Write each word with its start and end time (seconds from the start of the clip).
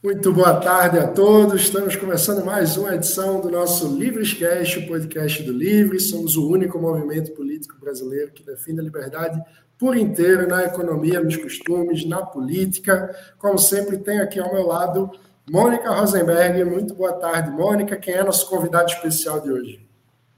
Muito 0.00 0.32
boa 0.32 0.54
tarde 0.60 0.96
a 0.96 1.08
todos. 1.08 1.62
Estamos 1.62 1.96
começando 1.96 2.44
mais 2.44 2.76
uma 2.76 2.94
edição 2.94 3.40
do 3.40 3.50
nosso 3.50 3.98
Livrescast, 3.98 4.78
o 4.78 4.86
podcast 4.86 5.42
do 5.42 5.52
Livre. 5.52 5.98
Somos 5.98 6.36
o 6.36 6.48
único 6.48 6.78
movimento 6.78 7.32
político 7.32 7.76
brasileiro 7.80 8.30
que 8.30 8.46
defende 8.46 8.78
a 8.78 8.84
liberdade 8.84 9.42
por 9.76 9.96
inteiro 9.96 10.46
na 10.46 10.62
economia, 10.62 11.20
nos 11.20 11.36
costumes, 11.36 12.06
na 12.06 12.24
política. 12.24 13.12
Como 13.38 13.58
sempre, 13.58 13.98
tenho 13.98 14.22
aqui 14.22 14.38
ao 14.38 14.54
meu 14.54 14.64
lado 14.64 15.10
Mônica 15.50 15.90
Rosenberg. 15.90 16.62
Muito 16.64 16.94
boa 16.94 17.14
tarde, 17.14 17.50
Mônica. 17.50 17.96
Quem 17.96 18.14
é 18.14 18.22
nosso 18.22 18.48
convidado 18.48 18.88
especial 18.88 19.40
de 19.40 19.50
hoje? 19.50 19.87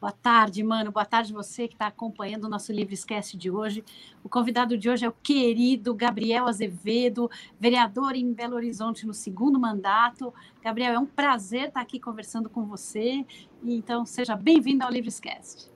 Boa 0.01 0.13
tarde, 0.13 0.63
mano. 0.63 0.91
Boa 0.91 1.05
tarde 1.05 1.31
você 1.31 1.69
que 1.69 1.75
está 1.75 1.89
acompanhando 1.89 2.45
o 2.45 2.49
nosso 2.49 2.73
Livre 2.73 2.95
Esquece 2.95 3.37
de 3.37 3.51
hoje. 3.51 3.85
O 4.25 4.31
convidado 4.31 4.79
de 4.79 4.89
hoje 4.89 5.05
é 5.05 5.09
o 5.11 5.13
querido 5.13 5.93
Gabriel 5.93 6.47
Azevedo, 6.47 7.31
vereador 7.61 8.17
em 8.17 8.33
Belo 8.33 8.57
Horizonte 8.57 9.07
no 9.07 9.13
segundo 9.13 9.61
mandato. 9.61 10.33
Gabriel, 10.65 10.95
é 10.95 10.99
um 10.99 11.05
prazer 11.05 11.69
estar 11.69 11.83
aqui 11.83 12.01
conversando 12.01 12.49
com 12.49 12.65
você. 12.65 13.27
Então, 13.63 14.07
seja 14.07 14.35
bem-vindo 14.35 14.83
ao 14.83 14.91
Livre 14.91 15.11
Esquece. 15.11 15.71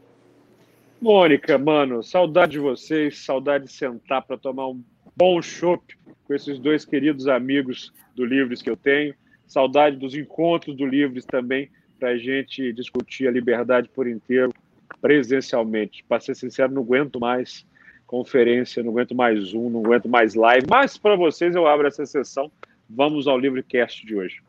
Mônica, 1.03 1.59
mano, 1.59 2.03
saudade 2.03 2.53
de 2.53 2.61
vocês, 2.61 3.19
saudade 3.19 3.67
de 3.67 3.73
sentar 3.73 4.23
para 4.23 4.39
tomar 4.39 4.69
um 4.69 4.83
bom 5.15 5.43
chopp 5.43 5.99
com 6.27 6.33
esses 6.33 6.59
dois 6.59 6.87
queridos 6.87 7.29
amigos 7.29 7.93
do 8.17 8.25
Livres 8.25 8.63
que 8.63 8.71
eu 8.71 8.77
tenho. 8.77 9.15
Saudade 9.47 9.99
dos 9.99 10.15
encontros 10.15 10.75
do 10.75 10.87
Livres 10.87 11.27
também 11.27 11.71
para 12.05 12.11
a 12.11 12.19
gente 12.19 12.71
discutir 12.75 13.27
a 13.27 13.31
liberdade 13.31 13.89
por 13.89 14.07
inteiro 14.07 14.53
presencialmente. 15.01 16.05
Para 16.07 16.21
ser 16.21 16.35
sincero, 16.35 16.71
não 16.71 16.83
aguento 16.83 17.19
mais 17.19 17.67
conferência, 18.07 18.83
não 18.83 18.91
aguento 18.91 19.15
mais 19.15 19.41
Zoom, 19.41 19.71
não 19.71 19.81
aguento 19.81 20.07
mais 20.07 20.35
live. 20.35 20.67
Mas 20.69 20.99
para 20.99 21.17
vocês 21.17 21.57
eu 21.57 21.67
abro 21.67 21.89
essa 21.89 22.05
sessão. 22.05 22.53
Vamos 22.91 23.27
ao 23.27 23.39
Livrecast 23.39 24.05
de 24.05 24.15
hoje. 24.15 24.43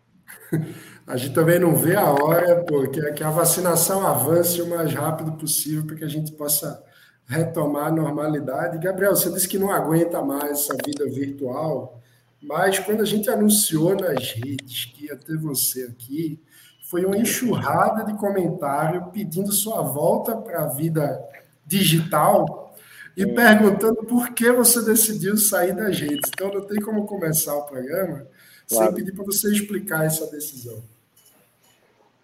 A 1.08 1.16
gente 1.16 1.33
também 1.33 1.58
não 1.58 1.78
vê 1.78 1.95
a 1.95 2.11
hora, 2.11 2.66
porque 2.66 3.00
que 3.14 3.23
a 3.23 3.30
vacinação 3.30 4.06
avance 4.06 4.59
o 4.59 4.67
mais 4.67 4.92
rápido 4.92 5.31
possível 5.33 5.86
para 5.86 5.95
que 5.95 6.03
a 6.03 6.09
gente 6.09 6.31
possa 6.31 6.83
retomar 7.28 7.89
a 7.89 7.92
normalidade. 7.92 8.83
Gabriel, 8.83 9.16
você 9.16 9.31
disse 9.31 9.48
que 9.48 9.59
não 9.59 9.72
aguenta 9.72 10.23
mais 10.23 10.52
essa 10.52 10.76
vida 10.83 11.06
virtual, 11.06 12.02
mas 12.42 12.80
quando 12.80 13.02
a 13.02 13.06
gente 13.06 13.30
anunciou 13.30 13.95
nas 13.95 14.31
redes 14.31 14.86
que 14.86 15.06
ia 15.06 15.16
ter 15.16 15.38
você 15.38 15.83
aqui, 15.83 16.42
foi 16.86 17.03
uma 17.03 17.17
enxurrada 17.17 18.03
de 18.03 18.17
comentário 18.17 19.09
pedindo 19.11 19.52
sua 19.52 19.81
volta 19.81 20.36
para 20.38 20.64
a 20.64 20.67
vida 20.67 21.19
digital 21.66 22.75
e 23.17 23.23
é. 23.23 23.27
perguntando 23.27 24.03
por 24.03 24.33
que 24.33 24.52
você 24.52 24.83
decidiu 24.86 25.36
sair 25.36 25.75
das 25.75 26.00
redes. 26.00 26.30
Então, 26.33 26.53
não 26.53 26.61
tem 26.61 26.80
como 26.80 27.05
começar 27.05 27.55
o 27.55 27.66
programa 27.66 28.27
claro. 28.67 28.86
sem 28.86 28.94
pedir 28.94 29.16
para 29.16 29.25
você 29.25 29.52
explicar 29.52 30.05
essa 30.05 30.30
decisão. 30.30 30.83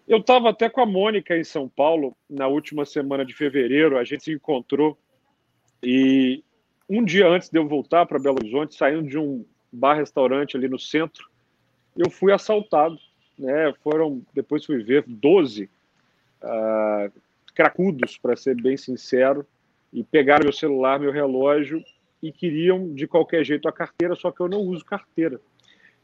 Eu 0.08 0.20
estava 0.20 0.50
até 0.50 0.70
com 0.70 0.82
a 0.82 0.86
Mônica 0.86 1.36
em 1.36 1.44
São 1.44 1.68
Paulo 1.68 2.16
na 2.30 2.48
última 2.48 2.86
semana 2.86 3.26
de 3.26 3.34
fevereiro, 3.34 3.98
a 3.98 4.04
gente 4.04 4.26
se 4.26 4.34
encontrou 4.34 4.98
e 5.82 6.44
um 6.88 7.04
dia 7.04 7.28
antes 7.28 7.50
de 7.50 7.58
eu 7.58 7.68
voltar 7.68 8.06
para 8.06 8.20
Belo 8.20 8.38
Horizonte, 8.38 8.76
saindo 8.76 9.08
de 9.08 9.18
um 9.18 9.44
bar-restaurante 9.72 10.56
ali 10.56 10.68
no 10.68 10.78
centro, 10.78 11.30
eu 11.96 12.12
fui 12.12 12.32
assaltado 12.32 13.00
né? 13.42 13.74
Foram, 13.84 14.22
depois 14.34 14.64
fui 14.64 14.84
ver, 14.84 15.04
12 15.08 15.64
uh, 15.64 15.70
ah, 16.44 17.12
cracudos, 17.56 18.18
para 18.18 18.36
ser 18.36 18.56
bem 18.56 18.78
sincero, 18.78 19.46
e 19.92 20.04
pegaram 20.04 20.44
meu 20.44 20.54
celular, 20.54 21.00
meu 21.00 21.12
relógio 21.12 21.84
e 22.22 22.32
queriam 22.32 22.94
de 22.94 23.08
qualquer 23.08 23.44
jeito 23.44 23.68
a 23.68 23.72
carteira, 23.72 24.16
só 24.16 24.32
que 24.32 24.40
eu 24.40 24.48
não 24.48 24.60
uso 24.60 24.86
carteira. 24.86 25.42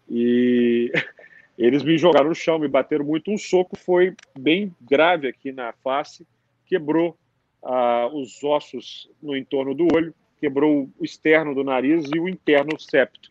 E 0.09 0.91
eles 1.57 1.83
me 1.83 1.97
jogaram 1.97 2.29
no 2.29 2.35
chão, 2.35 2.57
me 2.57 2.67
bateram 2.67 3.05
muito. 3.05 3.31
Um 3.31 3.37
soco 3.37 3.77
foi 3.77 4.15
bem 4.37 4.75
grave 4.81 5.27
aqui 5.27 5.51
na 5.51 5.71
face, 5.83 6.27
quebrou 6.65 7.15
uh, 7.61 8.07
os 8.17 8.43
ossos 8.43 9.09
no 9.21 9.37
entorno 9.37 9.75
do 9.75 9.87
olho, 9.93 10.13
quebrou 10.39 10.89
o 10.99 11.05
externo 11.05 11.53
do 11.53 11.63
nariz 11.63 12.09
e 12.13 12.19
o 12.19 12.27
interno 12.27 12.79
septo. 12.79 13.29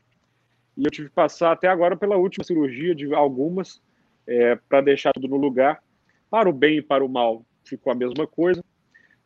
E 0.77 0.85
eu 0.85 0.91
tive 0.91 1.09
que 1.09 1.15
passar 1.15 1.53
até 1.53 1.69
agora 1.69 1.97
pela 1.97 2.17
última 2.17 2.45
cirurgia 2.45 2.95
de 2.95 3.13
algumas, 3.15 3.81
é, 4.27 4.57
para 4.69 4.81
deixar 4.81 5.13
tudo 5.13 5.29
no 5.29 5.37
lugar. 5.37 5.83
Para 6.31 6.49
o 6.49 6.53
bem 6.53 6.79
e 6.79 6.83
para 6.83 7.05
o 7.05 7.09
mal 7.09 7.45
ficou 7.65 7.93
a 7.93 7.97
mesma 7.97 8.27
coisa. 8.27 8.65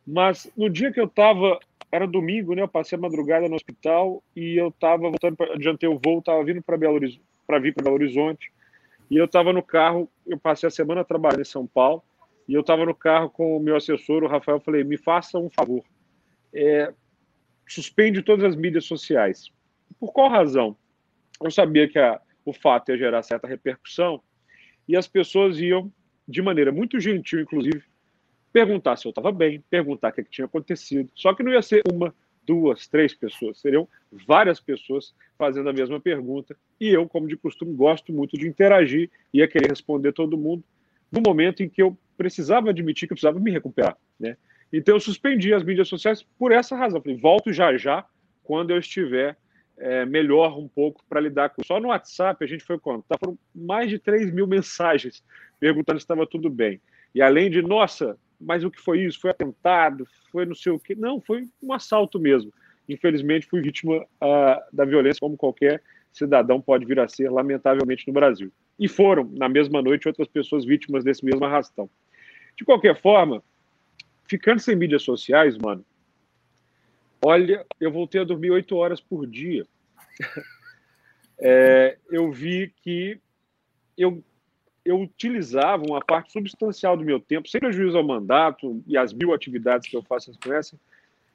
Mas 0.05 0.51
no 0.57 0.69
dia 0.69 0.91
que 0.91 0.99
eu 0.99 1.05
estava, 1.05 1.59
era 1.91 2.07
domingo, 2.07 2.55
né? 2.55 2.61
Eu 2.61 2.67
passei 2.67 2.97
a 2.97 3.01
madrugada 3.01 3.47
no 3.47 3.55
hospital 3.55 4.23
e 4.35 4.59
eu 4.59 4.69
estava 4.69 5.09
voltando, 5.09 5.35
pra, 5.35 5.53
adiantei 5.53 5.87
o 5.87 5.99
voo, 5.99 6.19
estava 6.19 6.43
vindo 6.43 6.61
para 6.61 6.77
Belo 6.77 6.95
Horizonte, 6.95 7.23
para 7.45 7.59
vir 7.59 7.73
para 7.73 7.83
Belo 7.83 7.95
Horizonte. 7.95 8.51
E 9.09 9.17
eu 9.17 9.25
estava 9.25 9.51
no 9.51 9.61
carro, 9.61 10.09
eu 10.25 10.39
passei 10.39 10.67
a 10.67 10.71
semana 10.71 11.03
trabalhando 11.03 11.41
em 11.41 11.45
São 11.45 11.67
Paulo, 11.67 12.01
e 12.47 12.53
eu 12.53 12.61
estava 12.61 12.85
no 12.85 12.95
carro 12.95 13.29
com 13.29 13.57
o 13.57 13.59
meu 13.59 13.75
assessor, 13.75 14.23
o 14.23 14.27
Rafael, 14.27 14.59
falei, 14.61 14.83
me 14.83 14.97
faça 14.97 15.37
um 15.37 15.49
favor, 15.49 15.83
é, 16.53 16.93
suspende 17.67 18.21
todas 18.21 18.45
as 18.45 18.55
mídias 18.55 18.85
sociais. 18.85 19.51
Por 19.99 20.13
qual 20.13 20.29
razão? 20.29 20.77
Eu 21.43 21.51
sabia 21.51 21.89
que 21.89 21.99
a, 21.99 22.21
o 22.45 22.53
fato 22.53 22.91
ia 22.91 22.97
gerar 22.97 23.21
certa 23.21 23.47
repercussão, 23.47 24.21
e 24.87 24.95
as 24.95 25.07
pessoas 25.07 25.59
iam, 25.59 25.91
de 26.27 26.41
maneira 26.41 26.71
muito 26.71 26.99
gentil, 26.99 27.41
inclusive, 27.41 27.83
perguntar 28.51 28.97
se 28.97 29.07
eu 29.07 29.09
estava 29.09 29.31
bem, 29.31 29.63
perguntar 29.69 30.09
o 30.09 30.13
que, 30.13 30.21
é 30.21 30.23
que 30.23 30.29
tinha 30.29 30.45
acontecido. 30.45 31.09
Só 31.15 31.33
que 31.33 31.43
não 31.43 31.51
ia 31.51 31.61
ser 31.61 31.81
uma, 31.91 32.13
duas, 32.45 32.87
três 32.87 33.13
pessoas, 33.13 33.59
seriam 33.59 33.87
várias 34.27 34.59
pessoas 34.59 35.13
fazendo 35.37 35.69
a 35.69 35.73
mesma 35.73 35.99
pergunta. 35.99 36.55
E 36.79 36.89
eu, 36.89 37.07
como 37.07 37.27
de 37.27 37.37
costume, 37.37 37.73
gosto 37.73 38.11
muito 38.11 38.37
de 38.37 38.47
interagir, 38.47 39.09
ia 39.33 39.47
querer 39.47 39.69
responder 39.69 40.11
todo 40.11 40.37
mundo 40.37 40.63
no 41.11 41.21
momento 41.21 41.61
em 41.61 41.69
que 41.69 41.81
eu 41.81 41.97
precisava 42.17 42.69
admitir 42.69 43.07
que 43.07 43.13
eu 43.13 43.15
precisava 43.15 43.39
me 43.39 43.51
recuperar. 43.51 43.97
Né? 44.19 44.37
Então 44.71 44.95
eu 44.95 44.99
suspendi 44.99 45.53
as 45.53 45.63
mídias 45.63 45.87
sociais 45.87 46.23
por 46.37 46.51
essa 46.51 46.75
razão. 46.75 47.01
Falei, 47.01 47.17
volto 47.17 47.51
já 47.51 47.75
já 47.77 48.05
quando 48.43 48.71
eu 48.71 48.77
estiver 48.77 49.37
é, 49.81 50.05
melhor 50.05 50.57
um 50.57 50.67
pouco 50.67 51.03
para 51.09 51.19
lidar 51.19 51.49
com. 51.49 51.63
Só 51.63 51.79
no 51.79 51.89
WhatsApp 51.89 52.43
a 52.43 52.47
gente 52.47 52.63
foi 52.63 52.79
contar, 52.79 53.17
foram 53.19 53.37
mais 53.53 53.89
de 53.89 53.97
3 53.97 54.31
mil 54.31 54.45
mensagens 54.45 55.23
perguntando 55.59 55.99
se 55.99 56.03
estava 56.03 56.25
tudo 56.25 56.49
bem. 56.49 56.79
E 57.13 57.21
além 57.21 57.49
de, 57.49 57.61
nossa, 57.61 58.17
mas 58.39 58.63
o 58.63 58.71
que 58.71 58.79
foi 58.79 59.01
isso? 59.01 59.19
Foi 59.19 59.31
atentado? 59.31 60.07
Foi 60.31 60.45
não 60.45 60.55
sei 60.55 60.71
o 60.71 60.79
quê? 60.79 60.95
Não, 60.95 61.19
foi 61.19 61.47
um 61.61 61.73
assalto 61.73 62.19
mesmo. 62.19 62.53
Infelizmente, 62.87 63.47
fui 63.47 63.61
vítima 63.61 63.97
uh, 63.97 64.61
da 64.73 64.85
violência, 64.85 65.19
como 65.19 65.37
qualquer 65.37 65.81
cidadão 66.11 66.59
pode 66.61 66.85
vir 66.85 66.99
a 66.99 67.07
ser, 67.07 67.29
lamentavelmente, 67.29 68.07
no 68.07 68.13
Brasil. 68.13 68.51
E 68.79 68.87
foram, 68.87 69.29
na 69.33 69.47
mesma 69.47 69.81
noite, 69.81 70.07
outras 70.07 70.27
pessoas 70.27 70.65
vítimas 70.65 71.03
desse 71.03 71.23
mesmo 71.23 71.45
arrastão. 71.45 71.89
De 72.57 72.65
qualquer 72.65 72.99
forma, 72.99 73.43
ficando 74.27 74.59
sem 74.59 74.75
mídias 74.75 75.03
sociais, 75.03 75.57
mano, 75.57 75.85
Olha, 77.23 77.65
eu 77.79 77.91
voltei 77.91 78.21
a 78.21 78.25
dormir 78.25 78.51
oito 78.51 78.75
horas 78.75 78.99
por 78.99 79.27
dia. 79.27 79.65
É, 81.43 81.97
eu 82.11 82.31
vi 82.31 82.71
que 82.83 83.19
eu, 83.97 84.23
eu 84.85 85.01
utilizava 85.01 85.83
uma 85.83 85.99
parte 85.99 86.31
substancial 86.31 86.95
do 86.95 87.03
meu 87.03 87.19
tempo, 87.19 87.49
sem 87.49 87.59
prejuízo 87.59 87.97
ao 87.97 88.03
mandato 88.03 88.83
e 88.85 88.95
às 88.95 89.11
mil 89.11 89.33
atividades 89.33 89.89
que 89.89 89.97
eu 89.97 90.03
faço, 90.03 90.27
vocês 90.27 90.37
conhecem, 90.37 90.79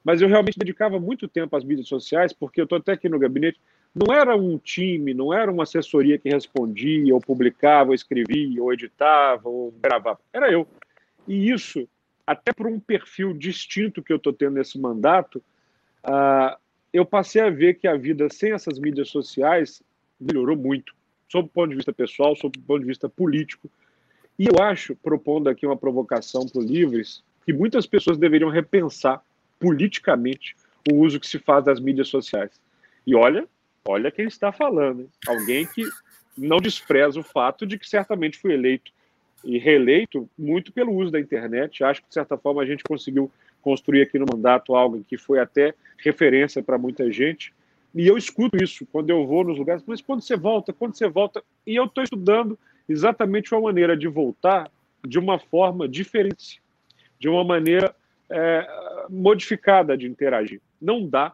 mas 0.04 0.22
eu 0.22 0.28
realmente 0.28 0.60
dedicava 0.60 1.00
muito 1.00 1.26
tempo 1.26 1.56
às 1.56 1.64
mídias 1.64 1.88
sociais, 1.88 2.32
porque 2.32 2.60
eu 2.60 2.64
estou 2.64 2.78
até 2.78 2.92
aqui 2.92 3.08
no 3.08 3.18
gabinete. 3.18 3.60
Não 3.92 4.14
era 4.14 4.36
um 4.36 4.56
time, 4.58 5.12
não 5.12 5.34
era 5.34 5.50
uma 5.50 5.64
assessoria 5.64 6.18
que 6.18 6.28
respondia, 6.28 7.12
ou 7.12 7.20
publicava, 7.20 7.90
ou 7.90 7.94
escrevia, 7.94 8.62
ou 8.62 8.72
editava, 8.72 9.48
ou 9.48 9.72
gravava. 9.82 10.20
Era 10.32 10.52
eu. 10.52 10.68
E 11.26 11.50
isso, 11.50 11.88
até 12.24 12.52
por 12.52 12.68
um 12.68 12.78
perfil 12.78 13.32
distinto 13.32 14.04
que 14.04 14.12
eu 14.12 14.18
estou 14.18 14.32
tendo 14.32 14.54
nesse 14.54 14.78
mandato, 14.78 15.42
uh, 16.06 16.56
eu 16.92 17.04
passei 17.04 17.42
a 17.42 17.50
ver 17.50 17.74
que 17.74 17.86
a 17.86 17.96
vida 17.96 18.28
sem 18.30 18.52
essas 18.52 18.78
mídias 18.78 19.08
sociais 19.10 19.82
melhorou 20.18 20.56
muito, 20.56 20.94
sob 21.28 21.46
o 21.46 21.50
ponto 21.50 21.70
de 21.70 21.76
vista 21.76 21.92
pessoal, 21.92 22.34
sob 22.36 22.58
o 22.58 22.62
ponto 22.62 22.80
de 22.80 22.86
vista 22.86 23.08
político. 23.08 23.70
E 24.38 24.46
eu 24.46 24.62
acho, 24.62 24.94
propondo 24.96 25.48
aqui 25.48 25.66
uma 25.66 25.76
provocação 25.76 26.46
para 26.46 26.60
o 26.60 26.64
Livres, 26.64 27.22
que 27.44 27.52
muitas 27.52 27.86
pessoas 27.86 28.18
deveriam 28.18 28.50
repensar 28.50 29.22
politicamente 29.58 30.56
o 30.90 30.96
uso 30.96 31.20
que 31.20 31.26
se 31.26 31.38
faz 31.38 31.64
das 31.64 31.80
mídias 31.80 32.08
sociais. 32.08 32.60
E 33.06 33.14
olha, 33.14 33.46
olha 33.84 34.10
quem 34.10 34.26
está 34.26 34.52
falando, 34.52 35.02
hein? 35.02 35.08
alguém 35.26 35.66
que 35.66 35.82
não 36.36 36.58
despreza 36.58 37.18
o 37.18 37.22
fato 37.24 37.66
de 37.66 37.78
que 37.78 37.88
certamente 37.88 38.38
fui 38.38 38.52
eleito 38.52 38.92
e 39.44 39.58
reeleito 39.58 40.28
muito 40.36 40.72
pelo 40.72 40.92
uso 40.92 41.12
da 41.12 41.20
internet. 41.20 41.82
Acho 41.84 42.02
que, 42.02 42.08
de 42.08 42.14
certa 42.14 42.36
forma, 42.36 42.62
a 42.62 42.66
gente 42.66 42.82
conseguiu 42.84 43.30
construir 43.62 44.02
aqui 44.02 44.18
no 44.18 44.26
mandato 44.30 44.74
algo 44.74 45.02
que 45.04 45.16
foi 45.16 45.38
até 45.38 45.74
referência 45.98 46.62
para 46.62 46.78
muita 46.78 47.10
gente. 47.10 47.52
E 47.94 48.06
eu 48.06 48.16
escuto 48.16 48.62
isso 48.62 48.86
quando 48.92 49.10
eu 49.10 49.26
vou 49.26 49.42
nos 49.44 49.58
lugares, 49.58 49.82
mas 49.86 50.00
quando 50.00 50.20
você 50.20 50.36
volta, 50.36 50.72
quando 50.72 50.94
você 50.94 51.08
volta, 51.08 51.42
e 51.66 51.74
eu 51.76 51.84
estou 51.84 52.04
estudando 52.04 52.58
exatamente 52.88 53.54
uma 53.54 53.62
maneira 53.62 53.96
de 53.96 54.06
voltar 54.06 54.70
de 55.06 55.18
uma 55.18 55.38
forma 55.38 55.88
diferente, 55.88 56.62
de 57.18 57.28
uma 57.28 57.42
maneira 57.42 57.94
é, 58.30 58.66
modificada 59.08 59.96
de 59.96 60.06
interagir. 60.06 60.60
Não 60.80 61.06
dá 61.06 61.32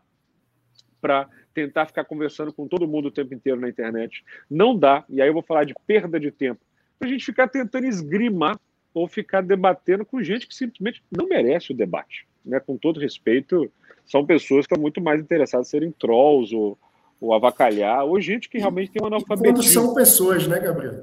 para 1.01 1.29
tentar 1.53 1.87
ficar 1.87 2.05
conversando 2.05 2.53
com 2.53 2.69
todo 2.69 2.89
mundo 2.89 3.09
o 3.09 3.11
tempo 3.11 3.35
inteiro 3.35 3.61
na 3.61 3.69
internet. 3.69 4.25
Não 4.49 4.77
dá, 4.77 5.05
e 5.09 5.21
aí 5.21 5.29
eu 5.29 5.35
vou 5.35 5.43
falar 5.43 5.65
de 5.65 5.75
perda 5.87 6.19
de 6.19 6.31
tempo, 6.31 6.61
para 6.99 7.09
a 7.09 7.11
gente 7.11 7.25
ficar 7.25 7.49
tentando 7.49 7.87
esgrimar 7.87 8.59
ou 8.95 9.09
ficar 9.09 9.43
debatendo 9.43 10.05
com 10.05 10.23
gente 10.23 10.47
que 10.47 10.55
simplesmente 10.55 11.03
não 11.11 11.29
merece 11.29 11.73
o 11.73 11.77
debate. 11.77 12.27
Né? 12.45 12.61
Com 12.61 12.77
todo 12.77 13.01
respeito, 13.01 13.71
são 14.05 14.25
pessoas 14.27 14.67
que 14.67 14.73
estão 14.73 14.83
muito 14.83 15.01
mais 15.01 15.21
interessadas 15.21 15.69
em 15.69 15.71
serem 15.71 15.93
trolls 15.93 16.55
ou, 16.55 16.79
ou 17.21 17.33
avacalhar, 17.33 18.05
ou 18.05 18.21
gente 18.21 18.49
que 18.49 18.59
realmente 18.59 18.91
tem 18.91 19.03
uma 19.03 19.09
analfabetismo. 19.09 19.55
Quando 19.55 19.87
são 19.87 19.95
pessoas, 19.95 20.47
né, 20.47 20.59
Gabriel? 20.59 21.03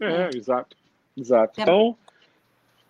É, 0.00 0.36
exato. 0.36 0.76
Exato. 1.16 1.60
Então, 1.60 1.96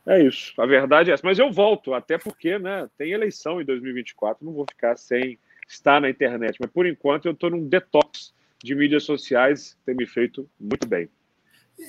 é 0.07 0.23
isso. 0.23 0.53
A 0.61 0.67
verdade 0.67 1.11
é 1.11 1.15
essa. 1.15 1.27
Mas 1.27 1.39
eu 1.39 1.51
volto, 1.51 1.95
até 1.95 2.19
porque 2.19 2.59
né, 2.59 2.89
tem 2.97 3.13
eleição 3.13 3.61
em 3.61 3.65
2024, 3.65 4.45
não 4.45 4.53
vou 4.53 4.67
ficar 4.69 4.97
sem 4.97 5.39
estar 5.69 6.01
na 6.01 6.11
internet. 6.11 6.57
Mas 6.61 6.71
por 6.71 6.87
enquanto 6.87 7.27
eu 7.27 7.33
estou 7.33 7.51
num 7.51 7.67
detox 7.67 8.33
de 8.63 8.75
mídias 8.75 9.05
sociais, 9.05 9.77
tem 9.85 9.95
me 9.95 10.07
feito 10.07 10.49
muito 10.59 10.87
bem. 10.87 11.09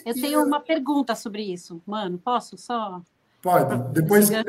Eu 0.06 0.14
tenho 0.14 0.44
uma 0.44 0.60
pergunta 0.60 1.16
sobre 1.16 1.44
isso, 1.44 1.82
mano. 1.86 2.18
Posso 2.18 2.58
só? 2.58 3.02
Pode. 3.42 3.94
Depois 3.94 4.30
eu, 4.30 4.44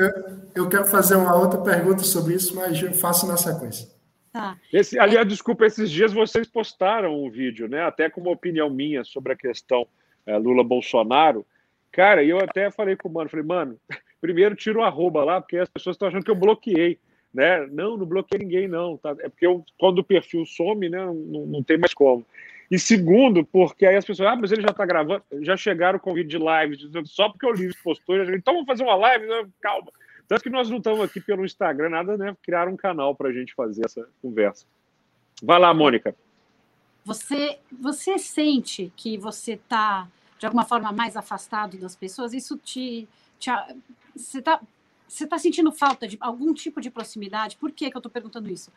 eu 0.55 0.69
quero 0.69 0.87
fazer 0.87 1.17
uma 1.17 1.37
outra 1.37 1.61
pergunta 1.61 2.03
sobre 2.03 2.35
isso, 2.35 2.57
mas 2.57 2.81
eu 2.83 2.93
faço 2.93 3.27
na 3.27 3.37
sequência. 3.37 3.89
Tá. 4.33 4.59
Esse, 4.73 4.99
aliás, 4.99 5.27
desculpa, 5.27 5.67
esses 5.67 5.91
dias 5.91 6.13
vocês 6.13 6.47
postaram 6.47 7.25
um 7.25 7.31
vídeo, 7.31 7.69
né? 7.69 7.83
Até 7.83 8.11
com 8.11 8.21
uma 8.21 8.31
opinião 8.31 8.69
minha 8.69 9.05
sobre 9.05 9.33
a 9.33 9.37
questão 9.37 9.87
é, 10.27 10.37
Lula-Bolsonaro. 10.37 11.47
Cara, 11.91 12.23
e 12.23 12.31
eu 12.31 12.39
até 12.39 12.71
falei 12.71 12.97
com 12.97 13.09
o 13.09 13.13
mano, 13.13 13.31
falei, 13.31 13.47
mano, 13.47 13.79
primeiro 14.21 14.55
tira 14.55 14.79
o 14.79 14.83
arroba 14.83 15.25
lá, 15.25 15.41
porque 15.41 15.57
as 15.57 15.69
pessoas 15.69 15.95
estão 15.95 16.09
achando 16.09 16.25
que 16.25 16.31
eu 16.31 16.37
bloqueei. 16.37 16.99
Né? 17.33 17.67
Não, 17.67 17.97
não 17.97 18.07
bloqueei 18.07 18.41
ninguém, 18.41 18.69
não. 18.69 18.97
Tá? 18.97 19.11
É 19.21 19.29
porque 19.29 19.47
eu, 19.47 19.65
quando 19.79 19.99
o 19.99 20.05
perfil 20.05 20.45
some, 20.47 20.89
né, 20.89 21.05
não, 21.05 21.47
não 21.47 21.63
tem 21.63 21.79
mais 21.79 21.95
como. 21.95 22.25
E 22.71 22.79
segundo, 22.79 23.45
porque 23.45 23.87
aí 23.87 23.97
as 23.97 24.05
pessoas, 24.05 24.29
ah, 24.31 24.37
mas 24.37 24.53
ele 24.53 24.61
já 24.61 24.69
está 24.69 24.85
gravando, 24.85 25.23
já 25.41 25.57
chegaram 25.57 25.99
com 25.99 26.13
vídeo 26.13 26.29
de 26.29 26.39
live, 26.39 26.77
dizendo 26.77 27.09
só 27.09 27.29
porque 27.31 27.47
o 27.47 27.53
livro 27.53 27.75
postou, 27.83 28.23
já, 28.23 28.35
então 28.35 28.53
vamos 28.55 28.67
fazer 28.67 28.83
uma 28.83 28.95
live, 28.95 29.27
calma. 29.61 29.91
Tanto 30.27 30.43
que 30.43 30.51
nós 30.51 30.69
não 30.69 30.77
estamos 30.77 31.01
aqui 31.01 31.21
pelo 31.21 31.47
Instagram, 31.47 31.89
nada, 31.89 32.19
né? 32.19 32.37
Criar 32.43 32.69
um 32.69 32.77
canal 32.77 33.15
para 33.15 33.31
a 33.31 33.33
gente 33.33 33.55
fazer 33.55 33.87
essa 33.87 34.07
conversa. 34.21 34.67
Vai 35.43 35.59
lá, 35.59 35.73
Mônica. 35.73 36.15
Você, 37.05 37.59
você 37.73 38.19
sente 38.19 38.93
que 38.95 39.17
você 39.17 39.53
está 39.55 40.07
de 40.39 40.45
alguma 40.45 40.65
forma 40.65 40.93
mais 40.93 41.17
afastado 41.17 41.79
das 41.79 41.97
pessoas, 41.97 42.35
isso 42.35 42.59
te. 42.59 43.09
te 43.39 43.51
você 44.15 44.41
está 44.41 44.61
você 45.09 45.27
tá 45.27 45.39
sentindo 45.39 45.73
falta 45.73 46.07
de 46.07 46.19
algum 46.21 46.53
tipo 46.53 46.83
de 46.83 46.91
proximidade? 46.91 47.57
Por 47.57 47.73
que, 47.73 47.91
que 47.91 47.97
eu 47.97 47.99
estou 47.99 48.13
perguntando 48.13 48.51
isso? 48.51 48.71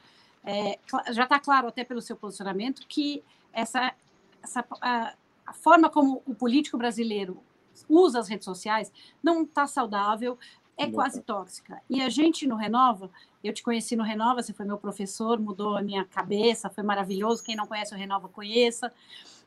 É, 0.43 0.79
já 1.11 1.23
está 1.23 1.39
claro, 1.39 1.67
até 1.67 1.83
pelo 1.83 2.01
seu 2.01 2.15
posicionamento, 2.15 2.85
que 2.88 3.23
essa, 3.53 3.93
essa 4.41 4.65
a, 4.81 5.13
a, 5.45 5.53
forma 5.53 5.89
como 5.89 6.21
o 6.25 6.33
político 6.33 6.77
brasileiro 6.77 7.41
usa 7.88 8.19
as 8.19 8.27
redes 8.27 8.45
sociais 8.45 8.91
não 9.21 9.43
está 9.43 9.67
saudável, 9.67 10.38
é 10.77 10.89
quase 10.89 11.21
tá. 11.21 11.35
tóxica. 11.35 11.81
E 11.89 12.01
a 12.01 12.09
gente 12.09 12.47
no 12.47 12.55
Renova, 12.55 13.11
eu 13.43 13.53
te 13.53 13.61
conheci 13.61 13.95
no 13.95 14.03
Renova, 14.03 14.41
você 14.41 14.53
foi 14.53 14.65
meu 14.65 14.77
professor, 14.77 15.39
mudou 15.39 15.77
a 15.77 15.81
minha 15.81 16.05
cabeça, 16.05 16.69
foi 16.69 16.83
maravilhoso. 16.83 17.43
Quem 17.43 17.55
não 17.55 17.67
conhece 17.67 17.93
o 17.93 17.97
Renova, 17.97 18.27
conheça. 18.27 18.91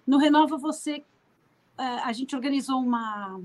No 0.07 0.19
Renova, 0.19 0.57
você 0.57 1.05
a 1.77 2.13
gente 2.13 2.35
organizou 2.37 2.79
uma, 2.79 3.41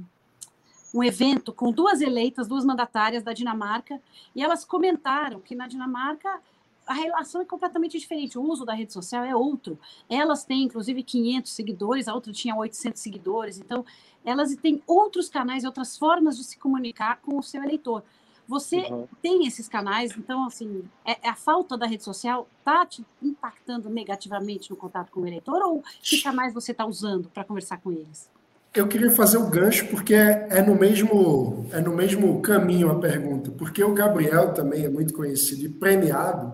um 0.94 1.04
evento 1.04 1.52
com 1.52 1.72
duas 1.72 2.02
eleitas, 2.02 2.48
duas 2.48 2.64
mandatárias 2.64 3.24
da 3.24 3.34
Dinamarca, 3.34 4.02
e 4.36 4.44
elas 4.44 4.64
comentaram 4.64 5.40
que 5.40 5.56
na 5.56 5.68
Dinamarca 5.68 6.42
a 6.90 6.94
relação 6.94 7.40
é 7.40 7.46
completamente 7.46 8.00
diferente, 8.00 8.36
o 8.36 8.42
uso 8.42 8.66
da 8.66 8.74
rede 8.74 8.92
social 8.92 9.24
é 9.24 9.36
outro. 9.36 9.78
Elas 10.10 10.44
têm, 10.44 10.64
inclusive, 10.64 11.04
500 11.04 11.52
seguidores, 11.52 12.08
a 12.08 12.16
outra 12.16 12.34
tinha 12.34 12.56
800 12.56 13.00
seguidores, 13.00 13.60
então 13.60 13.86
elas 14.26 14.56
têm 14.56 14.82
outros 14.88 15.30
canais, 15.30 15.64
outras 15.64 15.96
formas 15.96 16.36
de 16.36 16.44
se 16.44 16.58
comunicar 16.58 17.20
com 17.22 17.38
o 17.38 17.44
seu 17.44 17.64
eleitor. 17.64 18.04
Você 18.48 18.78
uhum. 18.78 19.08
tem 19.22 19.46
esses 19.46 19.68
canais, 19.68 20.18
então, 20.18 20.48
assim, 20.48 20.84
é, 21.06 21.12
é, 21.22 21.30
a 21.30 21.36
falta 21.36 21.78
da 21.78 21.86
rede 21.86 22.04
social 22.04 22.48
está 22.58 22.84
te 22.88 23.06
impactando 23.22 23.88
negativamente 23.88 24.72
no 24.72 24.76
contato 24.76 25.12
com 25.12 25.22
o 25.22 25.28
eleitor 25.28 25.62
ou 25.62 25.84
que 26.02 26.24
canais 26.24 26.52
você 26.56 26.72
está 26.72 26.88
usando 26.88 27.30
para 27.30 27.44
conversar 27.44 27.78
com 27.78 27.92
eles? 27.92 28.28
Eu 28.74 28.88
queria 28.88 29.12
fazer 29.12 29.38
o 29.38 29.48
gancho 29.48 29.86
porque 29.90 30.16
é, 30.16 30.48
é, 30.50 30.62
no 30.64 30.74
mesmo 30.74 31.68
é 31.72 31.82
no 31.82 31.96
mesmo 31.96 32.42
caminho 32.42 32.90
a 32.90 32.96
pergunta, 33.00 33.52
porque 33.52 33.84
o 33.84 33.94
Gabriel 33.94 34.54
também 34.56 34.86
é 34.86 34.90
muito 34.90 35.14
conhecido 35.14 35.66
e 35.66 35.70
premiado 35.70 36.54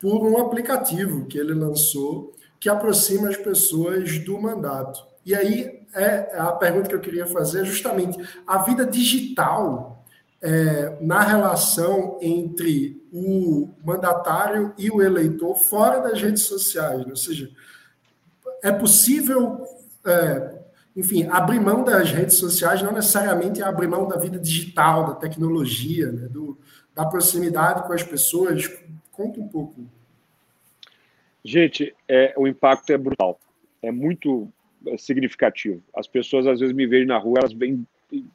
por 0.00 0.26
um 0.26 0.38
aplicativo 0.38 1.26
que 1.26 1.38
ele 1.38 1.54
lançou 1.54 2.34
que 2.60 2.68
aproxima 2.68 3.28
as 3.28 3.36
pessoas 3.36 4.18
do 4.18 4.40
mandato. 4.40 5.06
E 5.24 5.34
aí 5.34 5.82
é 5.94 6.38
a 6.38 6.52
pergunta 6.52 6.88
que 6.88 6.94
eu 6.94 7.00
queria 7.00 7.26
fazer 7.26 7.62
é 7.62 7.64
justamente 7.64 8.18
a 8.46 8.58
vida 8.58 8.84
digital 8.84 10.04
é, 10.40 10.98
na 11.00 11.22
relação 11.22 12.18
entre 12.20 13.02
o 13.12 13.68
mandatário 13.84 14.72
e 14.78 14.90
o 14.90 15.02
eleitor 15.02 15.54
fora 15.56 16.00
das 16.00 16.20
redes 16.20 16.44
sociais. 16.44 17.04
Ou 17.06 17.16
seja, 17.16 17.50
é 18.62 18.70
possível, 18.70 19.64
é, 20.04 20.58
enfim, 20.96 21.26
abrir 21.30 21.60
mão 21.60 21.82
das 21.82 22.10
redes 22.10 22.36
sociais, 22.36 22.82
não 22.82 22.92
necessariamente 22.92 23.62
abrir 23.62 23.88
mão 23.88 24.06
da 24.06 24.16
vida 24.16 24.38
digital, 24.38 25.06
da 25.06 25.14
tecnologia, 25.14 26.10
né, 26.12 26.28
do, 26.28 26.58
da 26.94 27.04
proximidade 27.04 27.86
com 27.86 27.92
as 27.92 28.02
pessoas. 28.02 28.70
Conta 29.18 29.40
um 29.40 29.48
pouco. 29.48 29.84
Gente, 31.44 31.92
é, 32.06 32.32
o 32.36 32.46
impacto 32.46 32.92
é 32.92 32.96
brutal, 32.96 33.40
é 33.82 33.90
muito 33.90 34.48
é, 34.86 34.96
significativo. 34.96 35.82
As 35.92 36.06
pessoas 36.06 36.46
às 36.46 36.60
vezes 36.60 36.72
me 36.72 36.86
veem 36.86 37.04
na 37.04 37.18
rua, 37.18 37.40
elas 37.40 37.52
vêm 37.52 37.84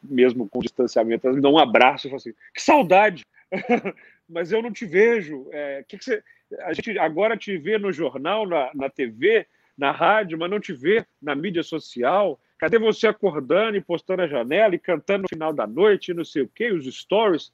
mesmo 0.03 0.47
com 0.49 0.59
distanciamento, 0.59 1.25
elas 1.25 1.37
me 1.37 1.41
dão 1.41 1.53
um 1.53 1.57
abraço 1.57 2.07
e 2.07 2.09
falam 2.09 2.17
assim: 2.17 2.33
que 2.53 2.61
saudade! 2.61 3.23
Mas 4.27 4.51
eu 4.51 4.61
não 4.61 4.73
te 4.73 4.85
vejo. 4.85 5.47
É, 5.53 5.85
que 5.87 5.97
que 5.97 6.03
você... 6.03 6.21
A 6.59 6.73
gente 6.73 6.99
agora 6.99 7.37
te 7.37 7.57
vê 7.57 7.77
no 7.77 7.93
jornal, 7.93 8.45
na, 8.45 8.69
na 8.75 8.89
TV, 8.89 9.47
na 9.77 9.91
rádio, 9.91 10.37
mas 10.37 10.51
não 10.51 10.59
te 10.59 10.71
vê 10.71 11.05
na 11.21 11.33
mídia 11.33 11.63
social. 11.63 12.39
Cadê 12.59 12.77
você 12.77 13.07
acordando 13.07 13.75
e 13.75 13.81
postando 13.81 14.21
a 14.21 14.27
janela 14.27 14.75
e 14.75 14.79
cantando 14.79 15.23
no 15.23 15.29
final 15.29 15.51
da 15.51 15.65
noite, 15.65 16.13
não 16.13 16.23
sei 16.23 16.43
o 16.43 16.47
quê, 16.47 16.71
os 16.71 16.85
stories? 16.85 17.51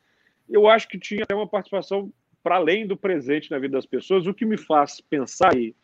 Eu 0.50 0.68
acho 0.68 0.88
que 0.88 1.00
tinha 1.00 1.25
uma 1.32 1.48
participação 1.48 2.12
para 2.44 2.56
além 2.56 2.88
do 2.88 2.95
presente 2.95 3.51
na 3.51 3.59
vida 3.59 3.77
das 3.77 3.86
pessoas, 3.86 4.25
o 4.25 4.33
que 4.33 4.45
me 4.45 4.57
faz 4.57 5.01
pensar, 5.01 5.56
e, 5.57 5.75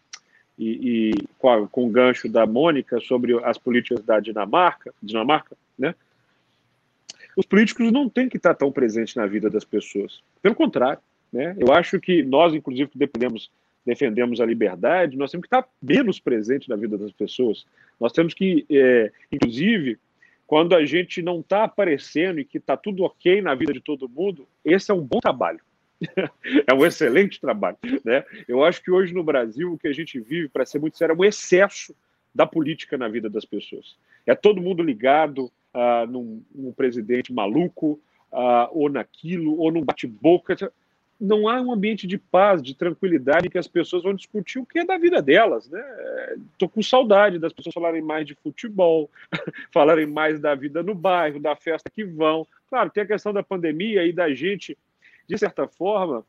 e, 0.57 1.09
e 1.09 1.27
com, 1.37 1.67
com 1.67 1.87
o 1.87 1.89
gancho 1.89 2.29
da 2.29 2.45
Mônica 2.45 2.99
sobre 2.99 3.37
as 3.43 3.57
políticas 3.57 4.03
da 4.03 4.19
Dinamarca, 4.19 4.93
Dinamarca, 5.01 5.57
né? 5.77 5.93
os 7.35 7.45
políticos 7.45 7.91
não 7.91 8.07
têm 8.07 8.29
que 8.29 8.37
estar 8.37 8.53
tão 8.53 8.71
presentes 8.71 9.15
na 9.15 9.25
vida 9.25 9.49
das 9.49 9.65
pessoas. 9.65 10.23
Pelo 10.41 10.55
contrário, 10.55 10.99
né? 11.31 11.55
eu 11.59 11.73
acho 11.73 11.99
que 11.99 12.23
nós, 12.23 12.53
inclusive, 12.53 12.89
que 12.89 12.97
dependemos, 12.97 13.51
defendemos 13.85 14.39
a 14.39 14.45
liberdade, 14.45 15.17
nós 15.17 15.31
temos 15.31 15.47
que 15.47 15.53
estar 15.53 15.69
menos 15.81 16.19
presentes 16.19 16.69
na 16.69 16.77
vida 16.77 16.97
das 16.97 17.11
pessoas. 17.11 17.65
Nós 17.99 18.13
temos 18.13 18.33
que, 18.33 18.65
é, 18.69 19.11
inclusive, 19.31 19.99
quando 20.47 20.75
a 20.75 20.85
gente 20.85 21.21
não 21.21 21.41
está 21.41 21.65
aparecendo 21.65 22.39
e 22.39 22.45
que 22.45 22.57
está 22.57 22.77
tudo 22.77 23.03
ok 23.03 23.41
na 23.41 23.53
vida 23.53 23.73
de 23.73 23.81
todo 23.81 24.07
mundo, 24.07 24.47
esse 24.63 24.91
é 24.91 24.93
um 24.93 25.01
bom 25.01 25.19
trabalho. 25.19 25.59
é 26.67 26.73
um 26.73 26.85
excelente 26.85 27.39
trabalho. 27.39 27.77
Né? 28.03 28.23
Eu 28.47 28.63
acho 28.63 28.81
que 28.81 28.91
hoje 28.91 29.13
no 29.13 29.23
Brasil 29.23 29.73
o 29.73 29.77
que 29.77 29.87
a 29.87 29.93
gente 29.93 30.19
vive, 30.19 30.49
para 30.49 30.65
ser 30.65 30.79
muito 30.79 30.97
sério, 30.97 31.13
é 31.13 31.17
um 31.17 31.25
excesso 31.25 31.95
da 32.33 32.45
política 32.45 32.97
na 32.97 33.07
vida 33.07 33.29
das 33.29 33.45
pessoas. 33.45 33.95
É 34.25 34.35
todo 34.35 34.61
mundo 34.61 34.83
ligado, 34.83 35.51
uh, 35.73 36.05
num, 36.09 36.43
num, 36.53 36.73
presidente 36.73 37.31
maluco, 37.31 37.99
uh, 38.31 38.67
ou 38.71 38.89
naquilo, 38.89 39.57
ou 39.57 39.71
num 39.71 39.83
bate-boca. 39.83 40.71
Não 41.17 41.47
há 41.47 41.61
um 41.61 41.71
ambiente 41.71 42.05
de 42.05 42.17
paz, 42.17 42.61
de 42.61 42.75
tranquilidade, 42.75 43.49
que 43.49 43.57
as 43.57 43.69
pessoas 43.69 44.03
vão 44.03 44.13
discutir 44.13 44.59
o 44.59 44.65
que 44.65 44.79
é 44.79 44.85
da 44.85 44.97
vida 44.97 45.21
delas. 45.21 45.65
Estou 45.65 46.67
né? 46.67 46.73
com 46.73 46.83
saudade 46.83 47.39
das 47.39 47.53
pessoas 47.53 47.73
falarem 47.73 48.01
mais 48.01 48.27
de 48.27 48.35
futebol, 48.35 49.09
falarem 49.71 50.05
mais 50.05 50.37
da 50.37 50.53
vida 50.55 50.83
no 50.83 50.93
bairro, 50.93 51.39
da 51.39 51.55
festa 51.55 51.89
que 51.89 52.03
vão. 52.03 52.45
Claro, 52.69 52.89
tem 52.89 53.03
a 53.03 53.07
questão 53.07 53.31
da 53.31 53.41
pandemia 53.43 54.05
e 54.05 54.11
da 54.11 54.33
gente, 54.33 54.77
de 55.27 55.37
certa 55.37 55.67
forma. 55.67 56.25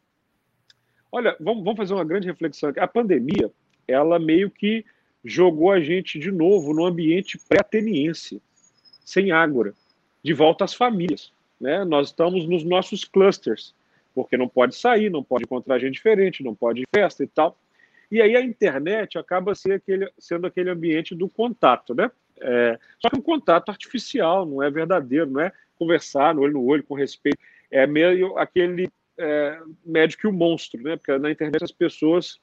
Olha, 1.11 1.37
vamos, 1.41 1.65
vamos 1.65 1.76
fazer 1.76 1.95
uma 1.95 2.05
grande 2.05 2.26
reflexão 2.26 2.71
aqui. 2.71 2.81
A 2.81 2.88
pandemia, 2.88 3.50
ela 3.87 4.19
meio 4.19 4.50
que 4.50 4.85
jogou 5.25 5.73
a 5.73 5.81
gente 5.81 6.19
de 6.19 6.31
novo 6.31 6.73
no 6.73 6.85
ambiente 6.85 7.38
pré-ateniense 7.49 8.41
sem 9.05 9.31
ágora, 9.31 9.75
de 10.23 10.33
volta 10.33 10.65
às 10.65 10.75
famílias. 10.75 11.33
Né? 11.61 11.85
Nós 11.85 12.09
estamos 12.09 12.47
nos 12.47 12.65
nossos 12.65 13.05
clusters, 13.05 13.75
porque 14.15 14.37
não 14.37 14.49
pode 14.49 14.75
sair, 14.75 15.11
não 15.11 15.23
pode 15.23 15.45
encontrar 15.45 15.79
gente 15.79 15.95
diferente, 15.95 16.43
não 16.43 16.55
pode 16.55 16.83
ir 16.83 16.88
festa 16.95 17.23
e 17.23 17.26
tal. 17.26 17.57
E 18.11 18.21
aí 18.21 18.37
a 18.37 18.41
internet 18.41 19.19
acaba 19.19 19.55
sendo 19.55 19.75
aquele, 19.75 20.11
sendo 20.19 20.47
aquele 20.47 20.71
ambiente 20.71 21.15
do 21.15 21.29
contato, 21.29 21.95
né? 21.95 22.11
É, 22.38 22.79
só 23.00 23.09
que 23.09 23.17
um 23.17 23.23
contato 23.23 23.71
artificial, 23.71 24.45
não 24.45 24.62
é 24.62 24.71
verdadeiro, 24.71 25.31
não 25.31 25.41
é 25.41 25.53
conversar 25.79 26.35
no 26.35 26.43
olho 26.43 26.53
no 26.53 26.65
olho, 26.65 26.85
com 26.85 26.95
respeito. 26.95 27.38
É 27.70 27.87
meio 27.87 28.37
aquele 28.38 28.88
é, 29.18 29.61
médico 29.85 30.26
e 30.26 30.30
o 30.30 30.32
monstro, 30.32 30.82
né? 30.82 30.96
Porque 30.96 31.16
na 31.18 31.30
internet 31.30 31.62
as 31.62 31.73
pessoas 31.73 32.38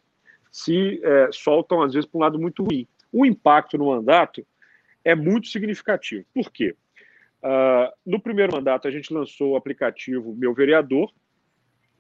se 0.52 1.02
é, 1.04 1.30
soltam, 1.32 1.82
às 1.82 1.94
vezes, 1.94 2.08
para 2.10 2.18
um 2.18 2.22
lado 2.22 2.40
muito 2.40 2.64
ruim. 2.64 2.88
O 3.12 3.26
impacto 3.26 3.78
no 3.78 3.88
mandato 3.88 4.46
é 5.04 5.16
muito 5.16 5.48
significativo. 5.48 6.26
Por 6.34 6.52
quê? 6.52 6.76
Uh, 7.44 7.92
no 8.06 8.22
primeiro 8.22 8.54
mandato, 8.54 8.88
a 8.88 8.92
gente 8.92 9.14
lançou 9.14 9.52
o 9.52 9.56
aplicativo 9.58 10.34
Meu 10.34 10.54
Vereador, 10.54 11.12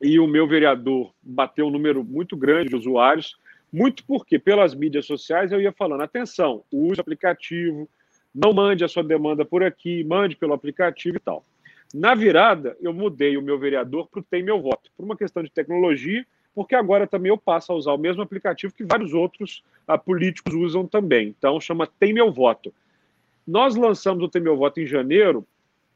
e 0.03 0.19
o 0.19 0.27
meu 0.27 0.45
vereador 0.45 1.13
bateu 1.21 1.67
um 1.67 1.71
número 1.71 2.03
muito 2.03 2.35
grande 2.35 2.69
de 2.69 2.75
usuários, 2.75 3.37
muito 3.71 4.05
porque 4.05 4.37
pelas 4.37 4.75
mídias 4.75 5.05
sociais 5.05 5.51
eu 5.51 5.61
ia 5.61 5.71
falando: 5.71 6.01
atenção, 6.01 6.63
use 6.71 6.99
o 6.99 7.01
aplicativo, 7.01 7.89
não 8.35 8.53
mande 8.53 8.83
a 8.83 8.87
sua 8.87 9.03
demanda 9.03 9.45
por 9.45 9.63
aqui, 9.63 10.03
mande 10.03 10.35
pelo 10.35 10.53
aplicativo 10.53 11.15
e 11.15 11.19
tal. 11.19 11.45
Na 11.93 12.15
virada, 12.15 12.75
eu 12.81 12.91
mudei 12.91 13.37
o 13.37 13.41
meu 13.41 13.59
vereador 13.59 14.07
para 14.07 14.19
o 14.19 14.23
Tem 14.23 14.41
Meu 14.41 14.59
Voto, 14.59 14.89
por 14.97 15.05
uma 15.05 15.15
questão 15.15 15.43
de 15.43 15.51
tecnologia, 15.51 16.25
porque 16.55 16.73
agora 16.73 17.05
também 17.05 17.29
eu 17.29 17.37
passo 17.37 17.71
a 17.71 17.75
usar 17.75 17.93
o 17.93 17.99
mesmo 17.99 18.23
aplicativo 18.23 18.73
que 18.73 18.83
vários 18.83 19.13
outros 19.13 19.63
uh, 19.87 19.97
políticos 19.99 20.55
usam 20.55 20.87
também. 20.87 21.27
Então, 21.27 21.61
chama 21.61 21.85
Tem 21.85 22.11
Meu 22.11 22.31
Voto. 22.31 22.73
Nós 23.45 23.75
lançamos 23.75 24.23
o 24.23 24.27
Tem 24.27 24.41
Meu 24.41 24.57
Voto 24.57 24.79
em 24.79 24.87
janeiro, 24.87 25.45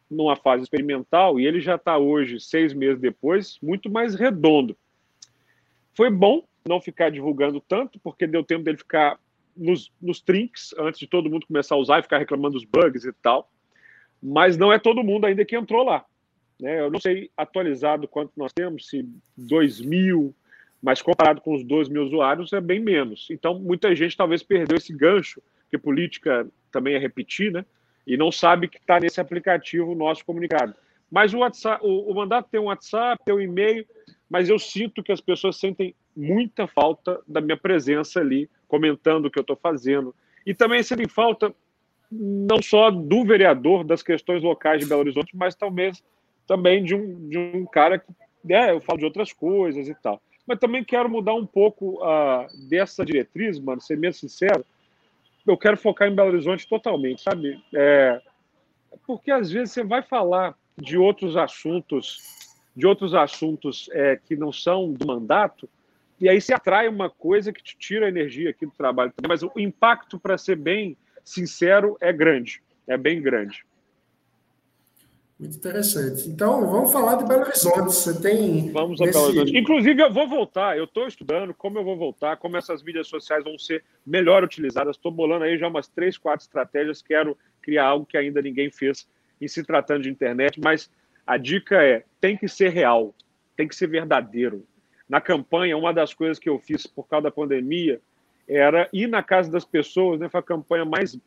numa 0.09 0.35
fase 0.35 0.61
experimental, 0.61 1.39
e 1.39 1.47
ele 1.47 1.59
já 1.59 1.75
está 1.75 1.97
hoje, 1.97 2.39
seis 2.39 2.73
meses 2.73 2.99
depois, 2.99 3.57
muito 3.61 3.89
mais 3.89 4.13
redondo. 4.13 4.77
Foi 5.95 6.11
bom 6.11 6.43
não 6.67 6.79
ficar 6.79 7.09
divulgando 7.09 7.59
tanto, 7.59 7.99
porque 7.99 8.27
deu 8.27 8.43
tempo 8.43 8.63
dele 8.63 8.77
ficar 8.77 9.19
nos, 9.55 9.91
nos 9.99 10.21
trinks, 10.21 10.75
antes 10.77 10.99
de 10.99 11.07
todo 11.07 11.29
mundo 11.29 11.47
começar 11.47 11.73
a 11.73 11.79
usar 11.79 11.99
e 11.99 12.03
ficar 12.03 12.19
reclamando 12.19 12.53
dos 12.53 12.65
bugs 12.65 13.03
e 13.03 13.11
tal 13.13 13.49
mas 14.21 14.57
não 14.57 14.71
é 14.71 14.79
todo 14.79 15.03
mundo 15.03 15.25
ainda 15.25 15.45
que 15.45 15.55
entrou 15.55 15.83
lá. 15.83 16.05
Né? 16.59 16.79
Eu 16.79 16.91
não 16.91 16.99
sei 16.99 17.29
atualizado 17.37 18.07
quanto 18.07 18.31
nós 18.35 18.51
temos, 18.53 18.87
se 18.87 19.07
2 19.37 19.81
mil, 19.81 20.33
mas 20.81 21.01
comparado 21.01 21.41
com 21.41 21.55
os 21.55 21.63
12 21.63 21.91
mil 21.91 22.03
usuários 22.03 22.53
é 22.53 22.61
bem 22.61 22.79
menos. 22.79 23.27
Então, 23.29 23.59
muita 23.59 23.95
gente 23.95 24.17
talvez 24.17 24.43
perdeu 24.43 24.77
esse 24.77 24.93
gancho, 24.93 25.41
que 25.69 25.77
política 25.77 26.47
também 26.71 26.95
é 26.95 26.97
repetir, 26.97 27.51
né? 27.51 27.65
e 28.07 28.15
não 28.15 28.31
sabe 28.31 28.69
que 28.69 28.77
está 28.77 28.99
nesse 29.01 29.19
aplicativo 29.19 29.93
nosso 29.93 30.23
comunicado. 30.23 30.73
Mas 31.11 31.33
o, 31.33 31.39
WhatsApp, 31.39 31.85
o, 31.85 32.09
o 32.09 32.15
mandato 32.15 32.47
tem 32.49 32.59
um 32.59 32.65
WhatsApp, 32.65 33.21
tem 33.25 33.35
um 33.35 33.41
e-mail, 33.41 33.85
mas 34.29 34.47
eu 34.47 34.57
sinto 34.57 35.03
que 35.03 35.11
as 35.11 35.19
pessoas 35.19 35.57
sentem 35.57 35.93
muita 36.15 36.67
falta 36.67 37.21
da 37.27 37.41
minha 37.41 37.57
presença 37.57 38.21
ali, 38.21 38.49
comentando 38.67 39.25
o 39.25 39.31
que 39.31 39.37
eu 39.37 39.41
estou 39.41 39.57
fazendo. 39.57 40.15
E 40.45 40.53
também 40.53 40.81
sentem 40.81 41.07
falta 41.07 41.53
não 42.11 42.61
só 42.61 42.89
do 42.89 43.25
vereador 43.25 43.83
das 43.83 44.01
questões 44.01 44.41
locais 44.41 44.81
de 44.81 44.87
Belo 44.87 45.01
Horizonte, 45.01 45.35
mas 45.35 45.55
talvez 45.55 46.03
também 46.45 46.83
de 46.83 46.95
um, 46.95 47.29
de 47.29 47.37
um 47.37 47.65
cara 47.65 47.99
que 47.99 48.07
né, 48.43 48.71
eu 48.71 48.79
falo 48.79 48.99
de 48.99 49.05
outras 49.05 49.33
coisas 49.33 49.87
e 49.87 49.95
tal. 49.95 50.21
Mas 50.45 50.59
também 50.59 50.83
quero 50.83 51.09
mudar 51.09 51.33
um 51.33 51.45
pouco 51.45 52.01
uh, 52.01 52.47
dessa 52.69 53.05
diretriz, 53.05 53.59
mano, 53.59 53.81
ser 53.81 53.97
mesmo 53.97 54.21
sincero. 54.21 54.65
Eu 55.45 55.57
quero 55.57 55.77
focar 55.77 56.07
em 56.07 56.15
Belo 56.15 56.29
Horizonte 56.29 56.67
totalmente, 56.67 57.21
sabe? 57.21 57.61
É, 57.75 58.21
porque 59.05 59.29
às 59.29 59.51
vezes 59.51 59.73
você 59.73 59.83
vai 59.83 60.01
falar 60.01 60.55
de 60.77 60.97
outros 60.97 61.35
assuntos, 61.35 62.19
de 62.75 62.87
outros 62.87 63.13
assuntos 63.13 63.89
é, 63.91 64.15
que 64.15 64.35
não 64.35 64.51
são 64.51 64.93
do 64.93 65.05
mandato, 65.05 65.69
e 66.19 66.27
aí 66.27 66.39
você 66.39 66.53
atrai 66.53 66.87
uma 66.87 67.09
coisa 67.09 67.51
que 67.51 67.61
te 67.61 67.77
tira 67.77 68.05
a 68.05 68.09
energia 68.09 68.49
aqui 68.49 68.65
do 68.65 68.71
trabalho. 68.71 69.13
Mas 69.27 69.43
o 69.43 69.51
impacto, 69.57 70.19
para 70.19 70.37
ser 70.37 70.55
bem 70.55 70.97
sincero, 71.27 71.97
é 71.99 72.13
grande, 72.13 72.61
é 72.87 72.97
bem 72.97 73.21
grande. 73.21 73.65
Muito 75.37 75.57
interessante. 75.57 76.27
Então, 76.27 76.65
vamos 76.65 76.91
falar 76.91 77.15
de 77.15 77.25
Belo 77.25 77.41
Horizonte. 77.41 77.79
Você 77.81 78.19
tem. 78.19 78.71
Vamos 78.71 78.99
a 78.99 79.05
Belo 79.05 79.25
Horizonte. 79.25 79.55
Inclusive, 79.55 80.01
eu 80.01 80.11
vou 80.11 80.27
voltar, 80.27 80.77
eu 80.77 80.85
estou 80.85 81.05
estudando 81.05 81.53
como 81.53 81.77
eu 81.77 81.83
vou 81.83 81.95
voltar, 81.95 82.37
como 82.37 82.57
essas 82.57 82.81
mídias 82.81 83.07
sociais 83.07 83.43
vão 83.43 83.59
ser 83.59 83.83
melhor 84.05 84.43
utilizadas. 84.43 84.95
Estou 84.95 85.11
bolando 85.11 85.43
aí 85.43 85.57
já 85.57 85.67
umas 85.67 85.87
três, 85.87 86.17
quatro 86.17 86.43
estratégias. 86.43 87.03
Quero 87.03 87.37
criar 87.61 87.85
algo 87.85 88.05
que 88.05 88.17
ainda 88.17 88.41
ninguém 88.41 88.71
fez 88.71 89.07
em 89.39 89.47
se 89.47 89.63
tratando 89.63 90.03
de 90.03 90.09
internet, 90.09 90.59
mas 90.59 90.89
a 91.25 91.37
dica 91.37 91.83
é: 91.83 92.03
tem 92.19 92.35
que 92.35 92.47
ser 92.47 92.69
real, 92.69 93.13
tem 93.55 93.67
que 93.67 93.75
ser 93.75 93.87
verdadeiro. 93.87 94.65
Na 95.07 95.21
campanha, 95.21 95.77
uma 95.77 95.93
das 95.93 96.13
coisas 96.13 96.39
que 96.39 96.49
eu 96.49 96.57
fiz 96.57 96.87
por 96.87 97.07
causa 97.07 97.25
da 97.25 97.31
pandemia 97.31 98.01
era 98.47 98.87
ir 98.93 99.07
na 99.07 99.21
casa 99.21 99.51
das 99.51 99.65
pessoas, 99.65 100.19
né? 100.19 100.29
Foi 100.29 100.39
a 100.39 100.43
campanha 100.43 100.85
mais 100.85 101.19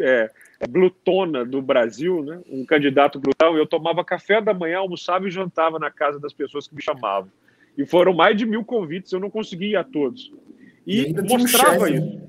é, 0.00 0.30
glutona 0.68 1.44
do 1.44 1.60
Brasil, 1.60 2.22
né? 2.22 2.40
Um 2.48 2.64
candidato 2.64 3.20
glutão. 3.20 3.56
Eu 3.56 3.66
tomava 3.66 4.04
café 4.04 4.40
da 4.40 4.54
manhã, 4.54 4.78
almoçava 4.78 5.26
e 5.26 5.30
jantava 5.30 5.78
na 5.78 5.90
casa 5.90 6.18
das 6.18 6.32
pessoas 6.32 6.66
que 6.66 6.74
me 6.74 6.82
chamavam. 6.82 7.30
E 7.76 7.84
foram 7.84 8.14
mais 8.14 8.36
de 8.36 8.46
mil 8.46 8.64
convites, 8.64 9.12
eu 9.12 9.20
não 9.20 9.30
consegui 9.30 9.70
ir 9.70 9.76
a 9.76 9.84
todos. 9.84 10.32
E, 10.86 11.10
e 11.10 11.22
mostrava 11.22 11.90
isso. 11.90 12.20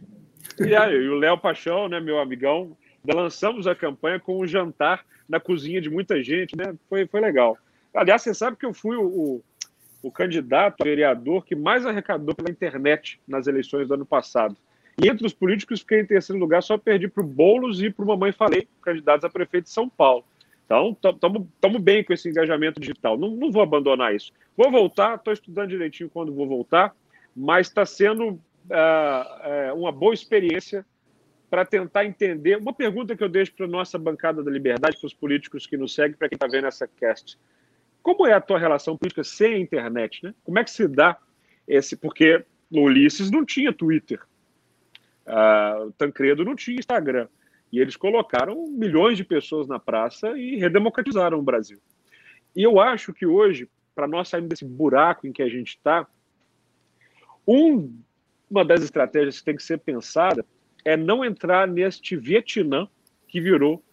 E, 0.60 0.76
aí, 0.76 1.08
o 1.08 1.16
Léo 1.16 1.38
Paixão, 1.38 1.88
né, 1.88 2.00
meu 2.00 2.20
amigão, 2.20 2.76
lançamos 3.06 3.68
a 3.68 3.76
campanha 3.76 4.20
com 4.20 4.40
um 4.40 4.48
jantar 4.48 5.06
na 5.30 5.40
cozinha 5.40 5.80
de 5.80 5.90
muita 5.90 6.22
gente, 6.22 6.56
né? 6.58 6.76
Foi, 6.90 7.06
foi 7.06 7.22
legal. 7.22 7.58
Aliás, 7.94 8.22
você 8.22 8.34
sabe 8.34 8.58
que 8.58 8.66
eu 8.66 8.74
fui 8.74 8.96
o, 8.96 9.06
o 9.06 9.44
o 10.02 10.12
candidato 10.12 10.84
vereador 10.84 11.46
que 11.46 11.56
mais 11.56 11.86
arrecadou 11.86 12.36
pela 12.36 12.50
internet 12.50 13.20
nas 13.28 13.48
eleições 13.48 13.88
do 13.88 13.94
ano 13.94 14.06
passado. 14.06 14.56
E 15.02 15.08
entre 15.08 15.26
os 15.26 15.34
políticos, 15.34 15.82
fiquei 15.82 16.02
em 16.02 16.06
terceiro 16.06 16.40
lugar, 16.40 16.64
só 16.64 16.78
perdi 16.78 17.08
para 17.08 17.24
o 17.24 17.28
Boulos 17.28 17.82
e 17.82 17.90
para 17.90 18.04
o 18.04 18.08
Mamãe 18.08 18.32
Falei, 18.32 18.68
candidatos 18.82 19.24
a 19.24 19.30
prefeito 19.30 19.66
de 19.66 19.70
São 19.72 19.88
Paulo. 19.88 20.26
Então, 20.66 20.98
estamos 21.02 21.82
bem 21.82 22.04
com 22.04 22.12
esse 22.12 22.28
engajamento 22.28 22.80
digital. 22.80 23.18
Não, 23.18 23.30
não 23.30 23.52
vou 23.52 23.62
abandonar 23.62 24.14
isso. 24.14 24.34
Vou 24.56 24.70
voltar, 24.70 25.16
estou 25.16 25.32
estudando 25.32 25.70
direitinho 25.70 26.10
quando 26.10 26.34
vou 26.34 26.48
voltar, 26.48 26.96
mas 27.36 27.68
está 27.68 27.86
sendo 27.86 28.30
uh, 28.32 29.72
uh, 29.72 29.80
uma 29.80 29.92
boa 29.92 30.14
experiência 30.14 30.86
para 31.50 31.64
tentar 31.64 32.04
entender. 32.04 32.58
Uma 32.58 32.74
pergunta 32.74 33.16
que 33.16 33.24
eu 33.24 33.30
deixo 33.30 33.54
para 33.54 33.66
a 33.66 33.70
nossa 33.70 33.98
bancada 33.98 34.44
da 34.44 34.52
liberdade, 34.52 34.98
para 35.00 35.08
os 35.08 35.14
políticos 35.14 35.66
que 35.66 35.78
nos 35.78 35.94
seguem, 35.94 36.18
para 36.18 36.28
quem 36.28 36.36
está 36.36 36.48
vendo 36.48 36.68
essa 36.68 36.88
cast. 36.88 37.38
Como 38.08 38.26
é 38.26 38.32
a 38.32 38.40
tua 38.40 38.58
relação 38.58 38.96
política 38.96 39.22
sem 39.22 39.56
a 39.56 39.60
internet? 39.60 40.24
Né? 40.24 40.34
Como 40.46 40.58
é 40.58 40.64
que 40.64 40.72
se 40.72 40.88
dá 40.88 41.18
esse. 41.68 41.98
Porque 41.98 42.46
o 42.72 42.84
Ulisses 42.84 43.30
não 43.30 43.46
tinha 43.46 43.74
Twitter, 43.74 44.22
uh, 45.26 45.88
o 45.88 45.92
Tancredo 45.92 46.46
não 46.46 46.56
tinha 46.56 46.80
Instagram. 46.80 47.28
E 47.70 47.82
eles 47.82 47.98
colocaram 47.98 48.66
milhões 48.70 49.18
de 49.18 49.26
pessoas 49.26 49.68
na 49.68 49.78
praça 49.78 50.38
e 50.38 50.56
redemocratizaram 50.56 51.38
o 51.38 51.44
Brasil. 51.44 51.82
E 52.56 52.64
eu 52.64 52.80
acho 52.80 53.14
que 53.14 53.26
hoje, 53.26 53.70
para 53.94 54.08
nós 54.08 54.30
sairmos 54.30 54.52
desse 54.52 54.64
buraco 54.64 55.28
em 55.28 55.34
que 55.34 55.44
a 55.44 55.50
gente 55.50 55.72
está, 55.72 56.08
um, 57.46 57.94
uma 58.50 58.64
das 58.64 58.84
estratégias 58.84 59.40
que 59.40 59.44
tem 59.44 59.56
que 59.58 59.64
ser 59.64 59.80
pensada 59.80 60.46
é 60.86 60.96
não 60.96 61.26
entrar 61.26 61.68
neste 61.68 62.16
Vietnã 62.16 62.88
que 63.28 63.42
virou 63.42 63.84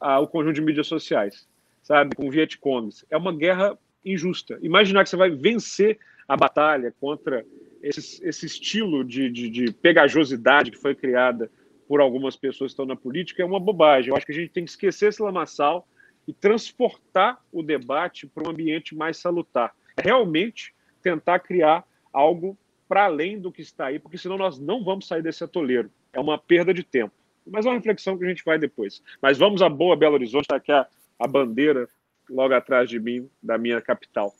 ah, 0.00 0.20
o 0.20 0.26
conjunto 0.26 0.54
de 0.54 0.62
mídias 0.62 0.86
sociais 0.86 1.46
sabe, 1.88 2.14
com 2.14 2.30
Vietcongs. 2.30 3.06
É 3.10 3.16
uma 3.16 3.34
guerra 3.34 3.78
injusta. 4.04 4.58
Imaginar 4.60 5.04
que 5.04 5.10
você 5.10 5.16
vai 5.16 5.30
vencer 5.30 5.98
a 6.28 6.36
batalha 6.36 6.94
contra 7.00 7.46
esse, 7.82 8.22
esse 8.22 8.44
estilo 8.44 9.02
de, 9.02 9.30
de, 9.30 9.48
de, 9.48 9.72
pegajosidade 9.72 10.70
que 10.70 10.76
foi 10.76 10.94
criada 10.94 11.50
por 11.88 12.02
algumas 12.02 12.36
pessoas 12.36 12.70
que 12.70 12.72
estão 12.74 12.84
na 12.84 12.94
política 12.94 13.42
é 13.42 13.46
uma 13.46 13.58
bobagem. 13.58 14.10
Eu 14.10 14.16
acho 14.16 14.26
que 14.26 14.32
a 14.32 14.34
gente 14.34 14.50
tem 14.50 14.64
que 14.64 14.70
esquecer 14.70 15.08
esse 15.08 15.22
lamaçal 15.22 15.88
e 16.26 16.32
transportar 16.34 17.42
o 17.50 17.62
debate 17.62 18.26
para 18.26 18.46
um 18.46 18.50
ambiente 18.50 18.94
mais 18.94 19.16
salutar. 19.16 19.74
Realmente 19.98 20.74
tentar 21.02 21.38
criar 21.38 21.84
algo 22.12 22.58
para 22.86 23.04
além 23.04 23.40
do 23.40 23.50
que 23.50 23.62
está 23.62 23.86
aí, 23.86 23.98
porque 23.98 24.18
senão 24.18 24.36
nós 24.36 24.58
não 24.58 24.84
vamos 24.84 25.06
sair 25.06 25.22
desse 25.22 25.42
atoleiro. 25.42 25.90
É 26.12 26.20
uma 26.20 26.36
perda 26.36 26.74
de 26.74 26.82
tempo. 26.82 27.14
Mas 27.46 27.64
é 27.64 27.70
uma 27.70 27.76
reflexão 27.76 28.18
que 28.18 28.24
a 28.26 28.28
gente 28.28 28.44
vai 28.44 28.58
depois. 28.58 29.02
Mas 29.22 29.38
vamos 29.38 29.62
a 29.62 29.70
boa 29.70 29.96
Belo 29.96 30.14
Horizonte, 30.14 30.48
tá 30.48 30.56
aqui 30.56 30.70
a 30.70 30.86
a 31.18 31.26
bandeira 31.26 31.88
logo 32.28 32.54
atrás 32.54 32.88
de 32.88 32.98
mim, 32.98 33.28
da 33.42 33.56
minha 33.56 33.80
capital. 33.80 34.34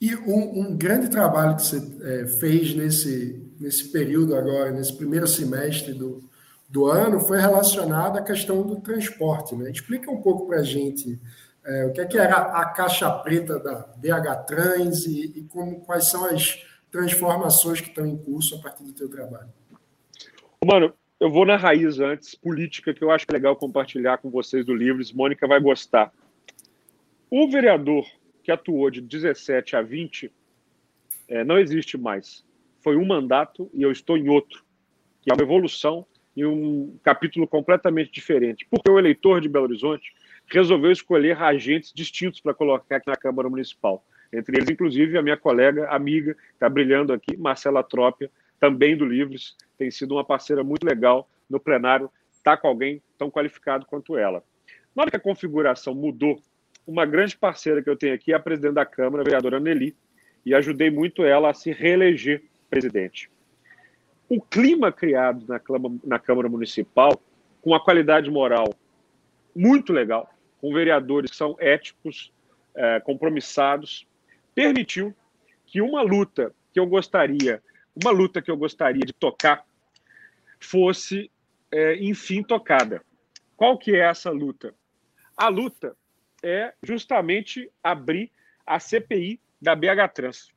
E 0.00 0.16
um, 0.16 0.60
um 0.60 0.76
grande 0.76 1.10
trabalho 1.10 1.56
que 1.56 1.62
você 1.62 1.98
é, 2.02 2.26
fez 2.26 2.74
nesse, 2.74 3.52
nesse 3.60 3.92
período 3.92 4.34
agora, 4.34 4.70
nesse 4.70 4.96
primeiro 4.96 5.26
semestre 5.26 5.92
do, 5.92 6.22
do 6.68 6.86
ano, 6.86 7.20
foi 7.20 7.38
relacionado 7.38 8.16
à 8.16 8.22
questão 8.22 8.62
do 8.62 8.80
transporte. 8.80 9.54
Né? 9.54 9.70
Explica 9.70 10.10
um 10.10 10.22
pouco 10.22 10.46
para 10.46 10.60
a 10.60 10.62
gente 10.62 11.20
é, 11.64 11.84
o 11.84 11.92
que, 11.92 12.00
é 12.00 12.06
que 12.06 12.18
era 12.18 12.36
a 12.36 12.64
caixa 12.70 13.10
preta 13.18 13.58
da 13.58 13.74
DH 13.98 14.46
Trans 14.46 15.04
e, 15.04 15.38
e 15.38 15.42
como, 15.44 15.80
quais 15.80 16.06
são 16.06 16.24
as 16.24 16.64
transformações 16.90 17.80
que 17.80 17.88
estão 17.88 18.06
em 18.06 18.16
curso 18.16 18.56
a 18.56 18.58
partir 18.58 18.82
do 18.82 18.92
teu 18.92 19.08
trabalho. 19.08 19.48
Mano, 20.64 20.92
eu 21.20 21.30
vou 21.30 21.44
na 21.44 21.56
raiz 21.56 22.00
antes, 22.00 22.34
política, 22.34 22.94
que 22.94 23.04
eu 23.04 23.10
acho 23.10 23.26
legal 23.30 23.54
compartilhar 23.54 24.16
com 24.18 24.30
vocês 24.30 24.64
do 24.64 24.74
Livres. 24.74 25.12
Mônica 25.12 25.46
vai 25.46 25.60
gostar. 25.60 26.10
O 27.30 27.46
vereador 27.48 28.06
que 28.42 28.50
atuou 28.50 28.90
de 28.90 29.02
17 29.02 29.76
a 29.76 29.82
20 29.82 30.32
é, 31.28 31.44
não 31.44 31.58
existe 31.58 31.98
mais. 31.98 32.42
Foi 32.82 32.96
um 32.96 33.04
mandato 33.04 33.70
e 33.74 33.82
eu 33.82 33.92
estou 33.92 34.16
em 34.16 34.30
outro, 34.30 34.64
que 35.20 35.30
é 35.30 35.34
uma 35.34 35.42
evolução 35.42 36.06
e 36.34 36.46
um 36.46 36.98
capítulo 37.02 37.46
completamente 37.46 38.10
diferente. 38.10 38.66
Porque 38.70 38.90
o 38.90 38.98
eleitor 38.98 39.42
de 39.42 39.48
Belo 39.48 39.66
Horizonte 39.66 40.14
resolveu 40.46 40.90
escolher 40.90 41.36
agentes 41.36 41.92
distintos 41.94 42.40
para 42.40 42.54
colocar 42.54 42.96
aqui 42.96 43.08
na 43.08 43.16
Câmara 43.16 43.50
Municipal. 43.50 44.02
Entre 44.32 44.56
eles, 44.56 44.70
inclusive, 44.70 45.18
a 45.18 45.22
minha 45.22 45.36
colega, 45.36 45.88
amiga, 45.90 46.34
está 46.54 46.68
brilhando 46.68 47.12
aqui, 47.12 47.36
Marcela 47.36 47.82
Trópia, 47.82 48.30
também 48.60 48.96
do 48.96 49.06
Livros, 49.06 49.56
tem 49.78 49.90
sido 49.90 50.12
uma 50.12 50.24
parceira 50.24 50.62
muito 50.62 50.84
legal 50.84 51.28
no 51.48 51.58
plenário, 51.58 52.10
está 52.30 52.56
com 52.56 52.68
alguém 52.68 53.02
tão 53.18 53.30
qualificado 53.30 53.86
quanto 53.86 54.16
ela. 54.16 54.44
Na 54.94 55.02
hora 55.02 55.10
que 55.10 55.16
a 55.16 55.20
configuração 55.20 55.94
mudou, 55.94 56.42
uma 56.86 57.06
grande 57.06 57.36
parceira 57.36 57.82
que 57.82 57.88
eu 57.88 57.96
tenho 57.96 58.14
aqui 58.14 58.32
é 58.32 58.36
a 58.36 58.40
presidente 58.40 58.74
da 58.74 58.84
Câmara, 58.84 59.22
a 59.22 59.24
vereadora 59.24 59.58
Nelly, 59.58 59.96
e 60.44 60.54
ajudei 60.54 60.90
muito 60.90 61.24
ela 61.24 61.50
a 61.50 61.54
se 61.54 61.72
reeleger 61.72 62.42
presidente. 62.68 63.30
O 64.28 64.40
clima 64.40 64.92
criado 64.92 65.44
na 65.48 65.58
Câmara, 65.58 65.94
na 66.04 66.18
Câmara 66.18 66.48
Municipal, 66.48 67.20
com 67.60 67.74
a 67.74 67.82
qualidade 67.82 68.30
moral 68.30 68.74
muito 69.54 69.92
legal, 69.92 70.32
com 70.60 70.72
vereadores 70.72 71.30
que 71.30 71.36
são 71.36 71.56
éticos, 71.58 72.32
é, 72.74 73.00
compromissados, 73.00 74.06
permitiu 74.54 75.14
que 75.66 75.80
uma 75.80 76.02
luta 76.02 76.54
que 76.72 76.78
eu 76.78 76.86
gostaria, 76.86 77.62
uma 78.02 78.10
luta 78.10 78.40
que 78.40 78.50
eu 78.50 78.56
gostaria 78.56 79.04
de 79.04 79.12
tocar, 79.12 79.64
fosse, 80.58 81.30
é, 81.70 81.96
enfim, 81.96 82.42
tocada. 82.42 83.02
Qual 83.56 83.78
que 83.78 83.94
é 83.94 84.00
essa 84.00 84.30
luta? 84.30 84.74
A 85.36 85.48
luta 85.48 85.96
é 86.42 86.74
justamente 86.82 87.70
abrir 87.82 88.30
a 88.66 88.78
CPI 88.78 89.40
da 89.60 89.74
BH 89.74 90.12
Trans. 90.14 90.48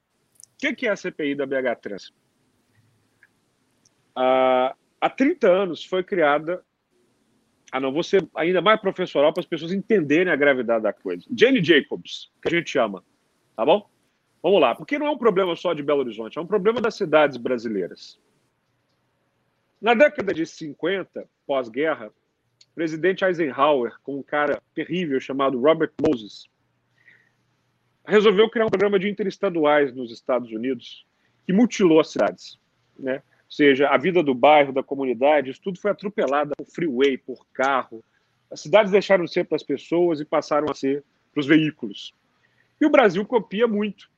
O 0.63 0.75
que 0.75 0.87
é 0.87 0.91
a 0.91 0.95
CPI 0.95 1.35
da 1.35 1.45
BH 1.45 1.79
Trans? 1.81 2.13
Ah, 4.15 4.75
há 5.01 5.09
30 5.09 5.51
anos 5.51 5.83
foi 5.83 6.03
criada. 6.03 6.63
Ah, 7.71 7.79
não, 7.79 7.91
vou 7.91 8.03
ser 8.03 8.27
ainda 8.35 8.61
mais 8.61 8.79
professoral 8.79 9.33
para 9.33 9.41
as 9.41 9.47
pessoas 9.47 9.73
entenderem 9.73 10.31
a 10.31 10.35
gravidade 10.35 10.83
da 10.83 10.93
coisa. 10.93 11.25
Jane 11.35 11.63
Jacobs, 11.63 12.31
que 12.41 12.47
a 12.47 12.51
gente 12.51 12.69
chama, 12.69 13.03
tá 13.55 13.65
bom? 13.65 13.89
Vamos 14.43 14.59
lá, 14.59 14.75
porque 14.75 14.99
não 14.99 15.07
é 15.07 15.09
um 15.09 15.17
problema 15.17 15.55
só 15.55 15.73
de 15.73 15.81
Belo 15.81 16.01
Horizonte, 16.01 16.37
é 16.37 16.41
um 16.41 16.45
problema 16.45 16.81
das 16.81 16.95
cidades 16.95 17.37
brasileiras. 17.37 18.19
Na 19.81 19.93
década 19.93 20.33
de 20.33 20.45
50, 20.45 21.25
pós-guerra, 21.47 22.07
o 22.07 22.75
presidente 22.75 23.23
Eisenhower, 23.23 23.95
com 24.03 24.17
um 24.17 24.23
cara 24.23 24.61
terrível 24.75 25.17
chamado 25.21 25.61
Robert 25.61 25.93
Moses, 26.05 26.49
resolveu 28.05 28.49
criar 28.49 28.65
um 28.65 28.69
programa 28.69 28.99
de 28.99 29.09
interestaduais 29.09 29.93
nos 29.93 30.11
Estados 30.11 30.51
Unidos 30.51 31.05
que 31.45 31.53
mutilou 31.53 32.01
as 32.01 32.11
cidades, 32.11 32.59
né? 32.99 33.23
Ou 33.45 33.51
seja, 33.55 33.87
a 33.87 33.97
vida 33.97 34.21
do 34.21 34.33
bairro, 34.33 34.73
da 34.73 34.83
comunidade, 34.83 35.51
isso 35.51 35.61
tudo 35.61 35.79
foi 35.79 35.91
atropelado 35.91 36.53
por 36.57 36.65
freeway, 36.65 37.17
por 37.17 37.45
carro. 37.53 38.03
As 38.51 38.59
cidades 38.59 38.91
deixaram 38.91 39.23
de 39.23 39.31
ser 39.31 39.45
para 39.45 39.55
as 39.55 39.63
pessoas 39.63 40.19
e 40.19 40.25
passaram 40.25 40.69
a 40.69 40.73
ser 40.73 41.03
para 41.31 41.39
os 41.39 41.47
veículos. 41.47 42.13
E 42.81 42.85
o 42.85 42.89
Brasil 42.89 43.23
copia 43.25 43.67
muito 43.67 44.11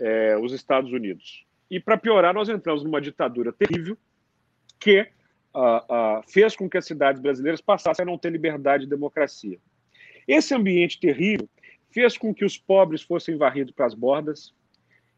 é, 0.00 0.36
os 0.38 0.52
Estados 0.52 0.92
Unidos. 0.92 1.44
E 1.70 1.78
para 1.78 1.96
piorar, 1.96 2.34
nós 2.34 2.48
entramos 2.48 2.82
numa 2.82 3.00
ditadura 3.00 3.52
terrível 3.52 3.96
que 4.78 5.02
uh, 5.54 5.58
uh, 5.58 6.22
fez 6.26 6.56
com 6.56 6.68
que 6.68 6.78
as 6.78 6.86
cidades 6.86 7.20
brasileiras 7.20 7.60
passassem 7.60 8.02
a 8.02 8.06
não 8.06 8.18
ter 8.18 8.32
liberdade 8.32 8.84
e 8.84 8.88
democracia. 8.88 9.58
Esse 10.26 10.54
ambiente 10.54 10.98
terrível 10.98 11.48
fez 11.90 12.16
com 12.16 12.34
que 12.34 12.44
os 12.44 12.56
pobres 12.56 13.02
fossem 13.02 13.36
varridos 13.36 13.72
para 13.72 13.86
as 13.86 13.94
bordas 13.94 14.54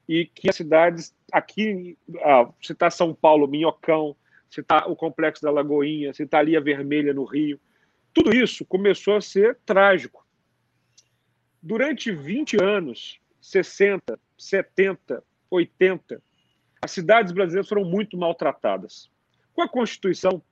e 0.08 0.26
que 0.26 0.48
as 0.50 0.56
cidades, 0.56 1.14
aqui, 1.32 1.96
ah, 2.20 2.48
citar 2.60 2.90
São 2.90 3.14
Paulo, 3.14 3.46
Minhocão, 3.46 4.16
citar 4.50 4.90
o 4.90 4.96
Complexo 4.96 5.42
da 5.42 5.50
Lagoinha, 5.50 6.12
citar 6.12 6.44
a 6.44 6.60
Vermelha 6.60 7.14
no 7.14 7.24
Rio, 7.24 7.60
tudo 8.12 8.34
isso 8.34 8.64
começou 8.64 9.16
a 9.16 9.20
ser 9.20 9.58
trágico. 9.64 10.26
Durante 11.62 12.10
20 12.10 12.62
anos, 12.62 13.20
60, 13.40 14.18
70, 14.42 15.22
80, 15.50 16.22
as 16.80 16.90
cidades 16.90 17.32
brasileiras 17.32 17.68
foram 17.68 17.84
muito 17.84 18.16
maltratadas. 18.16 19.11
Com 19.54 19.62
a 19.62 19.68
Constituição, 19.68 20.42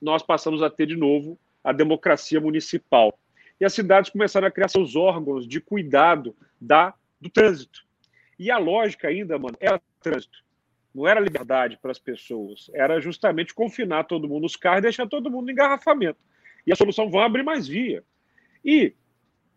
nós 0.00 0.22
passamos 0.22 0.62
a 0.62 0.70
ter 0.70 0.86
de 0.86 0.96
novo 0.96 1.38
a 1.62 1.72
democracia 1.72 2.40
municipal 2.40 3.16
e 3.60 3.64
as 3.64 3.72
cidades 3.72 4.10
começaram 4.10 4.46
a 4.46 4.50
criar 4.50 4.68
seus 4.68 4.96
órgãos 4.96 5.46
de 5.46 5.60
cuidado 5.60 6.36
da, 6.60 6.94
do 7.20 7.30
trânsito. 7.30 7.86
E 8.38 8.50
a 8.50 8.58
lógica 8.58 9.08
ainda, 9.08 9.38
mano, 9.38 9.56
era 9.60 9.80
trânsito. 10.00 10.44
Não 10.94 11.06
era 11.06 11.20
liberdade 11.20 11.78
para 11.80 11.90
as 11.90 11.98
pessoas, 11.98 12.70
era 12.72 13.00
justamente 13.00 13.54
confinar 13.54 14.04
todo 14.04 14.28
mundo 14.28 14.42
nos 14.42 14.56
carros 14.56 14.78
e 14.78 14.82
deixar 14.82 15.06
todo 15.06 15.30
mundo 15.30 15.48
em 15.48 15.52
engarrafamento. 15.52 16.18
E 16.66 16.72
a 16.72 16.76
solução 16.76 17.10
vai 17.10 17.24
abrir 17.24 17.42
mais 17.42 17.68
via. 17.68 18.02
E 18.64 18.94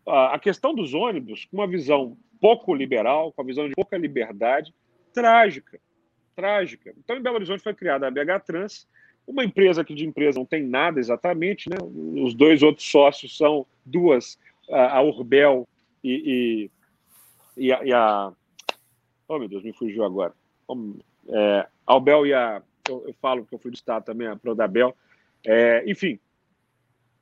a 0.06 0.38
questão 0.38 0.74
dos 0.74 0.94
ônibus, 0.94 1.46
com 1.46 1.56
uma 1.56 1.66
visão 1.66 2.16
pouco 2.40 2.74
liberal, 2.74 3.32
com 3.32 3.42
a 3.42 3.44
visão 3.44 3.68
de 3.68 3.74
pouca 3.74 3.96
liberdade, 3.96 4.74
trágica. 5.12 5.80
Trágica. 6.34 6.94
Então, 6.98 7.16
em 7.16 7.22
Belo 7.22 7.36
Horizonte 7.36 7.62
foi 7.62 7.74
criada 7.74 8.06
a 8.06 8.10
BH 8.10 8.44
Trans, 8.46 8.88
uma 9.26 9.44
empresa 9.44 9.84
que 9.84 9.94
de 9.94 10.06
empresa 10.06 10.38
não 10.38 10.46
tem 10.46 10.62
nada 10.62 10.98
exatamente, 10.98 11.68
né? 11.68 11.76
Os 12.22 12.34
dois 12.34 12.62
outros 12.62 12.90
sócios 12.90 13.36
são 13.36 13.66
duas, 13.84 14.38
a 14.70 15.02
Urbel 15.02 15.68
e, 16.02 16.70
e, 17.56 17.66
e, 17.66 17.72
a, 17.72 17.84
e 17.84 17.92
a, 17.92 18.32
Oh, 19.30 19.38
meu 19.38 19.46
Deus, 19.46 19.62
me 19.62 19.72
fugiu 19.72 20.02
agora. 20.02 20.34
É, 21.28 21.68
a 21.86 21.94
Urbel 21.94 22.26
e 22.26 22.34
a. 22.34 22.60
Eu, 22.88 23.04
eu, 23.06 23.14
falo 23.22 23.46
que 23.46 23.54
eu 23.54 23.60
fui 23.60 23.70
do 23.70 23.76
Estado 23.76 24.04
também, 24.04 24.26
a 24.26 24.34
Prodabel. 24.34 24.96
É, 25.46 25.88
enfim. 25.88 26.18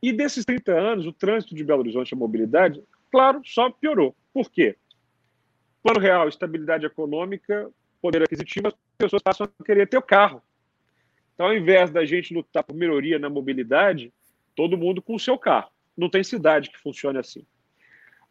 E 0.02 0.10
desses 0.10 0.42
30 0.46 0.72
anos, 0.72 1.06
o 1.06 1.12
trânsito 1.12 1.54
de 1.54 1.62
Belo 1.62 1.80
Horizonte, 1.80 2.14
a 2.14 2.16
mobilidade, 2.16 2.82
claro, 3.10 3.42
só 3.44 3.68
piorou. 3.70 4.16
Por 4.32 4.50
quê? 4.50 4.74
Plano 5.88 6.00
real, 6.00 6.28
estabilidade 6.28 6.84
econômica, 6.84 7.72
poder 8.02 8.22
aquisitivo, 8.22 8.68
as 8.68 8.74
pessoas 8.98 9.22
passam 9.22 9.48
a 9.58 9.64
querer 9.64 9.88
ter 9.88 9.96
o 9.96 10.02
carro. 10.02 10.42
Então, 11.32 11.46
ao 11.46 11.54
invés 11.54 11.90
da 11.90 12.04
gente 12.04 12.34
lutar 12.34 12.62
por 12.62 12.76
melhoria 12.76 13.18
na 13.18 13.30
mobilidade, 13.30 14.12
todo 14.54 14.76
mundo 14.76 15.00
com 15.00 15.14
o 15.14 15.18
seu 15.18 15.38
carro. 15.38 15.70
Não 15.96 16.10
tem 16.10 16.22
cidade 16.22 16.68
que 16.70 16.78
funcione 16.78 17.18
assim. 17.18 17.46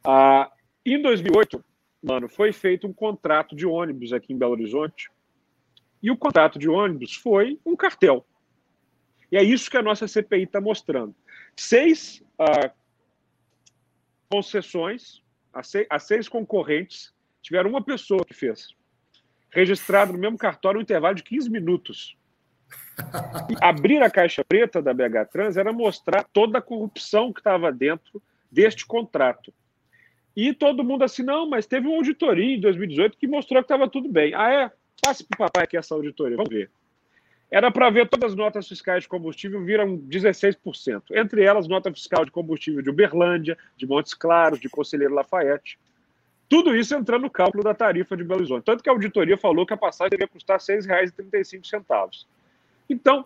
Ah, 0.06 0.52
em 0.86 1.02
2008, 1.02 1.66
mano, 2.04 2.30
foi 2.30 2.54
feito 2.54 2.86
um 2.86 2.94
contrato 2.94 3.56
de 3.56 3.66
ônibus 3.66 4.14
aqui 4.14 4.34
em 4.34 4.38
Belo 4.38 4.52
Horizonte. 4.52 5.10
E 6.04 6.12
o 6.12 6.18
contrato 6.18 6.60
de 6.60 6.70
ônibus 6.70 7.16
foi 7.16 7.60
um 7.66 7.76
cartel. 7.76 8.24
E 9.32 9.36
é 9.36 9.42
isso 9.42 9.72
que 9.72 9.78
a 9.78 9.82
nossa 9.82 10.08
CPI 10.08 10.44
está 10.44 10.62
mostrando. 10.62 11.16
Seis 11.56 12.24
ah, 12.38 12.72
concessões, 14.30 15.24
as 15.52 15.68
seis, 15.70 15.88
seis 16.02 16.30
concorrentes, 16.30 17.17
tiveram 17.48 17.70
uma 17.70 17.82
pessoa 17.82 18.26
que 18.26 18.34
fez. 18.34 18.76
Registrado 19.50 20.12
no 20.12 20.20
mesmo 20.20 20.38
cartório 20.38 20.80
um 20.80 20.84
intervalo 20.84 21.16
de 21.16 21.24
15 21.24 21.50
minutos. 21.50 22.18
Abrir 23.62 24.04
a 24.04 24.10
caixa 24.10 24.44
preta 24.44 24.82
da 24.82 24.94
BH 24.94 25.32
Trans 25.32 25.56
era 25.56 25.72
mostrar 25.72 26.26
toda 26.26 26.58
a 26.58 26.62
corrupção 26.62 27.32
que 27.32 27.40
estava 27.40 27.72
dentro 27.72 28.22
deste 28.52 28.86
contrato. 28.86 29.54
E 30.36 30.54
todo 30.54 30.84
mundo 30.84 31.04
assim, 31.04 31.24
não, 31.24 31.50
mas 31.50 31.66
teve 31.66 31.88
uma 31.88 31.96
auditoria 31.96 32.58
em 32.58 32.60
2018 32.60 33.18
que 33.18 33.28
mostrou 33.28 33.62
que 33.62 33.66
estava 33.66 33.90
tudo 33.90 34.10
bem. 34.10 34.34
Ah, 34.36 34.52
é? 34.52 34.72
Passe 35.02 35.24
para 35.24 35.36
o 35.36 35.38
papai 35.48 35.64
aqui 35.64 35.78
essa 35.78 35.96
auditoria, 35.96 36.36
vamos 36.36 36.54
ver. 36.54 36.70
Era 37.50 37.72
para 37.72 37.90
ver 37.90 38.10
todas 38.10 38.32
as 38.32 38.38
notas 38.38 38.68
fiscais 38.68 39.04
de 39.04 39.10
combustível 39.10 39.64
viram 39.64 39.98
16%. 39.98 41.04
Entre 41.12 41.44
elas, 41.44 41.66
nota 41.66 41.94
fiscal 41.94 42.26
de 42.26 42.32
combustível 42.32 42.82
de 42.82 42.90
Uberlândia, 42.90 43.58
de 43.78 43.88
Montes 43.88 44.14
Claros, 44.14 44.60
de 44.60 44.68
Conselheiro 44.68 45.14
Lafayette. 45.14 45.80
Tudo 46.50 46.76
isso 46.76 46.96
entrando 46.96 47.24
no 47.24 47.30
cálculo 47.30 47.64
da 47.64 47.74
tarifa 47.74 48.16
de 48.16 48.24
Belo 48.24 48.40
Horizonte. 48.40 48.64
Tanto 48.64 48.82
que 48.82 48.90
a 48.90 48.94
auditoria 48.94 49.38
falou 49.38 49.66
que 49.66 49.74
a 49.74 49.78
passagem 49.78 50.12
deveria 50.12 50.32
custar 50.32 50.60
R$ 50.60 50.78
6,35. 50.78 52.26
Então, 52.90 53.26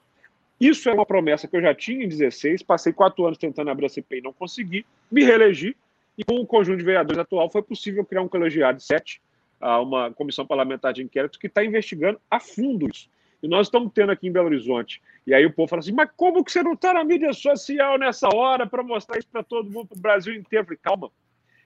isso 0.60 0.90
é 0.90 0.94
uma 0.94 1.06
promessa 1.06 1.48
que 1.48 1.56
eu 1.56 1.62
já 1.62 1.74
tinha 1.74 2.04
em 2.04 2.08
16, 2.08 2.64
passei 2.64 2.92
quatro 2.94 3.26
anos 3.26 3.38
tentando 3.38 3.70
abrir 3.70 3.86
a 3.86 3.90
CPI 3.90 4.20
e 4.20 4.22
não 4.22 4.34
consegui, 4.34 4.86
me 5.12 5.24
reelegi, 5.24 5.76
e 6.18 6.24
com 6.24 6.36
o 6.36 6.46
conjunto 6.46 6.78
de 6.78 6.84
vereadores 6.84 7.20
atual 7.20 7.50
foi 7.50 7.62
possível 7.62 8.04
criar 8.06 8.22
um 8.22 8.28
colegiado 8.28 8.78
de 8.78 8.84
sete, 8.84 9.22
uma 9.60 10.12
comissão 10.12 10.46
parlamentar 10.46 10.92
de 10.94 11.04
inquérito 11.04 11.40
que 11.40 11.48
está 11.48 11.64
investigando 11.64 12.20
a 12.30 12.40
fundo 12.40 12.88
isso. 12.92 13.10
E 13.42 13.48
nós 13.48 13.68
estamos 13.68 13.92
tendo 13.94 14.12
aqui 14.12 14.28
em 14.28 14.32
Belo 14.32 14.48
Horizonte. 14.48 15.02
E 15.26 15.34
aí 15.34 15.46
o 15.46 15.52
povo 15.52 15.68
fala 15.68 15.80
assim, 15.80 15.94
mas 15.94 16.10
como 16.16 16.44
que 16.44 16.52
você 16.52 16.62
não 16.62 16.74
está 16.74 16.94
na 16.94 17.04
mídia 17.04 17.34
social 17.34 17.98
nessa 17.98 18.30
hora 18.36 18.68
para 18.68 18.84
mostrar 18.84 19.18
isso 19.18 19.28
para 19.32 19.42
todo 19.42 19.70
mundo, 19.70 19.88
para 19.88 19.98
o 19.98 20.02
Brasil 20.02 20.34
inteiro? 20.36 20.64
Eu 20.64 20.66
falei, 20.66 20.80
calma, 20.82 21.12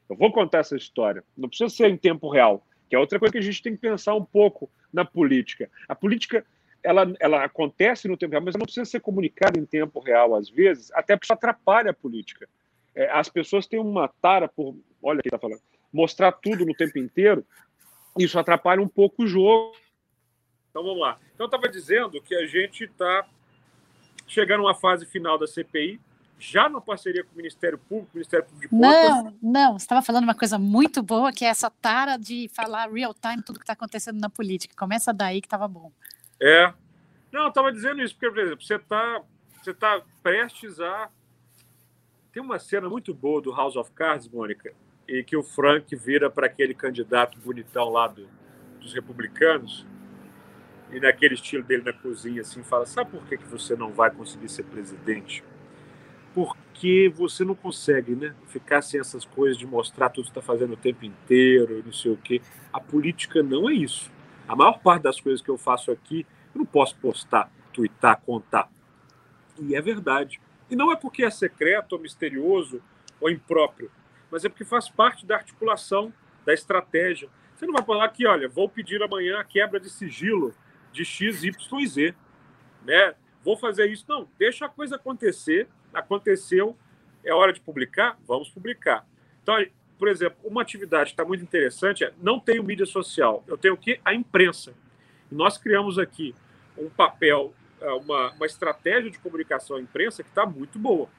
eu 0.09 0.15
vou 0.15 0.31
contar 0.31 0.59
essa 0.59 0.75
história. 0.75 1.23
Não 1.35 1.49
precisa 1.49 1.69
ser 1.69 1.89
em 1.89 1.97
tempo 1.97 2.29
real, 2.29 2.65
que 2.89 2.95
é 2.95 2.99
outra 2.99 3.19
coisa 3.19 3.31
que 3.31 3.37
a 3.37 3.41
gente 3.41 3.61
tem 3.61 3.73
que 3.73 3.81
pensar 3.81 4.13
um 4.13 4.23
pouco 4.23 4.69
na 4.93 5.03
política. 5.03 5.69
A 5.87 5.95
política 5.95 6.45
ela, 6.85 7.11
ela 7.19 7.43
acontece 7.43 8.07
no 8.07 8.15
tempo 8.15 8.31
real, 8.31 8.43
mas 8.43 8.53
ela 8.53 8.59
não 8.59 8.65
precisa 8.65 8.85
ser 8.85 8.99
comunicada 8.99 9.59
em 9.59 9.65
tempo 9.65 9.99
real, 9.99 10.35
às 10.35 10.49
vezes, 10.49 10.91
até 10.93 11.15
porque 11.15 11.25
isso 11.25 11.33
atrapalha 11.33 11.89
a 11.89 11.93
política. 11.93 12.47
É, 12.93 13.09
as 13.11 13.27
pessoas 13.27 13.65
têm 13.65 13.79
uma 13.79 14.07
tara 14.07 14.47
por, 14.47 14.75
olha 15.01 15.21
quem 15.21 15.29
está 15.29 15.39
falando, 15.39 15.61
mostrar 15.91 16.31
tudo 16.31 16.63
no 16.65 16.75
tempo 16.75 16.99
inteiro, 16.99 17.43
isso 18.17 18.37
atrapalha 18.37 18.81
um 18.81 18.87
pouco 18.87 19.23
o 19.23 19.27
jogo. 19.27 19.75
Então 20.69 20.83
vamos 20.83 20.99
lá. 20.99 21.19
Então 21.33 21.45
eu 21.45 21.47
estava 21.47 21.67
dizendo 21.67 22.21
que 22.21 22.35
a 22.35 22.45
gente 22.45 22.83
está 22.83 23.27
chegando 24.27 24.61
a 24.61 24.67
uma 24.67 24.75
fase 24.75 25.05
final 25.05 25.37
da 25.37 25.47
CPI, 25.47 25.99
já 26.37 26.69
na 26.69 26.81
parceria 26.81 27.23
com 27.23 27.33
o 27.33 27.37
Ministério 27.37 27.77
Público, 27.77 28.11
Ministério 28.13 28.45
Público 28.45 28.75
de 28.75 28.81
Contas. 28.81 29.09
Não, 29.09 29.37
não, 29.41 29.73
você 29.73 29.83
estava 29.83 30.01
falando 30.01 30.25
uma 30.25 30.35
coisa 30.35 30.59
muito 30.59 31.01
boa, 31.01 31.31
que 31.31 31.45
é 31.45 31.47
essa 31.47 31.69
tara 31.69 32.17
de 32.17 32.49
falar 32.53 32.91
real 32.91 33.13
time, 33.13 33.41
tudo 33.41 33.59
que 33.59 33.63
está 33.63 33.73
acontecendo 33.73 34.19
na 34.19 34.29
política. 34.29 34.75
Começa 34.77 35.13
daí 35.13 35.41
que 35.41 35.47
estava 35.47 35.67
bom. 35.67 35.91
É. 36.39 36.73
Não, 37.31 37.43
eu 37.43 37.49
estava 37.49 37.71
dizendo 37.71 38.01
isso, 38.01 38.13
porque, 38.13 38.29
por 38.29 38.39
exemplo, 38.39 38.63
você 38.63 38.75
está 38.75 39.21
você 39.65 39.73
tá 39.73 39.99
prestes 40.21 40.79
a. 40.79 41.09
Tem 42.31 42.43
uma 42.43 42.59
cena 42.59 42.87
muito 42.87 43.13
boa 43.13 43.41
do 43.41 43.51
House 43.51 43.75
of 43.75 43.91
Cards, 43.91 44.27
Mônica, 44.27 44.71
e 45.07 45.23
que 45.23 45.35
o 45.35 45.41
Frank 45.41 45.95
vira 45.95 46.29
para 46.29 46.45
aquele 46.45 46.75
candidato 46.75 47.39
bonitão 47.39 47.89
lá 47.89 48.07
do, 48.07 48.27
dos 48.79 48.93
republicanos 48.93 49.85
e 50.91 50.99
naquele 50.99 51.33
estilo 51.33 51.63
dele 51.63 51.81
na 51.83 51.93
cozinha 51.93 52.41
assim 52.41 52.61
fala 52.61 52.85
sabe 52.85 53.09
por 53.09 53.25
que, 53.25 53.37
que 53.37 53.47
você 53.47 53.75
não 53.75 53.91
vai 53.91 54.11
conseguir 54.11 54.47
ser 54.49 54.63
presidente 54.63 55.43
porque 56.35 57.11
você 57.15 57.43
não 57.43 57.55
consegue 57.55 58.15
né 58.15 58.35
ficar 58.47 58.83
sem 58.83 58.99
essas 58.99 59.25
coisas 59.25 59.57
de 59.57 59.65
mostrar 59.65 60.09
tudo 60.09 60.25
que 60.25 60.31
está 60.31 60.41
fazendo 60.41 60.73
o 60.73 60.77
tempo 60.77 61.03
inteiro 61.03 61.81
não 61.83 61.91
sei 61.91 62.11
o 62.11 62.17
que 62.17 62.41
a 62.71 62.79
política 62.79 63.41
não 63.41 63.67
é 63.67 63.73
isso 63.73 64.11
a 64.47 64.55
maior 64.55 64.79
parte 64.79 65.03
das 65.03 65.19
coisas 65.19 65.41
que 65.41 65.49
eu 65.49 65.57
faço 65.57 65.91
aqui 65.91 66.27
eu 66.53 66.59
não 66.59 66.65
posso 66.65 66.95
postar 66.97 67.51
twittar 67.73 68.21
contar 68.21 68.69
e 69.59 69.73
é 69.73 69.81
verdade 69.81 70.39
e 70.69 70.75
não 70.75 70.91
é 70.91 70.95
porque 70.95 71.23
é 71.23 71.29
secreto 71.31 71.93
ou 71.93 71.99
misterioso 71.99 72.81
ou 73.19 73.31
impróprio 73.31 73.89
mas 74.29 74.45
é 74.45 74.49
porque 74.49 74.65
faz 74.65 74.89
parte 74.89 75.25
da 75.25 75.35
articulação 75.35 76.13
da 76.45 76.53
estratégia 76.53 77.29
você 77.55 77.65
não 77.65 77.73
vai 77.73 77.83
falar 77.83 78.09
que, 78.09 78.27
olha, 78.27 78.49
vou 78.49 78.67
pedir 78.67 79.01
amanhã 79.01 79.39
a 79.39 79.43
quebra 79.43 79.79
de 79.79 79.89
sigilo 79.89 80.53
de 80.91 81.05
X, 81.05 81.43
Y 81.43 81.79
e 81.79 81.87
Z. 81.87 82.15
Né? 82.83 83.15
Vou 83.43 83.57
fazer 83.57 83.89
isso. 83.89 84.05
Não, 84.07 84.27
deixa 84.37 84.65
a 84.65 84.69
coisa 84.69 84.97
acontecer. 84.97 85.69
Aconteceu, 85.95 86.77
é 87.23 87.33
hora 87.33 87.51
de 87.51 87.59
publicar? 87.59 88.17
Vamos 88.27 88.49
publicar. 88.49 89.05
Então, 89.41 89.55
por 89.97 90.07
exemplo, 90.07 90.37
uma 90.43 90.61
atividade 90.61 91.05
que 91.05 91.13
está 91.13 91.25
muito 91.25 91.43
interessante 91.43 92.03
é 92.03 92.13
não 92.21 92.39
tenho 92.39 92.63
mídia 92.63 92.85
social. 92.85 93.43
Eu 93.47 93.57
tenho 93.57 93.73
o 93.73 93.77
quê? 93.77 93.99
A 94.03 94.13
imprensa. 94.13 94.73
nós 95.31 95.57
criamos 95.57 95.97
aqui 95.97 96.35
um 96.77 96.89
papel, 96.89 97.53
é, 97.81 97.89
uma, 97.93 98.31
uma 98.33 98.45
estratégia 98.45 99.09
de 99.09 99.17
comunicação 99.19 99.77
à 99.77 99.81
imprensa 99.81 100.21
que 100.21 100.29
está 100.29 100.45
muito 100.45 100.77
boa. 100.77 101.09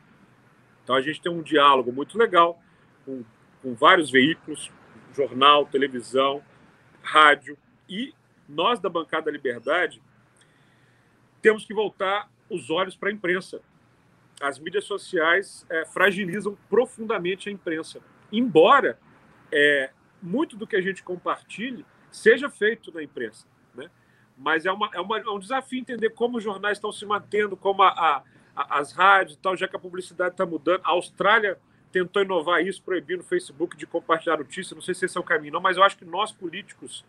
Então, 0.85 0.95
a 0.95 1.01
gente 1.01 1.21
tem 1.21 1.33
um 1.33 1.43
diálogo 1.43 1.93
muito 1.93 2.17
legal 2.17 2.61
com, 3.05 3.25
com 3.63 3.75
vários 3.75 4.11
veículos, 4.11 4.71
jornal, 5.15 5.67
televisão, 5.67 6.43
rádio. 7.03 7.59
E 7.89 8.15
nós, 8.49 8.79
da 8.79 8.89
Bancada 8.89 9.27
da 9.27 9.33
Liberdade, 9.33 10.01
temos 11.41 11.65
que 11.65 11.75
voltar 11.75 12.31
os 12.51 12.71
olhos 12.71 12.95
para 12.95 13.09
a 13.09 13.13
imprensa. 13.13 13.61
As 14.41 14.59
mídias 14.59 14.85
sociais 14.85 15.67
é, 15.71 15.85
fragilizam 15.87 16.57
profundamente 16.69 17.49
a 17.49 17.53
imprensa. 17.53 18.01
Embora 18.31 18.99
é, 19.53 19.91
muito 20.23 20.57
do 20.57 20.67
que 20.67 20.77
a 20.77 20.81
gente 20.81 21.03
compartilhe 21.03 21.85
seja 22.11 22.49
feito 22.51 22.93
na 22.93 23.03
imprensa. 23.03 23.47
Né? 23.75 23.91
Mas 24.37 24.67
é, 24.67 24.73
uma, 24.73 24.91
é, 24.93 25.01
uma, 25.01 25.19
é 25.19 25.31
um 25.31 25.39
desafio 25.39 25.79
entender 25.79 26.11
como 26.11 26.39
os 26.39 26.45
jornais 26.45 26.79
estão 26.79 26.93
se 26.93 27.05
mantendo, 27.07 27.57
como 27.57 27.83
a, 27.83 27.89
a, 28.57 28.79
as 28.79 28.93
rádios, 28.93 29.37
tal, 29.37 29.57
já 29.57 29.69
que 29.69 29.77
a 29.77 29.79
publicidade 29.79 30.35
está 30.35 30.45
mudando. 30.45 30.81
A 30.85 30.91
Austrália 30.91 31.59
tentou 31.93 32.23
inovar 32.23 32.63
isso, 32.63 32.83
proibindo 32.83 33.21
o 33.21 33.25
Facebook 33.25 33.77
de 33.77 33.87
compartilhar 33.87 34.39
notícias. 34.39 34.73
Não 34.73 34.83
sei 34.83 34.95
se 34.95 35.07
esse 35.07 35.17
é 35.17 35.21
o 35.21 35.25
caminho, 35.25 35.55
não, 35.55 35.61
mas 35.61 35.77
eu 35.77 35.83
acho 35.83 35.97
que 35.97 36.05
nós, 36.05 36.33
políticos, 36.33 37.05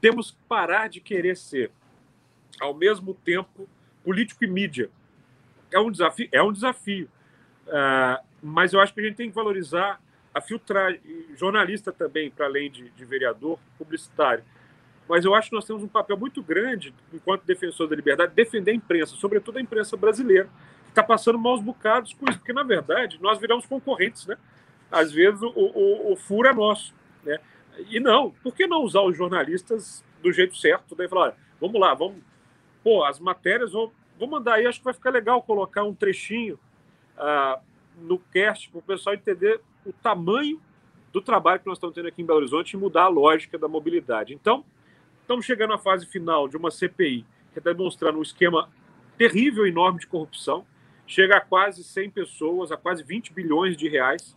temos 0.00 0.32
que 0.32 0.38
parar 0.48 0.88
de 0.88 1.00
querer 1.00 1.36
ser, 1.36 1.70
ao 2.60 2.74
mesmo 2.74 3.14
tempo, 3.14 3.68
político 4.04 4.44
e 4.44 4.46
mídia. 4.46 4.90
É 5.72 5.80
um 5.80 5.90
desafio, 5.90 6.28
é 6.30 6.42
um 6.42 6.52
desafio. 6.52 7.08
Uh, 7.66 8.22
mas 8.42 8.72
eu 8.72 8.80
acho 8.80 8.92
que 8.92 9.00
a 9.00 9.04
gente 9.04 9.16
tem 9.16 9.28
que 9.28 9.34
valorizar 9.34 10.00
a 10.34 10.40
filtragem, 10.40 11.00
jornalista 11.36 11.92
também, 11.92 12.30
para 12.30 12.46
além 12.46 12.70
de, 12.70 12.90
de 12.90 13.04
vereador, 13.04 13.58
publicitário. 13.78 14.44
Mas 15.08 15.24
eu 15.24 15.34
acho 15.34 15.50
que 15.50 15.56
nós 15.56 15.64
temos 15.64 15.82
um 15.82 15.88
papel 15.88 16.16
muito 16.16 16.42
grande, 16.42 16.94
enquanto 17.12 17.44
defensor 17.44 17.88
da 17.88 17.96
liberdade, 17.96 18.32
defender 18.34 18.70
a 18.70 18.74
imprensa, 18.74 19.14
sobretudo 19.16 19.58
a 19.58 19.60
imprensa 19.60 19.96
brasileira 19.96 20.48
está 20.88 21.02
passando 21.02 21.38
maus 21.38 21.60
bocados 21.60 22.12
com 22.12 22.28
isso, 22.28 22.38
porque, 22.38 22.52
na 22.52 22.62
verdade, 22.62 23.18
nós 23.20 23.38
viramos 23.38 23.66
concorrentes, 23.66 24.26
né? 24.26 24.36
Às 24.90 25.10
vezes 25.10 25.40
o, 25.42 25.48
o, 25.48 26.12
o 26.12 26.16
furo 26.16 26.48
é 26.48 26.52
nosso, 26.52 26.94
né? 27.24 27.38
E 27.88 27.98
não, 27.98 28.30
por 28.42 28.54
que 28.54 28.66
não 28.66 28.82
usar 28.82 29.00
os 29.00 29.16
jornalistas 29.16 30.04
do 30.22 30.30
jeito 30.30 30.56
certo? 30.56 30.94
Daí 30.94 31.08
falar, 31.08 31.34
vamos 31.60 31.80
lá, 31.80 31.94
vamos... 31.94 32.22
Pô, 32.84 33.04
as 33.04 33.18
matérias, 33.18 33.72
vou, 33.72 33.92
vou 34.22 34.28
mandar 34.28 34.54
aí, 34.54 34.66
acho 34.68 34.78
que 34.78 34.84
vai 34.84 34.94
ficar 34.94 35.10
legal 35.10 35.42
colocar 35.42 35.82
um 35.82 35.92
trechinho 35.92 36.56
uh, 37.18 37.60
no 37.98 38.20
cast 38.20 38.70
para 38.70 38.78
o 38.78 38.82
pessoal 38.82 39.16
entender 39.16 39.60
o 39.84 39.92
tamanho 39.92 40.60
do 41.12 41.20
trabalho 41.20 41.58
que 41.58 41.66
nós 41.66 41.76
estamos 41.76 41.92
tendo 41.92 42.06
aqui 42.06 42.22
em 42.22 42.24
Belo 42.24 42.38
Horizonte 42.38 42.74
e 42.74 42.76
mudar 42.76 43.02
a 43.02 43.08
lógica 43.08 43.58
da 43.58 43.66
mobilidade. 43.66 44.32
Então, 44.32 44.64
estamos 45.22 45.44
chegando 45.44 45.72
à 45.72 45.78
fase 45.78 46.06
final 46.06 46.46
de 46.46 46.56
uma 46.56 46.70
CPI 46.70 47.26
que 47.52 47.58
está 47.58 47.72
demonstrando 47.72 48.20
um 48.20 48.22
esquema 48.22 48.68
terrível, 49.18 49.66
enorme 49.66 49.98
de 49.98 50.06
corrupção, 50.06 50.64
chega 51.04 51.38
a 51.38 51.40
quase 51.40 51.82
100 51.82 52.10
pessoas, 52.10 52.70
a 52.70 52.76
quase 52.76 53.02
20 53.02 53.32
bilhões 53.32 53.76
de 53.76 53.88
reais. 53.88 54.36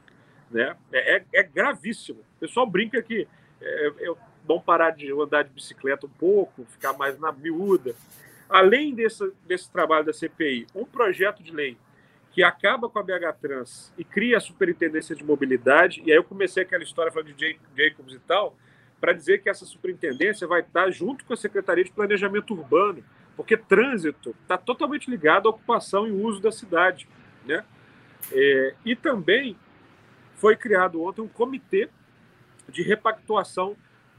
Né? 0.49 0.75
É, 0.91 1.17
é, 1.17 1.25
é 1.31 1.43
gravíssimo. 1.43 2.21
O 2.37 2.39
pessoal 2.39 2.65
brinca 2.65 3.03
que 3.03 3.27
é, 3.61 3.93
eu 3.99 4.17
vão 4.47 4.59
parar 4.59 4.91
de 4.91 5.11
andar 5.11 5.43
de 5.43 5.51
bicicleta 5.51 6.07
um 6.07 6.09
pouco, 6.09 6.65
ficar 6.65 6.93
mais 6.93 7.19
na 7.19 7.31
miúda. 7.31 7.95
Além 8.49 8.93
desse, 8.93 9.31
desse 9.45 9.71
trabalho 9.71 10.05
da 10.05 10.13
CPI, 10.13 10.67
um 10.75 10.85
projeto 10.85 11.41
de 11.41 11.51
lei 11.51 11.77
que 12.31 12.43
acaba 12.43 12.89
com 12.89 12.99
a 12.99 13.03
BH 13.03 13.39
Trans 13.41 13.93
e 13.97 14.03
cria 14.03 14.37
a 14.37 14.41
superintendência 14.41 15.15
de 15.15 15.23
mobilidade, 15.23 16.01
e 16.05 16.11
aí 16.11 16.17
eu 16.17 16.23
comecei 16.23 16.63
aquela 16.63 16.83
história 16.83 17.11
falando 17.11 17.33
de 17.33 17.57
Jacobs 17.75 18.13
e 18.13 18.19
tal, 18.19 18.55
para 18.99 19.13
dizer 19.13 19.41
que 19.41 19.49
essa 19.49 19.65
superintendência 19.65 20.45
vai 20.45 20.61
estar 20.61 20.89
junto 20.91 21.23
com 21.25 21.33
a 21.33 21.37
Secretaria 21.37 21.83
de 21.83 21.91
Planejamento 21.91 22.53
Urbano, 22.53 23.03
porque 23.35 23.55
trânsito 23.55 24.35
está 24.41 24.57
totalmente 24.57 25.09
ligado 25.09 25.47
à 25.47 25.51
ocupação 25.51 26.07
e 26.07 26.11
uso 26.11 26.41
da 26.41 26.51
cidade. 26.51 27.07
Né? 27.45 27.63
É, 28.31 28.75
e 28.83 28.95
também 28.95 29.57
foi 30.35 30.55
criado 30.55 31.01
ontem 31.01 31.21
um 31.21 31.27
comitê 31.27 31.89
de 32.67 32.81
repactuação 32.81 33.75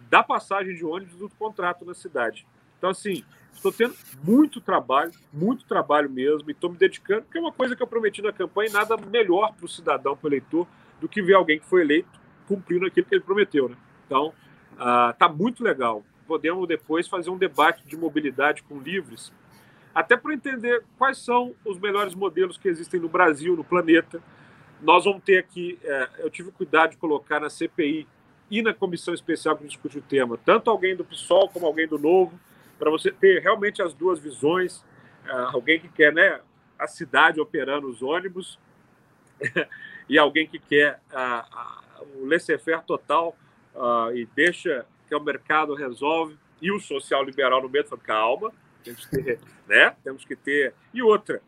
da 0.09 0.23
passagem 0.23 0.75
de 0.75 0.85
ônibus 0.85 1.17
do 1.17 1.29
contrato 1.31 1.85
na 1.85 1.95
cidade. 1.95 2.47
Então, 2.79 2.91
assim, 2.91 3.25
estou 3.53 3.73
tendo 3.73 3.95
muito 4.23 4.61
trabalho, 4.61 5.13
muito 5.33 5.65
trabalho 5.65 6.11
mesmo, 6.11 6.49
e 6.49 6.53
estou 6.53 6.71
me 6.71 6.77
dedicando, 6.77 7.23
porque 7.23 7.39
é 7.39 7.41
uma 7.41 7.53
coisa 7.53 7.75
que 7.75 7.83
eu 7.83 7.87
prometi 7.87 8.23
na 8.23 8.33
campanha, 8.33 8.71
e 8.71 8.73
nada 8.73 8.97
melhor 8.97 9.55
para 9.55 9.65
o 9.65 9.69
cidadão, 9.69 10.17
para 10.17 10.27
o 10.27 10.29
eleitor, 10.29 10.67
do 11.01 11.09
que 11.09 11.23
ver 11.23 11.35
alguém 11.35 11.59
que 11.59 11.67
foi 11.67 11.83
eleito 11.83 12.27
cumprindo 12.47 12.87
aquilo 12.87 13.07
que 13.07 13.15
ele 13.15 13.25
prometeu. 13.25 13.69
Né? 13.69 13.77
Então, 14.07 14.33
está 15.13 15.27
uh, 15.29 15.37
muito 15.37 15.65
legal 15.65 16.05
podemos 16.27 16.67
depois 16.67 17.09
fazer 17.09 17.31
um 17.31 17.39
debate 17.39 17.87
de 17.87 17.97
mobilidade 17.97 18.63
com 18.65 18.79
livres, 18.79 19.33
até 19.95 20.17
para 20.17 20.35
entender 20.35 20.83
quais 20.99 21.19
são 21.19 21.55
os 21.65 21.79
melhores 21.79 22.15
modelos 22.15 22.59
que 22.59 22.69
existem 22.69 23.01
no 23.01 23.09
Brasil, 23.09 23.57
no 23.57 23.65
planeta. 23.65 24.21
Nós 24.83 25.05
vamos 25.05 25.23
ter 25.23 25.39
aqui, 25.39 25.79
é, 25.83 26.09
eu 26.19 26.29
tive 26.29 26.51
cuidado 26.51 26.91
de 26.91 26.97
colocar 26.99 27.41
na 27.41 27.49
CPI 27.49 28.07
e 28.51 28.61
na 28.61 28.75
comissão 28.75 29.15
especial 29.15 29.57
que 29.57 29.67
discute 29.67 29.99
o 29.99 30.03
tema, 30.03 30.39
tanto 30.45 30.71
alguém 30.71 30.95
do 30.95 31.05
PSOL 31.05 31.49
como 31.49 31.67
alguém 31.67 31.89
do 31.89 31.99
Novo, 31.99 32.39
para 32.79 32.91
você 32.91 33.11
ter 33.11 33.43
realmente 33.43 33.83
as 33.83 33.95
duas 33.95 34.19
visões. 34.19 34.85
É, 35.25 35.33
alguém 35.33 35.81
que 35.81 35.89
quer 35.89 36.13
né, 36.13 36.41
a 36.79 36.87
cidade 36.87 37.41
operando 37.41 37.89
os 37.89 38.03
ônibus 38.03 38.59
e 40.09 40.19
alguém 40.19 40.47
que 40.47 40.59
quer 40.59 41.01
a, 41.13 41.41
a, 41.41 42.03
o 42.17 42.27
laissez-faire 42.27 42.83
total 42.85 43.37
e 44.15 44.27
deixa 44.35 44.87
que 45.07 45.15
o 45.15 45.21
mercado 45.21 45.75
resolve, 45.75 46.39
e 46.61 46.73
o 46.73 46.81
social 46.81 47.23
liberal 47.23 47.63
no 47.63 47.69
meio, 47.69 47.85
falando, 47.85 48.05
calma, 48.05 48.53
temos 48.83 49.07
que 49.07 49.23
ter, 49.23 49.41
né? 49.67 49.95
Temos 50.03 50.25
que 50.25 50.37
ter. 50.37 50.75
E 50.93 51.03
outra, 51.03 51.43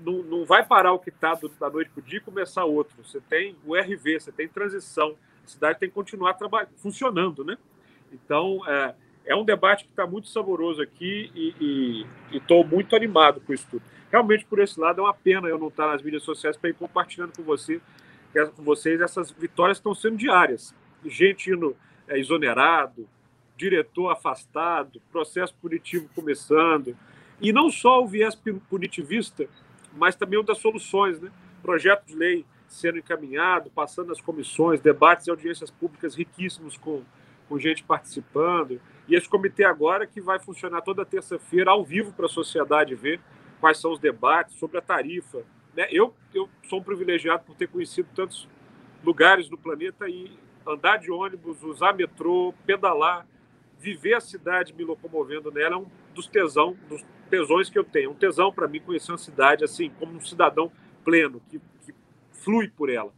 não, 0.00 0.22
não 0.22 0.44
vai 0.44 0.64
parar 0.64 0.92
o 0.92 0.98
que 0.98 1.10
está 1.10 1.38
da 1.60 1.70
noite 1.70 1.90
para 1.90 2.00
o 2.00 2.04
dia 2.04 2.18
e 2.18 2.22
começar 2.22 2.64
outro. 2.64 2.94
Você 3.04 3.20
tem 3.20 3.56
o 3.64 3.76
RV, 3.76 4.20
você 4.20 4.32
tem 4.32 4.48
transição, 4.48 5.16
a 5.44 5.48
cidade 5.48 5.78
tem 5.78 5.88
que 5.88 5.94
continuar 5.94 6.34
trabalhando, 6.34 6.72
funcionando, 6.76 7.44
né? 7.44 7.56
Então, 8.12 8.60
é, 8.68 8.94
é 9.24 9.34
um 9.34 9.44
debate 9.44 9.84
que 9.84 9.90
está 9.90 10.06
muito 10.06 10.28
saboroso 10.28 10.82
aqui 10.82 11.30
e 11.34 12.06
estou 12.32 12.64
muito 12.64 12.96
animado 12.96 13.40
com 13.40 13.52
isso 13.52 13.66
tudo. 13.70 13.82
Realmente, 14.10 14.44
por 14.44 14.58
esse 14.58 14.78
lado, 14.78 15.00
é 15.00 15.04
uma 15.04 15.14
pena 15.14 15.48
eu 15.48 15.58
não 15.58 15.68
estar 15.68 15.86
nas 15.86 16.02
mídias 16.02 16.22
sociais 16.22 16.56
para 16.56 16.68
ir 16.68 16.74
compartilhando 16.74 17.32
com 17.34 17.42
você, 17.42 17.80
com 18.54 18.62
vocês 18.62 19.00
essas 19.00 19.30
vitórias 19.30 19.78
que 19.78 19.80
estão 19.80 19.94
sendo 19.94 20.16
diárias. 20.16 20.74
Gente 21.06 21.50
indo 21.50 21.74
é, 22.06 22.18
exonerado, 22.18 23.08
diretor 23.56 24.10
afastado, 24.10 25.00
processo 25.10 25.54
punitivo 25.62 26.08
começando. 26.14 26.96
E 27.40 27.52
não 27.52 27.70
só 27.70 28.02
o 28.02 28.06
viés 28.06 28.38
punitivista, 28.68 29.48
mas 29.96 30.14
também 30.14 30.38
o 30.38 30.42
das 30.42 30.58
soluções, 30.58 31.20
né? 31.20 31.30
Projeto 31.62 32.06
de 32.06 32.14
lei 32.14 32.44
sendo 32.68 32.98
encaminhado, 32.98 33.70
passando 33.70 34.08
nas 34.08 34.20
comissões, 34.20 34.80
debates 34.80 35.26
e 35.26 35.30
audiências 35.30 35.70
públicas 35.70 36.14
riquíssimos 36.14 36.76
com, 36.76 37.02
com 37.48 37.58
gente 37.58 37.82
participando. 37.82 38.80
E 39.08 39.14
esse 39.14 39.28
comitê 39.28 39.64
agora 39.64 40.06
que 40.06 40.20
vai 40.20 40.38
funcionar 40.38 40.82
toda 40.82 41.04
terça-feira 41.04 41.70
ao 41.70 41.84
vivo 41.84 42.12
para 42.12 42.26
a 42.26 42.28
sociedade 42.28 42.94
ver 42.94 43.20
quais 43.60 43.78
são 43.78 43.92
os 43.92 43.98
debates 43.98 44.56
sobre 44.56 44.78
a 44.78 44.82
tarifa. 44.82 45.42
Né? 45.74 45.86
Eu, 45.90 46.14
eu 46.34 46.48
sou 46.68 46.80
um 46.80 46.82
privilegiado 46.82 47.44
por 47.44 47.54
ter 47.56 47.68
conhecido 47.68 48.08
tantos 48.14 48.48
lugares 49.04 49.48
do 49.48 49.58
planeta 49.58 50.08
e 50.08 50.38
andar 50.66 50.98
de 50.98 51.10
ônibus, 51.10 51.62
usar 51.62 51.92
metrô, 51.92 52.54
pedalar, 52.64 53.26
viver 53.78 54.14
a 54.14 54.20
cidade 54.20 54.72
me 54.72 54.84
locomovendo 54.84 55.50
nela 55.50 55.74
é 55.74 55.78
um 55.78 55.86
dos 56.14 56.28
tesão, 56.28 56.76
dos 56.88 57.04
tesões 57.28 57.68
que 57.68 57.78
eu 57.78 57.84
tenho. 57.84 58.12
Um 58.12 58.14
tesão 58.14 58.52
para 58.52 58.68
mim 58.68 58.80
conhecer 58.80 59.10
uma 59.10 59.18
cidade 59.18 59.64
assim, 59.64 59.90
como 59.98 60.12
um 60.12 60.20
cidadão 60.20 60.70
pleno, 61.04 61.42
que, 61.50 61.60
que 61.84 61.92
flui 62.32 62.68
por 62.68 62.88
ela. 62.88 63.12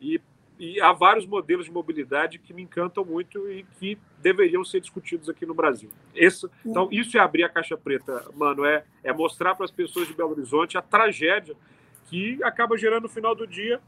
E, 0.00 0.20
e 0.58 0.80
há 0.80 0.92
vários 0.92 1.26
modelos 1.26 1.66
de 1.66 1.72
mobilidade 1.72 2.38
que 2.38 2.52
me 2.52 2.62
encantam 2.62 3.04
muito 3.04 3.50
e 3.50 3.64
que 3.78 3.98
deveriam 4.20 4.64
ser 4.64 4.80
discutidos 4.80 5.28
aqui 5.28 5.44
no 5.44 5.54
Brasil. 5.54 5.90
Esse, 6.14 6.48
então, 6.64 6.88
isso 6.90 7.16
é 7.16 7.20
abrir 7.20 7.44
a 7.44 7.48
caixa 7.48 7.76
preta, 7.76 8.24
mano, 8.34 8.64
é, 8.64 8.84
é 9.04 9.12
mostrar 9.12 9.54
para 9.54 9.64
as 9.64 9.70
pessoas 9.70 10.08
de 10.08 10.14
Belo 10.14 10.30
Horizonte 10.30 10.78
a 10.78 10.82
tragédia 10.82 11.54
que 12.06 12.42
acaba 12.42 12.76
gerando 12.76 13.04
no 13.04 13.08
final 13.08 13.34
do 13.34 13.46
dia 13.46 13.80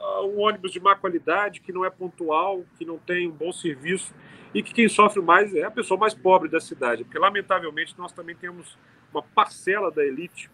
uh, 0.00 0.26
um 0.26 0.40
ônibus 0.40 0.72
de 0.72 0.80
má 0.80 0.96
qualidade, 0.96 1.60
que 1.60 1.72
não 1.72 1.84
é 1.84 1.90
pontual, 1.90 2.64
que 2.76 2.84
não 2.84 2.98
tem 2.98 3.28
um 3.28 3.32
bom 3.32 3.52
serviço 3.52 4.12
e 4.52 4.62
que 4.62 4.72
quem 4.72 4.88
sofre 4.88 5.22
mais 5.22 5.54
é 5.54 5.64
a 5.64 5.70
pessoa 5.70 6.00
mais 6.00 6.14
pobre 6.14 6.48
da 6.48 6.58
cidade, 6.58 7.04
porque 7.04 7.18
lamentavelmente 7.18 7.94
nós 7.98 8.12
também 8.12 8.34
temos 8.34 8.76
uma 9.12 9.22
parcela 9.22 9.90
da 9.90 10.04
elite 10.04 10.50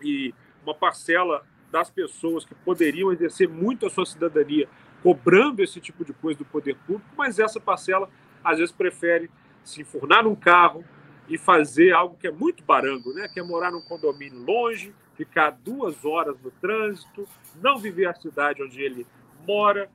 e 0.00 0.32
uma 0.62 0.74
parcela 0.74 1.44
das 1.70 1.90
pessoas 1.90 2.44
que 2.44 2.54
poderiam 2.54 3.12
exercer 3.12 3.48
muito 3.48 3.86
a 3.86 3.90
sua 3.90 4.06
cidadania 4.06 4.68
cobrando 5.02 5.62
esse 5.62 5.80
tipo 5.80 6.04
de 6.04 6.12
coisa 6.12 6.38
do 6.38 6.44
poder 6.44 6.76
público, 6.86 7.08
mas 7.16 7.38
essa 7.38 7.60
parcela 7.60 8.08
às 8.42 8.58
vezes 8.58 8.74
prefere 8.74 9.30
se 9.62 9.82
enfurnar 9.82 10.24
num 10.24 10.34
carro 10.34 10.84
e 11.28 11.36
fazer 11.36 11.92
algo 11.92 12.16
que 12.16 12.26
é 12.26 12.30
muito 12.30 12.64
barango, 12.64 13.12
né? 13.12 13.28
que 13.28 13.38
é 13.38 13.42
morar 13.42 13.70
num 13.70 13.82
condomínio 13.82 14.42
longe, 14.42 14.94
ficar 15.14 15.50
duas 15.50 16.04
horas 16.04 16.36
no 16.42 16.50
trânsito, 16.50 17.28
não 17.60 17.78
viver 17.78 18.06
a 18.06 18.14
cidade 18.14 18.62
onde 18.62 18.80
ele 18.80 19.06
mora, 19.46 19.90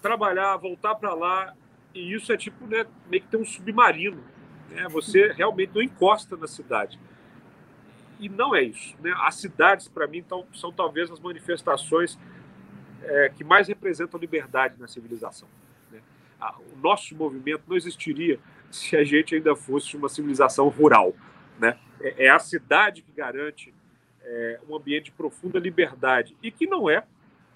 trabalhar, 0.00 0.56
voltar 0.56 0.94
para 0.94 1.12
lá 1.14 1.54
e 1.94 2.14
isso 2.14 2.32
é 2.32 2.36
tipo, 2.36 2.66
né, 2.66 2.86
meio 3.08 3.22
que 3.22 3.28
ter 3.28 3.36
um 3.36 3.44
submarino. 3.44 4.22
Né? 4.70 4.86
Você 4.88 5.32
realmente 5.32 5.72
não 5.74 5.82
encosta 5.82 6.36
na 6.36 6.46
cidade. 6.46 6.98
E 8.18 8.28
não 8.28 8.54
é 8.54 8.62
isso. 8.62 8.96
Né? 9.00 9.14
As 9.18 9.36
cidades, 9.36 9.88
para 9.88 10.06
mim, 10.06 10.22
tão, 10.22 10.46
são 10.54 10.72
talvez 10.72 11.10
as 11.10 11.20
manifestações 11.20 12.18
é, 13.02 13.30
que 13.34 13.44
mais 13.44 13.68
representam 13.68 14.18
liberdade 14.18 14.74
na 14.78 14.86
civilização. 14.86 15.48
Né? 15.90 16.00
o 16.72 16.78
nosso 16.78 17.14
movimento 17.14 17.62
não 17.66 17.76
existiria 17.76 18.38
se 18.70 18.96
a 18.96 19.04
gente 19.04 19.34
ainda 19.34 19.54
fosse 19.56 19.96
uma 19.96 20.08
civilização 20.08 20.68
rural. 20.68 21.14
Né? 21.58 21.78
É, 22.00 22.26
é 22.26 22.30
a 22.30 22.38
cidade 22.38 23.02
que 23.02 23.12
garante 23.12 23.72
é, 24.22 24.60
um 24.68 24.76
ambiente 24.76 25.06
de 25.06 25.12
profunda 25.12 25.58
liberdade 25.58 26.36
e 26.42 26.50
que 26.50 26.66
não 26.66 26.88
é, 26.88 27.04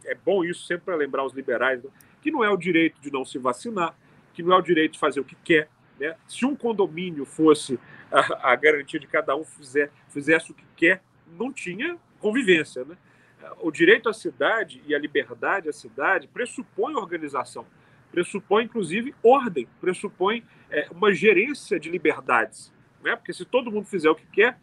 é 0.04 0.14
bom 0.14 0.44
isso 0.44 0.66
sempre 0.66 0.86
para 0.86 0.96
lembrar 0.96 1.24
os 1.24 1.32
liberais, 1.32 1.82
né? 1.82 1.90
que 2.20 2.30
não 2.30 2.42
é 2.44 2.50
o 2.50 2.56
direito 2.56 3.00
de 3.00 3.10
não 3.10 3.24
se 3.24 3.38
vacinar, 3.38 3.94
que 4.32 4.42
não 4.42 4.52
é 4.52 4.56
o 4.56 4.62
direito 4.62 4.92
de 4.92 4.98
fazer 4.98 5.20
o 5.20 5.24
que 5.24 5.36
quer. 5.44 5.68
Né? 5.98 6.16
Se 6.26 6.46
um 6.46 6.56
condomínio 6.56 7.24
fosse 7.24 7.78
a, 8.12 8.52
a 8.52 8.56
garantia 8.56 9.00
de 9.00 9.06
cada 9.06 9.34
um 9.34 9.44
fizer, 9.44 9.90
fizesse 10.08 10.52
o 10.52 10.54
que 10.54 10.64
quer, 10.76 11.02
não 11.38 11.52
tinha 11.52 11.96
convivência. 12.20 12.84
Né? 12.84 12.96
O 13.60 13.70
direito 13.70 14.08
à 14.08 14.12
cidade 14.12 14.82
e 14.86 14.94
a 14.94 14.98
liberdade 14.98 15.68
à 15.68 15.72
cidade 15.72 16.28
pressupõe 16.28 16.94
organização, 16.94 17.66
pressupõe, 18.10 18.64
inclusive, 18.64 19.14
ordem, 19.22 19.66
pressupõe 19.80 20.44
é, 20.70 20.86
uma 20.90 21.12
gerência 21.12 21.80
de 21.80 21.90
liberdades. 21.90 22.72
Né? 23.02 23.16
Porque 23.16 23.32
se 23.32 23.44
todo 23.44 23.70
mundo 23.70 23.86
fizer 23.86 24.10
o 24.10 24.14
que 24.14 24.26
quer, 24.26 24.58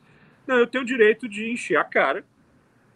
não, 0.48 0.58
eu 0.58 0.68
tenho 0.68 0.84
o 0.84 0.88
direito 0.88 1.28
de 1.28 1.52
encher 1.52 1.78
a 1.78 1.84
cara 1.84 2.24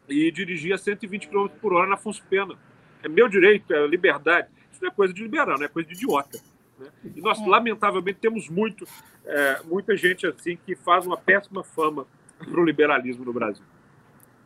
e 0.07 0.31
dirigir 0.31 0.73
a 0.73 0.77
120 0.77 1.27
km 1.27 1.47
por 1.61 1.73
hora 1.73 1.87
na 1.87 1.95
Afonso 1.95 2.23
Pena. 2.29 2.57
É 3.03 3.07
meu 3.07 3.27
direito, 3.27 3.73
é 3.73 3.85
liberdade. 3.87 4.47
Isso 4.71 4.81
não 4.81 4.89
é 4.89 4.93
coisa 4.93 5.13
de 5.13 5.21
liberal, 5.21 5.57
não 5.57 5.65
é 5.65 5.69
coisa 5.69 5.87
de 5.87 5.95
idiota. 5.95 6.39
Né? 6.79 6.87
E 7.15 7.21
nós, 7.21 7.39
é. 7.39 7.45
lamentavelmente, 7.45 8.19
temos 8.19 8.49
muito, 8.49 8.87
é, 9.25 9.61
muita 9.63 9.95
gente 9.95 10.25
assim 10.25 10.57
que 10.65 10.75
faz 10.75 11.05
uma 11.05 11.17
péssima 11.17 11.63
fama 11.63 12.05
para 12.37 12.59
o 12.59 12.65
liberalismo 12.65 13.23
no 13.25 13.33
Brasil. 13.33 13.63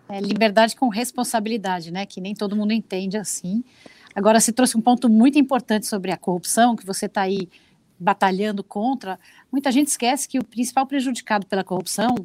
É, 0.09 0.19
liberdade 0.21 0.75
com 0.75 0.87
responsabilidade, 0.87 1.91
né? 1.91 2.05
Que 2.05 2.21
nem 2.21 2.33
todo 2.33 2.55
mundo 2.55 2.71
entende 2.71 3.17
assim. 3.17 3.63
Agora, 4.15 4.39
você 4.39 4.51
trouxe 4.51 4.77
um 4.77 4.81
ponto 4.81 5.09
muito 5.09 5.37
importante 5.37 5.85
sobre 5.85 6.11
a 6.11 6.17
corrupção, 6.17 6.75
que 6.75 6.85
você 6.85 7.05
está 7.05 7.21
aí 7.21 7.49
batalhando 7.99 8.63
contra. 8.63 9.19
Muita 9.51 9.71
gente 9.71 9.87
esquece 9.87 10.27
que 10.27 10.39
o 10.39 10.43
principal 10.43 10.85
prejudicado 10.85 11.45
pela 11.45 11.63
corrupção 11.63 12.15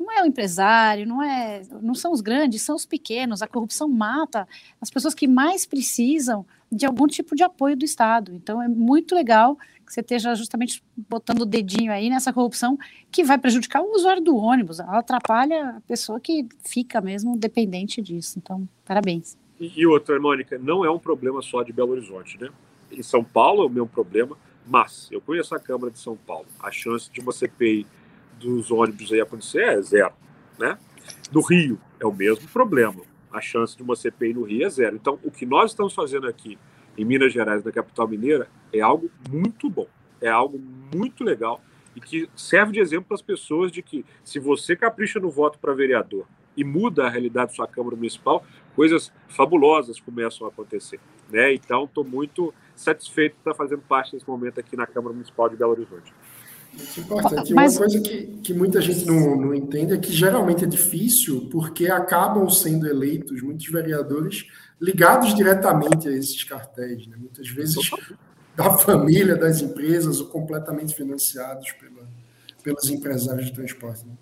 não 0.00 0.10
é 0.10 0.22
o 0.22 0.26
empresário, 0.26 1.06
não 1.06 1.22
é, 1.22 1.60
não 1.82 1.94
são 1.94 2.10
os 2.10 2.22
grandes, 2.22 2.62
são 2.62 2.74
os 2.74 2.86
pequenos. 2.86 3.42
A 3.42 3.46
corrupção 3.46 3.86
mata 3.86 4.48
as 4.80 4.90
pessoas 4.90 5.14
que 5.14 5.28
mais 5.28 5.66
precisam 5.66 6.46
de 6.72 6.86
algum 6.86 7.06
tipo 7.06 7.36
de 7.36 7.42
apoio 7.42 7.76
do 7.76 7.84
Estado. 7.84 8.32
Então 8.34 8.62
é 8.62 8.66
muito 8.66 9.14
legal 9.14 9.56
que 9.86 9.92
você 9.92 10.00
esteja 10.00 10.34
justamente 10.34 10.82
botando 10.96 11.42
o 11.42 11.46
dedinho 11.46 11.92
aí 11.92 12.08
nessa 12.08 12.32
corrupção 12.32 12.78
que 13.10 13.22
vai 13.22 13.36
prejudicar 13.36 13.82
o 13.82 13.92
usuário 13.92 14.22
do 14.22 14.34
ônibus. 14.36 14.80
Ela 14.80 14.98
atrapalha 14.98 15.76
a 15.76 15.80
pessoa 15.82 16.18
que 16.18 16.48
fica 16.64 17.00
mesmo 17.00 17.36
dependente 17.36 18.00
disso. 18.00 18.38
Então, 18.38 18.66
parabéns. 18.84 19.36
E, 19.60 19.80
e 19.80 19.86
outra, 19.86 20.18
Mônica, 20.18 20.58
não 20.58 20.82
é 20.82 20.90
um 20.90 20.98
problema 20.98 21.42
só 21.42 21.62
de 21.62 21.72
Belo 21.72 21.92
Horizonte, 21.92 22.40
né? 22.40 22.48
Em 22.90 23.02
São 23.02 23.22
Paulo 23.22 23.64
é 23.64 23.66
o 23.66 23.68
mesmo 23.68 23.88
problema, 23.88 24.36
mas 24.66 25.08
eu 25.10 25.20
conheço 25.20 25.54
a 25.54 25.60
Câmara 25.60 25.92
de 25.92 25.98
São 25.98 26.16
Paulo. 26.16 26.46
A 26.58 26.70
chance 26.70 27.10
de 27.10 27.20
uma 27.20 27.32
CPI 27.32 27.86
dos 28.40 28.70
ônibus 28.70 29.12
aí 29.12 29.20
acontecer 29.20 29.62
é 29.62 29.80
zero, 29.80 30.12
né? 30.58 30.78
No 31.30 31.40
Rio 31.40 31.78
é 32.00 32.06
o 32.06 32.12
mesmo 32.12 32.48
problema 32.48 33.02
a 33.32 33.40
chance 33.40 33.76
de 33.76 33.82
uma 33.82 33.94
CPI 33.94 34.34
no 34.34 34.42
Rio 34.42 34.66
é 34.66 34.70
zero. 34.70 34.96
Então, 34.96 35.18
o 35.22 35.30
que 35.30 35.46
nós 35.46 35.70
estamos 35.70 35.94
fazendo 35.94 36.26
aqui 36.26 36.58
em 36.98 37.04
Minas 37.04 37.32
Gerais, 37.32 37.64
na 37.64 37.70
capital 37.70 38.08
mineira, 38.08 38.48
é 38.72 38.80
algo 38.80 39.10
muito 39.30 39.70
bom, 39.70 39.86
é 40.20 40.28
algo 40.28 40.60
muito 40.94 41.22
legal 41.22 41.62
e 41.94 42.00
que 42.00 42.28
serve 42.36 42.72
de 42.72 42.80
exemplo 42.80 43.06
para 43.06 43.14
as 43.14 43.22
pessoas 43.22 43.70
de 43.72 43.82
que 43.82 44.04
se 44.24 44.38
você 44.38 44.76
capricha 44.76 45.18
no 45.18 45.30
voto 45.30 45.58
para 45.58 45.72
vereador 45.72 46.26
e 46.56 46.64
muda 46.64 47.06
a 47.06 47.08
realidade 47.08 47.50
da 47.50 47.54
sua 47.54 47.66
Câmara 47.66 47.96
Municipal, 47.96 48.44
coisas 48.74 49.12
fabulosas 49.28 50.00
começam 50.00 50.46
a 50.46 50.50
acontecer. 50.50 51.00
Né? 51.30 51.54
Então, 51.54 51.84
estou 51.84 52.04
muito 52.04 52.52
satisfeito 52.74 53.34
de 53.34 53.38
estar 53.40 53.54
fazendo 53.54 53.82
parte 53.82 54.12
desse 54.12 54.28
momento 54.28 54.58
aqui 54.58 54.76
na 54.76 54.86
Câmara 54.86 55.14
Municipal 55.14 55.48
de 55.48 55.56
Belo 55.56 55.72
Horizonte. 55.72 56.12
Muito 56.72 57.00
importante. 57.00 57.52
Mas... 57.54 57.76
Uma 57.76 57.86
coisa 57.86 58.00
que, 58.00 58.26
que 58.42 58.54
muita 58.54 58.80
gente 58.80 59.04
não, 59.04 59.36
não 59.36 59.54
entende 59.54 59.94
é 59.94 59.98
que 59.98 60.12
geralmente 60.12 60.64
é 60.64 60.66
difícil 60.66 61.48
porque 61.50 61.88
acabam 61.88 62.48
sendo 62.48 62.86
eleitos 62.86 63.42
muitos 63.42 63.66
vereadores 63.66 64.46
ligados 64.80 65.34
diretamente 65.34 66.08
a 66.08 66.12
esses 66.12 66.42
cartéis, 66.44 67.06
né? 67.06 67.16
muitas 67.18 67.48
vezes 67.48 67.76
da 68.56 68.76
família, 68.78 69.36
das 69.36 69.60
empresas 69.60 70.20
ou 70.20 70.26
completamente 70.26 70.94
financiados 70.94 71.70
pela, 71.72 72.08
pelos 72.62 72.88
empresários 72.88 73.46
de 73.46 73.52
transporte. 73.52 74.06
Né? 74.06 74.14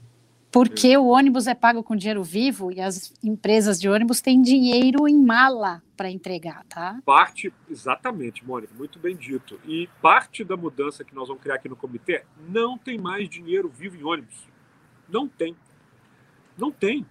Porque 0.50 0.96
o 0.96 1.08
ônibus 1.08 1.46
é 1.46 1.54
pago 1.54 1.82
com 1.82 1.94
dinheiro 1.94 2.24
vivo 2.24 2.72
e 2.72 2.80
as 2.80 3.12
empresas 3.22 3.78
de 3.78 3.88
ônibus 3.88 4.20
têm 4.20 4.40
dinheiro 4.40 5.06
em 5.06 5.20
mala 5.20 5.82
para 5.96 6.10
entregar, 6.10 6.64
tá? 6.64 6.98
Parte, 7.04 7.52
exatamente, 7.70 8.44
Mônica, 8.46 8.72
muito 8.74 8.98
bem 8.98 9.14
dito. 9.14 9.60
E 9.66 9.88
parte 10.00 10.42
da 10.44 10.56
mudança 10.56 11.04
que 11.04 11.14
nós 11.14 11.28
vamos 11.28 11.42
criar 11.42 11.56
aqui 11.56 11.68
no 11.68 11.76
comitê, 11.76 12.24
não 12.48 12.78
tem 12.78 12.98
mais 12.98 13.28
dinheiro 13.28 13.68
vivo 13.68 13.96
em 13.96 14.04
ônibus. 14.04 14.48
Não 15.08 15.28
tem. 15.28 15.54
Não 16.56 16.70
tem. 16.70 17.06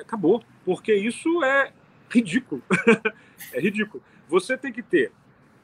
Acabou. 0.00 0.42
Porque 0.64 0.94
isso 0.94 1.42
é 1.44 1.72
ridículo. 2.08 2.62
é 3.52 3.60
ridículo. 3.60 4.02
Você 4.28 4.56
tem 4.56 4.72
que 4.72 4.82
ter 4.82 5.12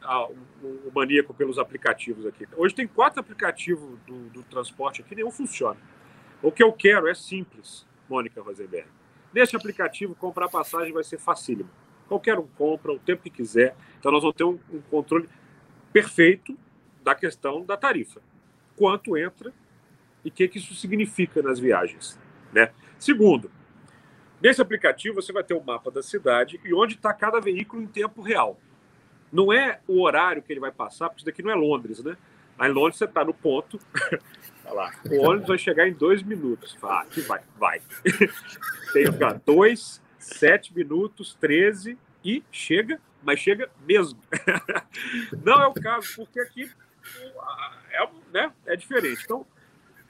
ah, 0.03 0.27
o, 0.27 0.67
o, 0.67 0.93
maníaco 0.95 1.33
pelos 1.33 1.59
aplicativos 1.59 2.27
aqui. 2.27 2.47
Hoje 2.57 2.75
tem 2.75 2.87
quatro 2.87 3.21
aplicativos 3.21 3.99
do, 4.07 4.29
do 4.31 4.43
transporte 4.43 5.01
aqui, 5.01 5.15
nenhum 5.15 5.31
funciona. 5.31 5.79
O 6.45 6.53
que 6.53 6.63
eu 6.63 6.71
quero 6.75 7.09
é 7.09 7.15
simples, 7.15 7.87
Mônica 8.07 8.43
Rosenberg. 8.43 8.87
Neste 9.33 9.57
aplicativo, 9.57 10.15
comprar 10.15 10.47
passagem 10.47 10.93
vai 10.93 11.03
ser 11.03 11.19
facílimo. 11.19 11.71
Qualquer 12.07 12.39
um 12.39 12.47
compra 12.47 12.93
o 12.93 12.99
tempo 12.99 13.23
que 13.23 13.31
quiser. 13.31 13.75
Então, 13.99 14.13
nós 14.13 14.21
vamos 14.21 14.37
ter 14.37 14.45
um, 14.45 14.61
um 14.71 14.83
controle 14.91 15.27
perfeito 15.91 16.55
da 17.03 17.15
questão 17.15 17.65
da 17.65 17.79
tarifa. 17.79 18.21
Quanto 18.77 19.17
entra 19.17 19.55
e 20.23 20.29
o 20.29 20.31
que, 20.31 20.47
que 20.47 20.59
isso 20.59 20.75
significa 20.75 21.41
nas 21.41 21.59
viagens. 21.59 22.21
Né? 22.53 22.71
Segundo, 22.99 23.51
nesse 24.39 24.61
aplicativo 24.61 25.15
você 25.15 25.33
vai 25.33 25.45
ter 25.45 25.55
o 25.55 25.61
um 25.61 25.65
mapa 25.65 25.91
da 25.91 26.03
cidade 26.03 26.61
e 26.63 26.75
onde 26.75 26.95
está 26.95 27.15
cada 27.15 27.41
veículo 27.41 27.83
em 27.83 27.87
tempo 27.87 28.21
real. 28.21 28.61
Não 29.33 29.51
é 29.51 29.81
o 29.89 30.03
horário 30.03 30.43
que 30.43 30.53
ele 30.53 30.61
vai 30.61 30.71
passar, 30.71 31.09
porque 31.09 31.21
isso 31.21 31.27
daqui 31.27 31.43
não 31.43 31.51
é 31.51 31.55
Londres, 31.55 32.05
né? 32.05 32.19
Aí 32.59 32.71
em 32.71 32.75
Londres 32.75 32.99
você 32.99 33.07
está 33.07 33.25
no 33.25 33.33
ponto, 33.33 33.81
Lá, 34.73 34.93
o 35.11 35.21
ônibus 35.23 35.49
vai 35.49 35.59
chegar 35.59 35.87
em 35.87 35.93
dois 35.93 36.23
minutos. 36.23 36.77
Ah, 36.83 37.05
que 37.09 37.21
vai, 37.21 37.43
vai. 37.59 37.81
Tem 38.93 39.07
ó, 39.23 39.39
dois, 39.45 40.03
sete 40.19 40.75
minutos, 40.75 41.35
treze 41.35 41.99
e 42.25 42.43
chega, 42.51 43.01
mas 43.23 43.39
chega 43.39 43.71
mesmo. 43.87 44.19
Não 45.45 45.63
é 45.63 45.67
o 45.67 45.75
caso, 45.75 46.17
porque 46.17 46.41
aqui 46.41 46.71
é, 47.91 48.09
né, 48.33 48.53
é 48.67 48.75
diferente. 48.75 49.23
Então, 49.25 49.47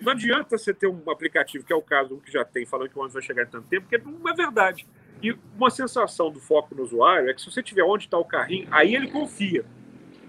não 0.01 0.13
adianta 0.13 0.57
você 0.57 0.73
ter 0.73 0.87
um 0.87 1.11
aplicativo, 1.11 1.65
que 1.65 1.73
é 1.73 1.77
o 1.77 1.83
caso 1.83 2.19
que 2.19 2.31
já 2.31 2.45
tem, 2.45 2.67
falando 2.67 2.89
que 2.91 2.97
o 2.97 3.01
ônibus 3.01 3.15
vai 3.15 3.23
chegar 3.23 3.43
em 3.45 3.47
tanto 3.47 3.67
tempo, 3.69 3.87
porque 3.89 3.99
não 4.05 4.29
é 4.29 4.35
verdade. 4.35 4.87
E 5.23 5.37
uma 5.57 5.71
sensação 5.71 6.31
do 6.31 6.41
foco 6.41 6.75
no 6.75 6.83
usuário 6.83 7.31
é 7.31 7.35
que 7.35 7.41
se 7.41 7.51
você 7.51 7.63
tiver 7.63 7.83
onde 7.83 8.05
está 8.05 8.19
o 8.19 8.25
carrinho, 8.25 8.69
aí 8.71 8.95
ele 8.95 9.11
confia, 9.11 9.65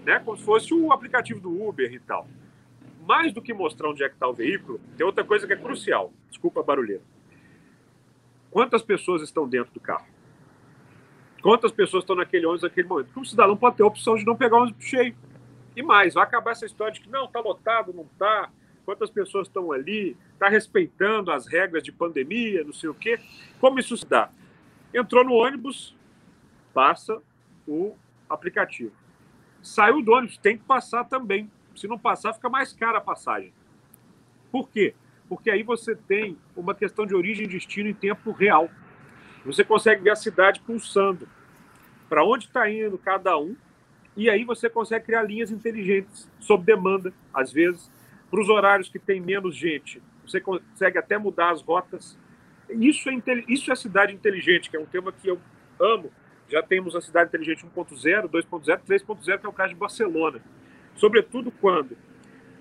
né? 0.04 0.20
Como 0.20 0.36
se 0.36 0.44
fosse 0.44 0.72
o 0.72 0.92
aplicativo 0.92 1.40
do 1.40 1.68
Uber 1.68 1.92
e 1.92 1.98
tal 1.98 2.26
mais 3.06 3.32
do 3.32 3.40
que 3.40 3.54
mostrar 3.54 3.88
onde 3.88 4.02
é 4.02 4.08
que 4.08 4.14
está 4.14 4.26
o 4.26 4.32
veículo, 4.32 4.80
tem 4.96 5.06
outra 5.06 5.24
coisa 5.24 5.46
que 5.46 5.52
é 5.52 5.56
crucial. 5.56 6.12
Desculpa 6.28 6.60
a 6.60 6.62
barulheira. 6.62 7.02
Quantas 8.50 8.82
pessoas 8.82 9.22
estão 9.22 9.48
dentro 9.48 9.72
do 9.72 9.80
carro? 9.80 10.06
Quantas 11.42 11.70
pessoas 11.70 12.02
estão 12.02 12.16
naquele 12.16 12.46
ônibus 12.46 12.62
naquele 12.62 12.88
momento? 12.88 13.06
Porque 13.06 13.20
o 13.20 13.24
cidadão 13.24 13.56
pode 13.56 13.76
ter 13.76 13.84
a 13.84 13.86
opção 13.86 14.16
de 14.16 14.24
não 14.24 14.34
pegar 14.34 14.56
o 14.56 14.62
ônibus 14.62 14.84
cheio. 14.84 15.14
E 15.76 15.82
mais, 15.82 16.14
vai 16.14 16.24
acabar 16.24 16.52
essa 16.52 16.66
história 16.66 16.94
de 16.94 17.00
que 17.00 17.08
não, 17.08 17.26
está 17.26 17.38
lotado, 17.38 17.92
não 17.92 18.04
está. 18.04 18.50
Quantas 18.84 19.10
pessoas 19.10 19.46
estão 19.46 19.70
ali? 19.70 20.16
Está 20.32 20.48
respeitando 20.48 21.30
as 21.30 21.46
regras 21.46 21.82
de 21.82 21.92
pandemia, 21.92 22.64
não 22.64 22.72
sei 22.72 22.88
o 22.88 22.94
quê. 22.94 23.20
Como 23.60 23.78
isso 23.78 23.96
se 23.96 24.06
dá? 24.06 24.30
Entrou 24.92 25.24
no 25.24 25.34
ônibus, 25.34 25.94
passa 26.72 27.22
o 27.68 27.94
aplicativo. 28.28 28.92
Saiu 29.62 30.02
do 30.02 30.12
ônibus, 30.12 30.38
tem 30.38 30.56
que 30.56 30.64
passar 30.64 31.04
também. 31.04 31.50
Se 31.76 31.86
não 31.86 31.98
passar, 31.98 32.32
fica 32.32 32.48
mais 32.48 32.72
cara 32.72 32.98
a 32.98 33.00
passagem. 33.00 33.52
Por 34.50 34.68
quê? 34.68 34.94
Porque 35.28 35.50
aí 35.50 35.62
você 35.62 35.94
tem 35.94 36.38
uma 36.56 36.74
questão 36.74 37.06
de 37.06 37.14
origem 37.14 37.44
e 37.44 37.48
destino 37.48 37.88
em 37.88 37.94
tempo 37.94 38.32
real. 38.32 38.70
Você 39.44 39.62
consegue 39.64 40.02
ver 40.02 40.10
a 40.10 40.16
cidade 40.16 40.60
pulsando. 40.60 41.28
Para 42.08 42.24
onde 42.24 42.46
está 42.46 42.70
indo 42.70 42.96
cada 42.96 43.36
um. 43.38 43.56
E 44.16 44.30
aí 44.30 44.44
você 44.44 44.70
consegue 44.70 45.06
criar 45.06 45.22
linhas 45.22 45.50
inteligentes, 45.50 46.30
sob 46.40 46.64
demanda, 46.64 47.12
às 47.34 47.52
vezes, 47.52 47.90
para 48.30 48.40
os 48.40 48.48
horários 48.48 48.88
que 48.88 48.98
tem 48.98 49.20
menos 49.20 49.54
gente. 49.54 50.00
Você 50.26 50.40
consegue 50.40 50.96
até 50.96 51.18
mudar 51.18 51.50
as 51.50 51.60
rotas. 51.60 52.18
Isso 52.70 53.10
é, 53.10 53.14
isso 53.46 53.70
é 53.70 53.76
cidade 53.76 54.14
inteligente, 54.14 54.70
que 54.70 54.76
é 54.76 54.80
um 54.80 54.86
tema 54.86 55.12
que 55.12 55.28
eu 55.28 55.38
amo. 55.78 56.10
Já 56.48 56.62
temos 56.62 56.96
a 56.96 57.00
cidade 57.00 57.28
inteligente 57.28 57.66
1.0, 57.66 58.28
2.0, 58.28 58.80
3.0, 58.88 59.38
que 59.38 59.46
é 59.46 59.48
o 59.48 59.52
caso 59.52 59.74
de 59.74 59.78
Barcelona. 59.78 60.40
Sobretudo 60.96 61.50
quando 61.50 61.96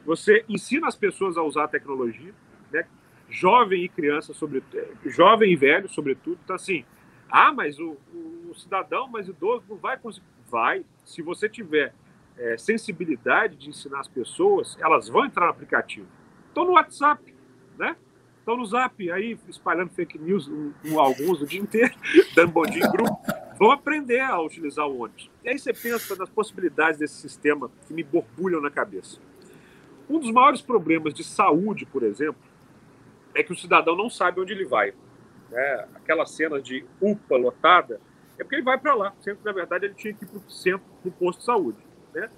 você 0.05 0.45
ensina 0.47 0.87
as 0.87 0.95
pessoas 0.95 1.37
a 1.37 1.43
usar 1.43 1.65
a 1.65 1.67
tecnologia, 1.67 2.33
né? 2.71 2.85
jovem 3.29 3.83
e 3.83 3.89
criança, 3.89 4.33
sobre, 4.33 4.63
jovem 5.05 5.51
e 5.51 5.55
velho, 5.55 5.89
sobretudo. 5.89 6.39
Então, 6.43 6.55
assim, 6.55 6.85
ah, 7.29 7.51
mas 7.51 7.79
o, 7.79 7.97
o, 8.13 8.51
o 8.51 8.55
cidadão 8.55 9.07
mais 9.07 9.27
idoso 9.27 9.63
não 9.67 9.77
vai 9.77 9.97
conseguir. 9.97 10.27
Vai, 10.47 10.85
se 11.03 11.23
você 11.23 11.49
tiver 11.49 11.93
é, 12.37 12.57
sensibilidade 12.57 13.55
de 13.55 13.69
ensinar 13.69 13.99
as 13.99 14.07
pessoas, 14.07 14.77
elas 14.79 15.09
vão 15.09 15.25
entrar 15.25 15.45
no 15.45 15.51
aplicativo. 15.51 16.07
Estão 16.47 16.65
no 16.65 16.73
WhatsApp, 16.73 17.33
né? 17.77 17.95
Estão 18.39 18.57
no 18.57 18.65
Zap, 18.65 19.11
aí 19.11 19.39
espalhando 19.49 19.89
fake 19.89 20.19
news, 20.19 20.47
um, 20.47 20.71
um, 20.85 20.99
alguns 20.99 21.41
o 21.41 21.47
dia 21.47 21.59
inteiro, 21.59 21.95
dando 22.35 22.51
bom 22.51 22.63
dia 22.63 22.85
em 22.85 22.91
grupo. 22.91 23.17
Vão 23.57 23.71
aprender 23.71 24.19
a 24.19 24.39
utilizar 24.41 24.85
o 24.85 25.01
ônibus. 25.01 25.29
E 25.43 25.49
aí 25.49 25.57
você 25.57 25.73
pensa 25.73 26.15
nas 26.15 26.29
possibilidades 26.29 26.99
desse 26.99 27.15
sistema 27.15 27.71
que 27.87 27.93
me 27.93 28.03
borbulham 28.03 28.61
na 28.61 28.69
cabeça. 28.69 29.19
Um 30.09 30.19
dos 30.19 30.29
maiores 30.31 30.61
problemas 30.61 31.13
de 31.13 31.23
saúde, 31.23 31.85
por 31.85 32.03
exemplo, 32.03 32.41
é 33.33 33.41
que 33.41 33.53
o 33.53 33.55
cidadão 33.55 33.95
não 33.95 34.09
sabe 34.09 34.41
onde 34.41 34.53
ele 34.53 34.65
vai. 34.65 34.93
Né? 35.49 35.87
Aquela 35.95 36.25
cena 36.25 36.61
de 36.61 36.85
UPA 37.01 37.37
lotada 37.37 38.01
é 38.37 38.43
porque 38.43 38.55
ele 38.55 38.63
vai 38.63 38.77
para 38.77 38.93
lá, 38.93 39.13
sendo 39.21 39.37
que, 39.37 39.45
na 39.45 39.53
verdade, 39.53 39.85
ele 39.85 39.93
tinha 39.93 40.13
que 40.13 40.25
ir 40.25 40.27
para 40.27 40.37
o 40.37 40.49
centro, 40.49 40.85
para 41.01 41.09
o 41.09 41.11
posto 41.13 41.39
de 41.39 41.45
saúde. 41.45 41.77
Né? 42.13 42.29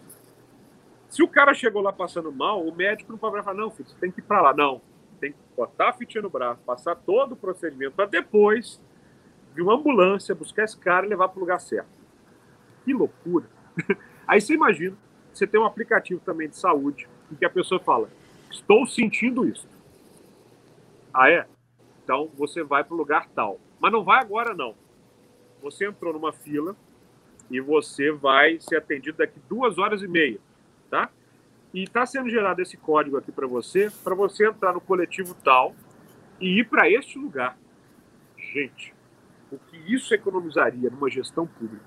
Se 1.09 1.23
o 1.23 1.27
cara 1.27 1.53
chegou 1.53 1.81
lá 1.81 1.91
passando 1.91 2.31
mal, 2.31 2.63
o 2.63 2.75
médico 2.75 3.11
não 3.11 3.17
pode 3.17 3.43
falar, 3.43 3.57
não, 3.57 3.71
filho, 3.71 3.89
você 3.89 3.95
tem 3.99 4.11
que 4.11 4.19
ir 4.19 4.23
para 4.23 4.41
lá. 4.41 4.53
Não, 4.53 4.81
tem 5.19 5.31
que 5.31 5.37
botar 5.55 5.89
a 5.89 5.93
fitinha 5.93 6.21
no 6.21 6.29
braço, 6.29 6.61
passar 6.63 6.95
todo 6.95 7.31
o 7.31 7.35
procedimento 7.35 7.95
para 7.95 8.05
depois 8.05 8.79
de 9.57 9.63
uma 9.63 9.73
ambulância 9.73 10.35
buscar 10.35 10.65
esse 10.65 10.77
cara 10.77 11.03
e 11.03 11.09
levar 11.09 11.29
para 11.29 11.37
o 11.37 11.41
lugar 11.41 11.59
certo. 11.59 11.89
Que 12.85 12.93
loucura! 12.93 13.47
Aí 14.27 14.39
você 14.39 14.53
imagina, 14.53 14.95
você 15.33 15.47
tem 15.47 15.59
um 15.59 15.65
aplicativo 15.65 16.21
também 16.23 16.47
de 16.47 16.55
saúde 16.55 17.09
em 17.31 17.35
que 17.35 17.43
a 17.43 17.49
pessoa 17.49 17.79
fala, 17.79 18.07
estou 18.51 18.85
sentindo 18.85 19.47
isso. 19.47 19.67
Ah, 21.11 21.31
é? 21.31 21.47
Então 22.03 22.29
você 22.37 22.63
vai 22.63 22.83
para 22.83 22.93
o 22.93 22.97
lugar 22.97 23.27
tal. 23.29 23.59
Mas 23.79 23.91
não 23.91 24.03
vai 24.03 24.19
agora, 24.21 24.53
não. 24.53 24.75
Você 25.63 25.87
entrou 25.87 26.13
numa 26.13 26.31
fila 26.31 26.75
e 27.49 27.59
você 27.59 28.11
vai 28.11 28.59
ser 28.59 28.77
atendido 28.77 29.17
daqui 29.17 29.39
duas 29.49 29.79
horas 29.79 30.03
e 30.03 30.07
meia, 30.07 30.39
tá? 30.87 31.09
E 31.73 31.83
está 31.83 32.05
sendo 32.05 32.29
gerado 32.29 32.61
esse 32.61 32.77
código 32.77 33.17
aqui 33.17 33.31
para 33.31 33.47
você, 33.47 33.91
para 34.03 34.13
você 34.13 34.47
entrar 34.47 34.73
no 34.73 34.81
coletivo 34.81 35.35
tal 35.43 35.75
e 36.39 36.59
ir 36.59 36.69
para 36.69 36.87
este 36.87 37.17
lugar. 37.17 37.57
Gente, 38.53 38.93
o 39.51 39.57
que 39.57 39.77
isso 39.93 40.13
economizaria 40.13 40.89
numa 40.89 41.09
gestão 41.09 41.47
pública, 41.47 41.85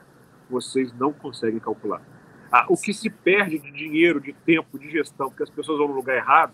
vocês 0.49 0.93
não 0.93 1.13
conseguem 1.13 1.61
calcular. 1.61 2.03
Ah, 2.51 2.67
o 2.69 2.77
que 2.77 2.93
se 2.93 3.09
perde 3.09 3.59
de 3.59 3.71
dinheiro, 3.71 4.21
de 4.21 4.33
tempo, 4.33 4.79
de 4.79 4.91
gestão, 4.91 5.29
porque 5.29 5.43
as 5.43 5.51
pessoas 5.51 5.79
vão 5.79 5.89
no 5.89 5.95
lugar 5.95 6.17
errado, 6.17 6.53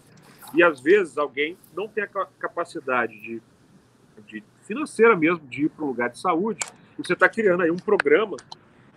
e 0.54 0.62
às 0.62 0.80
vezes 0.80 1.16
alguém 1.16 1.56
não 1.74 1.88
tem 1.88 2.04
a 2.04 2.08
capacidade 2.38 3.18
de, 3.20 3.42
de 4.26 4.44
financeira 4.62 5.16
mesmo 5.16 5.46
de 5.46 5.64
ir 5.64 5.68
para 5.70 5.84
um 5.84 5.88
lugar 5.88 6.10
de 6.10 6.18
saúde, 6.18 6.60
e 6.98 7.02
você 7.02 7.14
está 7.14 7.28
criando 7.28 7.62
aí 7.62 7.70
um 7.70 7.76
programa 7.76 8.36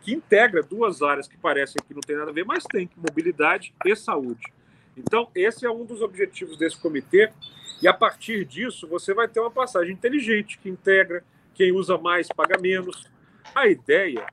que 0.02 0.14
integra 0.14 0.62
duas 0.62 1.02
áreas 1.02 1.28
que 1.28 1.38
parecem 1.38 1.82
que 1.86 1.94
não 1.94 2.02
tem 2.02 2.18
nada 2.18 2.32
a 2.32 2.34
ver, 2.34 2.46
mas 2.46 2.64
tem, 2.64 2.90
mobilidade 2.98 3.74
e 3.86 3.96
saúde. 3.96 4.42
Então, 4.98 5.30
esse 5.34 5.66
é 5.66 5.72
um 5.72 5.86
dos 5.86 6.02
objetivos 6.02 6.58
desse 6.58 6.78
comitê, 6.78 7.32
e 7.82 7.88
a 7.88 7.94
partir 7.94 8.44
disso 8.44 8.88
você 8.88 9.14
vai 9.14 9.28
ter 9.28 9.40
uma 9.40 9.52
passagem 9.52 9.94
inteligente 9.94 10.58
que 10.60 10.70
integra, 10.70 11.24
quem 11.60 11.74
usa 11.74 11.98
mais 11.98 12.30
paga 12.30 12.58
menos. 12.58 13.06
A 13.54 13.68
ideia, 13.68 14.26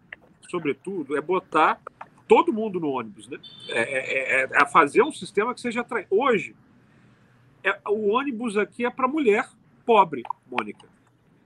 sobretudo, 0.49 1.17
é 1.17 1.21
botar 1.21 1.81
todo 2.29 2.53
mundo 2.53 2.79
no 2.79 2.91
ônibus, 2.91 3.27
né? 3.27 3.41
É, 3.69 3.81
é, 3.81 4.43
é, 4.45 4.49
é 4.53 4.67
fazer 4.67 5.03
um 5.03 5.11
sistema 5.11 5.53
que 5.53 5.61
seja 5.61 5.81
atraente. 5.81 6.07
Hoje, 6.09 6.55
é, 7.65 7.77
o 7.89 8.13
ônibus 8.13 8.57
aqui 8.57 8.87
é 8.87 8.91
para 8.91 9.09
mulher 9.09 9.49
pobre, 9.85 10.23
Mônica. 10.49 10.87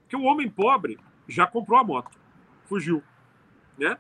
Porque 0.02 0.16
o 0.16 0.24
homem 0.24 0.50
pobre 0.50 0.98
já 1.26 1.46
comprou 1.46 1.78
a 1.78 1.84
moto, 1.84 2.18
fugiu, 2.68 3.02
né? 3.78 3.96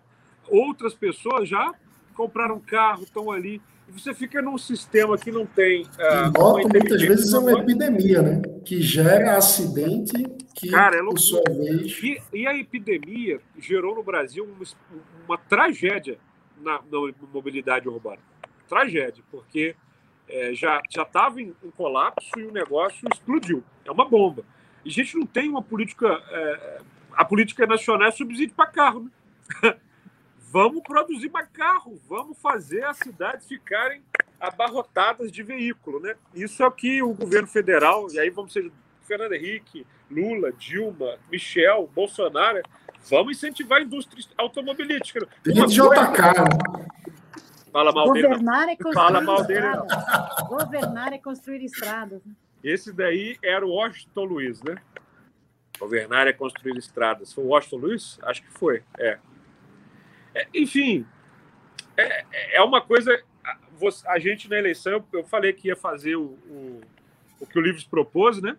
Outras 0.48 0.92
pessoas 0.92 1.48
já 1.48 1.74
compraram 2.14 2.60
carro, 2.60 3.04
estão 3.04 3.30
ali. 3.30 3.62
Você 3.90 4.14
fica 4.14 4.40
num 4.40 4.56
sistema 4.56 5.18
que 5.18 5.30
não 5.30 5.44
tem. 5.44 5.82
Uh, 5.82 6.38
moto 6.38 6.68
muitas 6.68 7.02
vezes 7.02 7.32
é 7.32 7.38
uma 7.38 7.52
epidemia, 7.52 8.22
né? 8.22 8.42
Que 8.64 8.80
gera 8.80 9.36
acidente, 9.36 10.12
que 10.54 10.70
Cara, 10.70 10.96
é 10.96 11.02
por 11.02 11.18
sua 11.18 11.42
vez. 11.48 11.98
E, 12.02 12.20
e, 12.32 12.46
a 12.46 12.56
epidemia 12.56 13.40
gerou 13.58 13.94
no 13.94 14.02
Brasil 14.02 14.44
uma, 14.44 14.64
uma 15.26 15.38
tragédia 15.38 16.18
na, 16.60 16.80
na 16.90 17.12
mobilidade 17.32 17.88
urbana. 17.88 18.20
Tragédia, 18.68 19.22
porque 19.30 19.74
é, 20.28 20.54
já 20.54 20.80
estava 20.88 21.40
em, 21.40 21.54
em, 21.62 21.70
colapso 21.70 22.38
e 22.38 22.44
o 22.44 22.52
negócio 22.52 23.08
explodiu. 23.12 23.64
É 23.84 23.90
uma 23.90 24.08
bomba. 24.08 24.44
E 24.84 24.88
a 24.88 24.92
gente 24.92 25.16
não 25.16 25.26
tem 25.26 25.48
uma 25.48 25.62
política. 25.62 26.06
É, 26.30 26.78
a 27.12 27.24
política 27.24 27.66
nacional 27.66 28.08
é 28.08 28.12
subsídio 28.12 28.54
para 28.54 28.66
carro. 28.66 29.10
Né? 29.62 29.74
vamos 30.50 30.82
produzir 30.82 31.30
mais 31.30 31.48
carro, 31.52 31.98
vamos 32.08 32.36
fazer 32.38 32.84
as 32.84 32.98
cidades 32.98 33.46
ficarem 33.46 34.02
abarrotadas 34.40 35.30
de 35.30 35.42
veículo. 35.42 36.00
Né? 36.00 36.16
Isso 36.34 36.62
é 36.62 36.66
o 36.66 36.72
que 36.72 37.02
o 37.02 37.14
governo 37.14 37.46
federal, 37.46 38.10
e 38.10 38.18
aí 38.18 38.30
vamos 38.30 38.52
ser 38.52 38.70
Fernando 39.06 39.32
Henrique, 39.32 39.86
Lula, 40.10 40.52
Dilma, 40.52 41.16
Michel, 41.30 41.88
Bolsonaro, 41.94 42.60
vamos 43.08 43.36
incentivar 43.36 43.78
a 43.78 43.82
indústria 43.82 44.24
automobilística. 44.36 45.26
Uma 45.46 45.66
JK. 45.66 46.90
Fala 47.72 47.92
mal 47.92 48.06
Governar 48.06 48.66
dele. 48.66 48.72
é 48.72 48.76
construir 48.76 48.94
Fala 48.94 49.20
mal 49.20 49.44
dele. 49.44 49.66
estradas. 49.66 50.48
Governar 50.48 51.12
é 51.12 51.18
construir 51.18 51.64
estradas. 51.64 52.20
Esse 52.64 52.92
daí 52.92 53.38
era 53.42 53.64
o 53.64 53.70
Washington 53.70 54.24
Luiz, 54.24 54.60
né? 54.62 54.74
Governar 55.78 56.26
é 56.26 56.32
construir 56.32 56.76
estradas. 56.76 57.32
Foi 57.32 57.44
o 57.44 57.48
Washington 57.48 57.76
Luiz? 57.76 58.18
Acho 58.22 58.42
que 58.42 58.50
foi. 58.50 58.82
É. 58.98 59.18
é 60.34 60.46
enfim, 60.54 61.06
é, 61.96 62.56
é 62.56 62.62
uma 62.62 62.80
coisa. 62.80 63.22
A 64.06 64.18
gente 64.18 64.48
na 64.48 64.58
eleição, 64.58 65.04
eu, 65.12 65.24
falei 65.24 65.52
que 65.52 65.68
ia 65.68 65.76
fazer 65.76 66.14
o, 66.14 66.36
o, 66.48 66.80
o 67.40 67.46
que 67.46 67.58
o 67.58 67.62
Livros 67.62 67.84
propôs, 67.84 68.40
né? 68.40 68.56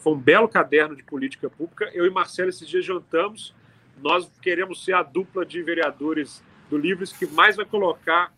Foi 0.00 0.12
um 0.12 0.18
belo 0.18 0.48
caderno 0.48 0.96
de 0.96 1.04
política 1.04 1.48
pública. 1.48 1.88
Eu 1.92 2.04
e 2.04 2.10
Marcelo 2.10 2.48
esses 2.48 2.68
dias 2.68 2.84
jantamos. 2.84 3.54
Nós 4.02 4.28
queremos 4.42 4.84
ser 4.84 4.94
a 4.94 5.02
dupla 5.02 5.46
de 5.46 5.62
vereadores 5.62 6.42
do 6.68 6.76
Livres 6.76 7.12
que 7.12 7.26
mais 7.26 7.56
vai 7.56 7.64
colocar 7.64 8.32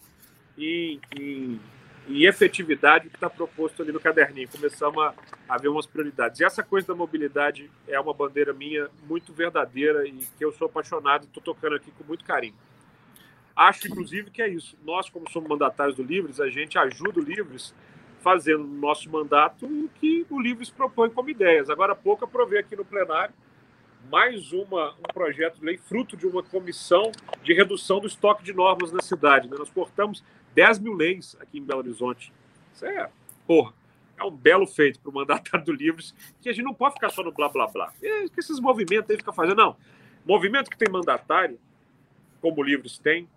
em, 0.59 1.01
em, 1.19 1.61
em 2.09 2.25
efetividade 2.25 3.09
que 3.09 3.17
está 3.17 3.31
proposto 3.31 3.83
ali 3.83 3.93
no 3.93 4.01
caderninho. 4.01 4.49
Começamos 4.49 5.03
a, 5.03 5.15
a 5.49 5.59
ver 5.59 5.69
umas 5.69 5.87
prioridades. 5.87 6.41
E 6.41 6.45
essa 6.45 6.63
coisa 6.63 6.89
da 6.89 6.95
mobilidade 6.95 7.71
é 7.87 7.99
uma 7.99 8.13
bandeira 8.13 8.53
minha 8.53 8.89
muito 9.09 9.33
verdadeira 9.33 10.07
e 10.07 10.13
que 10.37 10.45
eu 10.45 10.53
sou 10.53 10.67
apaixonado 10.67 11.25
e 11.25 11.27
estou 11.27 11.43
tocando 11.43 11.77
aqui 11.77 11.91
com 11.93 12.05
muito 12.05 12.25
carinho. 12.25 12.55
Acho, 13.55 13.87
inclusive, 13.87 14.31
que 14.31 14.43
é 14.43 14.49
isso. 14.49 14.77
Nós, 14.85 15.09
como 15.11 15.31
somos 15.31 15.49
mandatários 15.49 15.97
do 15.97 16.03
Livres, 16.03 16.41
a 16.41 16.49
gente 16.49 16.79
ajuda 16.79 17.21
o 17.21 17.23
Livres 17.23 17.75
fazendo 18.21 18.65
no 18.65 18.81
nosso 18.81 19.11
mandato 19.11 19.67
o 19.67 19.91
que 20.01 20.27
o 20.31 20.41
Livres 20.41 20.71
propõe 20.71 21.11
como 21.11 21.29
ideias. 21.29 21.69
Agora 21.69 21.93
há 21.93 21.97
pouco, 21.97 22.25
aprovei 22.25 22.61
aqui 22.61 22.75
no 22.75 22.85
plenário 22.85 23.35
mais 24.11 24.53
uma, 24.53 24.93
um 24.93 25.13
projeto 25.13 25.59
de 25.59 25.65
lei 25.65 25.77
fruto 25.77 26.17
de 26.17 26.27
uma 26.27 26.43
comissão 26.43 27.13
de 27.43 27.53
redução 27.53 28.01
do 28.01 28.07
estoque 28.07 28.43
de 28.43 28.53
normas 28.53 28.93
na 28.93 29.01
cidade. 29.01 29.49
Né? 29.49 29.57
Nós 29.59 29.71
cortamos 29.71 30.25
10 30.55 30.79
mil 30.79 30.93
leis 30.93 31.37
aqui 31.41 31.59
em 31.59 31.65
Belo 31.65 31.81
Horizonte. 31.81 32.33
Isso 32.75 32.87
é, 32.87 33.11
porra, 33.47 33.73
é 34.19 34.25
um 34.25 34.31
belo 34.31 34.67
feito 34.67 35.01
para 35.01 35.11
o 35.11 35.15
mandatário 35.15 35.65
do 35.65 35.73
Livres, 35.73 36.15
que 36.41 36.49
a 36.49 36.53
gente 36.53 36.65
não 36.65 36.75
pode 36.75 36.95
ficar 36.95 37.11
só 37.11 37.23
no 37.23 37.33
blá 37.33 37.49
blá 37.49 37.67
blá. 37.67 37.93
É, 38.03 38.29
que 38.29 38.41
esses 38.41 38.61
movimentos 38.61 39.11
aí 39.11 39.17
ficam 39.17 39.33
fazendo. 39.33 39.57
Não. 39.57 39.77
Movimento 40.25 40.71
que 40.71 40.77
tem 40.77 40.89
mandatário, 40.89 41.59
como 42.41 42.61
o 42.61 42.65
Livres 42.65 42.99
tem, 42.99 43.29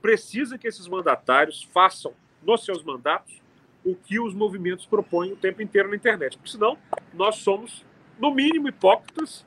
precisa 0.00 0.58
que 0.58 0.66
esses 0.66 0.86
mandatários 0.86 1.62
façam 1.72 2.12
nos 2.42 2.64
seus 2.64 2.82
mandatos 2.82 3.42
o 3.84 3.94
que 3.94 4.18
os 4.18 4.34
movimentos 4.34 4.86
propõem 4.86 5.32
o 5.32 5.36
tempo 5.36 5.60
inteiro 5.60 5.90
na 5.90 5.96
internet. 5.96 6.36
Porque 6.36 6.50
senão 6.50 6.78
nós 7.12 7.36
somos, 7.36 7.84
no 8.18 8.34
mínimo, 8.34 8.68
hipócritas 8.68 9.44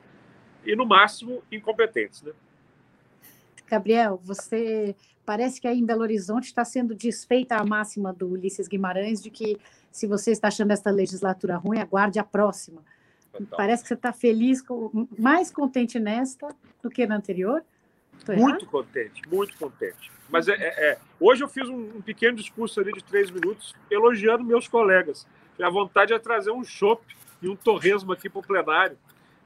e, 0.64 0.76
no 0.76 0.86
máximo, 0.86 1.42
incompetentes. 1.50 2.22
Né? 2.22 2.32
Gabriel, 3.70 4.20
você 4.22 4.94
parece 5.24 5.60
que 5.60 5.68
aí 5.68 5.78
em 5.78 5.84
Belo 5.84 6.02
Horizonte 6.02 6.44
está 6.44 6.64
sendo 6.64 6.94
desfeita 6.94 7.56
a 7.56 7.64
máxima 7.64 8.12
do 8.12 8.28
Ulisses 8.28 8.66
Guimarães 8.66 9.22
de 9.22 9.30
que 9.30 9.58
se 9.90 10.06
você 10.06 10.30
está 10.30 10.48
achando 10.48 10.70
esta 10.70 10.90
legislatura 10.90 11.56
ruim, 11.56 11.78
aguarde 11.78 12.18
a 12.18 12.24
próxima. 12.24 12.82
Total. 13.32 13.56
Parece 13.56 13.82
que 13.82 13.88
você 13.88 13.94
está 13.94 14.12
feliz, 14.12 14.62
mais 15.18 15.50
contente 15.50 15.98
nesta 15.98 16.48
do 16.82 16.88
que 16.88 17.06
na 17.06 17.16
anterior. 17.16 17.62
muito 18.26 18.66
contente, 18.66 19.22
muito 19.28 19.56
contente. 19.58 20.10
Mas 20.30 20.48
é, 20.48 20.54
é, 20.54 20.90
é, 20.90 20.98
hoje 21.18 21.42
eu 21.42 21.48
fiz 21.48 21.68
um, 21.68 21.96
um, 21.96 22.02
pequeno 22.02 22.36
discurso 22.36 22.80
ali 22.80 22.92
de 22.92 23.02
três 23.02 23.30
minutos 23.30 23.74
elogiando 23.90 24.44
meus 24.44 24.68
colegas. 24.68 25.26
E 25.58 25.62
a 25.62 25.70
vontade 25.70 26.12
é 26.12 26.18
trazer 26.18 26.50
um 26.50 26.64
chopp 26.64 27.02
e 27.42 27.48
um 27.48 27.56
torresmo 27.56 28.12
aqui 28.12 28.28
para 28.28 28.40
o 28.40 28.42
plenário, 28.42 28.98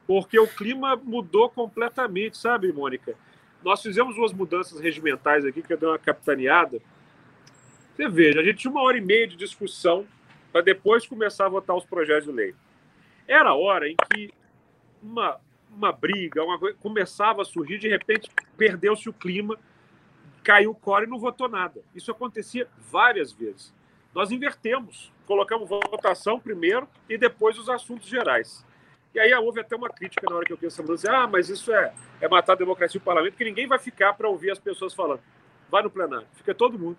porque 0.07 0.39
o 0.39 0.47
clima 0.47 0.97
mudou 0.97 1.49
completamente, 1.49 2.37
sabe, 2.37 2.73
Mônica? 2.73 3.15
Nós 3.65 3.81
fizemos 3.81 4.17
umas 4.17 4.33
mudanças 4.33 4.81
regimentais 4.81 5.45
aqui, 5.45 5.63
que 5.63 5.73
eu 5.73 5.79
dei 5.79 5.89
uma 5.89 5.99
capitaneada. 5.99 6.81
Você 7.95 8.09
veja, 8.09 8.41
a 8.41 8.45
gente 8.45 8.59
tinha 8.59 8.71
uma 8.71 8.83
hora 8.83 8.99
e 8.99 9.01
meia 9.01 9.27
de 9.27 9.37
discussão 9.37 10.07
para 10.51 10.61
depois 10.61 11.07
começar 11.07 11.47
a 11.47 11.49
votar 11.49 11.77
os 11.77 11.85
projetos 11.85 12.25
de 12.25 12.33
lei. 12.33 12.55
Era 13.27 13.51
a 13.51 13.55
hora 13.55 13.89
em 13.89 13.97
que 13.97 14.33
uma, 15.03 15.41
uma 15.71 15.93
briga, 15.93 16.43
uma 16.43 16.59
coisa, 16.59 16.77
começava 16.81 17.43
a 17.43 17.45
surgir, 17.45 17.79
de 17.79 17.89
repente 17.89 18.31
perdeu-se 18.57 19.09
o 19.09 19.13
clima, 19.13 19.59
caiu 20.43 20.73
o 20.73 20.75
core 20.75 21.07
e 21.07 21.09
não 21.09 21.19
votou 21.19 21.49
nada. 21.49 21.83
Isso 21.95 22.11
acontecia 22.11 22.69
várias 22.91 23.33
vezes. 23.33 23.73
Nós 24.15 24.31
invertemos, 24.31 25.13
colocamos 25.27 25.69
votação 25.69 26.39
primeiro 26.39 26.89
e 27.09 27.17
depois 27.17 27.59
os 27.59 27.69
assuntos 27.69 28.09
gerais. 28.09 28.65
E 29.15 29.21
aí 29.21 29.35
houve 29.35 29.61
até 29.61 29.77
uma 29.77 29.91
crítica 29.91 30.27
na 30.29 30.37
hora 30.37 30.45
que 30.45 30.53
eu 30.53 30.59
essa 30.63 30.83
mudança. 30.83 31.13
Ah, 31.13 31.27
mas 31.27 31.49
isso 31.49 31.73
é, 31.73 31.93
é 32.21 32.29
matar 32.29 32.55
a 32.55 32.57
democracia 32.57 32.99
e 32.99 33.01
o 33.01 33.05
parlamento, 33.05 33.33
porque 33.33 33.45
ninguém 33.45 33.67
vai 33.67 33.79
ficar 33.79 34.15
para 34.15 34.29
ouvir 34.29 34.51
as 34.51 34.59
pessoas 34.59 34.95
falando. 34.95 35.21
Vai 35.71 35.83
no 35.83 35.91
plenário, 35.91 36.27
fica 36.35 36.55
todo 36.55 36.79
mundo. 36.79 36.99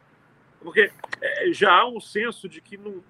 Porque 0.61 0.91
é, 1.21 1.51
já 1.51 1.71
há 1.71 1.87
um 1.87 1.99
senso 1.99 2.47
de 2.47 2.61
que 2.61 2.77
não, 2.77 3.03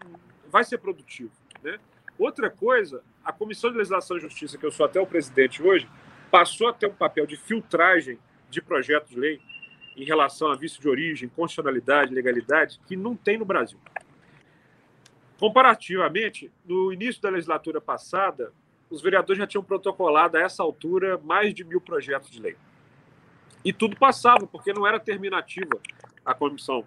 vai 0.50 0.64
ser 0.64 0.78
produtivo. 0.78 1.32
Né? 1.62 1.78
Outra 2.18 2.50
coisa, 2.50 3.04
a 3.24 3.34
Comissão 3.34 3.72
de 3.72 3.78
Legislação 3.78 4.18
e 4.18 4.22
Justiça, 4.22 4.58
que 4.58 4.66
eu 4.66 4.72
sou 4.72 4.86
até 4.86 5.00
o 5.00 5.06
presidente 5.06 5.62
hoje, 5.62 5.88
passou 6.32 6.68
a 6.68 6.74
ter 6.74 6.88
um 6.88 6.94
papel 6.94 7.26
de 7.26 7.36
filtragem 7.36 8.18
de 8.50 8.62
projetos 8.62 9.10
de 9.10 9.20
lei 9.20 9.42
em 9.96 10.04
relação 10.04 10.52
a 10.52 10.56
vício 10.56 10.82
de 10.82 10.88
origem, 10.88 11.30
constitucionalidade, 11.30 12.14
legalidade, 12.14 12.80
que 12.88 12.96
não 12.96 13.16
tem 13.16 13.38
no 13.38 13.46
Brasil. 13.46 13.80
Comparativamente, 15.40 16.52
no 16.66 16.92
início 16.92 17.22
da 17.22 17.30
legislatura 17.30 17.82
passada, 17.82 18.54
os 18.94 19.02
vereadores 19.02 19.40
já 19.40 19.48
tinham 19.48 19.64
protocolado 19.64 20.38
a 20.38 20.42
essa 20.42 20.62
altura 20.62 21.18
mais 21.18 21.52
de 21.52 21.64
mil 21.64 21.82
projetos 21.82 22.30
de 22.30 22.40
lei. 22.40 22.56
E 23.66 23.74
tudo 23.74 23.98
passava, 23.98 24.46
porque 24.46 24.72
não 24.72 24.86
era 24.86 25.00
terminativa 25.00 25.82
a 26.24 26.36
comissão. 26.36 26.86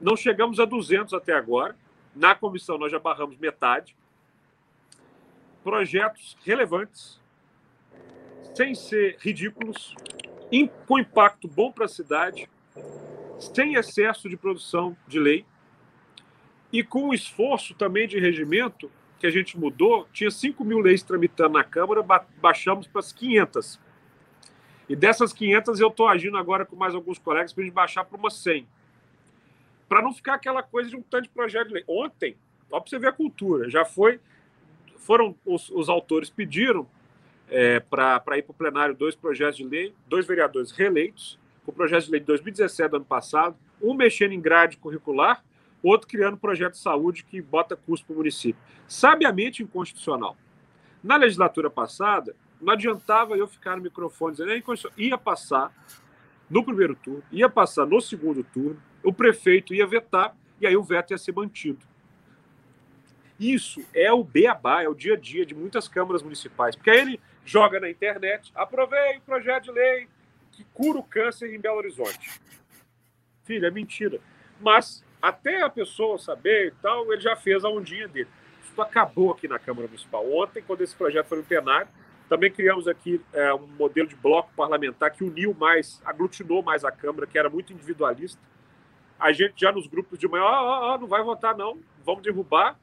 Não 0.00 0.16
chegamos 0.16 0.58
a 0.58 0.64
200 0.64 1.12
até 1.12 1.34
agora. 1.34 1.76
Na 2.16 2.34
comissão, 2.34 2.78
nós 2.78 2.90
já 2.90 2.98
barramos 2.98 3.36
metade. 3.36 3.94
Projetos 5.62 6.34
relevantes, 6.46 7.20
sem 8.54 8.74
ser 8.74 9.18
ridículos, 9.20 9.94
com 10.86 10.98
impacto 10.98 11.46
bom 11.46 11.70
para 11.70 11.84
a 11.84 11.88
cidade, 11.88 12.48
sem 13.38 13.74
excesso 13.74 14.30
de 14.30 14.36
produção 14.36 14.96
de 15.06 15.18
lei 15.18 15.44
e 16.72 16.82
com 16.82 17.12
esforço 17.12 17.74
também 17.74 18.08
de 18.08 18.18
regimento 18.18 18.90
que 19.20 19.26
a 19.26 19.30
gente 19.30 19.56
mudou, 19.58 20.08
tinha 20.12 20.30
5 20.30 20.64
mil 20.64 20.78
leis 20.78 21.02
tramitando 21.02 21.52
na 21.52 21.62
Câmara, 21.62 22.02
baixamos 22.40 22.86
para 22.86 23.00
as 23.00 23.12
500. 23.12 23.78
E 24.88 24.96
dessas 24.96 25.32
500, 25.32 25.78
eu 25.78 25.88
estou 25.88 26.08
agindo 26.08 26.38
agora 26.38 26.64
com 26.64 26.74
mais 26.74 26.94
alguns 26.94 27.18
colegas 27.18 27.52
para 27.52 27.62
a 27.62 27.64
gente 27.66 27.74
baixar 27.74 28.04
para 28.04 28.18
umas 28.18 28.34
100. 28.38 28.66
Para 29.86 30.00
não 30.00 30.12
ficar 30.12 30.34
aquela 30.34 30.62
coisa 30.62 30.88
de 30.88 30.96
um 30.96 31.02
tanto 31.02 31.24
de 31.24 31.28
projeto 31.28 31.68
de 31.68 31.74
lei. 31.74 31.84
Ontem, 31.86 32.34
só 32.68 32.80
para 32.80 32.88
você 32.88 32.98
ver 32.98 33.08
a 33.08 33.12
cultura, 33.12 33.68
já 33.68 33.84
foi. 33.84 34.18
Foram 34.96 35.36
os, 35.44 35.68
os 35.68 35.88
autores 35.88 36.30
pediram 36.30 36.88
é, 37.48 37.78
para 37.78 38.38
ir 38.38 38.42
para 38.42 38.52
o 38.52 38.54
plenário 38.54 38.94
dois 38.94 39.14
projetos 39.14 39.58
de 39.58 39.64
lei, 39.64 39.94
dois 40.08 40.26
vereadores 40.26 40.70
reeleitos, 40.70 41.38
o 41.66 41.72
projeto 41.72 42.06
de 42.06 42.12
lei 42.12 42.20
de 42.20 42.26
2017 42.26 42.90
do 42.90 42.96
ano 42.96 43.04
passado, 43.04 43.54
um 43.82 43.92
mexendo 43.92 44.32
em 44.32 44.40
grade 44.40 44.78
curricular 44.78 45.44
outro 45.82 46.08
criando 46.08 46.36
projeto 46.36 46.72
de 46.72 46.78
saúde 46.78 47.24
que 47.24 47.40
bota 47.40 47.76
custo 47.76 48.06
para 48.06 48.14
o 48.14 48.16
município. 48.18 48.60
Sabiamente 48.86 49.62
inconstitucional. 49.62 50.36
Na 51.02 51.16
legislatura 51.16 51.70
passada, 51.70 52.34
não 52.60 52.72
adiantava 52.72 53.36
eu 53.36 53.48
ficar 53.48 53.76
no 53.76 53.82
microfone 53.82 54.32
dizendo 54.36 54.52
é 54.52 54.62
ia 54.96 55.16
passar 55.16 55.72
no 56.48 56.64
primeiro 56.64 56.94
turno, 56.94 57.22
ia 57.30 57.48
passar 57.48 57.86
no 57.86 58.00
segundo 58.00 58.44
turno, 58.44 58.80
o 59.02 59.12
prefeito 59.12 59.72
ia 59.72 59.86
vetar 59.86 60.36
e 60.60 60.66
aí 60.66 60.76
o 60.76 60.82
veto 60.82 61.12
ia 61.12 61.18
ser 61.18 61.32
mantido. 61.32 61.78
Isso 63.38 63.82
é 63.94 64.12
o 64.12 64.22
beabá, 64.22 64.82
é 64.82 64.88
o 64.88 64.94
dia 64.94 65.14
a 65.14 65.16
dia 65.16 65.46
de 65.46 65.54
muitas 65.54 65.88
câmaras 65.88 66.22
municipais, 66.22 66.76
porque 66.76 66.90
aí 66.90 66.98
ele 66.98 67.20
joga 67.44 67.80
na 67.80 67.88
internet, 67.88 68.52
aprovei 68.54 69.16
o 69.16 69.22
projeto 69.22 69.64
de 69.64 69.72
lei 69.72 70.08
que 70.52 70.64
cura 70.74 70.98
o 70.98 71.02
câncer 71.02 71.54
em 71.54 71.58
Belo 71.58 71.78
Horizonte. 71.78 72.38
Filho, 73.44 73.66
é 73.66 73.70
mentira. 73.70 74.20
Mas 74.60 75.02
até 75.20 75.62
a 75.62 75.70
pessoa 75.70 76.18
saber 76.18 76.68
e 76.68 76.70
tal, 76.82 77.12
ele 77.12 77.20
já 77.20 77.36
fez 77.36 77.64
a 77.64 77.68
ondinha 77.68 78.08
dele. 78.08 78.28
Isso 78.62 78.80
acabou 78.80 79.30
aqui 79.32 79.46
na 79.46 79.58
Câmara 79.58 79.86
Municipal. 79.86 80.24
Ontem, 80.32 80.62
quando 80.62 80.80
esse 80.80 80.94
projeto 80.94 81.26
foi 81.26 81.38
no 81.38 81.44
plenário, 81.44 81.88
também 82.28 82.50
criamos 82.50 82.86
aqui 82.86 83.20
é, 83.32 83.52
um 83.52 83.66
modelo 83.66 84.08
de 84.08 84.14
bloco 84.14 84.50
parlamentar 84.56 85.10
que 85.10 85.24
uniu 85.24 85.52
mais, 85.52 86.00
aglutinou 86.04 86.62
mais 86.62 86.84
a 86.84 86.92
Câmara, 86.92 87.26
que 87.26 87.38
era 87.38 87.50
muito 87.50 87.72
individualista. 87.72 88.40
A 89.18 89.32
gente 89.32 89.54
já 89.56 89.72
nos 89.72 89.86
grupos 89.86 90.18
de 90.18 90.28
manhã, 90.28 90.44
ah, 90.44 90.94
ah, 90.94 90.98
não 90.98 91.08
vai 91.08 91.22
votar 91.22 91.56
não, 91.56 91.78
vamos 92.04 92.22
derrubar, 92.22 92.78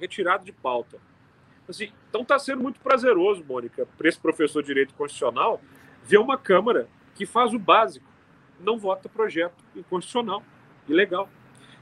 retirado 0.00 0.44
de 0.44 0.52
pauta. 0.52 0.98
Assim, 1.68 1.92
então 2.08 2.22
está 2.22 2.38
sendo 2.38 2.62
muito 2.62 2.80
prazeroso, 2.80 3.44
Mônica, 3.44 3.86
para 3.96 4.08
esse 4.08 4.18
professor 4.18 4.62
de 4.62 4.68
Direito 4.68 4.94
Constitucional, 4.94 5.60
ver 6.02 6.18
uma 6.18 6.38
Câmara 6.38 6.88
que 7.14 7.26
faz 7.26 7.52
o 7.52 7.58
básico, 7.58 8.06
não 8.58 8.78
vota 8.78 9.08
projeto 9.08 9.62
inconstitucional, 9.76 10.42
ilegal 10.88 11.28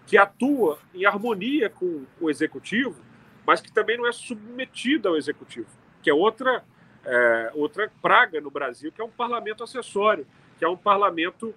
que 0.07 0.17
atua 0.17 0.79
em 0.95 1.05
harmonia 1.05 1.69
com 1.69 2.05
o 2.21 2.31
executivo, 2.31 3.01
mas 3.45 3.61
que 3.61 3.73
também 3.73 3.97
não 3.97 4.07
é 4.07 4.13
submetida 4.13 5.09
ao 5.09 5.17
executivo, 5.17 5.69
que 6.03 6.09
é 6.09 6.15
outra, 6.15 6.65
é, 7.05 7.51
outra 7.55 7.91
praga 8.01 8.41
no 8.41 8.51
Brasil, 8.51 8.93
que 8.93 9.01
é 9.01 9.05
um 9.05 9.11
parlamento 9.11 9.65
acessório, 9.65 10.27
que 10.59 10.65
é 10.65 10.69
um 10.69 10.77
parlamento 10.77 11.55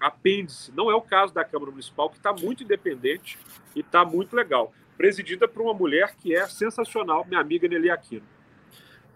apêndice. 0.00 0.72
Não 0.74 0.90
é 0.90 0.94
o 0.94 1.00
caso 1.00 1.32
da 1.32 1.44
Câmara 1.44 1.70
Municipal, 1.70 2.10
que 2.10 2.16
está 2.16 2.32
muito 2.32 2.64
independente 2.64 3.38
e 3.74 3.80
está 3.80 4.04
muito 4.04 4.34
legal. 4.34 4.72
Presidida 4.96 5.46
por 5.48 5.62
uma 5.62 5.74
mulher 5.74 6.14
que 6.16 6.34
é 6.34 6.46
sensacional, 6.46 7.24
minha 7.26 7.40
amiga 7.40 7.68
Nelly 7.68 7.90
Aquino. 7.90 8.26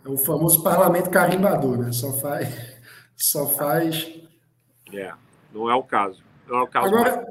É 0.04 0.08
o 0.08 0.16
famoso 0.16 0.62
parlamento 0.62 1.10
carimbador, 1.10 1.78
né? 1.78 1.92
Só 1.92 2.12
faz. 2.20 2.78
Só 3.16 3.48
faz. 3.48 4.20
É, 4.92 5.12
não 5.52 5.70
é 5.70 5.74
o 5.74 5.82
caso. 5.82 6.22
Não 6.46 6.58
é 6.58 6.62
o 6.62 6.66
caso. 6.66 6.88
Agora, 6.88 7.26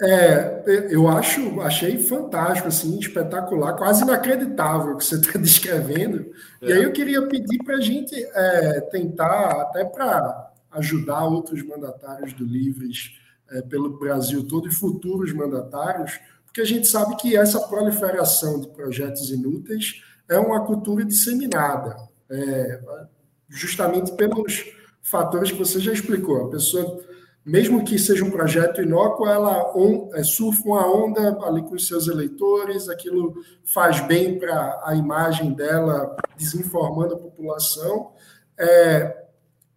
é, 0.00 0.62
eu 0.90 1.08
acho, 1.08 1.60
achei 1.60 1.98
fantástico, 1.98 2.68
assim, 2.68 2.98
espetacular, 2.98 3.74
quase 3.74 4.04
inacreditável 4.04 4.94
o 4.94 4.96
que 4.96 5.04
você 5.04 5.16
está 5.16 5.38
descrevendo. 5.38 6.30
É. 6.62 6.68
E 6.68 6.72
aí 6.72 6.82
eu 6.84 6.92
queria 6.92 7.26
pedir 7.26 7.58
para 7.64 7.76
a 7.76 7.80
gente 7.80 8.14
é, 8.14 8.80
tentar, 8.92 9.62
até 9.62 9.84
para 9.84 10.52
ajudar 10.70 11.24
outros 11.24 11.66
mandatários 11.66 12.32
do 12.32 12.44
Livres 12.44 13.18
é, 13.50 13.62
pelo 13.62 13.98
Brasil 13.98 14.46
todo 14.46 14.68
e 14.68 14.74
futuros 14.74 15.32
mandatários, 15.32 16.20
porque 16.44 16.60
a 16.60 16.66
gente 16.66 16.86
sabe 16.86 17.16
que 17.16 17.36
essa 17.36 17.60
proliferação 17.60 18.60
de 18.60 18.68
projetos 18.68 19.30
inúteis 19.30 20.02
é 20.28 20.38
uma 20.38 20.64
cultura 20.64 21.04
disseminada, 21.04 21.96
é, 22.30 22.80
justamente 23.48 24.12
pelos 24.12 24.64
fatores 25.02 25.50
que 25.50 25.58
você 25.58 25.80
já 25.80 25.92
explicou. 25.92 26.46
A 26.46 26.50
pessoa 26.50 27.02
mesmo 27.48 27.82
que 27.82 27.98
seja 27.98 28.24
um 28.24 28.30
projeto 28.30 28.82
inócuo, 28.82 29.26
ela 29.26 29.74
on, 29.74 30.10
é, 30.12 30.22
surfa 30.22 30.62
uma 30.66 30.86
onda 30.86 31.38
ali 31.46 31.62
com 31.62 31.74
os 31.74 31.86
seus 31.86 32.06
eleitores, 32.06 32.90
aquilo 32.90 33.34
faz 33.64 34.00
bem 34.06 34.38
para 34.38 34.82
a 34.84 34.94
imagem 34.94 35.54
dela, 35.54 36.14
desinformando 36.36 37.14
a 37.14 37.18
população. 37.18 38.12
É, 38.58 39.24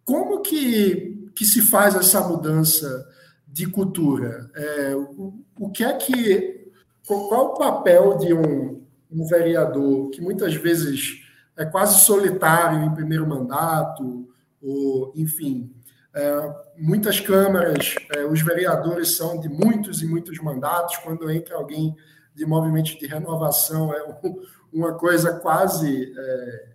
como 0.04 0.42
que, 0.42 1.30
que 1.34 1.46
se 1.46 1.62
faz 1.62 1.94
essa 1.94 2.20
mudança 2.20 3.08
de 3.48 3.66
cultura? 3.66 4.50
É, 4.54 4.94
o, 4.94 5.32
o 5.58 5.70
que 5.70 5.82
é 5.82 5.94
que 5.94 6.70
qual 7.06 7.54
o 7.54 7.58
papel 7.58 8.18
de 8.18 8.34
um, 8.34 8.82
um 9.10 9.26
vereador 9.26 10.10
que 10.10 10.20
muitas 10.20 10.54
vezes 10.54 11.22
é 11.56 11.64
quase 11.64 12.00
solitário 12.04 12.84
em 12.84 12.94
primeiro 12.94 13.26
mandato, 13.26 14.28
ou, 14.62 15.12
enfim, 15.16 15.72
é, 16.14 16.54
muitas 16.76 17.20
câmaras, 17.20 17.94
é, 18.14 18.24
os 18.24 18.42
vereadores 18.42 19.16
são 19.16 19.40
de 19.40 19.48
muitos 19.48 20.02
e 20.02 20.06
muitos 20.06 20.38
mandatos, 20.38 20.96
quando 20.98 21.30
entra 21.30 21.56
alguém 21.56 21.96
de 22.34 22.44
movimento 22.44 22.98
de 22.98 23.06
renovação, 23.06 23.92
é 23.94 24.02
um, 24.04 24.42
uma 24.72 24.94
coisa 24.94 25.34
quase, 25.34 26.12
é, 26.16 26.68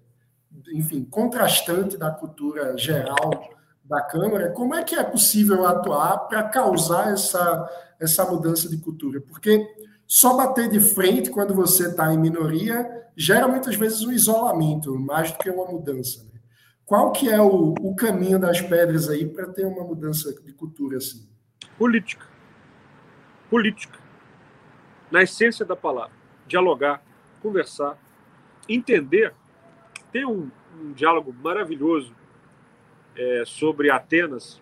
enfim, 0.74 1.04
contrastante 1.04 1.98
da 1.98 2.12
cultura 2.12 2.78
geral 2.78 3.32
da 3.84 4.02
Câmara. 4.02 4.52
Como 4.52 4.76
é 4.76 4.84
que 4.84 4.96
é 4.96 5.04
possível 5.04 5.66
atuar 5.66 6.28
para 6.28 6.44
causar 6.44 7.14
essa, 7.14 7.70
essa 8.00 8.26
mudança 8.26 8.68
de 8.68 8.78
cultura? 8.78 9.22
Porque 9.22 9.66
só 10.06 10.36
bater 10.36 10.70
de 10.70 10.80
frente 10.80 11.30
quando 11.30 11.54
você 11.54 11.88
está 11.88 12.14
em 12.14 12.18
minoria 12.18 12.90
gera 13.16 13.48
muitas 13.48 13.76
vezes 13.76 14.04
um 14.04 14.12
isolamento, 14.12 14.98
mais 14.98 15.32
do 15.32 15.38
que 15.40 15.50
uma 15.50 15.66
mudança. 15.66 16.24
Né? 16.24 16.37
Qual 16.88 17.12
que 17.12 17.30
é 17.30 17.42
o, 17.42 17.76
o 17.82 17.94
caminho 17.98 18.40
das 18.40 18.62
pedras 18.62 19.10
aí 19.10 19.28
para 19.28 19.46
ter 19.48 19.66
uma 19.66 19.84
mudança 19.84 20.34
de 20.42 20.54
cultura 20.54 20.96
assim? 20.96 21.28
Política. 21.78 22.26
Política. 23.50 24.00
Na 25.12 25.22
essência 25.22 25.66
da 25.66 25.76
palavra. 25.76 26.16
Dialogar, 26.48 27.04
conversar, 27.42 27.98
entender. 28.70 29.34
Tem 30.14 30.26
um, 30.26 30.50
um 30.80 30.94
diálogo 30.94 31.36
maravilhoso 31.44 32.16
é, 33.18 33.44
sobre 33.46 33.92
Atenas. 33.92 34.62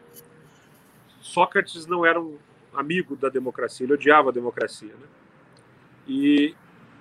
Sócrates 1.22 1.86
não 1.86 2.04
era 2.04 2.20
um 2.20 2.40
amigo 2.74 3.16
da 3.16 3.30
democracia, 3.30 3.86
ele 3.86 3.94
odiava 3.94 4.30
a 4.30 4.34
democracia. 4.34 4.96
Né? 4.96 5.08
E 6.08 6.56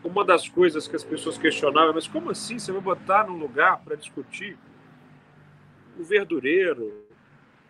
uma 0.05 0.23
das 0.23 0.51
coisas 0.51 0.87
que 0.87 0.95
as 0.95 1.03
pessoas 1.03 1.39
questionavam, 1.39 1.95
mas 1.95 2.07
como 2.07 2.31
assim 2.31 2.59
você 2.59 2.71
vai 2.71 2.83
botar 2.83 3.27
num 3.27 3.39
lugar 3.39 3.81
para 3.83 3.97
discutir 3.97 4.59
o 5.99 6.05
verdureiro, 6.05 7.05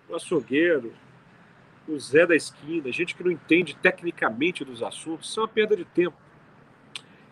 o 0.09 0.15
açougueiro, 0.15 0.93
o 1.87 1.99
Zé 1.99 2.27
da 2.27 2.35
esquina, 2.35 2.91
gente 2.91 3.15
que 3.15 3.23
não 3.23 3.31
entende 3.31 3.77
tecnicamente 3.77 4.65
dos 4.65 4.83
assuntos, 4.83 5.29
isso 5.29 5.41
é 5.41 5.43
uma 5.43 5.49
perda 5.49 5.77
de 5.77 5.85
tempo. 5.85 6.17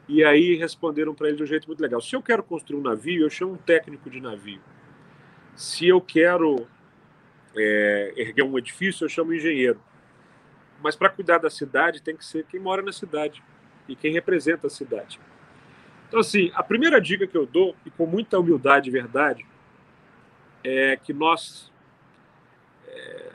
E 0.09 0.23
aí 0.25 0.57
responderam 0.57 1.15
para 1.15 1.29
ele 1.29 1.37
de 1.37 1.43
um 1.43 1.47
jeito 1.47 1.67
muito 1.67 1.81
legal: 1.81 2.01
se 2.01 2.15
eu 2.15 2.23
quero 2.23 2.43
construir 2.43 2.79
um 2.79 2.83
navio, 2.83 3.23
eu 3.23 3.31
chamo 3.31 3.53
um 3.53 3.57
técnico 3.57 4.11
de 4.11 4.21
navio. 4.21 4.61
Se 5.55 5.87
eu 5.87 6.01
quero 6.01 6.67
é, 7.57 8.13
erguer 8.17 8.43
um 8.43 8.59
edifício, 8.59 9.05
eu 9.05 9.09
chamo 9.09 9.31
um 9.31 9.35
engenheiro. 9.35 9.81
Mas 10.83 10.97
para 10.97 11.09
cuidar 11.09 11.39
da 11.39 11.49
cidade 11.49 12.03
tem 12.03 12.17
que 12.17 12.25
ser 12.25 12.45
quem 12.47 12.59
mora 12.59 12.83
na 12.83 12.93
cidade 12.93 13.43
e 13.89 13.95
quem 13.95 14.13
representa 14.13 14.67
a 14.67 14.71
cidade. 14.71 15.21
Então, 16.09 16.21
assim, 16.21 16.51
a 16.55 16.63
primeira 16.63 17.01
dica 17.01 17.27
que 17.27 17.37
eu 17.37 17.47
dou, 17.47 17.75
e 17.87 17.91
com 17.91 18.05
muita 18.05 18.39
humildade 18.39 18.91
e 18.91 18.93
verdade, 18.93 19.47
é 20.65 20.97
que 20.97 21.13
nós, 21.13 21.71
é, 22.87 23.33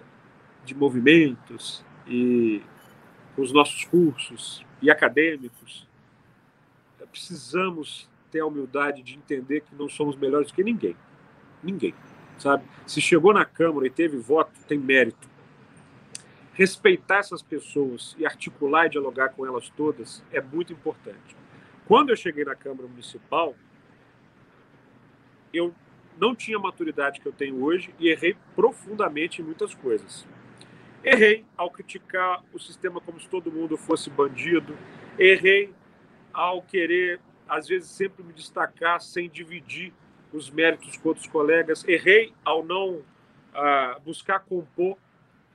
de 0.65 0.75
movimentos 0.75 1.83
e 2.07 2.61
os 3.37 3.51
nossos 3.51 3.85
cursos 3.85 4.65
e 4.81 4.89
acadêmicos, 4.89 5.87
precisamos 7.11 8.07
ter 8.31 8.41
a 8.41 8.45
humildade 8.45 9.01
de 9.01 9.15
entender 9.15 9.61
que 9.61 9.75
não 9.75 9.89
somos 9.89 10.15
melhores 10.15 10.51
que 10.51 10.63
ninguém. 10.63 10.95
Ninguém, 11.63 11.93
sabe? 12.37 12.63
Se 12.85 13.01
chegou 13.01 13.33
na 13.33 13.43
Câmara 13.45 13.87
e 13.87 13.89
teve 13.89 14.17
voto, 14.17 14.51
tem 14.67 14.77
mérito. 14.77 15.27
Respeitar 16.53 17.17
essas 17.17 17.41
pessoas 17.41 18.15
e 18.17 18.25
articular 18.25 18.85
e 18.85 18.89
dialogar 18.89 19.29
com 19.29 19.45
elas 19.45 19.69
todas 19.69 20.23
é 20.31 20.41
muito 20.41 20.73
importante. 20.73 21.35
Quando 21.87 22.09
eu 22.09 22.15
cheguei 22.15 22.43
na 22.43 22.55
Câmara 22.55 22.87
Municipal, 22.87 23.55
eu 25.53 25.73
não 26.19 26.35
tinha 26.35 26.57
a 26.57 26.61
maturidade 26.61 27.19
que 27.19 27.27
eu 27.27 27.31
tenho 27.31 27.63
hoje 27.63 27.93
e 27.99 28.09
errei 28.09 28.35
profundamente 28.55 29.41
em 29.41 29.45
muitas 29.45 29.73
coisas. 29.73 30.25
Errei 31.03 31.45
ao 31.55 31.69
criticar 31.69 32.43
o 32.53 32.59
sistema 32.59 32.99
como 32.99 33.19
se 33.19 33.29
todo 33.29 33.51
mundo 33.51 33.77
fosse 33.77 34.09
bandido. 34.09 34.77
Errei 35.17 35.73
ao 36.33 36.61
querer, 36.61 37.19
às 37.47 37.67
vezes, 37.67 37.89
sempre 37.89 38.23
me 38.23 38.33
destacar 38.33 38.99
sem 38.99 39.29
dividir 39.29 39.93
os 40.33 40.49
méritos 40.49 40.97
com 40.97 41.09
outros 41.09 41.27
colegas. 41.27 41.87
Errei 41.87 42.33
ao 42.43 42.63
não 42.63 43.01
ah, 43.53 43.99
buscar 44.03 44.39
compor, 44.39 44.97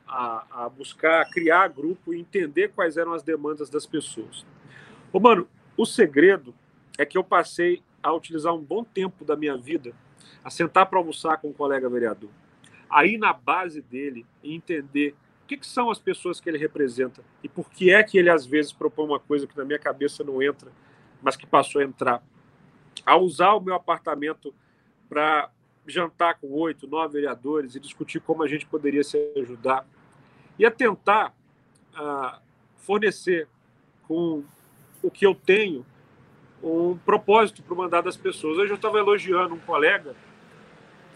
a, 0.06 0.64
a, 0.64 0.68
buscar 0.68 1.28
criar 1.30 1.68
grupo 1.68 2.12
e 2.12 2.20
entender 2.20 2.68
quais 2.68 2.96
eram 2.96 3.12
as 3.12 3.22
demandas 3.22 3.68
das 3.68 3.86
pessoas. 3.86 4.46
Ô, 5.12 5.20
mano, 5.20 5.48
o 5.76 5.84
segredo 5.84 6.54
é 6.98 7.04
que 7.04 7.16
eu 7.16 7.24
passei 7.24 7.82
a 8.02 8.12
utilizar 8.12 8.54
um 8.54 8.62
bom 8.62 8.84
tempo 8.84 9.24
da 9.24 9.36
minha 9.36 9.56
vida 9.56 9.94
a 10.44 10.50
sentar 10.50 10.86
para 10.86 10.98
almoçar 10.98 11.38
com 11.38 11.48
um 11.48 11.52
colega 11.52 11.88
vereador, 11.88 12.30
aí 12.88 13.16
na 13.16 13.32
base 13.32 13.80
dele 13.80 14.26
entender 14.42 15.14
o 15.44 15.46
que, 15.46 15.56
que, 15.56 15.66
são 15.66 15.90
as 15.90 15.98
pessoas 15.98 16.40
que 16.40 16.48
ele 16.48 16.58
representa 16.58 17.22
e 17.42 17.48
por 17.48 17.68
que 17.70 17.90
é 17.90 18.02
que 18.02 18.16
ele 18.16 18.30
às 18.30 18.46
vezes 18.46 18.72
propõe 18.72 19.06
uma 19.06 19.20
coisa 19.20 19.46
que 19.46 19.56
na 19.56 19.64
minha 19.64 19.78
cabeça 19.78 20.24
não 20.24 20.42
entra, 20.42 20.70
mas 21.20 21.36
que 21.36 21.46
passou 21.46 21.80
a 21.80 21.84
entrar. 21.84 22.22
A 23.04 23.16
usar 23.16 23.52
o 23.52 23.60
meu 23.60 23.74
apartamento 23.74 24.54
para 25.08 25.50
jantar 25.86 26.38
com 26.38 26.48
oito, 26.52 26.86
nove 26.86 27.14
vereadores 27.14 27.74
e 27.74 27.80
discutir 27.80 28.20
como 28.20 28.42
a 28.42 28.48
gente 28.48 28.64
poderia 28.66 29.02
se 29.02 29.18
ajudar 29.36 29.86
e 30.58 30.64
a 30.64 30.70
tentar 30.70 31.34
uh, 31.94 32.40
fornecer 32.76 33.48
com 34.06 34.44
o 35.02 35.10
que 35.10 35.26
eu 35.26 35.34
tenho 35.34 35.84
um 36.62 36.96
propósito 36.98 37.62
para 37.62 37.74
o 37.74 37.76
mandato 37.76 38.04
das 38.04 38.16
pessoas. 38.16 38.58
Hoje 38.58 38.70
eu 38.70 38.76
estava 38.76 38.98
elogiando 38.98 39.54
um 39.54 39.58
colega 39.58 40.14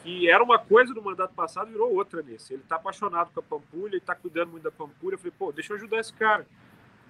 que 0.02 0.28
era 0.28 0.42
uma 0.42 0.58
coisa 0.58 0.94
no 0.94 1.02
mandato 1.02 1.34
passado 1.34 1.70
virou 1.70 1.94
outra 1.94 2.22
nesse. 2.22 2.54
Ele 2.54 2.62
está 2.62 2.76
apaixonado 2.76 3.30
com 3.32 3.40
a 3.40 3.42
Pampulha, 3.42 3.96
está 3.96 4.14
cuidando 4.14 4.50
muito 4.50 4.62
da 4.62 4.70
Pampulha. 4.70 5.14
Eu 5.14 5.18
falei, 5.18 5.32
pô, 5.36 5.52
deixa 5.52 5.72
eu 5.72 5.76
ajudar 5.76 5.98
esse 5.98 6.12
cara. 6.12 6.46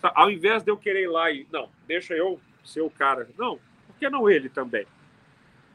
Ao 0.03 0.31
invés 0.31 0.63
de 0.63 0.71
eu 0.71 0.77
querer 0.77 1.03
ir 1.03 1.09
lá 1.09 1.31
e, 1.31 1.47
não, 1.53 1.69
deixa 1.87 2.15
eu 2.15 2.41
ser 2.65 2.81
o 2.81 2.91
cara. 2.91 3.29
Não, 3.37 3.59
por 3.87 3.97
que 3.99 4.09
não 4.09 4.29
ele 4.31 4.49
também? 4.49 4.87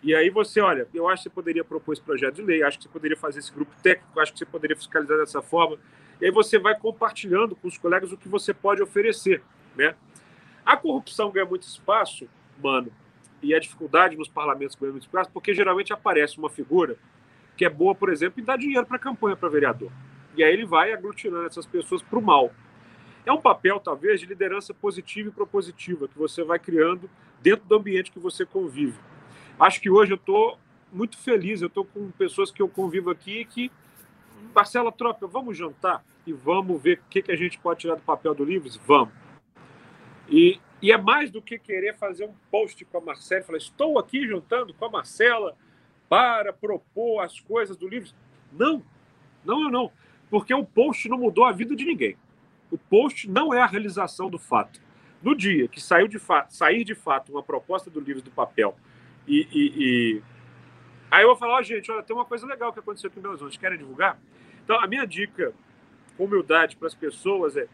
E 0.03 0.15
aí 0.15 0.31
você, 0.31 0.59
olha, 0.61 0.87
eu 0.93 1.07
acho 1.07 1.23
que 1.23 1.29
você 1.29 1.35
poderia 1.35 1.63
propor 1.63 1.93
esse 1.93 2.01
projeto 2.01 2.35
de 2.35 2.41
lei, 2.41 2.63
acho 2.63 2.77
que 2.77 2.85
você 2.85 2.89
poderia 2.89 3.17
fazer 3.17 3.39
esse 3.39 3.51
grupo 3.51 3.71
técnico, 3.83 4.19
acho 4.19 4.33
que 4.33 4.39
você 4.39 4.45
poderia 4.45 4.75
fiscalizar 4.75 5.17
dessa 5.17 5.43
forma. 5.43 5.77
E 6.19 6.25
aí 6.25 6.31
você 6.31 6.57
vai 6.57 6.75
compartilhando 6.77 7.55
com 7.55 7.67
os 7.67 7.77
colegas 7.77 8.11
o 8.11 8.17
que 8.17 8.27
você 8.27 8.51
pode 8.51 8.81
oferecer, 8.81 9.43
né? 9.75 9.95
A 10.65 10.75
corrupção 10.75 11.29
ganha 11.29 11.45
muito 11.45 11.63
espaço, 11.63 12.27
mano, 12.61 12.91
e 13.41 13.53
a 13.55 13.59
dificuldade 13.59 14.15
nos 14.15 14.27
parlamentos 14.27 14.77
espaço, 14.99 15.31
porque 15.33 15.53
geralmente 15.53 15.91
aparece 15.91 16.37
uma 16.37 16.49
figura 16.49 16.95
que 17.57 17.65
é 17.65 17.69
boa, 17.69 17.93
por 17.93 18.11
exemplo, 18.11 18.41
em 18.41 18.43
dar 18.43 18.57
dinheiro 18.57 18.85
para 18.85 18.99
campanha 18.99 19.35
para 19.35 19.49
vereador. 19.49 19.91
E 20.35 20.43
aí 20.43 20.53
ele 20.53 20.65
vai 20.65 20.93
aglutinando 20.93 21.45
essas 21.45 21.65
pessoas 21.65 22.01
para 22.01 22.17
o 22.17 22.21
mal. 22.21 22.51
É 23.25 23.31
um 23.31 23.41
papel, 23.41 23.79
talvez, 23.79 24.19
de 24.19 24.25
liderança 24.25 24.73
positiva 24.73 25.29
e 25.29 25.31
propositiva 25.31 26.07
que 26.07 26.17
você 26.17 26.43
vai 26.43 26.57
criando 26.57 27.09
dentro 27.41 27.65
do 27.67 27.75
ambiente 27.75 28.11
que 28.11 28.19
você 28.19 28.45
convive. 28.45 28.97
Acho 29.59 29.81
que 29.81 29.89
hoje 29.89 30.11
eu 30.11 30.15
estou 30.15 30.57
muito 30.91 31.17
feliz, 31.17 31.61
eu 31.61 31.67
estou 31.67 31.85
com 31.85 32.09
pessoas 32.11 32.51
que 32.51 32.61
eu 32.61 32.67
convivo 32.67 33.09
aqui 33.09 33.45
que, 33.45 33.71
Marcela 34.55 34.91
Tropa, 34.91 35.27
vamos 35.27 35.57
jantar 35.57 36.03
e 36.25 36.33
vamos 36.33 36.81
ver 36.81 36.99
o 36.99 37.09
que, 37.09 37.21
que 37.21 37.31
a 37.31 37.35
gente 37.35 37.59
pode 37.59 37.81
tirar 37.81 37.95
do 37.95 38.01
papel 38.01 38.33
do 38.33 38.43
Livros? 38.43 38.79
Vamos. 38.87 39.13
E, 40.29 40.59
e 40.81 40.91
é 40.91 40.97
mais 40.97 41.29
do 41.29 41.41
que 41.41 41.59
querer 41.59 41.95
fazer 41.95 42.25
um 42.25 42.33
post 42.49 42.83
com 42.85 42.97
a 42.97 43.01
Marcela 43.01 43.43
falar: 43.43 43.57
estou 43.57 43.99
aqui 43.99 44.27
jantando 44.27 44.73
com 44.73 44.85
a 44.85 44.89
Marcela 44.89 45.55
para 46.09 46.51
propor 46.51 47.21
as 47.21 47.39
coisas 47.39 47.77
do 47.77 47.87
livro. 47.87 48.09
Não, 48.51 48.83
não, 49.45 49.69
não, 49.69 49.91
porque 50.29 50.53
o 50.53 50.65
post 50.65 51.07
não 51.07 51.17
mudou 51.17 51.45
a 51.45 51.51
vida 51.51 51.75
de 51.75 51.85
ninguém. 51.85 52.17
O 52.71 52.77
post 52.77 53.29
não 53.29 53.53
é 53.53 53.61
a 53.61 53.65
realização 53.65 54.29
do 54.29 54.39
fato. 54.39 54.81
No 55.21 55.35
dia 55.35 55.67
que 55.67 55.79
saiu 55.79 56.07
de 56.07 56.19
sair 56.49 56.83
de 56.83 56.95
fato 56.95 57.31
uma 57.31 57.43
proposta 57.43 57.89
do 57.89 57.99
livro 57.99 58.21
do 58.21 58.31
papel 58.31 58.75
e, 59.27 59.47
e, 59.51 59.73
e... 59.77 60.21
aí 61.11 61.23
eu 61.23 61.27
vou 61.27 61.37
falar, 61.37 61.59
oh, 61.59 61.63
gente, 61.63 61.91
olha, 61.91 62.01
tem 62.01 62.15
uma 62.15 62.25
coisa 62.25 62.45
legal 62.45 62.73
que 62.73 62.79
aconteceu 62.79 63.07
aqui 63.07 63.19
em 63.19 63.21
Belo 63.21 63.35
Horizonte, 63.35 63.59
querem 63.59 63.77
divulgar? 63.77 64.19
Então, 64.63 64.79
a 64.81 64.87
minha 64.87 65.05
dica, 65.05 65.53
humildade 66.17 66.75
para 66.75 66.87
as 66.87 66.95
pessoas 66.95 67.55
é 67.55 67.67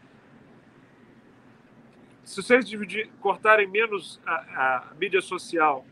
se 2.27 2.43
vocês 2.43 2.67
dividir, 2.67 3.09
cortarem 3.21 3.65
menos 3.65 4.19
a, 4.25 4.33
a 4.33 4.93
mídia 4.99 5.21
social 5.21 5.85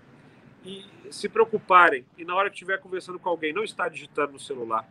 e 0.66 0.84
se 1.10 1.30
preocuparem 1.30 2.06
e 2.18 2.26
na 2.26 2.36
hora 2.36 2.50
que 2.50 2.56
estiver 2.56 2.78
conversando 2.78 3.18
com 3.18 3.30
alguém 3.30 3.54
não 3.54 3.64
está 3.64 3.88
digitando 3.88 4.34
no 4.34 4.40
celular, 4.40 4.86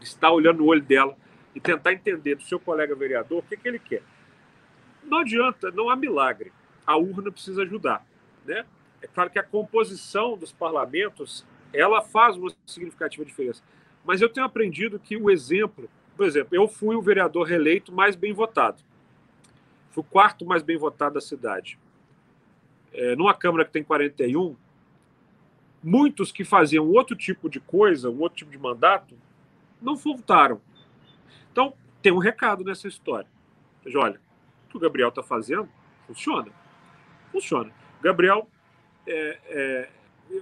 está 0.00 0.30
olhando 0.30 0.60
no 0.60 0.66
olho 0.66 0.80
dela 0.80 1.14
e 1.54 1.60
tentar 1.60 1.92
entender 1.92 2.36
do 2.36 2.42
seu 2.44 2.58
colega 2.58 2.94
vereador 2.94 3.40
o 3.40 3.42
que, 3.42 3.58
que 3.58 3.68
ele 3.68 3.78
quer. 3.78 4.02
Não 5.02 5.18
adianta, 5.18 5.70
não 5.70 5.90
há 5.90 5.96
milagre. 5.96 6.50
A 6.86 6.96
urna 6.96 7.30
precisa 7.30 7.62
ajudar, 7.62 8.02
né? 8.46 8.64
É 9.02 9.06
claro 9.06 9.28
que 9.28 9.38
a 9.38 9.42
composição 9.42 10.34
dos 10.34 10.50
parlamentos 10.50 11.44
ela 11.74 12.00
faz 12.00 12.38
uma 12.38 12.50
significativa 12.64 13.22
diferença. 13.22 13.62
Mas 14.02 14.22
eu 14.22 14.30
tenho 14.30 14.46
aprendido 14.46 14.98
que 14.98 15.14
o 15.14 15.30
exemplo, 15.30 15.90
por 16.16 16.24
exemplo, 16.24 16.56
eu 16.56 16.66
fui 16.66 16.96
o 16.96 17.02
vereador 17.02 17.46
reeleito 17.46 17.92
mais 17.92 18.16
bem 18.16 18.32
votado. 18.32 18.82
Fui 19.94 20.02
o 20.02 20.04
quarto 20.04 20.44
mais 20.44 20.60
bem 20.60 20.76
votado 20.76 21.14
da 21.14 21.20
cidade. 21.20 21.78
É, 22.92 23.14
numa 23.14 23.32
Câmara 23.32 23.64
que 23.64 23.70
tem 23.70 23.84
41, 23.84 24.56
muitos 25.80 26.32
que 26.32 26.42
faziam 26.42 26.88
outro 26.88 27.14
tipo 27.14 27.48
de 27.48 27.60
coisa, 27.60 28.10
um 28.10 28.20
outro 28.20 28.38
tipo 28.38 28.50
de 28.50 28.58
mandato, 28.58 29.16
não 29.80 29.94
votaram. 29.94 30.60
Então, 31.52 31.74
tem 32.02 32.10
um 32.10 32.18
recado 32.18 32.64
nessa 32.64 32.88
história. 32.88 33.28
Veja, 33.84 34.00
olha, 34.00 34.20
o 34.66 34.70
que 34.70 34.76
o 34.76 34.80
Gabriel 34.80 35.10
está 35.10 35.22
fazendo 35.22 35.68
funciona. 36.08 36.50
Funciona. 37.30 37.70
Gabriel, 38.02 38.48
é, 39.06 39.38
é, 39.46 39.88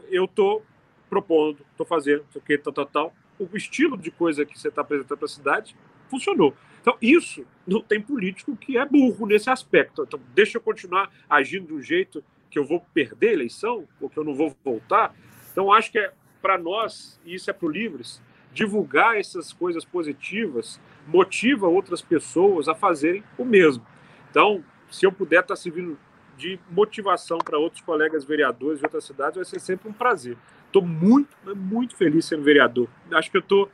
eu 0.08 0.24
estou 0.24 0.64
propondo, 1.10 1.58
estou 1.72 1.84
fazendo, 1.84 2.24
o 2.34 2.40
que, 2.40 2.56
tal, 2.56 2.72
tal, 2.72 2.86
tal. 2.86 3.14
O 3.38 3.54
estilo 3.54 3.98
de 3.98 4.10
coisa 4.10 4.46
que 4.46 4.58
você 4.58 4.68
está 4.68 4.80
apresentando 4.80 5.18
para 5.18 5.26
a 5.26 5.28
cidade 5.28 5.76
funcionou. 6.08 6.56
Então, 6.82 6.98
isso 7.00 7.46
não 7.64 7.80
tem 7.80 8.02
político 8.02 8.56
que 8.56 8.76
é 8.76 8.84
burro 8.84 9.24
nesse 9.24 9.48
aspecto. 9.48 10.02
Então, 10.02 10.20
deixa 10.34 10.58
eu 10.58 10.60
continuar 10.60 11.10
agindo 11.30 11.74
um 11.74 11.80
jeito 11.80 12.22
que 12.50 12.58
eu 12.58 12.66
vou 12.66 12.84
perder 12.92 13.30
a 13.30 13.32
eleição, 13.32 13.88
ou 14.00 14.10
que 14.10 14.18
eu 14.18 14.24
não 14.24 14.34
vou 14.34 14.54
voltar. 14.64 15.14
Então, 15.50 15.72
acho 15.72 15.92
que 15.92 15.98
é 15.98 16.12
para 16.42 16.58
nós, 16.58 17.20
e 17.24 17.34
isso 17.34 17.48
é 17.48 17.52
para 17.52 17.66
o 17.66 17.70
Livres, 17.70 18.20
divulgar 18.52 19.16
essas 19.16 19.52
coisas 19.52 19.84
positivas 19.84 20.80
motiva 21.06 21.66
outras 21.66 22.02
pessoas 22.02 22.68
a 22.68 22.74
fazerem 22.74 23.22
o 23.38 23.44
mesmo. 23.44 23.86
Então, 24.30 24.62
se 24.90 25.06
eu 25.06 25.12
puder 25.12 25.40
estar 25.40 25.54
tá 25.54 25.56
servindo 25.56 25.96
de 26.36 26.58
motivação 26.70 27.38
para 27.38 27.58
outros 27.58 27.80
colegas 27.80 28.24
vereadores 28.24 28.80
de 28.80 28.84
outras 28.84 29.04
cidades, 29.04 29.36
vai 29.36 29.44
ser 29.44 29.60
sempre 29.60 29.88
um 29.88 29.92
prazer. 29.92 30.36
Estou 30.66 30.82
muito, 30.82 31.36
muito 31.54 31.96
feliz 31.96 32.24
sendo 32.24 32.42
vereador. 32.42 32.88
Acho 33.12 33.30
que 33.30 33.36
eu 33.36 33.42
estou 33.42 33.70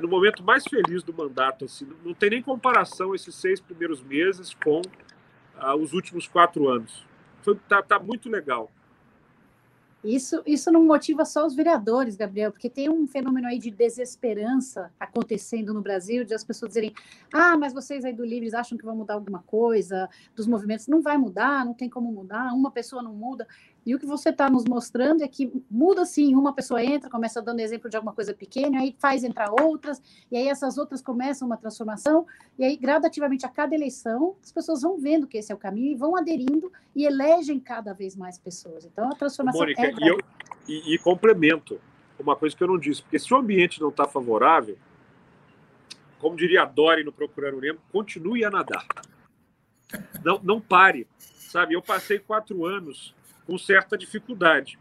no 0.00 0.08
momento 0.08 0.42
mais 0.42 0.64
feliz 0.64 1.02
do 1.02 1.12
mandato. 1.12 1.64
Assim, 1.64 1.86
não 2.04 2.14
tem 2.14 2.30
nem 2.30 2.42
comparação 2.42 3.14
esses 3.14 3.34
seis 3.34 3.60
primeiros 3.60 4.02
meses 4.02 4.54
com 4.54 4.80
uh, 4.80 5.76
os 5.76 5.92
últimos 5.92 6.28
quatro 6.28 6.68
anos. 6.68 7.06
Está 7.46 7.82
tá 7.82 7.98
muito 7.98 8.28
legal. 8.28 8.70
Isso, 10.02 10.40
isso 10.46 10.70
não 10.70 10.84
motiva 10.84 11.24
só 11.24 11.44
os 11.44 11.56
vereadores, 11.56 12.14
Gabriel, 12.14 12.52
porque 12.52 12.70
tem 12.70 12.88
um 12.88 13.04
fenômeno 13.06 13.48
aí 13.48 13.58
de 13.58 13.68
desesperança 13.68 14.92
acontecendo 14.98 15.74
no 15.74 15.82
Brasil, 15.82 16.24
de 16.24 16.32
as 16.32 16.44
pessoas 16.44 16.70
dizerem: 16.70 16.94
ah, 17.32 17.56
mas 17.58 17.72
vocês 17.72 18.04
aí 18.04 18.12
do 18.12 18.24
Livres 18.24 18.54
acham 18.54 18.78
que 18.78 18.84
vão 18.84 18.94
mudar 18.94 19.14
alguma 19.14 19.40
coisa 19.40 20.08
dos 20.36 20.46
movimentos. 20.46 20.86
Não 20.86 21.02
vai 21.02 21.18
mudar, 21.18 21.64
não 21.64 21.74
tem 21.74 21.90
como 21.90 22.12
mudar, 22.12 22.54
uma 22.54 22.70
pessoa 22.70 23.02
não 23.02 23.12
muda. 23.12 23.46
E 23.86 23.94
o 23.94 23.98
que 23.98 24.06
você 24.06 24.28
está 24.30 24.50
nos 24.50 24.64
mostrando 24.64 25.22
é 25.22 25.28
que 25.28 25.50
muda 25.70 26.04
sim, 26.04 26.34
uma 26.34 26.52
pessoa 26.52 26.84
entra, 26.84 27.08
começa 27.08 27.40
dando 27.40 27.60
exemplo 27.60 27.88
de 27.88 27.96
alguma 27.96 28.12
coisa 28.12 28.34
pequena, 28.34 28.80
aí 28.80 28.94
faz 28.98 29.24
entrar 29.24 29.50
outras, 29.50 30.02
e 30.30 30.36
aí 30.36 30.48
essas 30.48 30.76
outras 30.76 31.00
começam 31.00 31.46
uma 31.46 31.56
transformação, 31.56 32.26
e 32.58 32.64
aí 32.64 32.76
gradativamente 32.76 33.46
a 33.46 33.48
cada 33.48 33.74
eleição 33.74 34.36
as 34.42 34.52
pessoas 34.52 34.82
vão 34.82 34.98
vendo 34.98 35.26
que 35.26 35.38
esse 35.38 35.50
é 35.50 35.54
o 35.54 35.58
caminho 35.58 35.92
e 35.92 35.94
vão 35.94 36.16
aderindo 36.16 36.70
e 36.94 37.04
elegem 37.04 37.58
cada 37.58 37.94
vez 37.94 38.14
mais 38.14 38.38
pessoas. 38.38 38.84
Então 38.84 39.08
a 39.08 39.14
transformação 39.14 39.60
Mônica, 39.60 39.82
é 39.82 39.90
e, 39.90 40.08
eu, 40.08 40.18
e, 40.68 40.94
e 40.94 40.98
complemento 40.98 41.80
uma 42.18 42.36
coisa 42.36 42.56
que 42.56 42.62
eu 42.62 42.68
não 42.68 42.78
disse, 42.78 43.02
porque 43.02 43.18
se 43.18 43.32
o 43.32 43.36
ambiente 43.36 43.80
não 43.80 43.88
está 43.88 44.06
favorável, 44.06 44.76
como 46.18 46.36
diria 46.36 46.62
a 46.62 46.64
Dori 46.64 47.04
no 47.04 47.12
Procurando 47.12 47.60
Nemo, 47.60 47.78
continue 47.92 48.44
a 48.44 48.50
nadar. 48.50 48.84
Não, 50.24 50.40
não 50.42 50.60
pare, 50.60 51.06
sabe? 51.18 51.74
Eu 51.74 51.82
passei 51.82 52.18
quatro 52.18 52.66
anos 52.66 53.14
com 53.48 53.56
certa 53.56 53.96
dificuldade, 53.96 54.78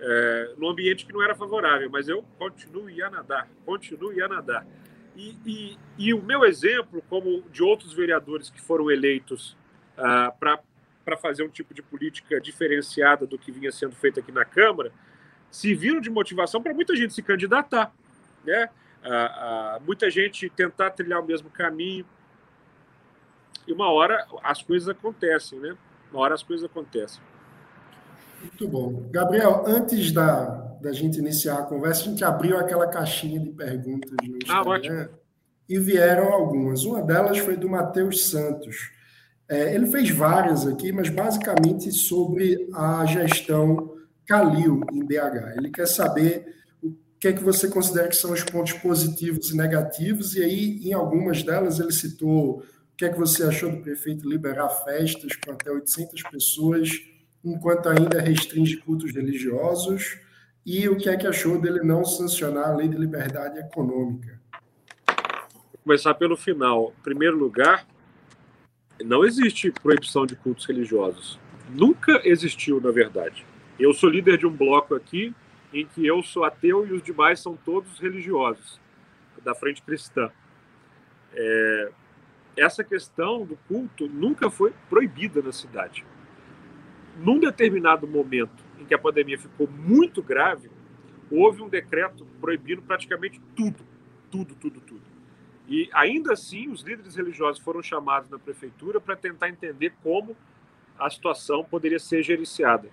é, 0.00 0.54
num 0.58 0.68
ambiente 0.68 1.06
que 1.06 1.12
não 1.12 1.22
era 1.22 1.36
favorável, 1.36 1.88
mas 1.88 2.08
eu 2.08 2.24
continuo 2.36 2.88
a 3.04 3.08
nadar, 3.08 3.48
continuo 3.64 4.12
a 4.24 4.26
nadar. 4.26 4.66
E, 5.14 5.38
e, 5.46 5.78
e, 5.96 6.12
o 6.12 6.20
meu 6.20 6.44
exemplo, 6.44 7.00
como 7.08 7.42
de 7.42 7.62
outros 7.62 7.92
vereadores 7.92 8.50
que 8.50 8.60
foram 8.60 8.90
eleitos 8.90 9.56
ah, 9.96 10.34
para 10.40 11.16
fazer 11.16 11.44
um 11.44 11.48
tipo 11.48 11.72
de 11.72 11.80
política 11.80 12.40
diferenciada 12.40 13.24
do 13.24 13.38
que 13.38 13.52
vinha 13.52 13.70
sendo 13.70 13.94
feito 13.94 14.18
aqui 14.18 14.32
na 14.32 14.44
Câmara, 14.44 14.90
serviram 15.48 16.00
de 16.00 16.10
motivação 16.10 16.60
para 16.60 16.74
muita 16.74 16.96
gente 16.96 17.14
se 17.14 17.22
candidatar, 17.22 17.94
né? 18.44 18.68
Ah, 19.04 19.76
ah, 19.76 19.80
muita 19.86 20.10
gente 20.10 20.50
tentar 20.50 20.90
trilhar 20.90 21.20
o 21.20 21.24
mesmo 21.24 21.50
caminho. 21.50 22.04
E 23.64 23.72
uma 23.72 23.92
hora 23.92 24.26
as 24.42 24.60
coisas 24.60 24.88
acontecem, 24.88 25.60
né? 25.60 25.76
Uma 26.10 26.20
hora 26.20 26.34
as 26.34 26.42
coisas 26.42 26.68
acontecem. 26.68 27.22
Muito 28.42 28.68
bom. 28.68 29.08
Gabriel, 29.10 29.64
antes 29.66 30.10
da, 30.12 30.44
da 30.80 30.92
gente 30.92 31.18
iniciar 31.18 31.58
a 31.58 31.62
conversa, 31.62 32.02
a 32.02 32.04
gente 32.06 32.24
abriu 32.24 32.58
aquela 32.58 32.88
caixinha 32.88 33.38
de 33.38 33.50
perguntas 33.50 34.10
no 34.22 34.34
ah, 34.34 34.60
Instagram 34.60 35.08
ah, 35.10 35.18
e 35.68 35.78
vieram 35.78 36.32
algumas. 36.32 36.84
Uma 36.84 37.02
delas 37.02 37.38
foi 37.38 37.56
do 37.56 37.68
Matheus 37.68 38.26
Santos. 38.26 38.90
É, 39.48 39.74
ele 39.74 39.86
fez 39.86 40.10
várias 40.10 40.66
aqui, 40.66 40.92
mas 40.92 41.08
basicamente 41.08 41.92
sobre 41.92 42.68
a 42.74 43.04
gestão 43.06 43.96
Calil 44.26 44.80
em 44.92 45.04
BH. 45.04 45.56
Ele 45.56 45.70
quer 45.70 45.86
saber 45.86 46.54
o 46.82 46.94
que 47.20 47.28
é 47.28 47.32
que 47.32 47.42
você 47.42 47.68
considera 47.68 48.08
que 48.08 48.16
são 48.16 48.32
os 48.32 48.42
pontos 48.42 48.72
positivos 48.74 49.50
e 49.50 49.56
negativos, 49.56 50.34
e 50.34 50.42
aí, 50.42 50.80
em 50.88 50.92
algumas 50.92 51.42
delas, 51.42 51.78
ele 51.78 51.92
citou 51.92 52.60
o 52.60 52.96
que 52.96 53.04
é 53.04 53.08
que 53.08 53.18
você 53.18 53.44
achou 53.44 53.70
do 53.70 53.82
prefeito 53.82 54.28
liberar 54.28 54.68
festas 54.68 55.36
com 55.36 55.52
até 55.52 55.70
800 55.70 56.22
pessoas 56.30 56.90
enquanto 57.44 57.88
ainda 57.88 58.20
restringe 58.20 58.76
cultos 58.76 59.12
religiosos, 59.12 60.18
e 60.64 60.88
o 60.88 60.96
que 60.96 61.08
é 61.08 61.16
que 61.16 61.26
achou 61.26 61.60
dele 61.60 61.80
não 61.82 62.04
sancionar 62.04 62.68
a 62.68 62.76
lei 62.76 62.88
de 62.88 62.96
liberdade 62.96 63.58
econômica? 63.58 64.40
Vou 65.08 65.80
começar 65.82 66.14
pelo 66.14 66.36
final. 66.36 66.94
Em 66.98 67.02
primeiro 67.02 67.36
lugar, 67.36 67.84
não 69.04 69.24
existe 69.24 69.72
proibição 69.72 70.24
de 70.24 70.36
cultos 70.36 70.64
religiosos. 70.66 71.38
Nunca 71.68 72.20
existiu, 72.24 72.80
na 72.80 72.92
verdade. 72.92 73.44
Eu 73.78 73.92
sou 73.92 74.08
líder 74.08 74.38
de 74.38 74.46
um 74.46 74.56
bloco 74.56 74.94
aqui 74.94 75.34
em 75.72 75.84
que 75.84 76.06
eu 76.06 76.22
sou 76.22 76.44
ateu 76.44 76.86
e 76.86 76.92
os 76.92 77.02
demais 77.02 77.40
são 77.40 77.56
todos 77.56 77.98
religiosos, 77.98 78.78
da 79.42 79.54
frente 79.54 79.82
cristã. 79.82 80.30
É, 81.34 81.90
essa 82.56 82.84
questão 82.84 83.44
do 83.44 83.56
culto 83.66 84.06
nunca 84.06 84.50
foi 84.50 84.72
proibida 84.88 85.42
na 85.42 85.50
cidade 85.50 86.04
num 87.16 87.38
determinado 87.38 88.06
momento 88.06 88.64
em 88.78 88.84
que 88.84 88.94
a 88.94 88.98
pandemia 88.98 89.38
ficou 89.38 89.68
muito 89.68 90.22
grave, 90.22 90.70
houve 91.30 91.62
um 91.62 91.68
decreto 91.68 92.26
proibindo 92.40 92.82
praticamente 92.82 93.40
tudo, 93.54 93.84
tudo, 94.30 94.54
tudo, 94.54 94.80
tudo. 94.80 95.02
E 95.68 95.88
ainda 95.92 96.32
assim, 96.32 96.68
os 96.68 96.82
líderes 96.82 97.16
religiosos 97.16 97.62
foram 97.62 97.82
chamados 97.82 98.28
na 98.28 98.38
prefeitura 98.38 99.00
para 99.00 99.16
tentar 99.16 99.48
entender 99.48 99.94
como 100.02 100.36
a 100.98 101.08
situação 101.08 101.64
poderia 101.64 101.98
ser 101.98 102.22
gerenciada. 102.22 102.88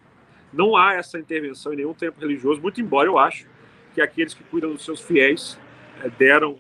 Não 0.54 0.76
há 0.76 0.94
essa 0.94 1.20
intervenção 1.20 1.74
em 1.74 1.78
nenhum 1.78 1.94
tempo 1.94 2.20
religioso, 2.20 2.62
muito 2.62 2.82
embora 2.82 3.08
eu 3.08 3.18
acho 3.18 3.48
que 3.94 4.02
aqueles 4.02 4.34
que 4.34 4.44
cuidam 4.44 4.72
dos 4.72 4.86
seus 4.86 5.02
fiéis 5.02 5.60
é, 6.02 6.10
deram 6.10 6.60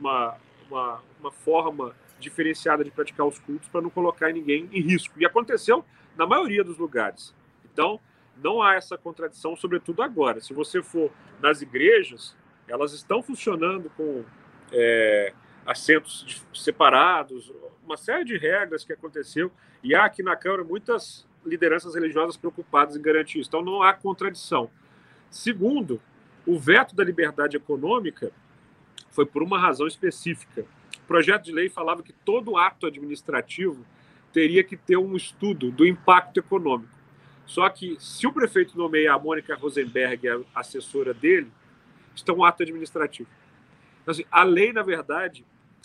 uma, 0.00 0.36
uma, 0.68 1.02
uma 1.20 1.30
forma 1.30 1.94
diferenciada 2.18 2.82
de 2.84 2.90
praticar 2.90 3.26
os 3.26 3.38
cultos 3.38 3.68
para 3.68 3.80
não 3.80 3.90
colocar 3.90 4.32
ninguém 4.32 4.68
em 4.72 4.80
risco. 4.80 5.14
E 5.20 5.26
aconteceu 5.26 5.84
na 6.18 6.26
maioria 6.26 6.64
dos 6.64 6.76
lugares. 6.76 7.32
Então, 7.64 8.00
não 8.42 8.60
há 8.60 8.74
essa 8.74 8.98
contradição, 8.98 9.56
sobretudo 9.56 10.02
agora. 10.02 10.40
Se 10.40 10.52
você 10.52 10.82
for 10.82 11.12
nas 11.40 11.62
igrejas, 11.62 12.36
elas 12.66 12.92
estão 12.92 13.22
funcionando 13.22 13.88
com 13.96 14.24
é, 14.72 15.32
assentos 15.64 16.44
separados, 16.52 17.52
uma 17.84 17.96
série 17.96 18.24
de 18.24 18.36
regras 18.36 18.84
que 18.84 18.92
aconteceu. 18.92 19.50
E 19.82 19.94
há 19.94 20.04
aqui 20.04 20.22
na 20.22 20.34
Câmara 20.34 20.64
muitas 20.64 21.24
lideranças 21.46 21.94
religiosas 21.94 22.36
preocupadas 22.36 22.96
em 22.96 23.00
garantir 23.00 23.38
isso. 23.38 23.48
Então, 23.48 23.62
não 23.62 23.80
há 23.80 23.94
contradição. 23.94 24.68
Segundo, 25.30 26.02
o 26.44 26.58
veto 26.58 26.96
da 26.96 27.04
liberdade 27.04 27.56
econômica 27.56 28.32
foi 29.10 29.24
por 29.24 29.42
uma 29.42 29.58
razão 29.58 29.86
específica. 29.86 30.66
O 30.96 31.06
projeto 31.06 31.44
de 31.44 31.52
lei 31.52 31.68
falava 31.68 32.02
que 32.02 32.12
todo 32.12 32.56
ato 32.56 32.86
administrativo 32.86 33.86
teria 34.32 34.62
que 34.62 34.76
ter 34.76 34.96
um 34.96 35.16
estudo 35.16 35.70
do 35.70 35.86
impacto 35.86 36.38
econômico. 36.38 36.92
Só 37.46 37.68
que, 37.68 37.96
se 37.98 38.26
o 38.26 38.32
prefeito 38.32 38.76
nomeia 38.76 39.14
a 39.14 39.18
Mônica 39.18 39.54
Rosenberg, 39.54 40.28
a 40.28 40.60
assessora 40.60 41.14
dele, 41.14 41.50
está 42.14 42.32
um 42.32 42.44
ato 42.44 42.62
administrativo. 42.62 43.28
Então, 44.02 44.12
assim, 44.12 44.24
a 44.30 44.42
lei, 44.42 44.72
na 44.72 44.82
verdade, 44.82 45.44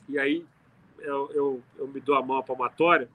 e 0.09 0.19
aí 0.19 0.45
eu, 0.99 1.31
eu, 1.33 1.63
eu 1.77 1.87
me 1.87 2.01
dou 2.01 2.15
a 2.15 2.21
mão 2.21 2.37
à 2.37 2.43
palmatória, 2.43 3.09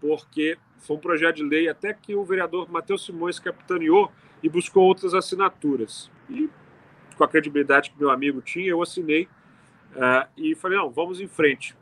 porque 0.00 0.56
foi 0.78 0.96
um 0.96 1.00
projeto 1.00 1.36
de 1.36 1.44
lei 1.44 1.68
até 1.68 1.92
que 1.92 2.14
o 2.14 2.24
vereador 2.24 2.70
Matheus 2.70 3.04
Simões 3.04 3.38
capitaneou 3.38 4.10
e 4.42 4.48
buscou 4.48 4.84
outras 4.84 5.12
assinaturas. 5.14 6.10
E, 6.30 6.48
com 7.16 7.24
a 7.24 7.28
credibilidade 7.28 7.90
que 7.90 7.98
meu 7.98 8.10
amigo 8.10 8.40
tinha, 8.40 8.68
eu 8.68 8.82
assinei 8.82 9.24
uh, 9.94 10.26
e 10.36 10.54
falei: 10.54 10.78
não, 10.78 10.90
vamos 10.90 11.20
em 11.20 11.28
frente 11.28 11.76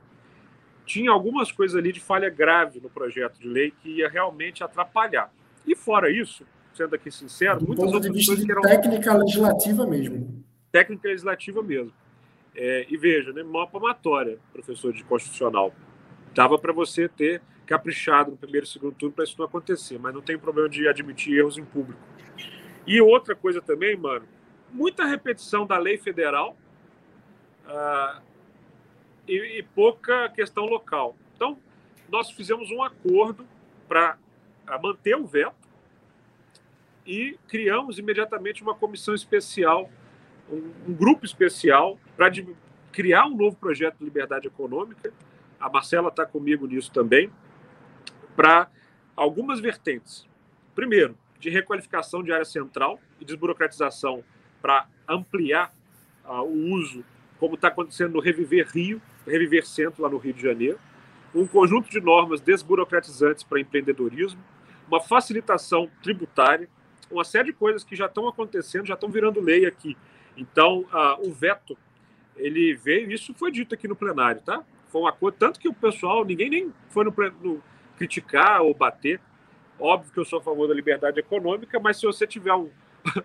tinha 0.85 1.11
algumas 1.11 1.53
coisas 1.53 1.76
ali 1.76 1.93
de 1.93 2.01
falha 2.01 2.28
grave 2.28 2.81
no 2.81 2.91
projeto 2.91 3.39
de 3.39 3.49
lei 3.49 3.70
que 3.70 3.89
ia 3.89 4.09
realmente 4.09 4.64
atrapalhar. 4.64 5.33
E 5.66 5.76
fora 5.76 6.11
isso, 6.11 6.45
sendo 6.74 6.95
aqui 6.95 7.11
sincero, 7.11 7.61
Do 7.61 7.66
muitas 7.66 7.85
ponto 7.85 7.95
outras 7.95 8.12
de 8.12 8.18
vista 8.18 8.37
de 8.37 8.51
eram... 8.51 8.62
técnica 8.62 9.14
legislativa 9.14 9.87
mesmo. 9.87 10.45
Técnica 10.72 11.09
legislativa 11.09 11.62
mesmo. 11.62 11.93
É, 12.55 12.87
e 12.89 12.97
veja, 12.97 13.33
né, 13.33 13.43
maior 13.43 13.66
palmatória, 13.66 14.39
professor 14.53 14.93
de 14.93 15.05
constitucional. 15.05 15.74
Dava 16.35 16.59
para 16.59 16.72
você 16.72 17.09
ter 17.09 17.41
caprichado 17.66 18.33
no 18.33 18.37
primeiro 18.37 18.66
e 18.66 18.68
segundo 18.68 18.95
turno 18.95 19.14
para 19.14 19.24
isso 19.24 19.37
não 19.39 19.47
acontecer, 19.47 19.99
mas 19.99 20.12
não 20.12 20.20
tem 20.20 20.37
problema 20.37 20.68
de 20.68 20.89
admitir 20.89 21.39
erros 21.39 21.57
em 21.57 21.64
público. 21.64 22.01
E 22.85 23.01
outra 23.01 23.37
coisa 23.37 23.62
também, 23.62 23.97
mano, 23.97 24.26
muita 24.72 25.05
repetição 25.07 25.64
da 25.64 25.78
lei 25.78 25.97
federal 25.97 26.57
uh, 27.66 28.20
e, 29.31 29.59
e, 29.59 29.62
pouca 29.62 30.28
questão 30.31 30.64
local. 30.64 31.16
Então, 31.37 31.57
nós 32.09 32.31
fizemos 32.31 32.70
um 32.70 32.83
acordo 32.83 33.47
para 33.89 34.18
manter 34.83 35.16
o 35.16 35.26
veto 35.26 35.55
e 37.07 37.39
criamos 37.47 37.99
imediatamente 37.99 38.62
uma 38.62 38.74
comissão 38.74 39.14
especial, 39.14 39.89
um, 40.51 40.72
um 40.89 40.95
grupo 40.95 41.24
especial 41.24 41.99
para 42.16 42.31
criar 42.93 43.26
um 43.26 43.37
novo 43.37 43.57
projeto 43.57 43.99
de 43.99 44.05
liberdade 44.05 44.49
econômica. 44.49 45.12
A 45.61 45.68
Marcela 45.70 46.09
está 46.09 46.26
comigo 46.26 46.66
nisso 46.66 46.91
também, 46.93 47.31
para 48.35 48.68
algumas 49.14 49.61
vertentes. 49.61 50.26
Primeiro, 50.74 51.16
de 51.39 51.51
requalificação 51.51 52.22
de 52.22 52.33
área 52.33 52.45
central 52.45 53.01
e 53.20 53.24
desburocratização 53.24 54.24
para 54.61 54.87
ampliar 55.09 55.72
uh, 56.24 56.43
o 56.43 56.72
uso, 56.72 57.05
como 57.39 57.55
está 57.55 57.68
acontecendo 57.68 58.12
no 58.12 58.20
Reviver 58.20 58.68
Rio, 58.68 59.01
Reviver 59.27 59.66
Centro, 59.66 60.03
lá 60.03 60.09
no 60.09 60.18
Rio 60.18 60.33
de 60.33 60.43
Janeiro. 60.43 60.79
Um 61.35 61.47
conjunto 61.47 61.91
de 61.91 62.01
normas 62.01 62.41
desburocratizantes 62.41 63.45
para 63.45 63.61
empreendedorismo, 63.61 64.41
uma 64.89 65.01
facilitação 65.01 65.89
tributária, 66.03 66.68
uma 67.11 67.25
série 67.25 67.47
de 67.47 67.53
coisas 67.53 67.85
que 67.85 67.95
já 67.95 68.07
estão 68.07 68.29
acontecendo, 68.29 68.87
já 68.87 68.95
estão 68.95 69.09
virando 69.09 69.41
lei 69.41 69.66
aqui. 69.66 69.97
Então, 70.37 70.81
uh, 70.93 71.29
o 71.29 71.33
veto, 71.33 71.77
ele 72.37 72.75
veio, 72.75 73.12
isso 73.12 73.35
foi 73.35 73.51
dito 73.51 73.75
aqui 73.75 73.87
no 73.87 73.97
plenário, 73.97 74.41
tá? 74.43 74.64
Foi 74.89 75.03
um 75.03 75.07
acordo, 75.07 75.37
tanto 75.39 75.61
que 75.61 75.68
o 75.68 75.75
pessoal, 75.75 76.25
ninguém 76.25 76.51
nem 76.51 76.75
foi 76.89 77.05
no, 77.05 77.14
no 77.43 77.62
criticar 77.97 78.62
ou 78.62 78.75
bater. 78.75 79.21
Óbvio 79.79 80.12
que 80.12 80.18
eu 80.18 80.25
sou 80.25 80.41
a 80.41 80.43
favor 80.43 80.66
da 80.66 80.75
liberdade 80.75 81.21
econômica, 81.21 81.79
mas 81.79 81.99
se 81.99 82.07
você 82.07 82.27
tiver 82.27 82.55
um, 82.55 82.71
uma, 83.05 83.25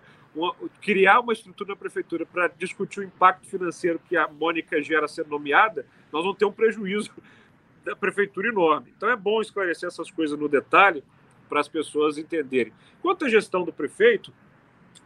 criar 0.80 1.20
uma 1.20 1.32
estrutura 1.32 1.70
na 1.70 1.76
prefeitura 1.76 2.26
para 2.26 2.48
discutir 2.48 3.00
o 3.00 3.02
impacto 3.02 3.46
financeiro 3.46 4.00
que 4.08 4.16
a 4.16 4.28
Mônica 4.28 4.80
gera 4.82 5.08
sendo 5.08 5.30
nomeada, 5.30 5.86
nós 6.12 6.22
vamos 6.22 6.38
ter 6.38 6.44
um 6.44 6.52
prejuízo 6.52 7.10
da 7.84 7.94
prefeitura 7.96 8.48
enorme. 8.48 8.92
Então 8.96 9.08
é 9.08 9.16
bom 9.16 9.40
esclarecer 9.40 9.86
essas 9.86 10.10
coisas 10.10 10.38
no 10.38 10.48
detalhe 10.48 11.02
para 11.48 11.60
as 11.60 11.68
pessoas 11.68 12.18
entenderem. 12.18 12.72
Quanto 13.00 13.24
à 13.24 13.28
gestão 13.28 13.64
do 13.64 13.72
prefeito, 13.72 14.32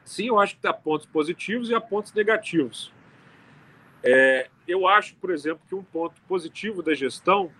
sim, 0.05 0.29
eu 0.29 0.39
acho 0.39 0.59
que 0.59 0.67
há 0.67 0.73
pontos 0.73 1.07
positivos 1.07 1.69
e 1.71 1.75
há 1.75 1.81
pontos 1.81 2.13
negativos. 2.13 2.93
É, 4.03 4.49
eu 4.67 4.89
acho, 4.89 5.15
por 5.17 5.31
exemplo, 5.31 5.61
que 5.69 5.75
um 5.75 5.83
ponto 5.83 6.21
positivo 6.23 6.83
da 6.83 6.95
gestão 6.95 7.53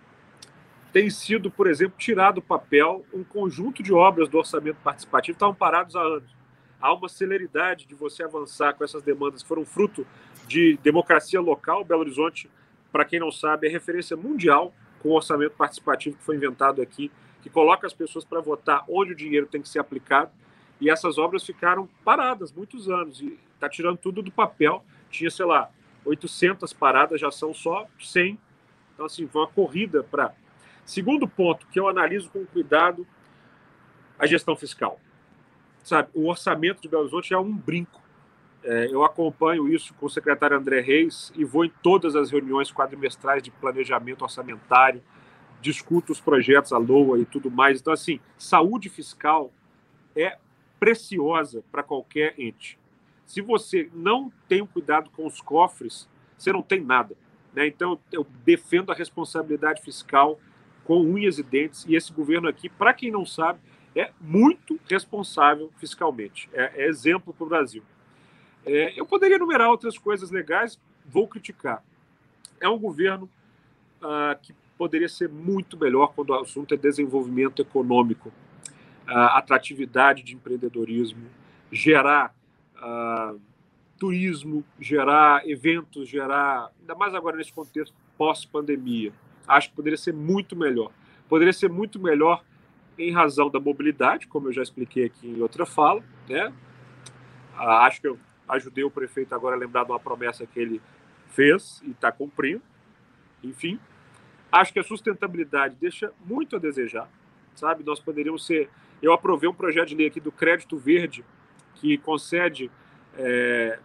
tem 0.91 1.09
sido, 1.09 1.49
por 1.49 1.67
exemplo, 1.67 1.95
tirar 1.97 2.31
do 2.31 2.41
papel 2.41 3.05
um 3.13 3.23
conjunto 3.23 3.81
de 3.81 3.93
obras 3.93 4.27
do 4.27 4.37
orçamento 4.37 4.77
participativo 4.83 5.35
que 5.35 5.37
estavam 5.37 5.55
parados 5.55 5.95
há 5.95 6.01
anos. 6.01 6.40
Há 6.81 6.93
uma 6.93 7.07
celeridade 7.07 7.85
de 7.85 7.93
você 7.93 8.23
avançar 8.23 8.73
com 8.73 8.83
essas 8.83 9.03
demandas 9.03 9.43
que 9.43 9.47
foram 9.47 9.63
fruto 9.63 10.05
de 10.47 10.77
democracia 10.81 11.39
local. 11.39 11.83
Belo 11.83 12.01
Horizonte, 12.01 12.49
para 12.91 13.05
quem 13.05 13.19
não 13.19 13.31
sabe, 13.31 13.67
é 13.67 13.69
referência 13.69 14.17
mundial 14.17 14.73
com 14.99 15.09
o 15.09 15.13
orçamento 15.13 15.55
participativo 15.55 16.17
que 16.17 16.23
foi 16.23 16.35
inventado 16.35 16.81
aqui, 16.81 17.11
que 17.41 17.49
coloca 17.49 17.85
as 17.85 17.93
pessoas 17.93 18.25
para 18.25 18.41
votar 18.41 18.83
onde 18.89 19.11
o 19.11 19.15
dinheiro 19.15 19.45
tem 19.45 19.61
que 19.61 19.69
ser 19.69 19.79
aplicado. 19.79 20.31
E 20.79 20.89
essas 20.89 21.17
obras 21.17 21.45
ficaram 21.45 21.87
paradas 22.03 22.51
muitos 22.51 22.89
anos 22.89 23.21
e 23.21 23.37
está 23.53 23.69
tirando 23.69 23.97
tudo 23.97 24.23
do 24.23 24.31
papel. 24.31 24.83
Tinha, 25.11 25.29
sei 25.29 25.45
lá, 25.45 25.69
800 26.03 26.73
paradas, 26.73 27.21
já 27.21 27.29
são 27.29 27.53
só 27.53 27.87
100. 27.99 28.39
Então, 28.93 29.05
assim, 29.05 29.27
foi 29.27 29.41
uma 29.41 29.47
corrida 29.47 30.03
para. 30.03 30.33
Segundo 30.83 31.27
ponto, 31.27 31.67
que 31.67 31.79
eu 31.79 31.87
analiso 31.87 32.29
com 32.31 32.43
cuidado 32.45 33.05
a 34.17 34.25
gestão 34.25 34.55
fiscal. 34.55 34.99
Sabe, 35.83 36.09
o 36.13 36.27
orçamento 36.27 36.81
de 36.81 36.87
Belo 36.87 37.03
Horizonte 37.03 37.33
é 37.33 37.37
um 37.37 37.51
brinco 37.51 38.01
é, 38.63 38.87
eu 38.91 39.03
acompanho 39.03 39.67
isso 39.67 39.93
com 39.95 40.05
o 40.05 40.09
secretário 40.09 40.55
André 40.55 40.81
Reis 40.81 41.33
e 41.35 41.43
vou 41.43 41.65
em 41.65 41.71
todas 41.81 42.15
as 42.15 42.29
reuniões 42.29 42.71
quadrimestrais 42.71 43.41
de 43.41 43.49
planejamento 43.49 44.21
orçamentário, 44.21 45.01
discuto 45.59 46.11
os 46.11 46.21
projetos, 46.21 46.71
a 46.71 46.77
LOA 46.77 47.19
e 47.19 47.25
tudo 47.25 47.49
mais. 47.49 47.81
Então, 47.81 47.91
assim, 47.91 48.19
saúde 48.37 48.87
fiscal 48.87 49.51
é 50.15 50.37
preciosa 50.79 51.63
para 51.71 51.81
qualquer 51.81 52.35
ente. 52.37 52.77
Se 53.25 53.41
você 53.41 53.89
não 53.93 54.31
tem 54.47 54.65
cuidado 54.65 55.09
com 55.11 55.25
os 55.25 55.41
cofres, 55.41 56.07
você 56.37 56.51
não 56.51 56.61
tem 56.61 56.81
nada. 56.81 57.15
Né? 57.53 57.65
Então, 57.67 57.99
eu 58.11 58.25
defendo 58.45 58.91
a 58.91 58.95
responsabilidade 58.95 59.81
fiscal 59.81 60.39
com 60.83 61.01
unhas 61.01 61.39
e 61.39 61.43
dentes. 61.43 61.85
E 61.87 61.95
esse 61.95 62.11
governo 62.11 62.47
aqui, 62.47 62.69
para 62.69 62.93
quem 62.93 63.09
não 63.09 63.25
sabe, 63.25 63.59
é 63.95 64.11
muito 64.19 64.79
responsável 64.89 65.71
fiscalmente. 65.77 66.49
É, 66.53 66.83
é 66.83 66.87
exemplo 66.87 67.33
para 67.33 67.45
o 67.45 67.49
Brasil. 67.49 67.83
É, 68.65 68.99
eu 68.99 69.05
poderia 69.05 69.35
enumerar 69.35 69.69
outras 69.69 69.97
coisas 69.97 70.31
legais, 70.31 70.79
vou 71.05 71.27
criticar. 71.27 71.83
É 72.59 72.69
um 72.69 72.77
governo 72.77 73.29
ah, 74.01 74.37
que 74.41 74.53
poderia 74.77 75.09
ser 75.09 75.29
muito 75.29 75.77
melhor 75.77 76.13
quando 76.13 76.31
o 76.31 76.35
assunto 76.35 76.73
é 76.73 76.77
desenvolvimento 76.77 77.61
econômico, 77.61 78.31
ah, 79.07 79.37
atratividade 79.37 80.23
de 80.23 80.35
empreendedorismo, 80.35 81.25
gerar 81.71 82.33
ah, 82.77 83.35
turismo, 83.97 84.63
gerar 84.79 85.47
eventos, 85.47 86.09
gerar, 86.09 86.71
ainda 86.79 86.95
mais 86.95 87.13
agora 87.13 87.37
nesse 87.37 87.53
contexto 87.53 87.95
pós-pandemia. 88.17 89.13
Acho 89.47 89.69
que 89.69 89.75
poderia 89.75 89.97
ser 89.97 90.13
muito 90.13 90.55
melhor. 90.55 90.91
Poderia 91.29 91.53
ser 91.53 91.69
muito 91.69 91.99
melhor 91.99 92.43
em 93.01 93.11
razão 93.11 93.49
da 93.49 93.59
mobilidade, 93.59 94.27
como 94.27 94.47
eu 94.47 94.53
já 94.53 94.61
expliquei 94.61 95.05
aqui 95.05 95.27
em 95.27 95.41
outra 95.41 95.65
fala, 95.65 96.03
né? 96.29 96.53
acho 97.57 98.01
que 98.01 98.07
eu 98.07 98.19
ajudei 98.47 98.83
o 98.83 98.91
prefeito 98.91 99.33
agora 99.33 99.55
a 99.55 99.59
lembrar 99.59 99.83
de 99.83 99.91
uma 99.91 99.99
promessa 99.99 100.45
que 100.45 100.59
ele 100.59 100.81
fez 101.29 101.81
e 101.83 101.91
está 101.91 102.11
cumprindo. 102.11 102.61
Enfim, 103.43 103.79
acho 104.51 104.73
que 104.73 104.79
a 104.79 104.83
sustentabilidade 104.83 105.75
deixa 105.79 106.11
muito 106.25 106.55
a 106.55 106.59
desejar, 106.59 107.09
sabe? 107.55 107.83
Nós 107.83 107.99
poderíamos 107.99 108.45
ser. 108.45 108.69
Eu 109.01 109.13
aprovei 109.13 109.49
um 109.49 109.53
projeto 109.53 109.89
de 109.89 109.95
lei 109.95 110.07
aqui 110.07 110.19
do 110.19 110.31
Crédito 110.31 110.77
Verde, 110.77 111.25
que 111.75 111.97
concede 111.97 112.69
é, 113.17 113.79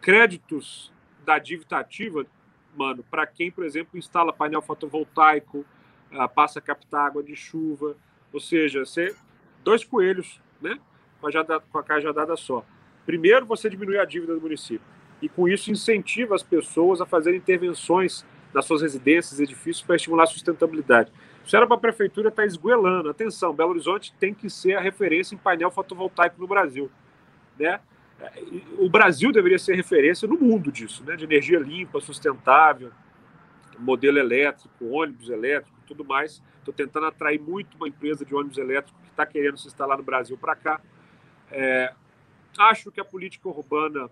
créditos 0.00 0.92
da 1.24 1.38
dívida 1.38 1.78
ativa, 1.78 2.24
mano, 2.76 3.04
para 3.10 3.26
quem, 3.26 3.50
por 3.50 3.64
exemplo, 3.64 3.98
instala 3.98 4.32
painel 4.32 4.62
fotovoltaico, 4.62 5.64
uh, 6.12 6.28
passa 6.34 6.58
a 6.58 6.62
captar 6.62 7.06
água 7.06 7.22
de 7.22 7.34
chuva, 7.34 7.96
ou 8.32 8.40
seja, 8.40 8.84
ser 8.84 9.14
dois 9.64 9.84
coelhos, 9.84 10.40
né? 10.60 10.78
Com 11.20 11.28
a, 11.28 11.30
jada, 11.30 11.60
com 11.60 11.78
a 11.78 11.82
cajadada 11.82 12.36
só. 12.36 12.64
Primeiro, 13.04 13.46
você 13.46 13.68
diminui 13.68 13.98
a 13.98 14.04
dívida 14.04 14.34
do 14.34 14.40
município 14.40 14.86
e, 15.20 15.28
com 15.28 15.48
isso, 15.48 15.70
incentiva 15.70 16.34
as 16.34 16.42
pessoas 16.42 17.00
a 17.00 17.06
fazerem 17.06 17.38
intervenções 17.38 18.24
nas 18.52 18.64
suas 18.64 18.82
residências, 18.82 19.40
edifícios, 19.40 19.82
para 19.82 19.96
estimular 19.96 20.24
a 20.24 20.26
sustentabilidade. 20.26 21.12
Isso 21.44 21.56
era 21.56 21.66
para 21.66 21.76
a 21.76 21.80
prefeitura 21.80 22.28
estar 22.28 22.42
tá 22.42 22.46
esgoelando. 22.46 23.08
Atenção, 23.08 23.54
Belo 23.54 23.70
Horizonte 23.70 24.14
tem 24.18 24.34
que 24.34 24.48
ser 24.48 24.74
a 24.74 24.80
referência 24.80 25.34
em 25.34 25.38
painel 25.38 25.70
fotovoltaico 25.70 26.40
no 26.40 26.46
Brasil. 26.46 26.90
Né? 27.58 27.80
O 28.78 28.88
Brasil 28.88 29.32
deveria 29.32 29.58
ser 29.58 29.74
referência 29.74 30.28
no 30.28 30.38
mundo 30.38 30.70
disso, 30.70 31.04
né? 31.04 31.16
de 31.16 31.24
energia 31.24 31.58
limpa, 31.58 32.00
sustentável, 32.00 32.90
modelo 33.78 34.18
elétrico, 34.18 34.86
ônibus 34.86 35.28
elétrico, 35.30 35.77
tudo 35.88 36.04
mais. 36.04 36.42
Estou 36.58 36.72
tentando 36.72 37.06
atrair 37.06 37.40
muito 37.40 37.76
uma 37.76 37.88
empresa 37.88 38.24
de 38.24 38.34
ônibus 38.34 38.58
elétrico 38.58 38.98
que 39.02 39.10
está 39.10 39.26
querendo 39.26 39.58
se 39.58 39.66
instalar 39.66 39.98
no 39.98 40.04
Brasil 40.04 40.36
para 40.38 40.54
cá. 40.54 40.80
É, 41.50 41.92
Acho 42.58 42.90
que 42.90 43.00
a 43.00 43.04
política 43.04 43.48
urbana 43.48 44.10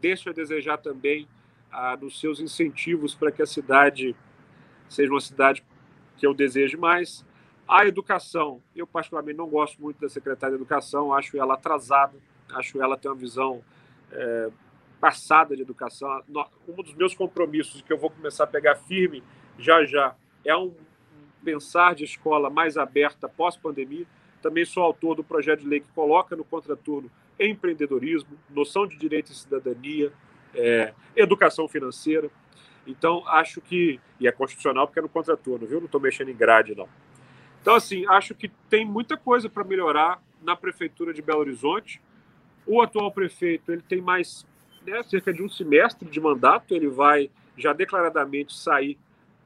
deixa 0.00 0.30
a 0.30 0.32
desejar 0.32 0.78
também 0.78 1.28
ah, 1.70 1.96
nos 1.96 2.18
seus 2.18 2.40
incentivos 2.40 3.14
para 3.14 3.30
que 3.30 3.40
a 3.40 3.46
cidade 3.46 4.16
seja 4.88 5.12
uma 5.12 5.20
cidade 5.20 5.62
que 6.16 6.26
eu 6.26 6.34
deseje 6.34 6.76
mais. 6.76 7.24
A 7.68 7.86
educação, 7.86 8.60
eu 8.74 8.88
particularmente 8.88 9.38
não 9.38 9.48
gosto 9.48 9.80
muito 9.80 10.00
da 10.00 10.08
secretária 10.08 10.56
de 10.56 10.60
Educação, 10.60 11.14
acho 11.14 11.38
ela 11.38 11.54
atrasada, 11.54 12.18
acho 12.52 12.82
ela 12.82 12.96
ter 12.96 13.06
uma 13.06 13.14
visão 13.14 13.62
é, 14.10 14.50
passada 15.00 15.54
de 15.54 15.62
educação. 15.62 16.24
Um 16.66 16.82
dos 16.82 16.94
meus 16.94 17.14
compromissos 17.14 17.82
que 17.82 17.92
eu 17.92 17.98
vou 17.98 18.10
começar 18.10 18.44
a 18.44 18.48
pegar 18.48 18.74
firme 18.74 19.22
já 19.56 19.84
já 19.84 20.16
é 20.44 20.56
um 20.56 20.74
pensar 21.44 21.94
de 21.94 22.04
escola 22.04 22.50
mais 22.50 22.76
aberta 22.76 23.28
pós-pandemia. 23.28 24.06
Também 24.42 24.64
sou 24.64 24.82
autor 24.82 25.16
do 25.16 25.24
projeto 25.24 25.60
de 25.60 25.68
lei 25.68 25.80
que 25.80 25.88
coloca 25.94 26.34
no 26.34 26.44
contraturno 26.44 27.10
empreendedorismo, 27.38 28.38
noção 28.50 28.86
de 28.86 28.96
direito 28.96 29.32
e 29.32 29.34
cidadania, 29.34 30.12
é, 30.54 30.92
educação 31.16 31.66
financeira. 31.66 32.30
Então, 32.86 33.26
acho 33.26 33.60
que. 33.60 34.00
E 34.18 34.28
é 34.28 34.32
constitucional 34.32 34.86
porque 34.86 34.98
é 34.98 35.02
no 35.02 35.08
contraturno, 35.08 35.66
viu? 35.66 35.78
Não 35.78 35.86
estou 35.86 36.00
mexendo 36.00 36.30
em 36.30 36.36
grade, 36.36 36.74
não. 36.74 36.88
Então, 37.60 37.74
assim, 37.74 38.06
acho 38.06 38.34
que 38.34 38.48
tem 38.68 38.84
muita 38.84 39.16
coisa 39.16 39.48
para 39.48 39.64
melhorar 39.64 40.22
na 40.42 40.56
Prefeitura 40.56 41.12
de 41.12 41.20
Belo 41.20 41.40
Horizonte. 41.40 42.00
O 42.66 42.80
atual 42.80 43.10
prefeito 43.12 43.72
ele 43.72 43.82
tem 43.82 44.00
mais 44.00 44.46
né, 44.86 45.02
cerca 45.02 45.32
de 45.32 45.42
um 45.42 45.48
semestre 45.48 46.08
de 46.08 46.20
mandato, 46.20 46.74
ele 46.74 46.88
vai 46.88 47.30
já 47.56 47.72
declaradamente 47.72 48.56
sair 48.56 48.98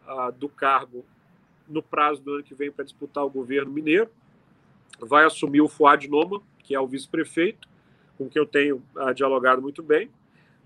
uh, 0.07 0.31
do 0.33 0.49
cargo 0.49 1.05
no 1.69 1.83
prazo 1.83 2.23
do 2.23 2.35
ano 2.35 2.43
que 2.43 2.55
vem 2.55 2.71
para 2.71 2.85
disputar 2.85 3.25
o 3.25 3.31
governo 3.31 3.71
mineiro. 3.71 4.11
Vai 4.99 5.25
assumir 5.25 5.61
o 5.61 5.69
Fuad 5.69 6.09
Noma, 6.09 6.43
que 6.59 6.75
é 6.75 6.81
o 6.81 6.87
vice-prefeito, 6.87 7.69
com 8.17 8.29
quem 8.29 8.41
eu 8.41 8.47
tenho 8.47 8.83
uh, 8.97 9.13
dialogado 9.13 9.61
muito 9.61 9.83
bem, 9.83 10.11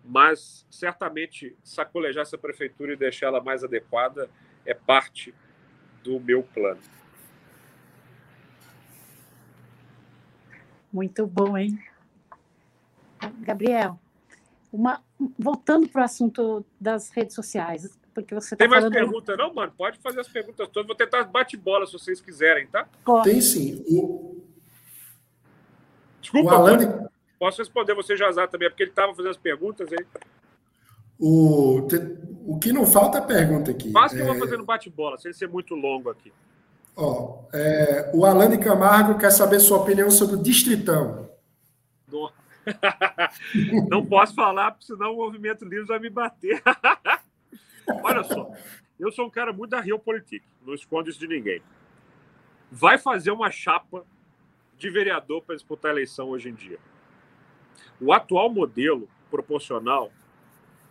mas 0.05 0.67
certamente 0.71 1.57
sacolejar 1.63 2.23
essa 2.23 2.39
prefeitura 2.39 2.93
e 2.93 2.97
deixar 2.97 3.27
ela 3.27 3.43
mais 3.43 3.65
adequada 3.65 4.31
é 4.65 4.75
parte 4.75 5.35
do 6.03 6.21
meu 6.21 6.43
plano. 6.43 6.81
Muito 10.93 11.27
bom, 11.27 11.57
hein? 11.57 11.79
Gabriel, 13.41 13.99
uma, 14.73 15.03
voltando 15.39 15.89
para 15.89 16.03
o 16.03 16.05
assunto 16.05 16.65
das 16.81 17.11
redes 17.11 17.35
sociais, 17.35 17.98
porque 18.23 18.35
você 18.35 18.57
tá 18.57 18.57
Tem 18.57 18.69
mais 18.69 18.89
perguntas, 18.89 19.37
não, 19.37 19.53
mano? 19.53 19.73
Pode 19.77 19.99
fazer 19.99 20.21
as 20.21 20.29
perguntas 20.29 20.69
todas. 20.69 20.87
Vou 20.87 20.97
tentar 20.97 21.25
bate-bola 21.25 21.87
se 21.87 21.93
vocês 21.93 22.21
quiserem, 22.21 22.67
tá? 22.67 22.89
Pode. 23.05 23.31
Tem 23.31 23.41
sim. 23.41 23.85
O... 23.89 24.45
Desculpa, 26.21 26.51
o 26.51 26.55
Alan... 26.55 27.09
posso 27.39 27.59
responder 27.59 27.95
você, 27.95 28.17
Jazar, 28.17 28.49
também, 28.49 28.69
porque 28.69 28.83
ele 28.83 28.91
estava 28.91 29.15
fazendo 29.15 29.31
as 29.31 29.37
perguntas 29.37 29.89
aí. 29.93 30.07
O, 31.19 31.87
o 32.47 32.59
que 32.59 32.73
não 32.73 32.87
falta 32.87 33.19
é 33.19 33.21
pergunta 33.21 33.71
aqui. 33.71 33.91
Mas 33.91 34.13
que 34.13 34.19
é... 34.19 34.23
eu 34.23 34.27
vou 34.27 34.37
é- 34.37 34.39
fazer 34.39 34.57
no 34.57 34.65
bate-bola, 34.65 35.19
sem 35.19 35.33
ser 35.33 35.49
muito 35.49 35.75
longo 35.75 36.11
aqui. 36.11 36.33
Ó, 36.97 37.45
é, 37.53 38.11
o 38.13 38.27
Alan 38.27 38.51
de 38.51 38.59
Camargo 38.59 39.19
quer 39.19 39.31
saber 39.31 39.61
sua 39.61 39.79
opinião 39.79 40.11
sobre 40.11 40.35
o 40.35 40.43
Distritão. 40.43 41.29
Não 43.89 44.05
posso 44.05 44.35
falar, 44.35 44.77
senão 44.81 45.15
o 45.15 45.17
movimento 45.17 45.65
livre 45.65 45.87
vai 45.87 45.99
me 45.99 46.11
bater. 46.11 46.63
Olha 48.03 48.23
só, 48.25 48.51
eu 48.99 49.11
sou 49.13 49.27
um 49.27 49.31
cara 49.31 49.53
muito 49.53 49.71
da 49.71 49.81
Realpolitik, 49.81 50.45
não 50.65 50.75
escondo 50.75 51.09
isso 51.09 51.19
de 51.19 51.29
ninguém. 51.29 51.63
Vai 52.71 52.99
fazer 52.99 53.31
uma 53.31 53.51
chapa 53.51 54.05
de 54.77 54.91
vereador 54.91 55.43
para 55.43 55.55
disputar 55.55 55.91
a 55.91 55.95
eleição 55.95 56.29
hoje 56.29 56.49
em 56.49 56.55
dia. 56.55 56.79
O 58.01 58.13
atual 58.13 58.51
modelo 58.51 59.09
proporcional 59.31 60.13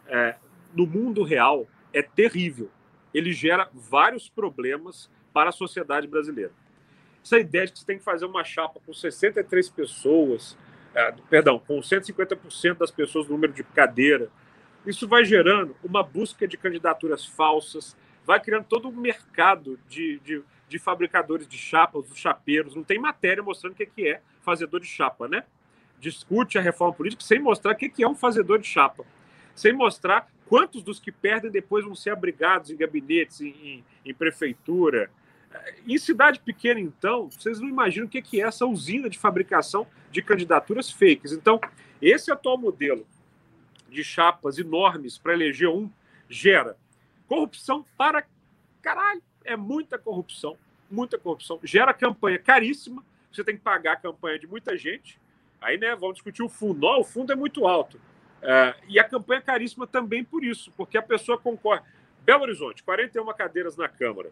é, 0.07 0.35
no 0.73 0.85
mundo 0.85 1.23
real 1.23 1.67
é 1.93 2.01
terrível. 2.01 2.69
Ele 3.13 3.31
gera 3.31 3.69
vários 3.73 4.29
problemas 4.29 5.09
para 5.33 5.49
a 5.49 5.53
sociedade 5.53 6.07
brasileira. 6.07 6.51
Essa 7.23 7.39
ideia 7.39 7.65
de 7.65 7.73
que 7.73 7.79
você 7.79 7.85
tem 7.85 7.97
que 7.97 8.03
fazer 8.03 8.25
uma 8.25 8.43
chapa 8.43 8.79
com 8.85 8.93
63 8.93 9.69
pessoas, 9.69 10.57
é, 10.93 11.13
perdão, 11.29 11.59
com 11.59 11.79
150% 11.79 12.77
das 12.77 12.91
pessoas 12.91 13.25
no 13.27 13.33
número 13.33 13.53
de 13.53 13.63
cadeira, 13.63 14.29
isso 14.89 15.07
vai 15.07 15.25
gerando 15.25 15.75
uma 15.83 16.01
busca 16.03 16.47
de 16.47 16.57
candidaturas 16.57 17.25
falsas, 17.25 17.95
vai 18.25 18.39
criando 18.39 18.65
todo 18.65 18.87
um 18.87 18.91
mercado 18.91 19.79
de, 19.87 20.19
de, 20.19 20.41
de 20.67 20.79
fabricadores 20.79 21.47
de 21.47 21.57
chapas, 21.57 22.09
os 22.09 22.17
chapeiros. 22.17 22.75
Não 22.75 22.83
tem 22.83 22.99
matéria 22.99 23.43
mostrando 23.43 23.73
o 23.73 23.75
que 23.75 24.07
é 24.07 24.21
fazedor 24.41 24.79
de 24.79 24.87
chapa, 24.87 25.27
né? 25.27 25.43
Discute 25.99 26.57
a 26.57 26.61
reforma 26.61 26.93
política 26.93 27.23
sem 27.23 27.39
mostrar 27.39 27.73
o 27.73 27.75
que 27.75 28.03
é 28.03 28.07
um 28.07 28.15
fazedor 28.15 28.59
de 28.59 28.67
chapa, 28.67 29.05
sem 29.55 29.73
mostrar 29.73 30.29
quantos 30.45 30.83
dos 30.83 30.99
que 30.99 31.11
perdem 31.11 31.51
depois 31.51 31.83
vão 31.83 31.95
ser 31.95 32.11
abrigados 32.11 32.69
em 32.69 32.77
gabinetes, 32.77 33.41
em, 33.41 33.47
em, 33.47 33.85
em 34.05 34.13
prefeitura, 34.13 35.09
em 35.87 35.97
cidade 35.97 36.39
pequena, 36.39 36.79
então, 36.79 37.29
vocês 37.29 37.59
não 37.59 37.67
imaginam 37.67 38.07
o 38.07 38.09
que 38.09 38.41
é 38.41 38.45
essa 38.45 38.65
usina 38.65 39.09
de 39.09 39.17
fabricação 39.17 39.87
de 40.11 40.21
candidaturas 40.21 40.91
fakes. 40.91 41.31
Então, 41.31 41.59
esse 42.01 42.31
atual 42.31 42.57
modelo 42.57 43.05
de 43.89 44.03
chapas 44.03 44.57
enormes 44.57 45.17
para 45.17 45.33
eleger 45.33 45.69
um 45.69 45.89
gera 46.29 46.77
corrupção 47.27 47.85
para 47.97 48.25
caralho. 48.81 49.21
É 49.43 49.55
muita 49.55 49.97
corrupção, 49.97 50.57
muita 50.89 51.17
corrupção. 51.17 51.59
Gera 51.63 51.93
campanha 51.93 52.39
caríssima, 52.39 53.03
você 53.31 53.43
tem 53.43 53.55
que 53.55 53.61
pagar 53.61 53.93
a 53.93 53.97
campanha 53.97 54.39
de 54.39 54.47
muita 54.47 54.77
gente. 54.77 55.19
Aí, 55.61 55.77
né, 55.77 55.95
vamos 55.95 56.15
discutir 56.15 56.43
o 56.43 56.49
fundo. 56.49 56.85
Oh, 56.85 57.01
o 57.01 57.03
fundo 57.03 57.31
é 57.31 57.35
muito 57.35 57.67
alto. 57.67 57.99
É, 58.41 58.75
e 58.87 58.99
a 58.99 59.03
campanha 59.03 59.39
é 59.39 59.41
caríssima 59.41 59.87
também 59.87 60.23
por 60.23 60.43
isso, 60.43 60.71
porque 60.77 60.97
a 60.97 61.01
pessoa 61.01 61.37
concorre. 61.37 61.81
Belo 62.23 62.43
Horizonte, 62.43 62.83
41 62.83 63.25
cadeiras 63.33 63.77
na 63.77 63.87
Câmara. 63.87 64.31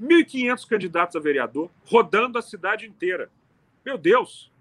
1.500 0.00 0.68
candidatos 0.68 1.16
a 1.16 1.20
vereador 1.20 1.70
rodando 1.86 2.38
a 2.38 2.42
cidade 2.42 2.86
inteira. 2.86 3.30
Meu 3.84 3.96
Deus, 3.96 4.52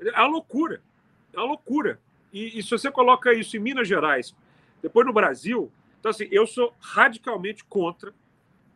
é 0.00 0.18
uma 0.18 0.26
loucura. 0.26 0.82
É 1.32 1.38
uma 1.38 1.46
loucura. 1.46 2.00
E, 2.32 2.58
e, 2.58 2.62
se 2.62 2.70
você 2.70 2.90
coloca 2.90 3.32
isso 3.32 3.56
em 3.56 3.60
Minas 3.60 3.88
Gerais, 3.88 4.34
depois 4.82 5.06
no 5.06 5.12
Brasil, 5.12 5.72
então 5.98 6.10
assim, 6.10 6.28
eu 6.30 6.46
sou 6.46 6.74
radicalmente 6.80 7.64
contra 7.64 8.14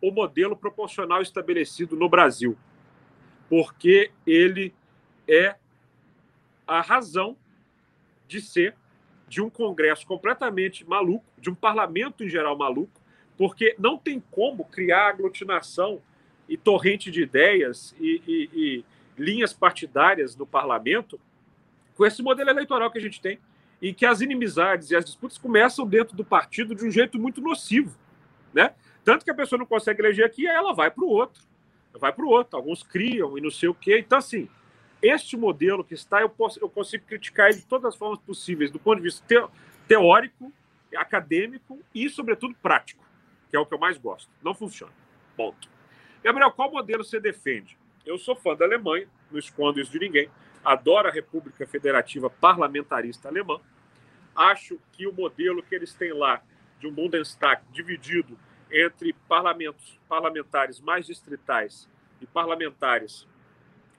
o 0.00 0.10
modelo 0.10 0.56
proporcional 0.56 1.22
estabelecido 1.22 1.96
no 1.96 2.08
Brasil, 2.08 2.56
porque 3.48 4.10
ele 4.26 4.74
é 5.28 5.56
a 6.66 6.80
razão 6.80 7.36
de 8.26 8.40
ser 8.40 8.74
de 9.28 9.40
um 9.40 9.48
Congresso 9.48 10.06
completamente 10.06 10.86
maluco, 10.86 11.24
de 11.38 11.48
um 11.48 11.54
parlamento 11.54 12.24
em 12.24 12.28
geral 12.28 12.56
maluco, 12.56 13.00
porque 13.38 13.74
não 13.78 13.96
tem 13.96 14.22
como 14.30 14.64
criar 14.64 15.08
aglutinação 15.08 16.02
e 16.48 16.56
torrente 16.56 17.10
de 17.10 17.22
ideias 17.22 17.94
e, 17.98 18.22
e, 18.26 18.50
e 18.52 18.84
linhas 19.16 19.52
partidárias 19.52 20.36
no 20.36 20.46
parlamento 20.46 21.18
com 21.96 22.06
esse 22.06 22.22
modelo 22.22 22.50
eleitoral 22.50 22.90
que 22.90 22.98
a 22.98 23.00
gente 23.00 23.20
tem, 23.20 23.38
em 23.80 23.92
que 23.92 24.06
as 24.06 24.20
inimizades 24.20 24.90
e 24.90 24.96
as 24.96 25.04
disputas 25.04 25.38
começam 25.38 25.86
dentro 25.86 26.16
do 26.16 26.24
partido 26.24 26.74
de 26.74 26.84
um 26.84 26.90
jeito 26.90 27.18
muito 27.18 27.40
nocivo, 27.40 27.96
né? 28.54 28.74
Tanto 29.04 29.24
que 29.24 29.30
a 29.30 29.34
pessoa 29.34 29.58
não 29.58 29.66
consegue 29.66 30.00
eleger 30.00 30.24
aqui, 30.24 30.46
aí 30.46 30.54
ela 30.54 30.72
vai 30.72 30.90
para 30.90 31.04
o 31.04 31.08
outro, 31.08 31.42
vai 31.94 32.12
para 32.12 32.24
o 32.24 32.28
outro. 32.28 32.56
Alguns 32.56 32.82
criam 32.82 33.36
e 33.36 33.40
não 33.40 33.50
sei 33.50 33.68
o 33.68 33.74
quê. 33.74 33.98
Então, 33.98 34.18
assim, 34.18 34.48
este 35.02 35.36
modelo 35.36 35.82
que 35.82 35.94
está, 35.94 36.20
eu, 36.20 36.28
posso, 36.28 36.60
eu 36.62 36.68
consigo 36.68 37.04
criticar 37.04 37.48
ele 37.50 37.58
de 37.58 37.66
todas 37.66 37.86
as 37.86 37.96
formas 37.96 38.20
possíveis, 38.20 38.70
do 38.70 38.78
ponto 38.78 38.98
de 38.98 39.02
vista 39.02 39.50
teórico, 39.88 40.52
acadêmico 40.94 41.80
e, 41.92 42.08
sobretudo, 42.08 42.54
prático 42.62 43.02
que 43.52 43.56
é 43.56 43.60
o 43.60 43.66
que 43.66 43.74
eu 43.74 43.78
mais 43.78 43.98
gosto. 43.98 44.30
Não 44.42 44.54
funciona. 44.54 44.92
Ponto. 45.36 45.68
Gabriel, 46.24 46.50
qual 46.52 46.72
modelo 46.72 47.04
você 47.04 47.20
defende? 47.20 47.76
Eu 48.06 48.16
sou 48.16 48.34
fã 48.34 48.56
da 48.56 48.64
Alemanha, 48.64 49.06
não 49.30 49.38
escondo 49.38 49.78
isso 49.78 49.92
de 49.92 49.98
ninguém. 49.98 50.30
Adoro 50.64 51.08
a 51.08 51.10
República 51.10 51.66
Federativa 51.66 52.30
Parlamentarista 52.30 53.28
Alemã. 53.28 53.60
Acho 54.34 54.78
que 54.92 55.06
o 55.06 55.12
modelo 55.12 55.62
que 55.62 55.74
eles 55.74 55.92
têm 55.94 56.12
lá, 56.12 56.42
de 56.78 56.86
um 56.86 56.92
Bundestag 56.92 57.62
dividido 57.70 58.38
entre 58.70 59.12
parlamentos, 59.28 59.98
parlamentares 60.08 60.80
mais 60.80 61.06
distritais 61.06 61.88
e 62.20 62.26
parlamentares 62.26 63.26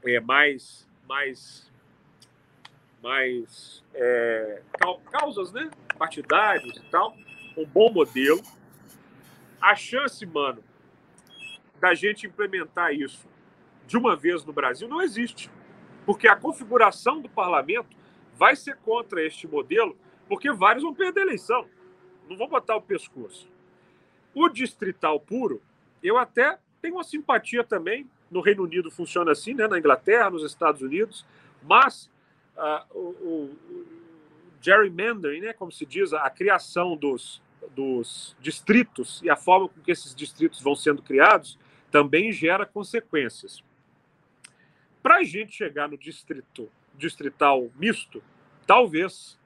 é, 0.03 0.19
mais, 0.19 0.87
mais, 1.07 1.71
mais 3.01 3.83
é, 3.93 4.61
causas 5.11 5.51
né? 5.53 5.69
partidários 5.97 6.77
e 6.77 6.83
tal, 6.89 7.15
um 7.55 7.65
bom 7.65 7.91
modelo 7.91 8.41
a 9.63 9.75
chance, 9.75 10.25
mano, 10.25 10.61
da 11.79 11.93
gente 11.93 12.27
implementar 12.27 12.93
isso 12.93 13.25
de 13.87 13.97
uma 13.97 14.13
vez 14.13 14.43
no 14.43 14.51
Brasil 14.51 14.89
não 14.89 15.01
existe. 15.01 15.49
Porque 16.05 16.27
a 16.27 16.35
configuração 16.35 17.21
do 17.21 17.29
parlamento 17.29 17.95
vai 18.35 18.55
ser 18.55 18.75
contra 18.77 19.25
este 19.25 19.47
modelo, 19.47 19.97
porque 20.27 20.51
vários 20.51 20.83
vão 20.83 20.93
perder 20.93 21.21
a 21.21 21.23
eleição. 21.23 21.65
Não 22.29 22.37
vão 22.37 22.47
botar 22.47 22.75
o 22.75 22.81
pescoço. 22.81 23.47
O 24.33 24.49
distrital 24.49 25.19
puro, 25.19 25.61
eu 26.01 26.17
até 26.17 26.57
tenho 26.81 26.95
uma 26.95 27.03
simpatia 27.03 27.63
também. 27.63 28.09
No 28.29 28.41
Reino 28.41 28.63
Unido 28.63 28.89
funciona 28.89 29.31
assim, 29.31 29.53
né? 29.53 29.67
na 29.67 29.77
Inglaterra, 29.77 30.29
nos 30.29 30.43
Estados 30.43 30.81
Unidos, 30.81 31.25
mas 31.61 32.09
uh, 32.57 32.97
o, 32.97 32.99
o, 32.99 33.57
gerrymandering, 34.59 35.41
né? 35.41 35.53
como 35.53 35.71
se 35.71 35.85
diz, 35.85 36.13
a, 36.13 36.23
a 36.23 36.29
criação 36.29 36.97
dos, 36.97 37.41
dos 37.75 38.35
distritos 38.39 39.21
e 39.21 39.29
a 39.29 39.35
forma 39.35 39.69
com 39.69 39.81
que 39.81 39.91
esses 39.91 40.15
distritos 40.15 40.61
vão 40.61 40.75
sendo 40.75 41.01
criados 41.01 41.59
também 41.91 42.31
gera 42.31 42.65
consequências. 42.65 43.63
Para 45.03 45.17
a 45.17 45.23
gente 45.23 45.53
chegar 45.53 45.89
no 45.89 45.97
distrito 45.97 46.71
distrital 46.95 47.69
misto, 47.75 48.23
talvez, 48.65 49.37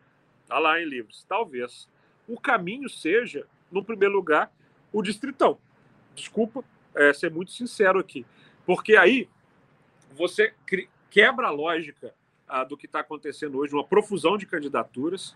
está 0.44 0.60
lá 0.60 0.80
em 0.80 0.86
livros, 0.86 1.26
talvez 1.28 1.90
o 2.28 2.40
caminho 2.40 2.88
seja, 2.88 3.48
no 3.72 3.84
primeiro 3.84 4.14
lugar, 4.14 4.52
o 4.94 5.02
distritão. 5.02 5.58
Desculpa 6.14 6.64
é, 6.94 7.12
ser 7.12 7.32
muito 7.32 7.52
sincero 7.52 8.00
aqui, 8.00 8.26
porque 8.66 8.96
aí 8.96 9.28
você 10.12 10.54
quebra 11.10 11.48
a 11.48 11.52
lógica 11.52 12.14
ah, 12.48 12.64
do 12.64 12.78
que 12.78 12.86
está 12.86 13.00
acontecendo 13.00 13.58
hoje, 13.58 13.74
uma 13.74 13.84
profusão 13.84 14.38
de 14.38 14.46
candidaturas, 14.46 15.36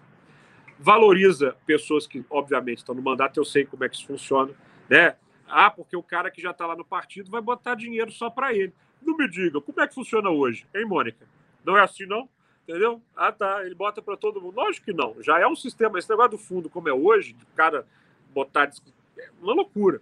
valoriza 0.78 1.55
pessoas 1.65 2.05
que, 2.05 2.24
obviamente, 2.30 2.80
estão 2.80 2.93
no 2.93 3.01
mandato, 3.01 3.39
eu 3.39 3.45
sei 3.45 3.65
como 3.65 3.84
é 3.84 3.89
que 3.89 3.95
isso 3.95 4.07
funciona, 4.07 4.53
né? 4.89 5.15
Ah, 5.47 5.69
porque 5.69 5.95
o 5.95 6.03
cara 6.03 6.32
que 6.32 6.41
já 6.41 6.51
está 6.51 6.65
lá 6.65 6.76
no 6.76 6.86
partido 6.86 7.30
vai 7.30 7.41
botar 7.41 7.76
dinheiro 7.76 8.11
só 8.11 8.30
para 8.30 8.53
ele. 8.53 8.74
Não 9.02 9.18
me 9.18 9.28
diga, 9.28 9.60
como 9.60 9.82
é 9.82 9.88
que 9.88 9.95
funciona 9.95 10.30
hoje, 10.30 10.66
hein, 10.76 10.86
Mônica? 10.86 11.28
Não 11.66 11.78
é 11.78 11.82
assim, 11.82 12.06
não? 12.06 12.30
Entendeu? 12.68 13.02
Ah, 13.16 13.32
tá, 13.32 13.66
ele 13.66 13.76
bota 13.76 14.02
para 14.02 14.16
todo 14.16 14.39
mundo. 14.39 14.56
Lógico 14.56 14.86
que 14.86 14.93
não. 14.93 15.16
Já 15.22 15.39
é 15.39 15.47
um 15.47 15.56
sistema, 15.56 15.97
esse 15.97 16.10
negócio 16.10 16.32
do 16.32 16.38
fundo, 16.38 16.70
como 16.70 16.88
é 16.88 16.93
hoje, 16.93 17.34
de 17.34 17.45
cara 17.47 17.86
botar. 18.34 18.72
É 19.18 19.30
uma 19.41 19.54
loucura. 19.54 20.02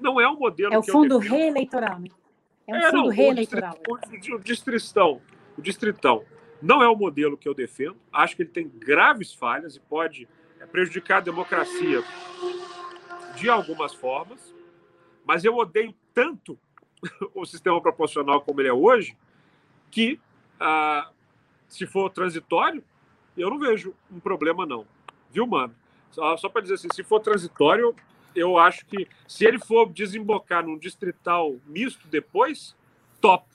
não 0.00 0.20
é 0.20 0.28
um 0.28 0.38
modelo. 0.38 0.72
É 0.72 0.78
o 0.78 0.82
fundo 0.82 1.18
reeleitoral, 1.18 1.98
né? 1.98 2.08
É 2.66 2.72
um 2.72 2.76
é, 2.76 2.90
fundo 2.90 3.02
não, 3.04 3.08
reeleitoral. 3.08 3.78
O, 3.88 3.94
o, 3.94 4.36
o, 4.36 4.38
distritão, 4.38 5.20
o 5.56 5.62
distritão 5.62 6.24
não 6.62 6.82
é 6.82 6.88
o 6.88 6.96
modelo 6.96 7.36
que 7.36 7.48
eu 7.48 7.54
defendo. 7.54 7.96
Acho 8.12 8.36
que 8.36 8.42
ele 8.42 8.50
tem 8.50 8.68
graves 8.68 9.32
falhas 9.34 9.76
e 9.76 9.80
pode 9.80 10.28
é, 10.60 10.66
prejudicar 10.66 11.18
a 11.18 11.20
democracia 11.20 12.02
de 13.36 13.48
algumas 13.48 13.92
formas. 13.92 14.54
Mas 15.24 15.44
eu 15.44 15.56
odeio 15.56 15.94
tanto 16.14 16.58
o 17.34 17.44
sistema 17.44 17.80
proporcional 17.80 18.40
como 18.40 18.60
ele 18.60 18.68
é 18.68 18.72
hoje 18.72 19.16
que, 19.90 20.20
ah, 20.60 21.10
se 21.68 21.86
for 21.86 22.10
transitório, 22.10 22.82
eu 23.36 23.50
não 23.50 23.58
vejo 23.58 23.94
um 24.10 24.20
problema, 24.20 24.66
não. 24.66 24.84
Viu, 25.30 25.46
mano? 25.46 25.74
Só, 26.10 26.36
só 26.36 26.48
para 26.48 26.62
dizer 26.62 26.74
assim, 26.74 26.88
se 26.92 27.02
for 27.02 27.20
transitório, 27.20 27.94
eu 28.34 28.58
acho 28.58 28.84
que 28.86 29.08
se 29.26 29.44
ele 29.44 29.58
for 29.58 29.90
desembocar 29.90 30.64
num 30.64 30.78
distrital 30.78 31.56
misto 31.66 32.06
depois, 32.08 32.74
top. 33.20 33.46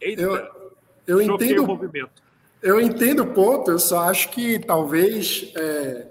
Eita, 0.00 0.22
eu, 0.22 0.72
eu 1.06 1.22
entendo 1.22 1.64
o 1.64 1.66
movimento. 1.66 2.22
Eu 2.62 2.80
entendo 2.80 3.22
o 3.22 3.32
ponto, 3.32 3.70
eu 3.70 3.78
só 3.78 4.08
acho 4.08 4.30
que 4.30 4.58
talvez 4.58 5.52
é, 5.56 6.08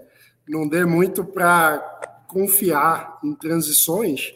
não 0.47 0.67
dê 0.67 0.85
muito 0.85 1.23
para 1.23 1.79
confiar 2.27 3.19
em 3.23 3.33
transições, 3.33 4.33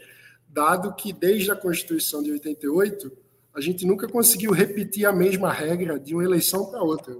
dado 0.52 0.93
que 0.93 1.14
desde 1.14 1.52
a 1.52 1.56
Constituição 1.56 2.22
de 2.22 2.32
88 2.32 3.12
a 3.54 3.62
gente 3.62 3.86
nunca 3.86 4.08
conseguiu 4.08 4.52
repetir 4.52 5.06
a 5.06 5.12
mesma 5.12 5.52
regra 5.52 5.99
de 5.99 6.14
uma 6.14 6.24
eleição 6.24 6.70
para 6.70 6.82
outra. 6.82 7.18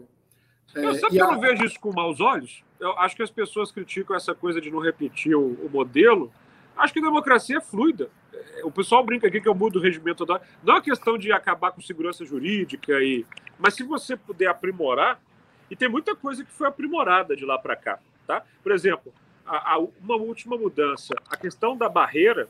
É, 0.76 0.86
eu, 0.86 0.96
sabe 0.96 1.14
que 1.14 1.22
a... 1.22 1.26
eu 1.26 1.32
não 1.32 1.40
vejo 1.40 1.66
isso 1.66 1.80
com 1.80 1.92
maus 1.92 2.20
olhos? 2.20 2.64
Eu 2.80 2.92
acho 3.00 3.16
que 3.16 3.24
as 3.24 3.30
pessoas 3.30 3.72
criticam 3.72 4.16
essa 4.16 4.34
coisa 4.34 4.62
de 4.62 4.72
não 4.72 4.80
repetir 4.80 5.36
o, 5.36 5.54
o 5.66 5.70
modelo. 5.70 6.32
Acho 6.76 6.94
que 6.94 7.00
a 7.00 7.04
democracia 7.04 7.58
é 7.58 7.62
fluida. 7.62 8.10
É, 8.34 8.64
o 8.64 8.72
pessoal 8.72 9.04
brinca 9.04 9.28
aqui 9.28 9.42
que 9.42 9.48
eu 9.48 9.56
mudo 9.56 9.80
o 9.80 9.82
regimento 9.82 10.26
da. 10.26 10.40
Não 10.64 10.78
é 10.78 10.82
questão 10.82 11.18
de 11.18 11.32
acabar 11.32 11.72
com 11.72 11.82
segurança 11.82 12.26
jurídica, 12.26 12.94
e... 13.02 13.26
mas 13.60 13.74
se 13.74 13.84
você 13.84 14.16
puder 14.16 14.48
aprimorar, 14.48 15.22
e 15.70 15.76
tem 15.76 15.90
muita 15.90 16.16
coisa 16.16 16.44
que 16.44 16.52
foi 16.52 16.68
aprimorada 16.68 17.36
de 17.36 17.46
lá 17.46 17.58
para 17.58 17.76
cá. 17.76 18.00
Tá? 18.26 18.44
Por 18.64 18.72
exemplo, 18.72 19.14
a, 19.46 19.76
a, 19.76 19.80
uma 19.80 20.16
última 20.16 20.58
mudança, 20.58 21.14
a 21.30 21.36
questão 21.36 21.76
da 21.76 21.90
barreira, 21.90 22.48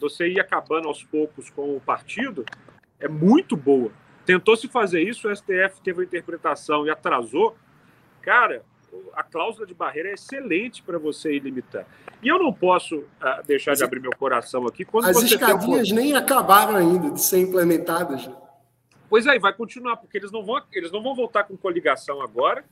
você 0.00 0.28
ir 0.28 0.40
acabando 0.40 0.88
aos 0.88 1.02
poucos 1.04 1.50
com 1.50 1.76
o 1.76 1.80
partido, 1.80 2.44
é 2.98 3.08
muito 3.08 3.56
boa. 3.56 3.90
Tentou 4.24 4.56
se 4.56 4.68
fazer 4.68 5.02
isso, 5.02 5.28
o 5.28 5.34
STF 5.34 5.80
teve 5.82 5.98
uma 5.98 6.04
interpretação 6.04 6.86
e 6.86 6.90
atrasou. 6.90 7.56
Cara, 8.22 8.62
a 9.14 9.22
cláusula 9.22 9.66
de 9.66 9.74
barreira 9.74 10.10
é 10.10 10.14
excelente 10.14 10.82
para 10.82 10.98
você 10.98 11.34
ir 11.34 11.40
limitar. 11.40 11.86
E 12.22 12.28
eu 12.28 12.38
não 12.38 12.52
posso 12.52 12.98
uh, 12.98 13.46
deixar 13.46 13.74
de 13.74 13.82
abrir 13.82 14.00
meu 14.00 14.12
coração 14.12 14.66
aqui. 14.66 14.84
Quando 14.84 15.06
As 15.06 15.22
escadinhas 15.22 15.90
um... 15.90 15.94
nem 15.94 16.14
acabaram 16.14 16.76
ainda 16.76 17.10
de 17.10 17.20
ser 17.20 17.40
implementadas. 17.40 18.30
Pois 19.08 19.26
aí, 19.26 19.38
vai 19.38 19.52
continuar, 19.52 19.96
porque 19.96 20.18
eles 20.18 20.30
não, 20.30 20.44
vão, 20.44 20.62
eles 20.72 20.92
não 20.92 21.02
vão 21.02 21.14
voltar 21.14 21.44
com 21.44 21.56
coligação 21.56 22.22
agora, 22.22 22.64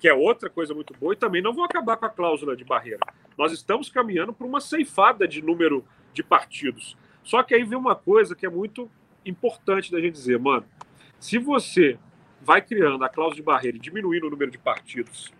que 0.00 0.08
é 0.08 0.14
outra 0.14 0.50
coisa 0.50 0.74
muito 0.74 0.92
boa, 0.98 1.12
e 1.12 1.16
também 1.16 1.40
não 1.40 1.54
vão 1.54 1.64
acabar 1.64 1.96
com 1.96 2.06
a 2.06 2.10
cláusula 2.10 2.56
de 2.56 2.64
barreira. 2.64 3.00
Nós 3.38 3.52
estamos 3.52 3.88
caminhando 3.88 4.32
para 4.32 4.46
uma 4.46 4.60
ceifada 4.60 5.28
de 5.28 5.42
número 5.42 5.84
de 6.16 6.22
partidos. 6.22 6.96
Só 7.22 7.42
que 7.42 7.54
aí 7.54 7.62
vem 7.62 7.78
uma 7.78 7.94
coisa 7.94 8.34
que 8.34 8.46
é 8.46 8.48
muito 8.48 8.90
importante 9.24 9.92
da 9.92 10.00
gente 10.00 10.14
dizer, 10.14 10.38
mano. 10.38 10.64
Se 11.20 11.38
você 11.38 11.98
vai 12.40 12.62
criando 12.62 13.04
a 13.04 13.08
cláusula 13.08 13.36
de 13.36 13.42
barreira 13.42 13.76
e 13.76 13.80
diminuindo 13.80 14.26
o 14.26 14.30
número 14.30 14.50
de 14.50 14.58
partidos, 14.58 15.32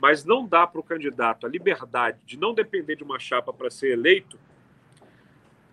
mas 0.00 0.24
não 0.24 0.46
dá 0.46 0.66
para 0.66 0.80
o 0.80 0.82
candidato 0.82 1.46
a 1.46 1.50
liberdade 1.50 2.18
de 2.24 2.38
não 2.38 2.54
depender 2.54 2.96
de 2.96 3.04
uma 3.04 3.18
chapa 3.18 3.52
para 3.52 3.70
ser 3.70 3.92
eleito, 3.92 4.38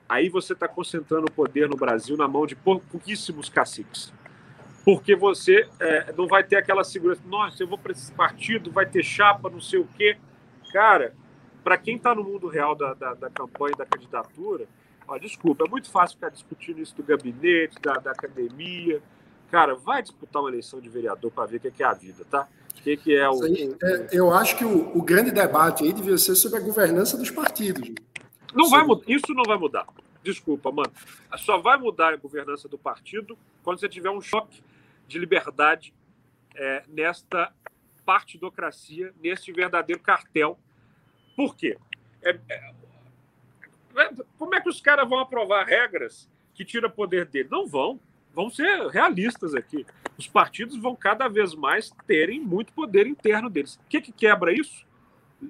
aí 0.07 0.30
você 0.30 0.53
está 0.53 0.68
concentrando 0.68 1.28
o 1.28 1.32
poder 1.32 1.70
no 1.70 1.76
Brasil 1.76 2.18
na 2.18 2.28
mão 2.28 2.45
de 2.45 2.55
pouquíssimos 2.55 3.49
caciques. 3.49 4.14
Porque 4.84 5.16
você 5.16 5.68
é, 5.80 6.14
não 6.14 6.28
vai 6.28 6.43
ter 6.43 6.55
aquela 6.55 6.84
segurança, 6.84 7.22
nossa, 7.26 7.62
eu 7.62 7.68
vou 7.68 7.78
para 7.78 7.91
esse 7.91 8.12
partido, 8.12 8.72
vai 8.72 8.86
ter 8.86 9.03
chapa, 9.03 9.49
não 9.49 9.62
sei 9.62 9.80
o 9.80 9.88
quê. 9.97 10.18
Cara, 10.72 11.14
para 11.64 11.78
quem 11.78 11.95
está 11.95 12.14
no 12.16 12.24
mundo 12.24 12.47
real 12.47 12.76
da, 12.76 12.93
da, 12.93 13.14
da 13.14 13.30
campanha 13.30 13.76
da 13.78 13.86
candidatura, 13.86 14.68
ó, 15.07 15.18
desculpa, 15.18 15.66
é 15.66 15.70
muito 15.70 15.89
fácil 15.89 16.16
ficar 16.16 16.30
discutindo 16.30 16.80
isso 16.82 16.95
do 16.95 17.03
gabinete, 17.03 17.80
da, 17.82 17.93
da 17.93 18.12
academia. 18.12 19.01
Cara, 19.51 19.76
vai 19.76 20.01
disputar 20.01 20.41
uma 20.41 20.49
eleição 20.49 20.80
de 20.80 20.89
vereador 20.89 21.32
para 21.32 21.47
ver 21.47 21.57
o 21.57 21.72
que 21.72 21.84
é 21.84 21.86
a 21.86 21.93
vida, 21.93 22.24
tá? 22.30 22.47
O 22.80 22.82
que, 22.82 22.97
que 22.97 23.16
é 23.16 23.30
o. 23.30 23.43
Aí, 23.43 23.76
é, 23.82 24.07
eu 24.12 24.32
acho 24.32 24.57
que 24.57 24.64
o, 24.64 24.97
o, 24.97 25.01
grande 25.01 25.32
debate 25.32 25.84
aí 25.84 25.91
devia 25.91 26.18
ser 26.18 26.36
sobre 26.36 26.60
a 26.60 26.62
governança 26.62 27.18
dos 27.18 27.30
partidos. 27.30 27.89
Não 28.53 28.66
sobre... 28.66 28.78
vai 28.78 28.88
mudar, 28.88 29.03
isso 29.07 29.34
não 29.34 29.43
vai 29.43 29.57
mudar. 29.57 29.88
Desculpa, 30.24 30.72
mano. 30.72 30.91
Só 31.38 31.60
vai 31.60 31.78
mudar 31.78 32.14
a 32.14 32.18
governança 32.18 32.68
do 32.68 32.78
partido 32.78 33.38
quando 33.64 33.80
você 33.80 33.89
tiver 33.89 34.10
um 34.10 34.22
choque 34.22 34.62
de 35.07 35.18
liberdade 35.18 35.93
é, 36.55 36.84
nesta 36.88 37.51
partidocracia, 38.05 39.14
neste 39.22 39.51
verdadeiro 39.51 40.01
cartel. 40.01 40.57
Por 41.40 41.56
quê? 41.56 41.78
É, 42.22 42.38
é, 42.50 42.74
é 43.96 44.10
como 44.38 44.56
é 44.56 44.60
que 44.60 44.68
os 44.68 44.82
caras 44.82 45.08
vão 45.08 45.20
aprovar 45.20 45.66
regras 45.66 46.30
que 46.54 46.66
tiram 46.66 46.90
poder 46.90 47.26
dele? 47.28 47.48
Não 47.50 47.66
vão 47.66 47.98
vamos 48.36 48.58
ser 48.58 48.88
realistas 48.88 49.56
aqui. 49.56 49.86
Os 50.18 50.28
partidos 50.28 50.76
vão 50.76 50.94
cada 50.98 51.30
vez 51.30 51.56
mais 51.56 51.92
terem 52.06 52.42
muito 52.42 52.74
poder 52.74 53.08
interno 53.08 53.50
deles. 53.50 53.76
O 53.76 53.88
que, 53.88 54.02
que 54.02 54.12
quebra 54.12 54.52
isso? 54.52 54.86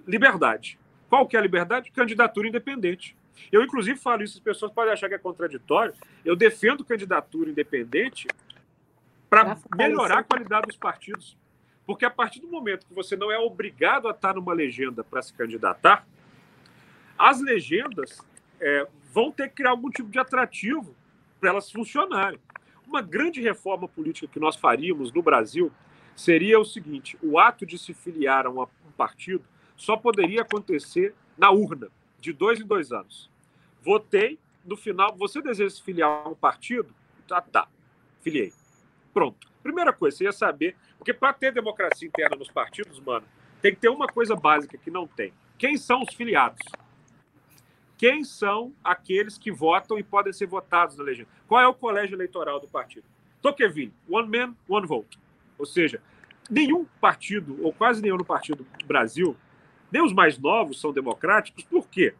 Liberdade. 0.07 0.77
Qual 1.09 1.27
que 1.27 1.35
é 1.35 1.39
a 1.39 1.41
liberdade? 1.41 1.89
Candidatura 1.89 2.47
independente. 2.47 3.15
Eu, 3.51 3.63
inclusive, 3.63 3.97
falo 3.97 4.21
isso, 4.21 4.37
as 4.37 4.43
pessoas 4.43 4.71
podem 4.71 4.93
achar 4.93 5.09
que 5.09 5.15
é 5.15 5.17
contraditório. 5.17 5.95
Eu 6.23 6.35
defendo 6.35 6.85
candidatura 6.85 7.49
independente 7.49 8.27
para 9.27 9.57
melhorar 9.75 10.19
a 10.19 10.23
qualidade 10.23 10.67
dos 10.67 10.77
partidos. 10.77 11.35
Porque 11.89 12.05
a 12.05 12.11
partir 12.11 12.39
do 12.39 12.47
momento 12.47 12.85
que 12.85 12.93
você 12.93 13.15
não 13.15 13.31
é 13.31 13.39
obrigado 13.39 14.07
a 14.07 14.11
estar 14.11 14.35
numa 14.35 14.53
legenda 14.53 15.03
para 15.03 15.23
se 15.23 15.33
candidatar, 15.33 16.07
as 17.17 17.41
legendas 17.41 18.19
é, 18.61 18.87
vão 19.11 19.31
ter 19.31 19.49
que 19.49 19.55
criar 19.55 19.71
algum 19.71 19.89
tipo 19.89 20.07
de 20.07 20.19
atrativo 20.19 20.95
para 21.39 21.49
elas 21.49 21.71
funcionarem. 21.71 22.39
Uma 22.85 23.01
grande 23.01 23.41
reforma 23.41 23.87
política 23.87 24.31
que 24.31 24.39
nós 24.39 24.55
faríamos 24.55 25.11
no 25.11 25.23
Brasil 25.23 25.71
seria 26.15 26.59
o 26.59 26.63
seguinte: 26.63 27.17
o 27.23 27.39
ato 27.39 27.65
de 27.65 27.75
se 27.75 27.91
filiar 27.91 28.45
a 28.45 28.51
um 28.51 28.67
partido 28.95 29.43
só 29.75 29.97
poderia 29.97 30.43
acontecer 30.43 31.15
na 31.35 31.49
urna, 31.49 31.87
de 32.21 32.31
dois 32.31 32.59
em 32.59 32.67
dois 32.67 32.91
anos. 32.91 33.31
Votei, 33.81 34.37
no 34.63 34.77
final, 34.77 35.15
você 35.17 35.41
deseja 35.41 35.71
se 35.71 35.81
filiar 35.81 36.21
a 36.23 36.29
um 36.29 36.35
partido? 36.35 36.93
Tá, 37.27 37.41
tá, 37.41 37.67
filiei. 38.21 38.53
Pronto. 39.11 39.49
Primeira 39.61 39.93
coisa, 39.93 40.17
você 40.17 40.23
ia 40.25 40.31
saber, 40.31 40.75
porque 40.97 41.13
para 41.13 41.33
ter 41.33 41.53
democracia 41.53 42.07
interna 42.07 42.35
nos 42.35 42.49
partidos, 42.49 42.99
mano, 42.99 43.25
tem 43.61 43.73
que 43.73 43.81
ter 43.81 43.89
uma 43.89 44.07
coisa 44.07 44.35
básica 44.35 44.77
que 44.77 44.89
não 44.89 45.05
tem. 45.07 45.33
Quem 45.57 45.77
são 45.77 46.01
os 46.01 46.13
filiados? 46.13 46.59
quem 47.99 48.23
são 48.23 48.73
aqueles 48.81 49.37
que 49.37 49.51
votam 49.51 49.99
e 49.99 50.03
podem 50.03 50.31
ser 50.31 50.47
votados 50.47 50.95
na 50.95 51.03
legenda. 51.03 51.27
Qual 51.45 51.61
é 51.61 51.67
o 51.67 51.73
colégio 51.73 52.15
eleitoral 52.15 52.57
do 52.57 52.65
partido? 52.65 53.03
Tocqueville, 53.41 53.93
one 54.09 54.29
man, 54.29 54.55
one 54.69 54.87
vote. 54.87 55.19
Ou 55.57 55.65
seja, 55.65 56.01
nenhum 56.49 56.85
partido, 57.01 57.59
ou 57.61 57.73
quase 57.73 58.01
nenhum 58.01 58.17
partido 58.19 58.65
do 58.79 58.85
Brasil, 58.85 59.35
nem 59.91 60.01
os 60.01 60.13
mais 60.13 60.39
novos 60.39 60.79
são 60.79 60.93
democráticos. 60.93 61.65
Por 61.65 61.89
quê? 61.89 62.13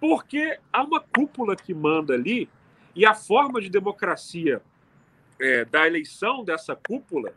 Porque 0.00 0.58
há 0.72 0.82
uma 0.82 1.00
cúpula 1.00 1.54
que 1.54 1.74
manda 1.74 2.14
ali 2.14 2.48
e 2.94 3.04
a 3.04 3.12
forma 3.12 3.60
de 3.60 3.68
democracia 3.68 4.62
é, 5.40 5.64
da 5.64 5.86
eleição 5.86 6.44
dessa 6.44 6.74
cúpula 6.74 7.32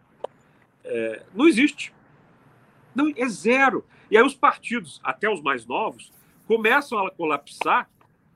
é, 0.84 1.24
não 1.34 1.48
existe. 1.48 1.94
Não, 2.96 3.12
é 3.16 3.28
zero. 3.28 3.86
E 4.10 4.18
aí 4.18 4.24
os 4.24 4.36
partidos, 4.36 5.00
até 5.04 5.30
os 5.30 5.42
mais 5.42 5.66
novos, 5.66 6.12
começam 6.48 7.06
a 7.06 7.12
colapsar 7.12 7.90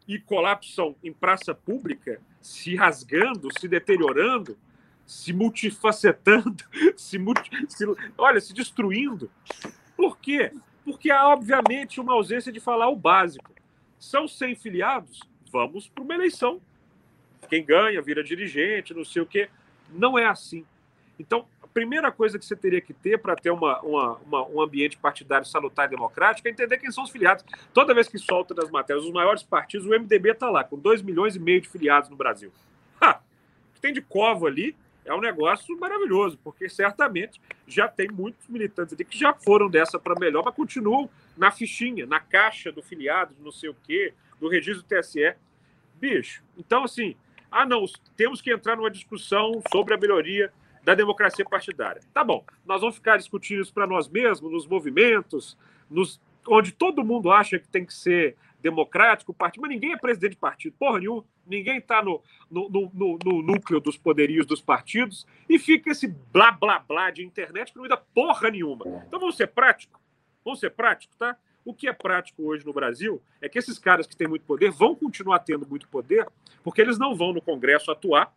e 0.07 0.19
colapsam 0.19 0.95
em 1.03 1.11
praça 1.11 1.55
pública, 1.55 2.21
se 2.41 2.75
rasgando, 2.75 3.47
se 3.57 3.67
deteriorando, 3.67 4.57
se 5.05 5.33
multifacetando, 5.33 6.63
se, 6.95 7.17
multi, 7.17 7.49
se 7.69 7.85
olha, 8.17 8.39
se 8.39 8.53
destruindo. 8.53 9.31
Por 9.95 10.17
quê? 10.17 10.51
Porque 10.83 11.09
há, 11.09 11.27
obviamente, 11.29 11.99
uma 11.99 12.13
ausência 12.13 12.51
de 12.51 12.59
falar 12.59 12.89
o 12.89 12.95
básico. 12.95 13.51
São 13.97 14.27
100 14.27 14.55
filiados? 14.55 15.19
Vamos 15.51 15.87
para 15.87 16.03
uma 16.03 16.13
eleição. 16.13 16.61
Quem 17.53 17.63
ganha 17.63 18.01
vira 18.01 18.23
dirigente, 18.23 18.95
não 18.95 19.05
sei 19.05 19.21
o 19.21 19.27
quê. 19.27 19.47
Não 19.91 20.17
é 20.17 20.25
assim. 20.25 20.65
Então, 21.19 21.45
primeira 21.71 22.11
coisa 22.11 22.39
que 22.39 22.43
você 22.43 22.55
teria 22.55 22.81
que 22.81 22.95
ter 22.95 23.19
para 23.19 23.35
ter 23.35 23.51
uma, 23.51 23.79
uma, 23.81 24.17
uma, 24.25 24.47
um 24.47 24.59
ambiente 24.59 24.97
partidário 24.97 25.45
salutar 25.45 25.85
e 25.85 25.89
democrático 25.91 26.47
é 26.47 26.51
entender 26.51 26.79
quem 26.79 26.91
são 26.91 27.03
os 27.03 27.11
filiados. 27.11 27.45
Toda 27.71 27.93
vez 27.93 28.07
que 28.07 28.17
solta 28.17 28.55
das 28.55 28.71
matérias 28.71 29.05
os 29.05 29.11
maiores 29.11 29.43
partidos, 29.43 29.85
o 29.85 29.91
MDB 29.91 30.31
está 30.31 30.49
lá, 30.49 30.63
com 30.63 30.79
2 30.79 31.03
milhões 31.03 31.35
e 31.35 31.39
meio 31.39 31.61
de 31.61 31.69
filiados 31.69 32.09
no 32.09 32.15
Brasil. 32.15 32.51
Ha! 32.99 33.21
O 33.69 33.75
que 33.75 33.81
tem 33.81 33.93
de 33.93 34.01
covo 34.01 34.47
ali 34.47 34.75
é 35.05 35.13
um 35.13 35.21
negócio 35.21 35.79
maravilhoso, 35.79 36.39
porque 36.43 36.67
certamente 36.67 37.39
já 37.67 37.87
tem 37.87 38.07
muitos 38.09 38.47
militantes 38.47 38.95
ali 38.95 39.05
que 39.05 39.19
já 39.19 39.31
foram 39.31 39.69
dessa 39.69 39.99
para 39.99 40.19
melhor, 40.19 40.41
mas 40.43 40.55
continuam 40.55 41.07
na 41.37 41.51
fichinha, 41.51 42.07
na 42.07 42.19
caixa 42.19 42.71
do 42.71 42.81
filiado, 42.81 43.35
não 43.39 43.51
sei 43.51 43.69
o 43.69 43.75
quê, 43.83 44.11
do 44.39 44.47
registro 44.49 44.83
do 44.83 44.87
TSE. 44.87 45.35
Bicho, 46.01 46.43
então 46.57 46.83
assim, 46.83 47.15
ah 47.53 47.65
não, 47.65 47.85
temos 48.15 48.41
que 48.41 48.51
entrar 48.51 48.75
numa 48.75 48.91
discussão 48.91 49.61
sobre 49.71 49.93
a 49.93 49.97
melhoria 49.97 50.51
da 50.83 50.93
democracia 50.93 51.45
partidária. 51.45 52.01
Tá 52.13 52.23
bom, 52.23 52.43
nós 52.65 52.81
vamos 52.81 52.95
ficar 52.95 53.17
discutindo 53.17 53.61
isso 53.61 53.73
para 53.73 53.87
nós 53.87 54.09
mesmos, 54.09 54.51
nos 54.51 54.67
movimentos, 54.67 55.57
nos, 55.89 56.19
onde 56.47 56.71
todo 56.71 57.03
mundo 57.03 57.31
acha 57.31 57.57
que 57.57 57.67
tem 57.67 57.85
que 57.85 57.93
ser 57.93 58.35
democrático 58.61 59.33
partido, 59.33 59.61
mas 59.61 59.71
ninguém 59.71 59.91
é 59.91 59.97
presidente 59.97 60.31
de 60.31 60.37
partido, 60.37 60.73
porra 60.79 60.99
nenhuma, 60.99 61.25
ninguém 61.45 61.77
está 61.77 62.01
no, 62.01 62.23
no, 62.49 62.69
no, 62.69 63.19
no, 63.23 63.41
núcleo 63.41 63.81
dos 63.81 63.97
poderios 63.97 64.45
dos 64.45 64.61
partidos 64.61 65.27
e 65.49 65.59
fica 65.59 65.91
esse 65.91 66.07
blá 66.07 66.51
blá 66.51 66.79
blá 66.79 67.11
de 67.11 67.25
internet 67.25 67.73
que 67.73 67.77
não 67.77 67.87
dá 67.87 67.97
porra 67.97 68.49
nenhuma. 68.49 68.85
Então 69.05 69.19
vamos 69.19 69.35
ser 69.35 69.47
práticos, 69.47 69.99
vamos 70.45 70.61
ser 70.61 70.69
práticos, 70.71 71.15
tá? 71.17 71.37
O 71.65 71.73
que 71.73 71.87
é 71.87 71.93
prático 71.93 72.43
hoje 72.43 72.65
no 72.65 72.73
Brasil 72.73 73.21
é 73.41 73.47
que 73.47 73.57
esses 73.57 73.79
caras 73.79 74.05
que 74.05 74.15
têm 74.15 74.27
muito 74.27 74.45
poder 74.45 74.71
vão 74.71 74.95
continuar 74.95 75.39
tendo 75.39 75.65
muito 75.67 75.87
poder, 75.87 76.27
porque 76.63 76.81
eles 76.81 76.97
não 76.97 77.15
vão 77.15 77.31
no 77.31 77.41
Congresso 77.41 77.91
atuar 77.91 78.33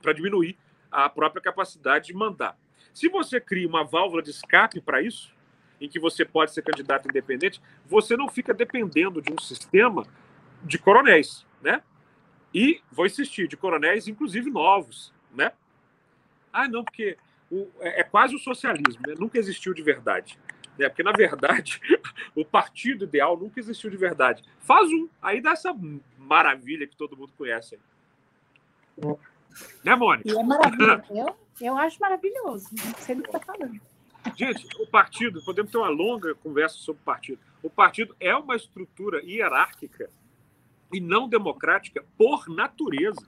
para 0.00 0.12
diminuir 0.12 0.56
a 0.90 1.08
própria 1.08 1.42
capacidade 1.42 2.06
de 2.06 2.14
mandar. 2.14 2.56
Se 2.92 3.08
você 3.08 3.40
cria 3.40 3.66
uma 3.66 3.82
válvula 3.82 4.22
de 4.22 4.30
escape 4.30 4.80
para 4.80 5.02
isso, 5.02 5.34
em 5.80 5.88
que 5.88 5.98
você 5.98 6.24
pode 6.24 6.52
ser 6.52 6.62
candidato 6.62 7.08
independente, 7.08 7.60
você 7.86 8.16
não 8.16 8.28
fica 8.28 8.54
dependendo 8.54 9.20
de 9.20 9.32
um 9.32 9.38
sistema 9.38 10.06
de 10.62 10.78
coronéis, 10.78 11.44
né? 11.60 11.82
E 12.54 12.80
vou 12.92 13.04
insistir, 13.04 13.48
de 13.48 13.56
coronéis, 13.56 14.06
inclusive 14.06 14.48
novos, 14.48 15.12
né? 15.34 15.52
Ah, 16.52 16.68
não, 16.68 16.84
porque 16.84 17.18
o, 17.50 17.68
é, 17.80 18.00
é 18.00 18.04
quase 18.04 18.36
o 18.36 18.38
socialismo, 18.38 19.02
né? 19.06 19.14
nunca 19.18 19.38
existiu 19.38 19.74
de 19.74 19.82
verdade. 19.82 20.38
Né? 20.78 20.88
Porque, 20.88 21.02
na 21.02 21.12
verdade, 21.12 21.80
o 22.34 22.44
partido 22.44 23.04
ideal 23.04 23.36
nunca 23.36 23.60
existiu 23.60 23.90
de 23.90 23.96
verdade. 23.96 24.42
Faz 24.60 24.88
um, 24.90 25.08
aí 25.22 25.40
dá 25.40 25.52
essa 25.52 25.74
maravilha 26.18 26.86
que 26.86 26.96
todo 26.96 27.16
mundo 27.16 27.32
conhece. 27.36 27.78
Né, 29.84 29.94
Mônica? 29.94 30.28
E 30.28 30.36
é 30.36 30.42
maravilhoso. 30.42 31.02
Eu, 31.10 31.36
eu 31.60 31.76
acho 31.76 32.00
maravilhoso. 32.00 32.68
Não 32.72 32.94
sei 32.94 33.14
do 33.14 33.22
que 33.22 33.28
está 33.28 33.40
falando. 33.40 33.80
Gente, 34.36 34.66
o 34.80 34.86
partido, 34.86 35.44
podemos 35.44 35.70
ter 35.70 35.78
uma 35.78 35.88
longa 35.88 36.34
conversa 36.34 36.76
sobre 36.78 37.02
o 37.02 37.04
partido. 37.04 37.38
O 37.62 37.70
partido 37.70 38.16
é 38.18 38.34
uma 38.34 38.56
estrutura 38.56 39.22
hierárquica 39.22 40.10
e 40.92 41.00
não 41.00 41.28
democrática 41.28 42.04
por 42.16 42.48
natureza. 42.48 43.26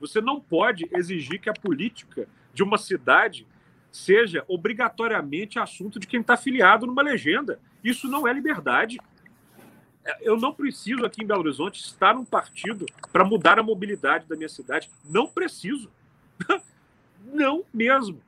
Você 0.00 0.20
não 0.20 0.40
pode 0.40 0.88
exigir 0.92 1.40
que 1.40 1.48
a 1.48 1.54
política 1.54 2.28
de 2.52 2.62
uma 2.62 2.76
cidade 2.76 3.46
seja 3.92 4.42
obrigatoriamente 4.48 5.58
assunto 5.58 6.00
de 6.00 6.06
quem 6.06 6.20
está 6.20 6.34
afiliado 6.34 6.86
numa 6.86 7.02
legenda. 7.02 7.60
Isso 7.84 8.08
não 8.08 8.26
é 8.26 8.32
liberdade. 8.32 8.98
Eu 10.20 10.36
não 10.36 10.52
preciso 10.52 11.04
aqui 11.04 11.22
em 11.22 11.26
Belo 11.26 11.40
Horizonte 11.40 11.78
estar 11.78 12.14
num 12.14 12.24
partido 12.24 12.86
para 13.12 13.24
mudar 13.24 13.58
a 13.58 13.62
mobilidade 13.62 14.26
da 14.26 14.34
minha 14.34 14.48
cidade. 14.48 14.90
Não 15.04 15.26
preciso. 15.26 15.90
Não 17.24 17.64
mesmo. 17.72 18.20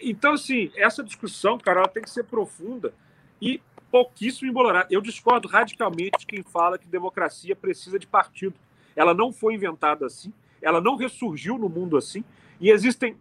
Então, 0.00 0.32
assim, 0.32 0.70
essa 0.76 1.02
discussão, 1.02 1.58
cara, 1.58 1.80
ela 1.80 1.88
tem 1.88 2.02
que 2.02 2.08
ser 2.08 2.24
profunda 2.24 2.94
e 3.40 3.60
pouquíssimo 3.90 4.48
embolorada. 4.48 4.86
Eu 4.90 5.02
discordo 5.02 5.46
radicalmente 5.46 6.20
de 6.20 6.26
quem 6.26 6.42
fala 6.42 6.78
que 6.78 6.86
democracia 6.86 7.54
precisa 7.54 7.98
de 7.98 8.06
partido. 8.06 8.54
Ela 8.96 9.12
não 9.12 9.30
foi 9.30 9.54
inventada 9.54 10.06
assim, 10.06 10.32
ela 10.62 10.80
não 10.80 10.96
ressurgiu 10.96 11.58
no 11.58 11.68
mundo 11.68 11.96
assim, 11.96 12.24
e 12.60 12.70
existem, 12.70 13.16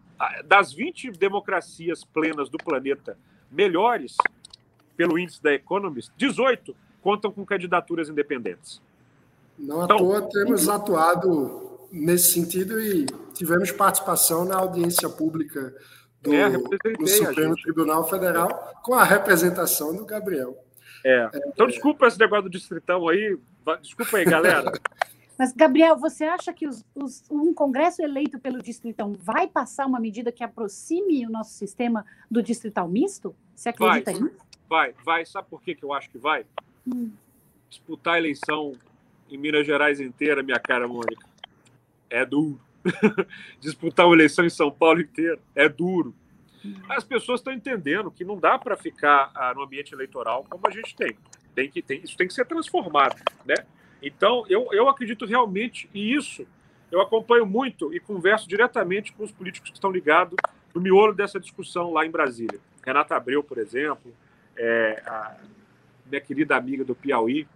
das 0.45 0.73
20 0.73 1.11
democracias 1.11 2.03
plenas 2.03 2.49
do 2.49 2.57
planeta 2.57 3.17
melhores, 3.51 4.15
pelo 4.95 5.17
índice 5.17 5.41
da 5.41 5.53
Economist, 5.53 6.11
18 6.17 6.75
contam 7.01 7.31
com 7.31 7.45
candidaturas 7.45 8.09
independentes. 8.09 8.81
Não 9.57 9.83
então, 9.83 9.97
à 9.97 9.99
toa 9.99 10.29
temos 10.29 10.69
atuado 10.69 11.79
nesse 11.91 12.31
sentido 12.33 12.79
e 12.79 13.05
tivemos 13.33 13.71
participação 13.71 14.45
na 14.45 14.57
audiência 14.57 15.09
pública 15.09 15.73
do, 16.21 16.33
é, 16.33 16.49
do 16.49 17.07
Supremo 17.07 17.55
Tribunal 17.55 18.07
Federal 18.07 18.49
com 18.83 18.93
a 18.93 19.03
representação 19.03 19.95
do 19.95 20.05
Gabriel. 20.05 20.57
É. 21.03 21.29
Então, 21.47 21.67
desculpa 21.67 22.07
esse 22.07 22.19
negócio 22.19 22.43
do 22.43 22.49
distritão 22.49 23.07
aí. 23.07 23.37
Desculpa 23.81 24.17
aí, 24.17 24.25
galera. 24.25 24.71
Mas, 25.41 25.53
Gabriel, 25.53 25.97
você 25.97 26.25
acha 26.25 26.53
que 26.53 26.67
os, 26.67 26.85
os, 26.93 27.23
um 27.31 27.51
Congresso 27.51 28.03
eleito 28.03 28.37
pelo 28.37 28.61
Distritão 28.61 29.13
vai 29.13 29.47
passar 29.47 29.87
uma 29.87 29.99
medida 29.99 30.31
que 30.31 30.43
aproxime 30.43 31.25
o 31.25 31.31
nosso 31.31 31.53
sistema 31.53 32.05
do 32.29 32.43
Distrital 32.43 32.87
misto? 32.87 33.35
Você 33.55 33.69
acredita 33.69 34.11
vai, 34.11 34.21
nisso? 34.21 34.45
Vai, 34.69 34.93
vai. 35.03 35.25
Sabe 35.25 35.49
por 35.49 35.59
que, 35.63 35.73
que 35.73 35.83
eu 35.83 35.93
acho 35.93 36.11
que 36.11 36.19
vai? 36.19 36.45
Hum. 36.85 37.11
Disputar 37.67 38.13
a 38.13 38.17
eleição 38.19 38.73
em 39.31 39.37
Minas 39.39 39.65
Gerais 39.65 39.99
inteira, 39.99 40.43
minha 40.43 40.59
cara, 40.59 40.87
Mônica, 40.87 41.27
é 42.07 42.23
duro. 42.23 42.61
disputar 43.59 44.05
uma 44.05 44.13
eleição 44.13 44.45
em 44.45 44.49
São 44.51 44.69
Paulo 44.69 45.01
inteiro 45.01 45.41
é 45.55 45.67
duro. 45.67 46.13
As 46.87 47.03
pessoas 47.03 47.39
estão 47.39 47.51
entendendo 47.51 48.11
que 48.11 48.23
não 48.23 48.37
dá 48.37 48.59
para 48.59 48.77
ficar 48.77 49.31
ah, 49.33 49.55
no 49.55 49.63
ambiente 49.63 49.91
eleitoral 49.91 50.45
como 50.47 50.67
a 50.67 50.69
gente 50.69 50.95
tem. 50.95 51.17
tem, 51.55 51.67
que, 51.67 51.81
tem 51.81 51.99
isso 52.03 52.15
tem 52.15 52.27
que 52.27 52.33
ser 52.35 52.45
transformado. 52.45 53.15
Né? 53.43 53.55
Então, 54.01 54.45
eu, 54.49 54.67
eu 54.71 54.89
acredito 54.89 55.25
realmente, 55.25 55.89
e 55.93 56.13
isso 56.13 56.45
eu 56.91 56.99
acompanho 56.99 57.45
muito 57.45 57.93
e 57.93 57.99
converso 57.99 58.47
diretamente 58.47 59.13
com 59.13 59.23
os 59.23 59.31
políticos 59.31 59.69
que 59.69 59.77
estão 59.77 59.91
ligados 59.91 60.35
no 60.73 60.81
miolo 60.81 61.13
dessa 61.13 61.39
discussão 61.39 61.91
lá 61.91 62.05
em 62.05 62.11
Brasília. 62.11 62.59
Renata 62.85 63.15
Abreu, 63.15 63.43
por 63.43 63.57
exemplo, 63.57 64.13
é, 64.57 65.01
a 65.05 65.37
minha 66.05 66.21
querida 66.21 66.55
amiga 66.55 66.83
do 66.83 66.95
Piauí, 66.95 67.47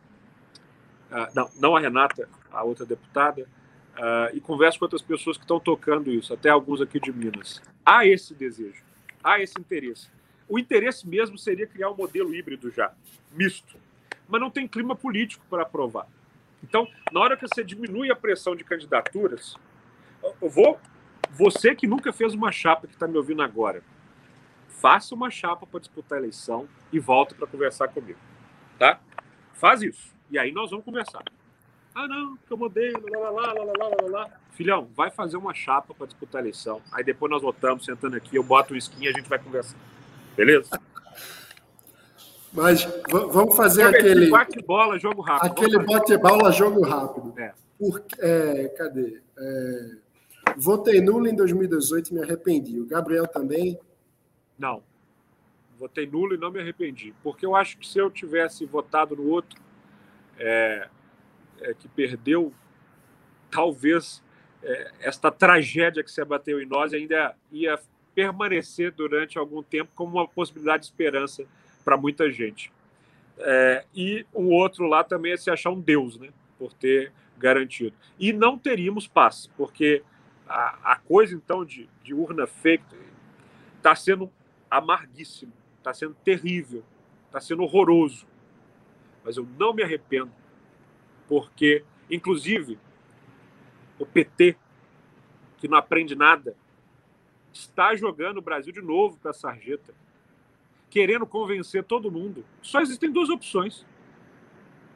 ah, 1.11 1.29
não, 1.35 1.49
não 1.59 1.75
a 1.75 1.79
Renata, 1.79 2.27
a 2.51 2.63
outra 2.63 2.85
deputada, 2.85 3.47
e 4.33 4.41
converso 4.41 4.77
com 4.77 4.85
outras 4.85 5.01
pessoas 5.01 5.37
que 5.37 5.43
estão 5.43 5.59
tocando 5.59 6.11
isso, 6.11 6.33
até 6.33 6.49
alguns 6.49 6.81
aqui 6.81 6.99
de 6.99 7.13
Minas. 7.13 7.61
Há 7.85 8.05
esse 8.05 8.33
desejo, 8.33 8.83
há 9.23 9.39
esse 9.39 9.57
interesse. 9.57 10.09
O 10.49 10.59
interesse 10.59 11.07
mesmo 11.07 11.37
seria 11.37 11.65
criar 11.65 11.89
um 11.89 11.95
modelo 11.95 12.35
híbrido 12.35 12.69
já, 12.71 12.93
misto, 13.31 13.77
mas 14.27 14.41
não 14.41 14.51
tem 14.51 14.67
clima 14.67 14.95
político 14.95 15.45
para 15.49 15.63
aprovar. 15.63 16.07
Então, 16.67 16.87
na 17.11 17.19
hora 17.19 17.37
que 17.37 17.47
você 17.47 17.63
diminui 17.63 18.09
a 18.09 18.15
pressão 18.15 18.55
de 18.55 18.63
candidaturas, 18.63 19.55
eu 20.41 20.49
vou, 20.49 20.79
você 21.29 21.75
que 21.75 21.85
nunca 21.85 22.11
fez 22.11 22.33
uma 22.33 22.51
chapa 22.51 22.87
que 22.87 22.93
está 22.93 23.07
me 23.07 23.17
ouvindo 23.17 23.43
agora, 23.43 23.83
faça 24.67 25.13
uma 25.13 25.29
chapa 25.29 25.67
para 25.67 25.79
disputar 25.79 26.17
a 26.17 26.21
eleição 26.21 26.67
e 26.91 26.99
volte 26.99 27.35
para 27.35 27.45
conversar 27.45 27.89
comigo, 27.89 28.17
tá? 28.79 28.99
Faz 29.53 29.83
isso. 29.83 30.11
E 30.31 30.39
aí 30.39 30.51
nós 30.51 30.71
vamos 30.71 30.83
conversar. 30.83 31.23
Ah, 31.93 32.07
não, 32.07 32.35
que 32.35 32.51
eu 32.51 32.57
mudei, 32.57 32.91
lá, 32.91 33.29
lá, 33.29 33.53
lá, 33.53 33.63
lá, 33.63 33.87
lá, 33.87 34.09
lá. 34.09 34.29
Filhão, 34.53 34.89
vai 34.95 35.11
fazer 35.11 35.37
uma 35.37 35.53
chapa 35.53 35.93
para 35.93 36.07
disputar 36.07 36.39
a 36.39 36.43
eleição. 36.45 36.81
Aí 36.91 37.03
depois 37.03 37.31
nós 37.31 37.43
votamos, 37.43 37.85
sentando 37.85 38.15
aqui, 38.15 38.35
eu 38.35 38.43
boto 38.43 38.73
o 38.73 38.77
skin 38.77 39.03
e 39.03 39.07
a 39.07 39.11
gente 39.11 39.29
vai 39.29 39.37
conversar. 39.37 39.77
Beleza? 40.35 40.81
Mas 42.55 42.87
vamos 43.09 43.55
fazer 43.55 43.83
aquele. 43.83 44.29
Bate-bola, 44.29 44.97
jogo 44.97 45.21
rápido. 45.21 45.51
Aquele 45.51 45.79
bate-bola, 45.85 46.51
jogo 46.51 46.81
rápido. 46.81 47.33
É. 47.37 47.53
Por, 47.77 48.01
é, 48.19 48.69
cadê? 48.69 49.21
É, 49.37 49.91
votei 50.55 51.01
nulo 51.01 51.27
em 51.27 51.35
2018 51.35 52.09
e 52.09 52.13
me 52.13 52.23
arrependi. 52.23 52.79
O 52.79 52.85
Gabriel 52.85 53.27
também? 53.27 53.77
Não. 54.57 54.81
Votei 55.77 56.07
nulo 56.07 56.35
e 56.35 56.37
não 56.37 56.49
me 56.49 56.61
arrependi. 56.61 57.13
Porque 57.21 57.45
eu 57.45 57.55
acho 57.55 57.77
que 57.77 57.85
se 57.85 57.99
eu 57.99 58.09
tivesse 58.09 58.65
votado 58.65 59.17
no 59.17 59.27
outro, 59.29 59.59
é, 60.39 60.87
é, 61.59 61.73
que 61.73 61.89
perdeu, 61.89 62.53
talvez 63.51 64.23
esta 64.99 65.29
tragédia 65.29 66.03
que 66.03 66.09
se 66.09 66.19
abateu 66.19 66.59
em 66.59 66.65
nós 66.65 66.91
ainda 66.91 67.35
ia 67.51 67.79
permanecer 68.15 68.91
durante 68.91 69.37
algum 69.37 69.61
tempo 69.61 69.91
como 69.93 70.17
uma 70.17 70.27
possibilidade 70.27 70.81
de 70.81 70.85
esperança 70.87 71.45
para 71.85 71.95
muita 71.95 72.31
gente. 72.31 72.71
É, 73.37 73.85
e 73.93 74.25
um 74.33 74.51
outro 74.51 74.87
lá 74.87 75.03
também 75.03 75.33
é 75.33 75.37
se 75.37 75.51
achar 75.51 75.69
um 75.69 75.79
Deus, 75.79 76.17
né? 76.17 76.29
Por 76.57 76.73
ter 76.73 77.13
garantido. 77.37 77.95
E 78.19 78.33
não 78.33 78.57
teríamos 78.57 79.07
paz, 79.07 79.49
porque 79.55 80.01
a, 80.47 80.93
a 80.93 80.95
coisa, 80.97 81.35
então, 81.35 81.63
de, 81.63 81.87
de 82.03 82.13
urna 82.13 82.47
fake 82.47 82.83
está 83.77 83.95
sendo 83.95 84.31
amarguíssimo, 84.69 85.53
está 85.77 85.93
sendo 85.93 86.15
terrível, 86.23 86.83
está 87.27 87.39
sendo 87.39 87.63
horroroso. 87.63 88.25
Mas 89.23 89.37
eu 89.37 89.47
não 89.57 89.73
me 89.73 89.83
arrependo 89.83 90.31
porque, 91.27 91.83
inclusive, 92.09 92.79
o 93.99 94.05
PT, 94.05 94.55
que 95.57 95.67
não 95.67 95.77
aprende 95.77 96.15
nada, 96.15 96.55
está 97.51 97.95
jogando 97.95 98.37
o 98.37 98.41
Brasil 98.41 98.71
de 98.71 98.81
novo 98.81 99.17
para 99.17 99.31
a 99.31 99.33
sarjeta, 99.33 99.93
querendo 100.95 101.27
convencer 101.27 101.83
todo 101.83 102.09
mundo. 102.09 102.45
Só 102.61 102.79
existem 102.79 103.11
duas 103.11 103.27
opções. 103.27 103.85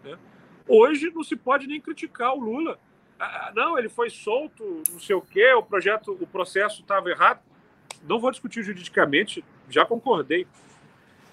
Né? 0.01 0.17
Hoje 0.65 1.11
não 1.13 1.25
se 1.25 1.35
pode 1.35 1.67
nem 1.67 1.81
criticar 1.81 2.33
o 2.33 2.39
Lula. 2.39 2.79
Ah, 3.19 3.47
ah 3.47 3.51
não, 3.53 3.77
ele 3.77 3.89
foi 3.89 4.09
solto, 4.09 4.81
não 4.89 4.97
sei 4.97 5.13
o 5.13 5.21
quê, 5.21 5.51
o 5.51 5.61
projeto, 5.61 6.13
o 6.13 6.25
processo 6.25 6.79
estava 6.79 7.09
errado. 7.09 7.41
Não 8.03 8.17
vou 8.17 8.31
discutir 8.31 8.63
juridicamente, 8.63 9.43
já 9.69 9.85
concordei. 9.85 10.47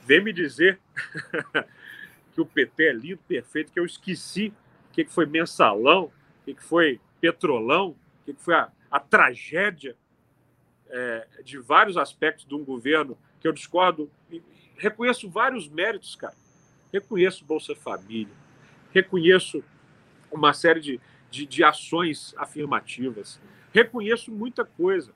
Vem 0.05 0.21
me 0.21 0.33
dizer 0.33 0.81
que 2.35 2.41
o 2.41 2.47
PT 2.47 2.89
é 2.89 2.93
lindo, 2.93 3.21
perfeito, 3.29 3.71
que 3.71 3.79
eu 3.79 3.87
esqueci 3.87 4.53
que 4.93 5.05
foi 5.05 5.27
mensalão, 5.27 6.11
o 6.45 6.45
que 6.53 6.61
foi 6.61 7.01
Petrolão, 7.21 7.91
o 7.91 7.97
que 8.25 8.43
foi 8.43 8.55
a, 8.55 8.73
a 8.91 8.99
tragédia 8.99 9.97
é, 10.89 11.29
de 11.45 11.57
vários 11.57 11.97
aspectos 11.97 12.45
de 12.45 12.55
um 12.57 12.65
governo 12.65 13.17
que 13.41 13.49
eu 13.49 13.53
discordo. 13.53 14.11
Reconheço 14.77 15.29
vários 15.29 15.69
méritos, 15.69 16.15
cara. 16.15 16.35
Reconheço 16.93 17.45
Bolsa 17.45 17.75
Família, 17.75 18.33
reconheço 18.93 19.63
uma 20.31 20.53
série 20.53 20.81
de, 20.81 21.01
de, 21.31 21.47
de 21.47 21.65
ações 21.65 22.35
afirmativas, 22.39 23.41
reconheço 23.73 24.31
muita 24.33 24.65
coisa. 24.65 25.13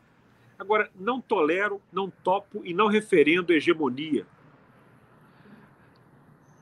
Agora, 0.59 0.91
não 0.95 1.21
tolero, 1.21 1.81
não 1.91 2.11
topo 2.11 2.61
e 2.65 2.75
não 2.75 2.87
referendo 2.87 3.53
hegemonia. 3.53 4.27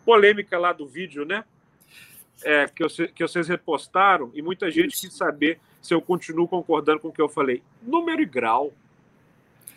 Polêmica 0.05 0.57
lá 0.57 0.73
do 0.73 0.87
vídeo, 0.87 1.25
né? 1.25 1.45
É, 2.45 2.69
que, 2.69 2.85
eu, 2.85 2.89
que 2.89 3.27
vocês 3.27 3.49
repostaram 3.49 4.31
e 4.33 4.41
muita 4.41 4.71
gente 4.71 4.97
quis 4.97 5.13
saber 5.13 5.59
se 5.83 5.93
eu 5.93 6.01
continuo 6.01 6.47
concordando 6.47 7.01
com 7.01 7.09
o 7.09 7.13
que 7.13 7.21
eu 7.21 7.29
falei. 7.29 7.63
Número 7.83 8.23
e 8.23 8.27
grau. 8.27 8.73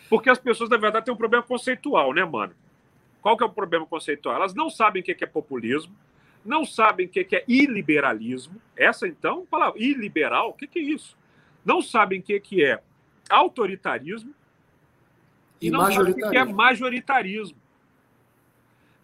Porque 0.08 0.30
as 0.30 0.38
pessoas, 0.38 0.70
na 0.70 0.76
verdade, 0.76 1.06
têm 1.06 1.14
um 1.14 1.16
problema 1.16 1.42
conceitual, 1.42 2.12
né, 2.12 2.24
mano? 2.24 2.54
Qual 3.22 3.36
que 3.36 3.44
é 3.44 3.46
o 3.46 3.50
problema 3.50 3.86
conceitual? 3.86 4.34
Elas 4.34 4.52
não 4.52 4.68
sabem 4.68 5.00
o 5.00 5.04
que 5.04 5.16
é 5.22 5.26
populismo, 5.26 5.94
não 6.44 6.66
sabem 6.66 7.06
o 7.06 7.08
que 7.08 7.26
é 7.34 7.44
iliberalismo. 7.46 8.60
Essa, 8.76 9.06
então, 9.06 9.46
palavra 9.46 9.80
iliberal, 9.80 10.50
o 10.50 10.52
que 10.52 10.68
é 10.78 10.82
isso? 10.82 11.16
Não 11.64 11.80
sabem 11.80 12.18
o 12.18 12.22
que 12.22 12.64
é 12.64 12.82
autoritarismo 13.30 14.34
e, 15.60 15.68
e 15.68 15.70
não 15.70 15.90
sabem 15.90 16.12
o 16.12 16.30
que 16.30 16.36
é 16.36 16.44
majoritarismo. 16.44 17.56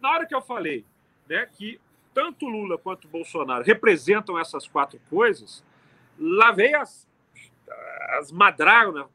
Na 0.00 0.10
hora 0.10 0.26
que 0.26 0.34
eu 0.34 0.42
falei 0.42 0.84
né, 1.28 1.46
que 1.46 1.80
tanto 2.12 2.46
Lula 2.46 2.76
quanto 2.76 3.06
Bolsonaro 3.06 3.62
representam 3.62 4.36
essas 4.36 4.66
quatro 4.66 5.00
coisas, 5.08 5.64
lá 6.18 6.50
veio 6.50 6.80
as, 6.80 7.06
as 8.18 8.32
madragas, 8.32 9.06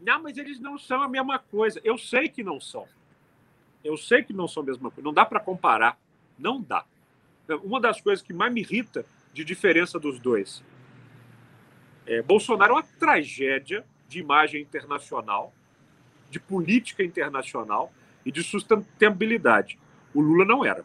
não, 0.00 0.22
mas 0.22 0.36
eles 0.36 0.58
não 0.58 0.76
são 0.76 1.00
a 1.02 1.08
mesma 1.08 1.38
coisa. 1.38 1.80
Eu 1.84 1.96
sei 1.96 2.28
que 2.28 2.42
não 2.42 2.60
são. 2.60 2.88
Eu 3.84 3.96
sei 3.96 4.22
que 4.22 4.32
não 4.32 4.48
são 4.48 4.62
a 4.62 4.66
mesma 4.66 4.90
coisa. 4.90 5.04
Não 5.04 5.12
dá 5.12 5.24
para 5.24 5.40
comparar. 5.40 5.98
Não 6.38 6.60
dá. 6.60 6.84
Uma 7.62 7.80
das 7.80 8.00
coisas 8.00 8.24
que 8.24 8.32
mais 8.32 8.52
me 8.52 8.60
irrita 8.60 9.04
de 9.32 9.44
diferença 9.44 9.98
dos 9.98 10.18
dois. 10.18 10.62
É, 12.06 12.22
Bolsonaro 12.22 12.72
é 12.72 12.76
uma 12.76 12.82
tragédia 12.82 13.84
de 14.08 14.18
imagem 14.18 14.62
internacional, 14.62 15.52
de 16.30 16.40
política 16.40 17.02
internacional 17.02 17.92
e 18.24 18.32
de 18.32 18.42
sustentabilidade. 18.42 19.78
O 20.14 20.20
Lula 20.20 20.44
não 20.44 20.64
era. 20.64 20.84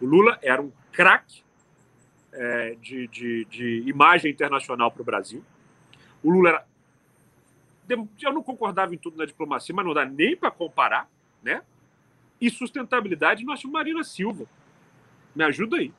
O 0.00 0.06
Lula 0.06 0.38
era 0.42 0.60
um 0.60 0.70
craque 0.92 1.42
é, 2.32 2.76
de, 2.80 3.08
de, 3.08 3.44
de 3.46 3.88
imagem 3.88 4.30
internacional 4.30 4.90
para 4.90 5.02
o 5.02 5.04
Brasil. 5.04 5.44
O 6.22 6.30
Lula 6.30 6.48
era 6.50 6.66
eu 8.22 8.32
não 8.32 8.42
concordava 8.42 8.94
em 8.94 8.98
tudo 8.98 9.16
na 9.16 9.26
diplomacia, 9.26 9.74
mas 9.74 9.84
não 9.84 9.92
dá 9.92 10.04
nem 10.04 10.36
para 10.36 10.50
comparar, 10.50 11.08
né? 11.44 11.62
E 12.40 12.50
sustentabilidade, 12.50 13.44
nós 13.44 13.60
tínhamos 13.60 13.78
Marina 13.78 14.02
Silva. 14.02 14.46
Me 15.34 15.44
ajuda 15.44 15.76
aí. 15.76 15.92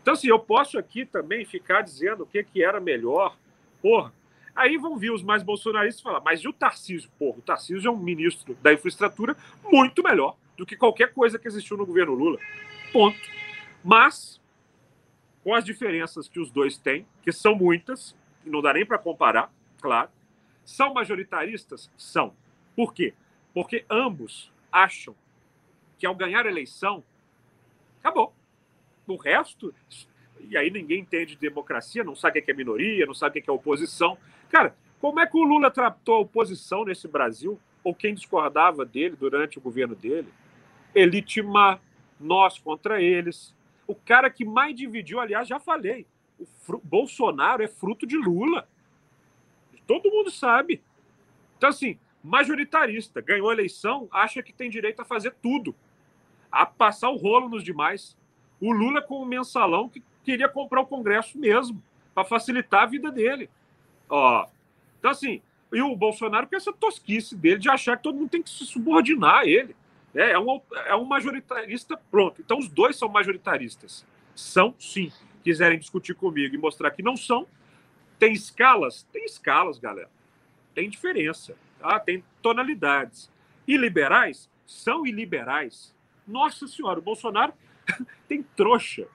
Então, 0.00 0.14
assim, 0.14 0.28
eu 0.28 0.38
posso 0.38 0.78
aqui 0.78 1.06
também 1.06 1.44
ficar 1.44 1.82
dizendo 1.82 2.24
o 2.24 2.26
que, 2.26 2.42
que 2.42 2.62
era 2.62 2.80
melhor. 2.80 3.36
Porra, 3.80 4.12
aí 4.54 4.76
vão 4.76 4.96
vir 4.96 5.12
os 5.12 5.22
mais 5.22 5.42
bolsonaristas 5.42 6.02
falar, 6.02 6.20
mas 6.20 6.40
e 6.40 6.48
o 6.48 6.52
Tarcísio? 6.52 7.10
Porra, 7.18 7.38
o 7.38 7.42
Tarcísio 7.42 7.88
é 7.88 7.90
um 7.90 7.96
ministro 7.96 8.56
da 8.62 8.72
infraestrutura 8.72 9.36
muito 9.64 10.02
melhor 10.02 10.36
do 10.56 10.66
que 10.66 10.76
qualquer 10.76 11.12
coisa 11.12 11.38
que 11.38 11.48
existiu 11.48 11.76
no 11.76 11.86
governo 11.86 12.14
Lula. 12.14 12.38
Ponto. 12.92 13.18
Mas, 13.82 14.40
com 15.42 15.54
as 15.54 15.64
diferenças 15.64 16.28
que 16.28 16.38
os 16.38 16.50
dois 16.50 16.76
têm, 16.76 17.06
que 17.22 17.32
são 17.32 17.54
muitas, 17.54 18.16
e 18.44 18.50
não 18.50 18.60
dá 18.60 18.72
nem 18.72 18.84
para 18.84 18.98
comparar, 18.98 19.52
claro, 19.80 20.10
são 20.64 20.92
majoritaristas? 20.92 21.90
São. 21.96 22.34
Por 22.76 22.92
quê? 22.92 23.14
Porque 23.54 23.84
ambos 23.90 24.52
acham 24.72 25.14
que 25.98 26.06
ao 26.06 26.14
ganhar 26.14 26.46
a 26.46 26.50
eleição, 26.50 27.04
acabou. 28.00 28.32
O 29.06 29.16
resto, 29.16 29.74
e 30.40 30.56
aí 30.56 30.70
ninguém 30.70 31.00
entende 31.00 31.34
de 31.34 31.40
democracia, 31.40 32.02
não 32.02 32.16
sabe 32.16 32.40
o 32.40 32.42
que 32.42 32.50
é 32.50 32.54
minoria, 32.54 33.06
não 33.06 33.14
sabe 33.14 33.38
o 33.38 33.42
que 33.42 33.50
é 33.50 33.52
oposição. 33.52 34.16
Cara, 34.48 34.74
como 35.00 35.20
é 35.20 35.26
que 35.26 35.36
o 35.36 35.42
Lula 35.42 35.70
tratou 35.70 36.16
a 36.16 36.20
oposição 36.20 36.84
nesse 36.84 37.06
Brasil? 37.06 37.60
Ou 37.84 37.94
quem 37.94 38.14
discordava 38.14 38.84
dele 38.84 39.16
durante 39.16 39.58
o 39.58 39.60
governo 39.60 39.94
dele? 39.94 40.28
Elite 40.94 41.42
má, 41.42 41.78
nós 42.18 42.58
contra 42.58 43.02
eles. 43.02 43.54
O 43.86 43.94
cara 43.94 44.30
que 44.30 44.44
mais 44.44 44.74
dividiu, 44.74 45.20
aliás, 45.20 45.48
já 45.48 45.58
falei, 45.58 46.06
o 46.38 46.46
Bolsonaro 46.82 47.62
é 47.62 47.68
fruto 47.68 48.06
de 48.06 48.16
Lula. 48.16 48.68
Todo 49.86 50.10
mundo 50.10 50.30
sabe. 50.30 50.82
Então, 51.56 51.68
assim, 51.68 51.98
majoritarista, 52.22 53.20
ganhou 53.20 53.50
a 53.50 53.52
eleição, 53.52 54.08
acha 54.10 54.42
que 54.42 54.52
tem 54.52 54.70
direito 54.70 55.00
a 55.00 55.04
fazer 55.04 55.34
tudo, 55.42 55.74
a 56.50 56.64
passar 56.64 57.10
o 57.10 57.16
rolo 57.16 57.48
nos 57.48 57.64
demais. 57.64 58.16
O 58.60 58.72
Lula 58.72 59.02
com 59.02 59.20
o 59.20 59.26
mensalão 59.26 59.88
que 59.88 60.02
queria 60.22 60.48
comprar 60.48 60.80
o 60.80 60.86
Congresso 60.86 61.36
mesmo, 61.38 61.82
para 62.14 62.24
facilitar 62.24 62.82
a 62.82 62.86
vida 62.86 63.10
dele. 63.10 63.50
Ó, 64.08 64.46
então, 64.98 65.10
assim, 65.10 65.42
e 65.72 65.80
o 65.80 65.96
Bolsonaro 65.96 66.46
com 66.46 66.54
essa 66.54 66.72
tosquice 66.72 67.34
dele 67.34 67.58
de 67.58 67.70
achar 67.70 67.96
que 67.96 68.02
todo 68.02 68.18
mundo 68.18 68.28
tem 68.28 68.42
que 68.42 68.50
se 68.50 68.66
subordinar 68.66 69.38
a 69.38 69.46
ele. 69.46 69.74
É, 70.14 70.32
é, 70.32 70.38
um, 70.38 70.60
é 70.86 70.94
um 70.94 71.04
majoritarista 71.04 71.96
pronto. 72.10 72.42
Então, 72.42 72.58
os 72.58 72.68
dois 72.68 72.96
são 72.96 73.08
majoritaristas. 73.08 74.06
São, 74.34 74.74
sim. 74.78 75.10
Quiserem 75.42 75.78
discutir 75.78 76.14
comigo 76.14 76.54
e 76.54 76.58
mostrar 76.58 76.90
que 76.90 77.02
não 77.02 77.16
são, 77.16 77.46
tem 78.18 78.32
escalas? 78.32 79.04
Tem 79.10 79.24
escalas, 79.24 79.78
galera. 79.78 80.08
Tem 80.74 80.88
diferença. 80.88 81.56
Tá? 81.82 81.98
Tem 81.98 82.24
tonalidades. 82.40 83.30
E 83.66 83.76
liberais 83.76 84.48
são 84.66 85.06
iliberais. 85.06 85.94
Nossa 86.26 86.66
Senhora, 86.66 86.98
o 86.98 87.02
Bolsonaro 87.02 87.52
tem 88.28 88.42
trouxa. 88.56 89.06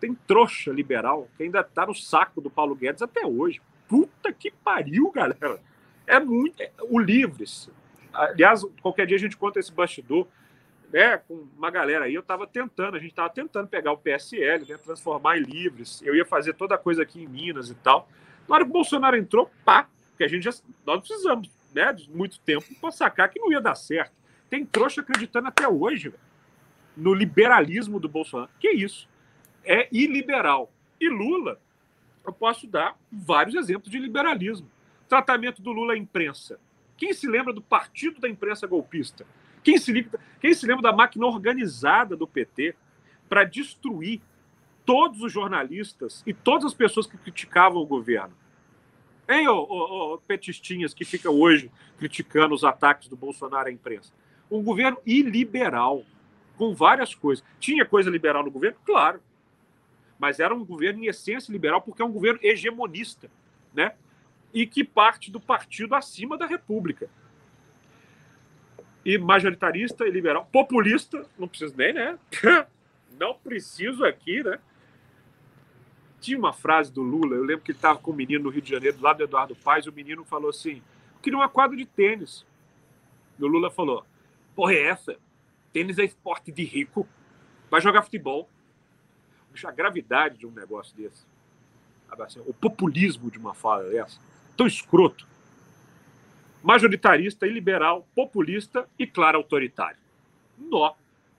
Tem 0.00 0.14
trouxa 0.14 0.72
liberal 0.72 1.28
que 1.36 1.44
ainda 1.44 1.60
está 1.60 1.86
no 1.86 1.94
saco 1.94 2.40
do 2.40 2.50
Paulo 2.50 2.74
Guedes 2.74 3.02
até 3.02 3.24
hoje. 3.24 3.60
Puta 3.86 4.32
que 4.32 4.50
pariu, 4.50 5.10
galera. 5.12 5.60
É 6.06 6.18
muito. 6.18 6.60
É, 6.60 6.72
o 6.88 6.98
Livres. 6.98 7.70
Aliás, 8.12 8.64
qualquer 8.80 9.06
dia 9.06 9.16
a 9.16 9.20
gente 9.20 9.36
conta 9.36 9.60
esse 9.60 9.72
bastidor 9.72 10.26
né, 10.92 11.16
com 11.16 11.46
uma 11.56 11.70
galera 11.70 12.04
aí, 12.04 12.14
eu 12.14 12.20
estava 12.20 12.46
tentando, 12.46 12.96
a 12.96 13.00
gente 13.00 13.10
estava 13.10 13.30
tentando 13.30 13.66
pegar 13.66 13.92
o 13.92 13.96
PSL, 13.96 14.66
né, 14.68 14.76
transformar 14.76 15.38
em 15.38 15.42
livres. 15.42 16.02
Eu 16.02 16.14
ia 16.14 16.24
fazer 16.24 16.52
toda 16.52 16.74
a 16.74 16.78
coisa 16.78 17.02
aqui 17.02 17.22
em 17.22 17.26
Minas 17.26 17.70
e 17.70 17.74
tal. 17.74 18.08
Na 18.46 18.56
hora 18.56 18.64
que 18.64 18.70
o 18.70 18.72
Bolsonaro 18.72 19.16
entrou, 19.16 19.50
pá, 19.64 19.88
a 20.24 20.28
gente 20.28 20.44
já. 20.44 20.52
Nós 20.86 21.00
precisamos 21.00 21.50
né, 21.74 21.92
de 21.92 22.10
muito 22.10 22.38
tempo 22.40 22.66
para 22.80 22.90
sacar 22.90 23.28
que 23.30 23.40
não 23.40 23.52
ia 23.52 23.60
dar 23.60 23.74
certo. 23.74 24.12
Tem 24.48 24.64
trouxa 24.64 25.00
acreditando 25.00 25.48
até 25.48 25.66
hoje 25.66 26.10
véio, 26.10 26.20
no 26.96 27.14
liberalismo 27.14 27.98
do 27.98 28.08
Bolsonaro. 28.08 28.50
Que 28.60 28.70
isso? 28.70 29.08
É 29.64 29.88
iliberal. 29.90 30.70
E 31.00 31.08
Lula, 31.08 31.60
eu 32.24 32.32
posso 32.32 32.66
dar 32.66 32.96
vários 33.10 33.54
exemplos 33.54 33.90
de 33.90 33.98
liberalismo. 33.98 34.70
Tratamento 35.08 35.60
do 35.62 35.72
Lula 35.72 35.94
à 35.94 35.96
imprensa. 35.96 36.58
Quem 36.96 37.12
se 37.12 37.26
lembra 37.26 37.52
do 37.52 37.60
partido 37.60 38.20
da 38.20 38.28
imprensa 38.28 38.66
golpista? 38.66 39.26
Quem 39.62 39.78
se, 39.78 39.92
lembra, 39.92 40.20
quem 40.40 40.54
se 40.54 40.66
lembra 40.66 40.82
da 40.82 40.92
máquina 40.92 41.26
organizada 41.26 42.16
do 42.16 42.26
PT 42.26 42.74
para 43.28 43.44
destruir 43.44 44.20
todos 44.84 45.22
os 45.22 45.32
jornalistas 45.32 46.22
e 46.26 46.34
todas 46.34 46.66
as 46.66 46.74
pessoas 46.74 47.06
que 47.06 47.16
criticavam 47.16 47.80
o 47.80 47.86
governo? 47.86 48.34
Hein, 49.28 49.48
ô, 49.48 49.54
ô, 49.54 50.14
ô, 50.14 50.18
petistinhas 50.18 50.92
que 50.92 51.04
ficam 51.04 51.32
hoje 51.32 51.70
criticando 51.98 52.54
os 52.54 52.64
ataques 52.64 53.08
do 53.08 53.16
Bolsonaro 53.16 53.68
à 53.68 53.72
imprensa? 53.72 54.12
Um 54.50 54.62
governo 54.62 54.98
iliberal, 55.06 56.04
com 56.56 56.74
várias 56.74 57.14
coisas. 57.14 57.44
Tinha 57.58 57.84
coisa 57.84 58.10
liberal 58.10 58.44
no 58.44 58.50
governo? 58.50 58.78
Claro. 58.84 59.20
Mas 60.18 60.40
era 60.40 60.54
um 60.54 60.64
governo 60.64 61.02
em 61.02 61.06
essência 61.06 61.50
liberal 61.50 61.80
porque 61.80 62.02
é 62.02 62.04
um 62.04 62.12
governo 62.12 62.40
hegemonista, 62.42 63.30
né? 63.74 63.94
E 64.52 64.66
que 64.66 64.84
parte 64.84 65.30
do 65.30 65.40
partido 65.40 65.94
acima 65.94 66.36
da 66.36 66.46
República 66.46 67.08
e 69.04 69.18
majoritarista 69.18 70.06
e 70.06 70.10
liberal. 70.10 70.48
Populista, 70.52 71.26
não 71.38 71.48
preciso 71.48 71.74
nem, 71.76 71.92
né? 71.92 72.18
não 73.18 73.34
preciso 73.34 74.04
aqui, 74.04 74.42
né? 74.42 74.58
Tinha 76.22 76.38
uma 76.38 76.54
frase 76.54 76.90
do 76.90 77.02
Lula, 77.02 77.36
eu 77.36 77.44
lembro 77.44 77.62
que 77.62 77.72
ele 77.72 77.78
estava 77.78 77.98
com 77.98 78.12
um 78.12 78.14
menino 78.14 78.44
no 78.44 78.50
Rio 78.50 78.62
de 78.62 78.70
Janeiro, 78.70 78.96
do 78.96 79.02
lado 79.02 79.18
do 79.18 79.24
Eduardo 79.24 79.54
Paes, 79.56 79.86
o 79.86 79.92
menino 79.92 80.24
falou 80.24 80.48
assim: 80.48 80.80
queria 81.20 81.38
uma 81.38 81.48
quadra 81.48 81.76
de 81.76 81.84
tênis. 81.84 82.46
E 83.38 83.44
o 83.44 83.46
Lula 83.46 83.70
falou: 83.70 84.06
porra, 84.54 84.72
é 84.72 84.84
essa? 84.84 85.16
Tênis 85.72 85.98
é 85.98 86.04
esporte 86.04 86.50
de 86.50 86.64
rico. 86.64 87.06
Vai 87.70 87.80
jogar 87.80 88.02
futebol. 88.02 88.48
A 89.64 89.70
gravidade 89.70 90.38
de 90.38 90.46
um 90.46 90.50
negócio 90.50 90.96
desse. 90.96 91.26
Assim, 92.08 92.40
o 92.46 92.54
populismo 92.54 93.30
de 93.30 93.38
uma 93.38 93.52
fala 93.52 93.84
dessa. 93.84 94.18
Tão 94.56 94.66
escroto 94.66 95.26
majoritarista 96.62 97.46
e 97.46 97.50
liberal, 97.50 98.06
populista 98.14 98.88
e, 98.98 99.06
claro, 99.06 99.38
autoritário. 99.38 99.98
Nó. 100.56 100.94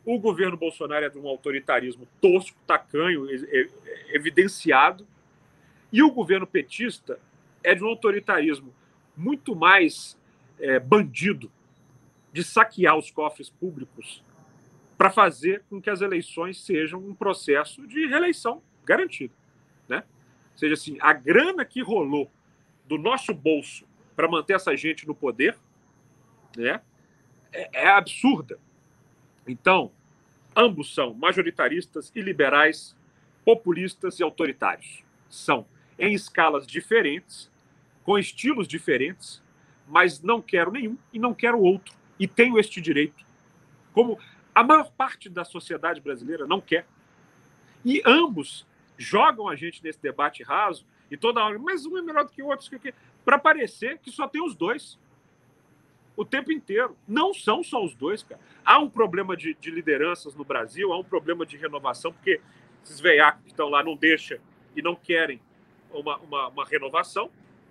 O 0.06 0.20
governo 0.20 0.58
Bolsonaro 0.58 1.06
é 1.06 1.10
de 1.10 1.18
um 1.18 1.28
autoritarismo 1.28 2.08
tosco, 2.20 2.58
tacanho, 2.68 3.28
evidenciado, 4.10 5.08
E 5.92 6.02
o 6.02 6.12
governo 6.12 6.48
petista 6.48 7.20
é 7.64 7.74
de 7.76 7.84
um 7.84 7.88
autoritarismo 7.88 8.74
muito 9.16 9.56
mais 9.56 10.18
é, 10.60 10.80
bandido 10.80 11.52
de 12.32 12.44
saquear 12.44 12.98
os 12.98 13.12
cofres 13.12 13.50
públicos 13.50 14.24
para 14.98 15.10
fazer 15.10 15.64
com 15.70 15.82
que 15.82 15.90
as 15.90 16.02
eleições 16.02 16.64
sejam 16.64 17.00
um 17.00 17.14
processo 17.14 17.86
de 17.88 18.08
reeleição 18.08 18.62
garantido. 18.84 19.34
Né? 19.88 20.04
Ou 20.52 20.58
seja, 20.58 20.74
assim, 20.74 20.98
a 21.00 21.14
grana 21.14 21.64
que 21.64 21.82
rolou 21.82 22.30
do 22.88 22.98
nosso 22.98 23.34
bolso 23.34 23.86
para 24.16 24.28
manter 24.28 24.54
essa 24.54 24.76
gente 24.76 25.08
no 25.08 25.16
poder 25.16 25.58
né, 26.58 26.82
é, 27.52 27.84
é 27.84 27.90
absurda. 27.90 28.60
Então, 29.48 29.92
ambos 30.56 30.94
são 30.94 31.14
majoritaristas 31.14 32.12
e 32.16 32.22
liberais, 32.22 32.96
populistas 33.44 34.20
e 34.20 34.24
autoritários. 34.24 35.04
São 35.30 35.66
em 35.98 36.14
escalas 36.14 36.66
diferentes, 36.66 37.52
com 38.04 38.18
estilos 38.18 38.68
diferentes, 38.68 39.42
mas 39.88 40.22
não 40.22 40.42
quero 40.42 40.72
nenhum 40.72 40.98
e 41.12 41.20
não 41.20 41.34
quero 41.34 41.60
outro. 41.60 41.94
E 42.20 42.28
tenho 42.28 42.60
este 42.60 42.80
direito. 42.80 43.24
Como 43.94 44.18
a 44.54 44.64
maior 44.64 44.92
parte 44.92 45.30
da 45.30 45.44
sociedade 45.44 46.00
brasileira 46.00 46.46
não 46.46 46.62
quer. 46.62 46.86
E 47.84 48.02
ambos 48.06 48.66
jogam 48.98 49.48
a 49.48 49.56
gente 49.56 49.84
nesse 49.84 50.02
debate 50.02 50.44
raso 50.44 50.86
e 51.10 51.18
toda 51.18 51.44
hora, 51.44 51.60
mas 51.60 51.86
um 51.86 51.98
é 51.98 52.02
melhor 52.02 52.26
do 52.26 52.32
que 52.32 52.42
o 52.42 52.48
outro, 52.48 52.70
para 53.26 53.38
parecer 53.38 54.00
que 54.00 54.12
só 54.12 54.28
tem 54.28 54.44
os 54.44 54.56
dois. 54.56 54.98
O 56.16 56.24
tempo 56.24 56.52
inteiro. 56.52 56.96
Não 57.08 57.34
são 57.34 57.64
só 57.64 57.84
os 57.84 57.96
dois, 57.96 58.24
cara. 58.24 58.40
Há 58.64 58.80
um 58.80 58.90
problema 58.90 59.36
de, 59.36 59.54
de 59.54 59.72
lideranças 59.72 60.36
no 60.36 60.44
Brasil, 60.44 60.94
há 60.94 61.00
um 61.00 61.04
problema 61.04 61.46
de 61.46 61.58
renovação, 61.58 62.14
porque 62.14 62.40
esses 62.84 63.00
veiacos 63.00 63.42
que 63.44 63.50
estão 63.50 63.70
lá 63.70 63.84
não 63.84 63.96
deixam 63.96 64.38
e 64.76 64.82
não 64.82 64.96
querem 64.96 65.42
uma, 65.92 66.18
uma, 66.18 66.48
uma 66.50 66.66
renovação, 66.66 67.30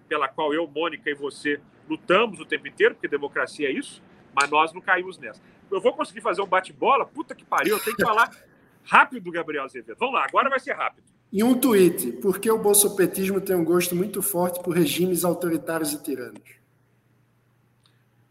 pela 0.09 0.29
qual 0.29 0.53
eu, 0.53 0.67
Mônica 0.67 1.09
e 1.11 1.15
você 1.15 1.61
lutamos 1.89 2.41
o 2.41 2.45
tempo 2.45 2.69
inteiro, 2.69 2.95
porque 2.95 3.09
democracia 3.09 3.69
é 3.69 3.73
isso, 3.73 4.03
mas 4.35 4.51
nós 4.51 4.73
não 4.73 4.81
caímos 4.81 5.19
nessa. 5.19 5.41
Eu 5.71 5.81
vou 5.81 5.93
conseguir 5.95 6.21
fazer 6.21 6.43
um 6.43 6.47
bate-bola? 6.47 7.07
Puta 7.07 7.35
que 7.35 7.45
pariu, 7.45 7.77
eu 7.77 7.83
tenho 7.83 7.97
que 7.97 8.05
falar 8.05 8.31
rápido, 8.85 9.31
Gabriel 9.31 9.65
Azevedo. 9.65 9.97
Vamos 9.99 10.15
lá, 10.15 10.25
agora 10.25 10.49
vai 10.49 10.61
ser 10.61 10.73
rápido. 10.73 11.05
E 11.33 11.43
um 11.43 11.59
tweet, 11.59 12.13
por 12.13 12.39
que 12.39 12.51
o 12.51 12.59
bolsopetismo 12.59 13.41
tem 13.41 13.57
um 13.57 13.65
gosto 13.65 13.97
muito 13.97 14.21
forte 14.21 14.63
por 14.63 14.75
regimes 14.75 15.25
autoritários 15.25 15.93
e 15.93 16.03
tiranos? 16.03 16.62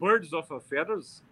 Birds 0.02 0.32
of 0.32 0.52
a 0.52 0.60
feathers 0.60 1.22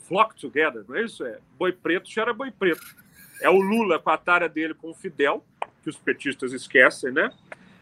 flock 0.00 0.34
together, 0.38 0.84
não 0.88 0.96
é 0.96 1.04
isso? 1.04 1.24
É 1.24 1.38
boi 1.58 1.72
preto 1.72 2.08
cheira 2.08 2.32
boi 2.32 2.50
preto. 2.50 2.96
É 3.42 3.50
o 3.50 3.60
Lula 3.60 3.98
com 3.98 4.10
a 4.10 4.16
tara 4.16 4.48
dele 4.48 4.74
com 4.74 4.90
o 4.90 4.94
Fidel, 4.94 5.44
que 5.82 5.90
os 5.90 5.96
petistas 5.96 6.52
esquecem, 6.52 7.12
né? 7.12 7.30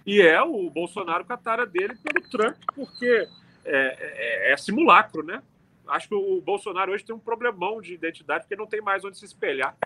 E 0.04 0.20
é 0.20 0.40
o 0.42 0.70
Bolsonaro 0.70 1.24
com 1.24 1.32
a 1.32 1.36
tara 1.36 1.66
dele 1.66 1.96
pelo 1.96 2.28
Trump, 2.28 2.56
porque 2.74 3.28
é, 3.64 4.48
é, 4.48 4.52
é 4.52 4.56
simulacro, 4.56 5.22
né? 5.22 5.42
Acho 5.86 6.08
que 6.08 6.14
o 6.14 6.40
Bolsonaro 6.40 6.92
hoje 6.92 7.04
tem 7.04 7.14
um 7.14 7.18
problemão 7.18 7.80
de 7.80 7.94
identidade, 7.94 8.44
porque 8.44 8.56
não 8.56 8.66
tem 8.66 8.80
mais 8.80 9.04
onde 9.04 9.18
se 9.18 9.24
espelhar. 9.24 9.76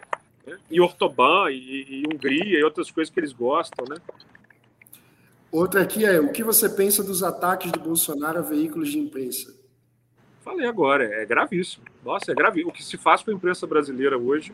Né? 0.46 0.58
E 0.70 0.80
Ortoban, 0.80 1.50
e, 1.50 2.02
e 2.02 2.04
Hungria, 2.06 2.58
e 2.58 2.64
outras 2.64 2.90
coisas 2.90 3.12
que 3.12 3.20
eles 3.20 3.32
gostam, 3.32 3.84
né? 3.88 3.96
Outra 5.50 5.82
aqui 5.82 6.04
é, 6.04 6.18
o 6.18 6.32
que 6.32 6.42
você 6.42 6.68
pensa 6.68 7.04
dos 7.04 7.22
ataques 7.22 7.70
de 7.70 7.78
Bolsonaro 7.78 8.38
a 8.38 8.42
veículos 8.42 8.90
de 8.90 8.98
imprensa? 8.98 9.61
Falei 10.42 10.66
agora, 10.66 11.04
é 11.04 11.24
gravíssimo. 11.24 11.84
Nossa, 12.04 12.32
é 12.32 12.34
gravíssimo. 12.34 12.70
O 12.70 12.74
que 12.74 12.82
se 12.82 12.98
faz 12.98 13.22
com 13.22 13.30
a 13.30 13.34
imprensa 13.34 13.66
brasileira 13.66 14.18
hoje 14.18 14.52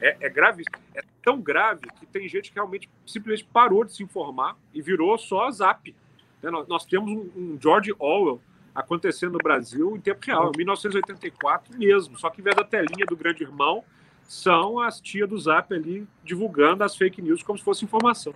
é, 0.00 0.16
é 0.20 0.28
gravíssimo. 0.28 0.76
É 0.94 1.02
tão 1.22 1.40
grave 1.40 1.82
que 1.98 2.06
tem 2.06 2.28
gente 2.28 2.50
que 2.50 2.54
realmente 2.54 2.88
simplesmente 3.06 3.48
parou 3.52 3.84
de 3.84 3.92
se 3.94 4.02
informar 4.02 4.56
e 4.72 4.80
virou 4.80 5.16
só 5.18 5.50
zap. 5.50 5.94
Né? 6.42 6.50
Nós, 6.50 6.68
nós, 6.68 6.84
temos 6.84 7.10
um, 7.10 7.30
um, 7.36 7.58
George 7.60 7.92
Orwell 7.98 8.40
acontecendo 8.74 9.32
no 9.32 9.38
Brasil 9.38 9.96
em 9.96 10.00
tempo 10.00 10.20
real, 10.24 10.52
em 10.54 10.58
1984 10.58 11.76
mesmo. 11.76 12.18
Só 12.18 12.30
que 12.30 12.40
em 12.40 12.44
vez 12.44 12.54
da 12.54 12.64
telinha 12.64 13.06
do 13.06 13.16
grande 13.16 13.42
irmão, 13.42 13.82
são 14.28 14.78
as 14.78 15.00
tias 15.00 15.28
do 15.28 15.38
zap 15.38 15.72
ali 15.74 16.06
divulgando 16.22 16.84
as 16.84 16.96
fake 16.96 17.20
news 17.20 17.42
como 17.42 17.58
se 17.58 17.64
fosse 17.64 17.84
informação. 17.84 18.34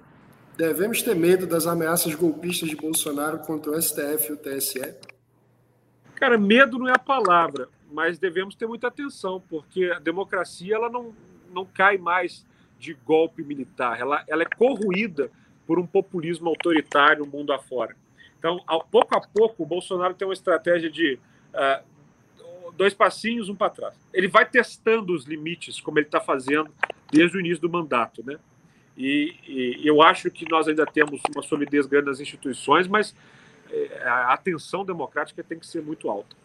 Devemos 0.56 1.02
ter 1.02 1.14
medo 1.14 1.46
das 1.46 1.66
ameaças 1.66 2.14
golpistas 2.14 2.68
de 2.68 2.74
Bolsonaro 2.74 3.38
contra 3.38 3.70
o 3.70 3.80
STF 3.80 4.30
e 4.30 4.32
o 4.32 4.36
TSE? 4.36 5.17
Cara, 6.18 6.36
medo 6.36 6.78
não 6.78 6.88
é 6.88 6.92
a 6.92 6.98
palavra, 6.98 7.68
mas 7.92 8.18
devemos 8.18 8.54
ter 8.56 8.66
muita 8.66 8.88
atenção, 8.88 9.40
porque 9.48 9.84
a 9.84 10.00
democracia 10.00 10.74
ela 10.74 10.90
não, 10.90 11.14
não 11.52 11.64
cai 11.64 11.96
mais 11.96 12.44
de 12.78 12.92
golpe 12.92 13.42
militar, 13.44 14.00
ela, 14.00 14.24
ela 14.26 14.42
é 14.42 14.46
corruída 14.46 15.30
por 15.66 15.78
um 15.78 15.86
populismo 15.86 16.48
autoritário 16.48 17.26
mundo 17.26 17.52
afora. 17.52 17.94
Então, 18.38 18.60
ao, 18.66 18.82
pouco 18.84 19.16
a 19.16 19.20
pouco, 19.20 19.62
o 19.62 19.66
Bolsonaro 19.66 20.14
tem 20.14 20.26
uma 20.26 20.34
estratégia 20.34 20.90
de 20.90 21.18
uh, 21.54 22.72
dois 22.76 22.94
passinhos, 22.94 23.48
um 23.48 23.54
para 23.54 23.70
trás. 23.70 23.94
Ele 24.12 24.28
vai 24.28 24.44
testando 24.44 25.12
os 25.12 25.24
limites, 25.24 25.80
como 25.80 25.98
ele 25.98 26.06
está 26.06 26.20
fazendo 26.20 26.70
desde 27.12 27.36
o 27.36 27.40
início 27.40 27.60
do 27.60 27.68
mandato, 27.68 28.24
né? 28.24 28.38
E, 28.96 29.36
e, 29.46 29.86
eu 29.86 30.02
acho 30.02 30.30
que 30.30 30.48
nós 30.50 30.66
ainda 30.66 30.84
temos 30.84 31.20
uma 31.32 31.42
solidez 31.42 31.86
grande 31.86 32.06
nas 32.06 32.20
instituições, 32.20 32.88
mas 32.88 33.14
a 34.04 34.32
atenção 34.32 34.84
democrática 34.84 35.42
tem 35.42 35.58
que 35.58 35.66
ser 35.66 35.82
muito 35.82 36.08
alta. 36.08 36.36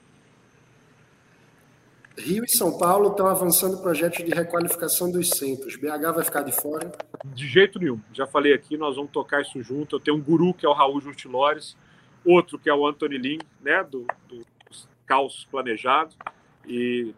Rio 2.18 2.44
e 2.46 2.50
São 2.50 2.78
Paulo 2.78 3.10
estão 3.10 3.26
avançando 3.28 3.82
projetos 3.82 4.24
de 4.24 4.32
requalificação 4.32 5.12
dos 5.12 5.30
centros. 5.30 5.76
BH 5.76 6.14
vai 6.14 6.24
ficar 6.24 6.44
de 6.44 6.52
fora? 6.52 6.92
De 7.26 7.48
jeito 7.48 7.80
nenhum. 7.80 8.00
Já 8.14 8.28
falei 8.28 8.54
aqui, 8.54 8.78
nós 8.78 8.96
vamos 8.96 9.12
tocar 9.12 9.42
isso 9.42 9.62
junto. 9.64 9.96
Eu 9.96 10.00
tenho 10.00 10.18
um 10.18 10.22
guru 10.22 10.54
que 10.54 10.66
é 10.66 10.70
o 10.70 10.74
Raul 10.74 11.02
Justilores, 11.02 11.76
outro 12.24 12.60
que 12.60 12.70
é 12.70 12.74
o 12.74 12.86
Anthony 12.86 13.18
Lin, 13.18 13.40
né, 13.62 13.84
do, 13.84 14.06
do 14.30 14.46
Caos 15.08 15.48
Planejado, 15.50 16.14
e 16.68 17.14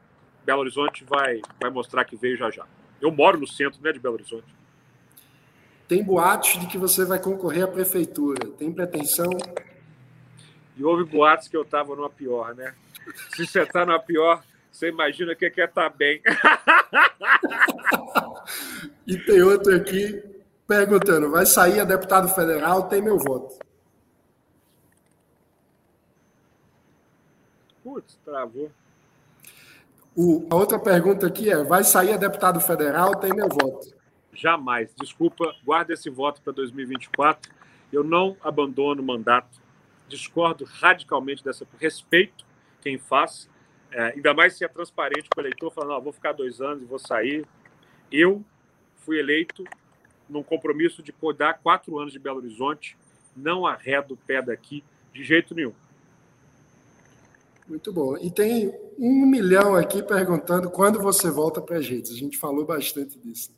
Belo 0.46 0.62
Horizonte 0.62 1.04
vai, 1.04 1.42
vai 1.60 1.70
mostrar 1.70 2.06
que 2.06 2.16
veio 2.16 2.38
já 2.38 2.50
já. 2.50 2.66
Eu 3.02 3.12
moro 3.12 3.38
no 3.38 3.48
centro 3.48 3.82
né, 3.84 3.92
de 3.92 4.00
Belo 4.00 4.16
Horizonte. 4.16 4.56
Tem 5.88 6.04
boatos 6.04 6.60
de 6.60 6.68
que 6.68 6.78
você 6.78 7.06
vai 7.06 7.20
concorrer 7.20 7.66
à 7.66 7.68
prefeitura. 7.68 8.48
Tem 8.58 8.72
pretensão? 8.72 9.30
E 10.78 10.84
houve 10.84 11.04
boatos 11.04 11.48
que 11.48 11.56
eu 11.56 11.62
estava 11.62 11.96
numa 11.96 12.10
pior, 12.10 12.54
né? 12.54 12.76
Se 13.36 13.46
você 13.46 13.62
está 13.62 13.86
numa 13.86 14.00
pior, 14.00 14.44
você 14.72 14.90
imagina 14.90 15.32
o 15.32 15.36
que 15.36 15.46
é 15.46 15.48
estar 15.48 15.68
tá 15.68 15.90
bem. 15.90 16.22
e 19.08 19.18
tem 19.18 19.42
outro 19.42 19.76
aqui 19.76 20.22
perguntando: 20.68 21.32
vai 21.32 21.46
sair 21.46 21.80
a 21.80 21.86
deputado 21.86 22.28
federal? 22.28 22.90
Tem 22.90 23.02
meu 23.02 23.18
voto. 23.18 23.58
Putz, 27.84 28.18
travou. 28.26 28.72
O, 30.16 30.48
a 30.50 30.56
outra 30.56 30.80
pergunta 30.80 31.28
aqui 31.28 31.50
é: 31.50 31.64
vai 31.64 31.84
sair 31.84 32.14
a 32.14 32.18
deputado 32.18 32.60
federal? 32.60 33.16
Tem 33.16 33.34
meu 33.34 33.48
voto. 33.48 33.94
Jamais. 34.34 34.94
Desculpa, 35.00 35.56
guarda 35.64 35.94
esse 35.94 36.10
voto 36.10 36.42
para 36.42 36.52
2024. 36.52 37.54
Eu 37.94 38.04
não 38.04 38.36
abandono 38.44 39.02
o 39.02 39.06
mandato 39.06 39.65
discordo 40.08 40.66
radicalmente 40.66 41.44
dessa. 41.44 41.68
Respeito 41.80 42.46
quem 42.82 42.98
faz, 42.98 43.50
é, 43.92 44.14
ainda 44.14 44.34
mais 44.34 44.56
se 44.56 44.64
é 44.64 44.68
transparente 44.68 45.30
com 45.30 45.40
o 45.40 45.44
eleitor, 45.44 45.72
falando, 45.72 46.04
vou 46.04 46.14
ficar 46.14 46.34
dois 46.34 46.62
anos 46.62 46.84
e 46.84 46.86
vou 46.86 47.00
sair. 47.00 47.46
Eu 48.12 48.44
fui 48.98 49.18
eleito 49.18 49.64
num 50.30 50.44
compromisso 50.44 51.02
de 51.02 51.12
cuidar 51.12 51.56
quatro 51.56 51.98
anos 51.98 52.12
de 52.12 52.20
Belo 52.20 52.38
Horizonte, 52.38 52.98
não 53.36 53.66
arredo 53.66 54.14
o 54.14 54.18
pé 54.18 54.42
daqui 54.42 54.84
de 55.14 55.24
jeito 55.24 55.56
nenhum. 55.56 55.74
Muito 57.68 57.92
bom. 57.92 58.18
E 58.18 58.30
tem 58.30 58.72
um 59.00 59.26
milhão 59.26 59.76
aqui 59.76 60.04
perguntando 60.04 60.70
quando 60.70 61.02
você 61.02 61.32
volta 61.32 61.62
para 61.62 61.78
as 61.78 61.88
redes. 61.88 62.12
A 62.12 62.16
gente 62.16 62.38
falou 62.38 62.66
bastante 62.66 63.18
disso. 63.18 63.55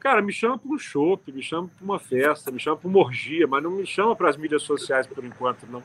Cara, 0.00 0.22
me 0.22 0.32
chama 0.32 0.58
para 0.58 0.72
um 0.72 0.78
shopping, 0.78 1.32
me 1.32 1.42
chama 1.42 1.68
para 1.68 1.84
uma 1.84 1.98
festa, 1.98 2.50
me 2.50 2.58
chama 2.58 2.78
para 2.78 2.88
uma 2.88 2.98
orgia, 2.98 3.46
mas 3.46 3.62
não 3.62 3.70
me 3.70 3.86
chama 3.86 4.16
para 4.16 4.30
as 4.30 4.36
mídias 4.36 4.62
sociais 4.62 5.06
por 5.06 5.22
enquanto, 5.22 5.66
não. 5.66 5.82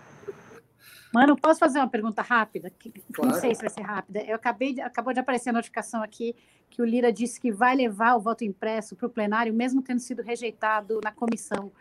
Mano, 1.13 1.35
posso 1.35 1.59
fazer 1.59 1.79
uma 1.79 1.89
pergunta 1.89 2.21
rápida? 2.21 2.71
Claro. 3.13 3.31
Não 3.31 3.39
sei 3.39 3.53
se 3.53 3.61
vai 3.61 3.69
ser 3.69 3.81
rápida. 3.81 4.21
Eu 4.21 4.35
acabei 4.35 4.73
de, 4.73 4.81
acabou 4.81 5.13
de 5.13 5.19
aparecer 5.19 5.49
a 5.49 5.53
notificação 5.53 6.01
aqui 6.01 6.33
que 6.69 6.81
o 6.81 6.85
Lira 6.85 7.11
disse 7.11 7.39
que 7.39 7.51
vai 7.51 7.75
levar 7.75 8.15
o 8.15 8.19
voto 8.19 8.43
impresso 8.45 8.95
para 8.95 9.07
o 9.07 9.09
plenário, 9.09 9.53
mesmo 9.53 9.81
tendo 9.81 9.99
sido 9.99 10.21
rejeitado 10.21 10.99
na 11.03 11.11
comissão. 11.11 11.71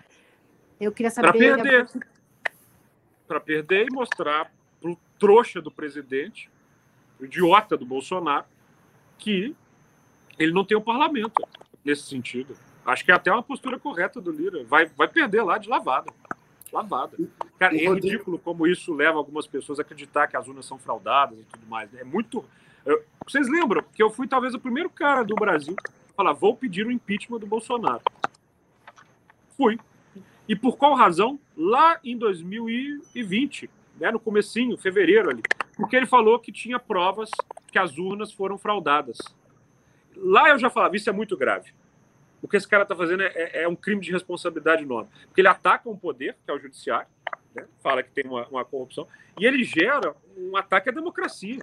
Eu 0.80 0.90
queria 0.90 1.10
saber. 1.10 1.28
Para 1.28 1.38
perder. 1.38 1.88
Para 3.26 3.40
perder 3.40 3.86
e 3.86 3.92
mostrar 3.92 4.52
para 4.80 4.90
o 4.90 4.98
trouxa 5.18 5.62
do 5.62 5.70
presidente, 5.70 6.50
o 7.20 7.24
idiota 7.24 7.76
do 7.76 7.86
Bolsonaro, 7.86 8.44
que 9.18 9.54
ele 10.36 10.52
não 10.52 10.64
tem 10.64 10.76
o 10.76 10.82
parlamento 10.82 11.42
nesse 11.84 12.02
sentido. 12.02 12.56
Acho 12.84 13.04
que 13.04 13.10
é 13.10 13.14
até 13.14 13.32
uma 13.32 13.42
postura 13.42 13.78
correta 13.78 14.20
do 14.20 14.30
Lira. 14.30 14.64
Vai, 14.64 14.86
vai 14.86 15.08
perder 15.08 15.42
lá 15.42 15.58
de 15.58 15.68
lavada. 15.68 16.12
Lavada. 16.72 17.16
Cara, 17.58 17.74
é 17.76 17.88
ridículo 17.88 18.38
como 18.38 18.66
isso 18.66 18.92
leva 18.92 19.16
algumas 19.16 19.46
pessoas 19.46 19.78
a 19.78 19.82
acreditar 19.82 20.26
que 20.26 20.36
as 20.36 20.46
urnas 20.48 20.66
são 20.66 20.78
fraudadas 20.78 21.38
e 21.38 21.44
tudo 21.44 21.66
mais. 21.66 21.92
É 21.94 22.04
muito. 22.04 22.44
Eu... 22.84 23.02
Vocês 23.26 23.48
lembram 23.48 23.82
que 23.94 24.02
eu 24.02 24.10
fui 24.10 24.26
talvez 24.26 24.54
o 24.54 24.60
primeiro 24.60 24.90
cara 24.90 25.22
do 25.22 25.34
Brasil 25.34 25.76
a 26.10 26.12
falar: 26.14 26.32
vou 26.32 26.54
pedir 26.56 26.86
o 26.86 26.90
impeachment 26.90 27.38
do 27.38 27.46
Bolsonaro. 27.46 28.02
Fui. 29.56 29.78
E 30.48 30.54
por 30.54 30.76
qual 30.76 30.94
razão? 30.94 31.38
Lá 31.56 31.98
em 32.04 32.18
2020, 32.18 33.70
né, 33.98 34.10
no 34.10 34.20
comecinho, 34.20 34.76
fevereiro 34.76 35.30
ali. 35.30 35.42
Porque 35.76 35.96
ele 35.96 36.06
falou 36.06 36.38
que 36.38 36.52
tinha 36.52 36.78
provas 36.78 37.30
que 37.70 37.78
as 37.78 37.96
urnas 37.96 38.32
foram 38.32 38.58
fraudadas. 38.58 39.18
Lá 40.16 40.50
eu 40.50 40.58
já 40.58 40.70
falava, 40.70 40.96
isso 40.96 41.08
é 41.08 41.12
muito 41.12 41.36
grave. 41.36 41.72
O 42.42 42.48
que 42.48 42.56
esse 42.56 42.68
cara 42.68 42.82
está 42.82 42.94
fazendo 42.94 43.22
é, 43.22 43.32
é, 43.34 43.62
é, 43.62 43.68
um 43.68 43.74
crime 43.74 44.00
de 44.00 44.12
responsabilidade 44.12 44.82
enorme. 44.82 45.08
Porque 45.26 45.40
ele 45.40 45.48
ataca 45.48 45.88
um 45.88 45.96
poder, 45.96 46.36
que 46.44 46.50
é 46.50 46.54
o 46.54 46.58
judiciário, 46.58 47.08
né, 47.54 47.64
fala 47.82 48.02
que 48.02 48.10
tem 48.10 48.26
uma, 48.26 48.46
uma 48.48 48.64
corrupção, 48.64 49.08
e 49.38 49.46
ele 49.46 49.64
gera 49.64 50.14
um 50.36 50.56
ataque 50.56 50.90
à 50.90 50.92
democracia. 50.92 51.58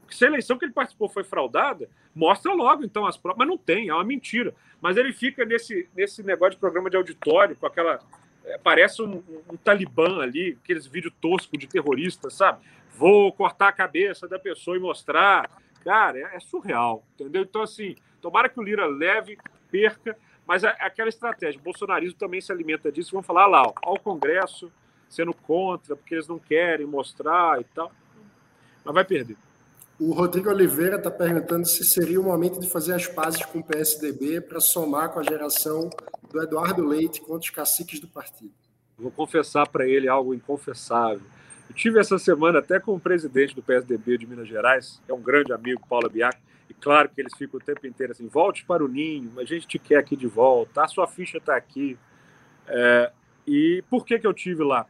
Porque 0.00 0.14
se 0.14 0.24
a 0.24 0.28
eleição 0.28 0.58
que 0.58 0.64
ele 0.64 0.72
participou 0.72 1.08
foi 1.08 1.24
fraudada, 1.24 1.88
mostra 2.14 2.52
logo 2.52 2.84
então 2.84 3.06
as 3.06 3.16
provas. 3.16 3.38
Mas 3.38 3.48
não 3.48 3.56
tem, 3.56 3.88
é 3.88 3.94
uma 3.94 4.04
mentira. 4.04 4.54
Mas 4.80 4.96
ele 4.96 5.12
fica 5.12 5.44
nesse, 5.44 5.88
nesse 5.96 6.22
negócio 6.22 6.54
de 6.54 6.58
programa 6.58 6.90
de 6.90 6.96
auditório, 6.96 7.56
com 7.56 7.66
aquela 7.66 8.00
é, 8.44 8.58
parece 8.58 9.02
um, 9.02 9.22
um, 9.50 9.56
talibã 9.56 10.20
ali, 10.20 10.58
aqueles 10.62 10.86
vídeos 10.86 11.14
toscos 11.20 11.58
de 11.58 11.66
terrorista, 11.66 12.28
sabe? 12.28 12.64
Vou 12.96 13.32
cortar 13.32 13.68
a 13.68 13.72
cabeça 13.72 14.28
da 14.28 14.38
pessoa 14.38 14.76
e 14.76 14.80
mostrar. 14.80 15.50
Cara, 15.84 16.18
é, 16.18 16.36
é 16.36 16.40
surreal, 16.40 17.04
entendeu? 17.14 17.42
Então, 17.42 17.62
assim, 17.62 17.94
tomara 18.20 18.48
que 18.48 18.58
o 18.58 18.62
Lira 18.62 18.86
leve, 18.86 19.38
perca, 19.70 20.16
mas 20.46 20.64
é, 20.64 20.68
é 20.80 20.86
aquela 20.86 21.08
estratégia. 21.08 21.60
O 21.60 21.64
bolsonarismo 21.64 22.18
também 22.18 22.40
se 22.40 22.50
alimenta 22.50 22.90
disso. 22.90 23.12
Vão 23.12 23.22
falar 23.22 23.46
lá, 23.46 23.62
ó, 23.62 23.72
ao 23.82 23.98
Congresso 23.98 24.72
sendo 25.08 25.34
contra, 25.34 25.94
porque 25.94 26.14
eles 26.14 26.26
não 26.26 26.38
querem 26.38 26.86
mostrar 26.86 27.60
e 27.60 27.64
tal. 27.64 27.92
Mas 28.84 28.94
vai 28.94 29.04
perder. 29.04 29.36
O 29.98 30.12
Rodrigo 30.12 30.50
Oliveira 30.50 30.96
está 30.96 31.10
perguntando 31.10 31.66
se 31.66 31.84
seria 31.84 32.20
o 32.20 32.24
momento 32.24 32.58
de 32.58 32.68
fazer 32.68 32.94
as 32.94 33.06
pazes 33.06 33.44
com 33.44 33.60
o 33.60 33.64
PSDB 33.64 34.40
para 34.40 34.58
somar 34.58 35.10
com 35.10 35.20
a 35.20 35.22
geração 35.22 35.88
do 36.30 36.42
Eduardo 36.42 36.84
Leite 36.84 37.20
contra 37.20 37.38
os 37.38 37.50
caciques 37.50 38.00
do 38.00 38.08
partido. 38.08 38.52
Vou 38.98 39.10
confessar 39.10 39.68
para 39.68 39.86
ele 39.86 40.08
algo 40.08 40.34
inconfessável. 40.34 41.22
Eu 41.74 41.76
tive 41.76 41.98
essa 41.98 42.18
semana 42.18 42.60
até 42.60 42.78
com 42.78 42.94
o 42.94 43.00
presidente 43.00 43.52
do 43.52 43.60
PSDB 43.60 44.16
de 44.16 44.26
Minas 44.28 44.46
Gerais, 44.46 45.02
que 45.04 45.10
é 45.10 45.14
um 45.14 45.20
grande 45.20 45.52
amigo, 45.52 45.82
Paulo 45.88 46.08
Biac, 46.08 46.38
e 46.70 46.72
claro 46.72 47.08
que 47.08 47.20
eles 47.20 47.34
ficam 47.36 47.58
o 47.58 47.62
tempo 47.62 47.84
inteiro 47.84 48.12
assim: 48.12 48.28
volte 48.28 48.64
para 48.64 48.84
o 48.84 48.86
ninho, 48.86 49.32
a 49.38 49.44
gente 49.44 49.66
te 49.66 49.76
quer 49.76 49.96
aqui 49.96 50.16
de 50.16 50.28
volta, 50.28 50.84
a 50.84 50.88
sua 50.88 51.08
ficha 51.08 51.38
está 51.38 51.56
aqui. 51.56 51.98
É, 52.68 53.10
e 53.44 53.82
por 53.90 54.06
que, 54.06 54.20
que 54.20 54.26
eu 54.26 54.32
tive 54.32 54.62
lá? 54.62 54.86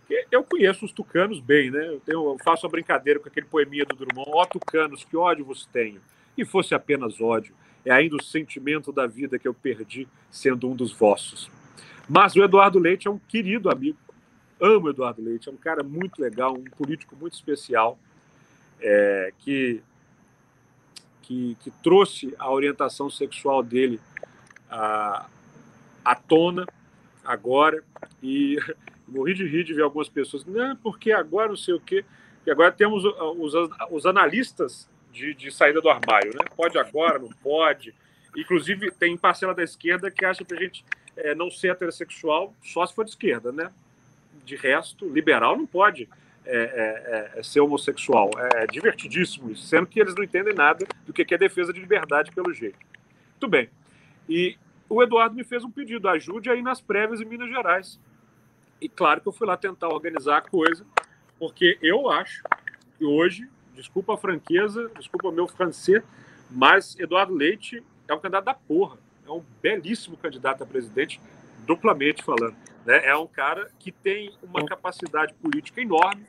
Porque 0.00 0.26
eu 0.30 0.44
conheço 0.44 0.84
os 0.84 0.92
tucanos 0.92 1.40
bem, 1.40 1.70
né? 1.70 1.88
Eu, 1.88 2.00
tenho, 2.00 2.32
eu 2.32 2.38
faço 2.44 2.66
a 2.66 2.68
brincadeira 2.68 3.18
com 3.18 3.28
aquele 3.28 3.46
poeminha 3.46 3.86
do 3.86 3.96
Drummond: 3.96 4.30
ó, 4.34 4.44
tucanos, 4.44 5.04
que 5.04 5.16
ódio 5.16 5.44
vos 5.44 5.64
tenho. 5.64 6.02
E 6.36 6.44
fosse 6.44 6.74
apenas 6.74 7.18
ódio, 7.18 7.54
é 7.82 7.90
ainda 7.90 8.14
o 8.14 8.22
sentimento 8.22 8.92
da 8.92 9.06
vida 9.06 9.38
que 9.38 9.48
eu 9.48 9.54
perdi 9.54 10.06
sendo 10.30 10.68
um 10.68 10.76
dos 10.76 10.92
vossos. 10.92 11.50
Mas 12.06 12.36
o 12.36 12.44
Eduardo 12.44 12.78
Leite 12.78 13.08
é 13.08 13.10
um 13.10 13.18
querido 13.18 13.70
amigo. 13.70 13.96
Amo 14.60 14.88
Eduardo 14.88 15.22
Leite, 15.22 15.48
é 15.48 15.52
um 15.52 15.56
cara 15.56 15.82
muito 15.82 16.20
legal, 16.20 16.54
um 16.54 16.64
político 16.64 17.14
muito 17.14 17.34
especial, 17.34 17.98
é, 18.80 19.32
que, 19.38 19.82
que, 21.22 21.56
que, 21.60 21.70
trouxe 21.82 22.34
a 22.38 22.50
orientação 22.50 23.10
sexual 23.10 23.62
dele 23.62 24.00
à, 24.70 25.26
à 26.04 26.14
tona 26.14 26.66
agora. 27.24 27.82
E 28.22 28.58
morri 29.06 29.34
de 29.34 29.46
rir 29.46 29.64
de 29.64 29.74
ver 29.74 29.82
algumas 29.82 30.08
pessoas, 30.08 30.44
não, 30.44 30.74
porque 30.76 31.12
agora 31.12 31.48
não 31.48 31.56
sei 31.56 31.74
o 31.74 31.80
quê. 31.80 32.04
E 32.46 32.50
agora 32.50 32.72
temos 32.72 33.04
os, 33.04 33.54
os 33.90 34.06
analistas 34.06 34.88
de, 35.12 35.34
de 35.34 35.50
saída 35.50 35.80
do 35.80 35.88
armário, 35.88 36.32
né? 36.32 36.44
Pode 36.56 36.78
agora, 36.78 37.18
não 37.18 37.28
pode. 37.28 37.94
Inclusive, 38.36 38.90
tem 38.90 39.16
parcela 39.16 39.54
da 39.54 39.62
esquerda 39.62 40.10
que 40.10 40.24
acha 40.24 40.44
que 40.44 40.54
a 40.54 40.58
gente 40.58 40.84
é, 41.16 41.34
não 41.34 41.50
ser 41.50 41.72
heterossexual 41.72 42.54
só 42.62 42.86
se 42.86 42.94
for 42.94 43.04
de 43.04 43.10
esquerda, 43.10 43.50
né? 43.50 43.70
De 44.46 44.56
resto, 44.56 45.08
liberal 45.08 45.56
não 45.56 45.66
pode 45.66 46.08
é, 46.44 47.32
é, 47.34 47.38
é, 47.38 47.42
ser 47.42 47.60
homossexual. 47.60 48.30
É 48.54 48.66
divertidíssimo 48.68 49.50
isso, 49.50 49.66
sendo 49.66 49.86
que 49.86 50.00
eles 50.00 50.14
não 50.14 50.22
entendem 50.22 50.54
nada 50.54 50.86
do 51.04 51.12
que 51.12 51.34
é 51.34 51.36
defesa 51.36 51.72
de 51.72 51.80
liberdade, 51.80 52.30
pelo 52.30 52.54
jeito. 52.54 52.78
Muito 53.32 53.48
bem. 53.48 53.68
E 54.28 54.56
o 54.88 55.02
Eduardo 55.02 55.34
me 55.34 55.42
fez 55.42 55.64
um 55.64 55.70
pedido: 55.70 56.08
ajude 56.08 56.48
aí 56.48 56.62
nas 56.62 56.80
prévias 56.80 57.20
em 57.20 57.24
Minas 57.24 57.48
Gerais. 57.48 58.00
E 58.80 58.88
claro 58.88 59.20
que 59.20 59.26
eu 59.26 59.32
fui 59.32 59.46
lá 59.46 59.56
tentar 59.56 59.88
organizar 59.88 60.38
a 60.38 60.42
coisa, 60.42 60.86
porque 61.38 61.78
eu 61.82 62.08
acho 62.08 62.42
que 62.96 63.04
hoje 63.04 63.48
desculpa 63.74 64.14
a 64.14 64.16
franqueza, 64.16 64.90
desculpa 64.96 65.28
o 65.28 65.32
meu 65.32 65.48
francês, 65.48 66.02
mas 66.50 66.98
Eduardo 66.98 67.34
Leite 67.34 67.82
é 68.06 68.14
um 68.14 68.20
candidato 68.20 68.44
da 68.44 68.54
porra. 68.54 68.98
É 69.26 69.30
um 69.30 69.42
belíssimo 69.60 70.16
candidato 70.16 70.62
a 70.62 70.66
presidente, 70.66 71.20
duplamente 71.66 72.22
falando. 72.22 72.56
Né? 72.84 73.04
É 73.04 73.16
um 73.16 73.26
cara 73.26 73.68
que 73.78 73.90
tem 73.90 74.32
uma 74.42 74.64
capacidade 74.64 75.34
política 75.34 75.80
enorme. 75.80 76.24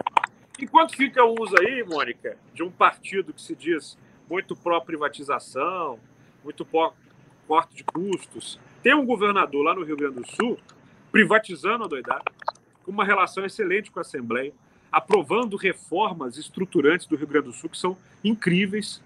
Enquanto 0.59 0.95
fica 0.95 1.23
o 1.23 1.35
uso 1.39 1.55
aí, 1.59 1.83
Mônica, 1.83 2.37
de 2.53 2.63
um 2.63 2.71
partido 2.71 3.31
que 3.31 3.41
se 3.41 3.55
diz 3.55 3.97
muito 4.29 4.55
pró-privatização, 4.55 5.99
muito 6.43 6.65
pró-corte 6.65 7.75
de 7.75 7.83
custos, 7.83 8.59
tem 8.81 8.95
um 8.95 9.05
governador 9.05 9.63
lá 9.63 9.75
no 9.75 9.83
Rio 9.83 9.95
Grande 9.95 10.15
do 10.15 10.27
Sul 10.27 10.57
privatizando 11.11 11.83
a 11.83 11.87
doidada, 11.87 12.23
com 12.83 12.91
uma 12.91 13.05
relação 13.05 13.45
excelente 13.45 13.91
com 13.91 13.99
a 13.99 14.01
Assembleia, 14.01 14.53
aprovando 14.91 15.55
reformas 15.57 16.37
estruturantes 16.37 17.05
do 17.05 17.15
Rio 17.15 17.27
Grande 17.27 17.47
do 17.47 17.53
Sul 17.53 17.69
que 17.69 17.77
são 17.77 17.97
incríveis, 18.23 19.01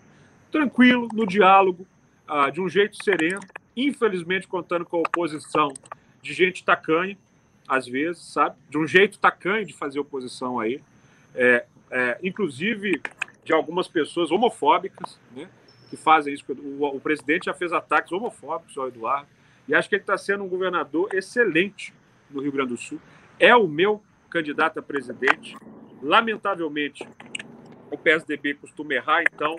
tranquilo, 0.51 1.07
no 1.13 1.25
diálogo, 1.25 1.85
ah, 2.27 2.49
de 2.49 2.61
um 2.61 2.69
jeito 2.69 3.01
sereno, 3.03 3.41
infelizmente 3.75 4.47
contando 4.47 4.85
com 4.85 4.97
a 4.97 5.01
oposição 5.01 5.73
de 6.21 6.33
gente 6.33 6.63
tacanha, 6.63 7.17
às 7.67 7.87
vezes, 7.87 8.21
sabe? 8.21 8.55
De 8.69 8.77
um 8.77 8.85
jeito 8.85 9.17
tacanho 9.17 9.65
de 9.65 9.73
fazer 9.73 9.99
oposição 9.99 10.59
aí, 10.59 10.81
é, 11.33 11.65
é, 11.89 12.19
inclusive 12.21 13.01
de 13.43 13.53
algumas 13.53 13.87
pessoas 13.87 14.31
homofóbicas, 14.31 15.19
né? 15.35 15.49
Que 15.89 15.97
fazem 15.97 16.33
isso. 16.33 16.45
O, 16.49 16.85
o 16.85 16.99
presidente 16.99 17.45
já 17.45 17.53
fez 17.53 17.73
ataques 17.73 18.11
homofóbicos 18.11 18.77
ao 18.77 18.87
Eduardo, 18.87 19.27
e 19.67 19.75
acho 19.75 19.87
que 19.87 19.95
ele 19.95 20.03
está 20.03 20.17
sendo 20.17 20.43
um 20.43 20.49
governador 20.49 21.13
excelente 21.13 21.93
no 22.29 22.41
Rio 22.41 22.51
Grande 22.51 22.69
do 22.69 22.77
Sul. 22.77 22.99
É 23.39 23.55
o 23.55 23.67
meu 23.67 24.01
candidato 24.29 24.79
a 24.79 24.81
presidente. 24.81 25.55
Lamentavelmente, 26.01 27.07
o 27.91 27.97
PSDB 27.97 28.55
costuma 28.55 28.93
errar, 28.93 29.23
então 29.23 29.57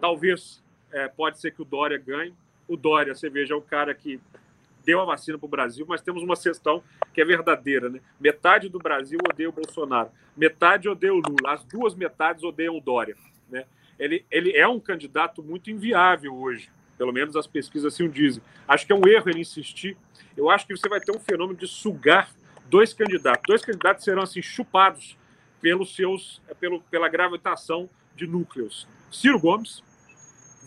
talvez 0.00 0.62
é, 0.90 1.08
pode 1.08 1.38
ser 1.38 1.52
que 1.52 1.62
o 1.62 1.64
Dória 1.64 1.98
ganhe. 1.98 2.34
O 2.66 2.76
Dória, 2.76 3.14
você 3.14 3.30
veja, 3.30 3.54
é 3.54 3.56
um 3.56 3.62
cara 3.62 3.94
que 3.94 4.20
deu 4.88 5.02
a 5.02 5.04
vacina 5.04 5.36
para 5.36 5.44
o 5.44 5.50
Brasil, 5.50 5.84
mas 5.86 6.00
temos 6.00 6.22
uma 6.22 6.34
questão 6.34 6.82
que 7.12 7.20
é 7.20 7.24
verdadeira, 7.24 7.90
né? 7.90 8.00
Metade 8.18 8.70
do 8.70 8.78
Brasil 8.78 9.18
odeia 9.30 9.50
o 9.50 9.52
Bolsonaro, 9.52 10.08
metade 10.34 10.88
odeia 10.88 11.12
o 11.12 11.18
Lula, 11.18 11.52
as 11.52 11.62
duas 11.62 11.94
metades 11.94 12.42
odeiam 12.42 12.74
o 12.74 12.80
Dória, 12.80 13.14
né? 13.50 13.66
Ele, 13.98 14.24
ele 14.30 14.56
é 14.56 14.66
um 14.66 14.80
candidato 14.80 15.42
muito 15.42 15.70
inviável 15.70 16.34
hoje, 16.34 16.70
pelo 16.96 17.12
menos 17.12 17.36
as 17.36 17.46
pesquisas 17.46 17.92
assim 17.92 18.04
o 18.04 18.08
dizem. 18.08 18.42
Acho 18.66 18.86
que 18.86 18.92
é 18.92 18.96
um 18.96 19.06
erro 19.06 19.28
ele 19.28 19.40
insistir. 19.40 19.94
Eu 20.34 20.48
acho 20.48 20.66
que 20.66 20.74
você 20.74 20.88
vai 20.88 21.00
ter 21.00 21.14
um 21.14 21.20
fenômeno 21.20 21.58
de 21.58 21.68
sugar 21.68 22.30
dois 22.70 22.94
candidatos. 22.94 23.42
Dois 23.46 23.62
candidatos 23.62 24.04
serão 24.04 24.22
assim 24.22 24.40
chupados 24.40 25.18
pelos 25.60 25.94
seus, 25.94 26.40
pelo, 26.58 26.80
pela 26.84 27.10
gravitação 27.10 27.90
de 28.16 28.26
núcleos. 28.26 28.88
Ciro 29.10 29.38
Gomes, 29.38 29.82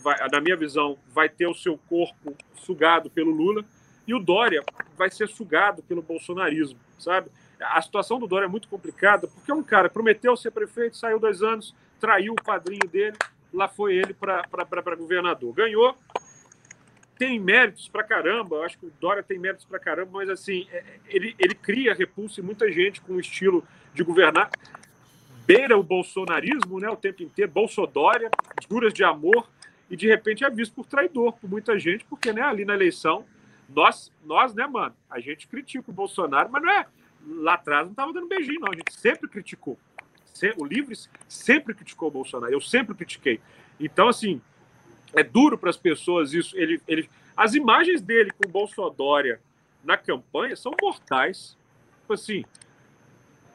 vai, 0.00 0.16
na 0.30 0.40
minha 0.40 0.56
visão, 0.56 0.96
vai 1.12 1.28
ter 1.28 1.48
o 1.48 1.54
seu 1.54 1.76
corpo 1.88 2.36
sugado 2.54 3.10
pelo 3.10 3.32
Lula 3.32 3.64
e 4.06 4.14
o 4.14 4.18
Dória 4.18 4.62
vai 4.96 5.10
ser 5.10 5.28
sugado 5.28 5.82
pelo 5.82 6.02
bolsonarismo, 6.02 6.78
sabe? 6.98 7.30
A 7.60 7.80
situação 7.80 8.18
do 8.18 8.26
Dória 8.26 8.46
é 8.46 8.48
muito 8.48 8.68
complicada 8.68 9.28
porque 9.28 9.50
é 9.50 9.54
um 9.54 9.62
cara 9.62 9.88
prometeu 9.88 10.36
ser 10.36 10.50
prefeito, 10.50 10.96
saiu 10.96 11.18
dois 11.18 11.42
anos, 11.42 11.74
traiu 12.00 12.32
o 12.32 12.42
padrinho 12.42 12.88
dele, 12.90 13.16
lá 13.52 13.68
foi 13.68 13.94
ele 13.94 14.12
para 14.14 14.96
governador. 14.96 15.52
Ganhou, 15.52 15.96
tem 17.16 17.38
méritos 17.38 17.88
para 17.88 18.02
caramba, 18.02 18.56
eu 18.56 18.62
acho 18.64 18.78
que 18.78 18.86
o 18.86 18.92
Dória 19.00 19.22
tem 19.22 19.38
méritos 19.38 19.64
para 19.64 19.78
caramba, 19.78 20.10
mas 20.14 20.28
assim, 20.28 20.66
é, 20.72 20.82
ele, 21.06 21.36
ele 21.38 21.54
cria 21.54 21.94
repulsa 21.94 22.40
em 22.40 22.44
muita 22.44 22.70
gente 22.72 23.00
com 23.00 23.12
o 23.12 23.20
estilo 23.20 23.64
de 23.94 24.02
governar. 24.02 24.50
Beira 25.46 25.78
o 25.78 25.82
bolsonarismo 25.82 26.80
né, 26.80 26.88
o 26.88 26.96
tempo 26.96 27.22
inteiro, 27.22 27.50
Bolsodória, 27.50 28.30
juras 28.68 28.92
de 28.92 29.04
amor, 29.04 29.48
e 29.88 29.96
de 29.96 30.08
repente 30.08 30.44
é 30.44 30.50
visto 30.50 30.74
por 30.74 30.86
traidor 30.86 31.34
por 31.34 31.48
muita 31.48 31.78
gente, 31.78 32.04
porque 32.06 32.32
né, 32.32 32.42
ali 32.42 32.64
na 32.64 32.74
eleição, 32.74 33.24
nós, 33.74 34.12
nós, 34.24 34.54
né, 34.54 34.66
mano, 34.66 34.94
a 35.10 35.20
gente 35.20 35.46
critica 35.48 35.90
o 35.90 35.94
Bolsonaro, 35.94 36.50
mas 36.50 36.62
não 36.62 36.70
é. 36.70 36.86
Lá 37.26 37.54
atrás 37.54 37.84
não 37.84 37.92
estava 37.92 38.12
dando 38.12 38.28
beijinho, 38.28 38.60
não. 38.60 38.72
A 38.72 38.76
gente 38.76 38.92
sempre 38.94 39.28
criticou. 39.28 39.78
O 40.56 40.64
Livres 40.64 41.08
sempre 41.28 41.74
criticou 41.74 42.08
o 42.08 42.12
Bolsonaro. 42.12 42.52
Eu 42.52 42.60
sempre 42.60 42.94
critiquei. 42.94 43.40
Então, 43.78 44.08
assim, 44.08 44.40
é 45.14 45.22
duro 45.22 45.56
para 45.56 45.70
as 45.70 45.76
pessoas 45.76 46.32
isso. 46.32 46.56
Ele, 46.56 46.80
ele, 46.88 47.08
as 47.36 47.54
imagens 47.54 48.00
dele 48.00 48.32
com 48.32 48.48
o 48.48 48.50
Bolsonaro 48.50 49.38
na 49.84 49.96
campanha 49.96 50.56
são 50.56 50.74
mortais. 50.80 51.56
Tipo 52.00 52.14
assim, 52.14 52.44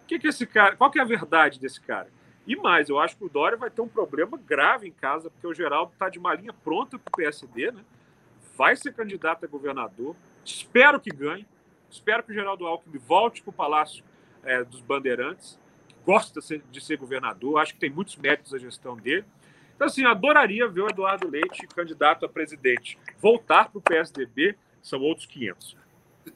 que 0.07 0.17
que 0.17 0.27
esse 0.27 0.45
cara, 0.45 0.75
qual 0.75 0.89
que 0.89 0.99
é 0.99 1.01
a 1.01 1.05
verdade 1.05 1.59
desse 1.59 1.81
cara? 1.81 2.07
E 2.45 2.55
mais, 2.55 2.87
eu 2.87 2.97
acho 2.97 3.17
que 3.17 3.25
o 3.25 3.29
Dória 3.29 3.57
vai 3.57 3.69
ter 3.69 3.81
um 3.81 3.89
problema 3.89 4.37
grave 4.37 4.87
em 4.87 4.91
casa, 4.91 5.29
porque 5.29 5.45
o 5.45 5.53
Geraldo 5.53 5.91
está 5.91 6.07
de 6.07 6.17
malinha 6.17 6.53
pronta 6.53 6.97
para 6.97 7.11
o 7.11 7.17
PSD, 7.17 7.71
né? 7.71 7.83
Vai 8.57 8.75
ser 8.75 8.93
candidato 8.93 9.45
a 9.45 9.47
governador. 9.47 10.15
Espero 10.43 10.99
que 10.99 11.11
ganhe. 11.11 11.45
Espero 11.89 12.23
que 12.23 12.31
o 12.31 12.35
Geraldo 12.35 12.65
Alckmin 12.65 12.97
volte 12.97 13.41
para 13.41 13.51
o 13.51 13.53
Palácio 13.53 14.03
é, 14.43 14.63
dos 14.63 14.81
Bandeirantes, 14.81 15.59
gosta 16.05 16.39
de 16.71 16.81
ser 16.81 16.97
governador, 16.97 17.59
acho 17.59 17.73
que 17.73 17.79
tem 17.79 17.89
muitos 17.89 18.15
méritos 18.15 18.53
a 18.53 18.57
gestão 18.57 18.95
dele. 18.95 19.25
Então, 19.75 19.87
assim, 19.87 20.05
adoraria 20.05 20.67
ver 20.67 20.81
o 20.81 20.89
Eduardo 20.89 21.29
Leite 21.29 21.67
candidato 21.67 22.25
a 22.25 22.29
presidente. 22.29 22.97
Voltar 23.21 23.69
para 23.69 23.77
o 23.77 23.81
PSDB 23.81 24.57
são 24.81 24.99
outros 25.01 25.27
500. 25.27 25.77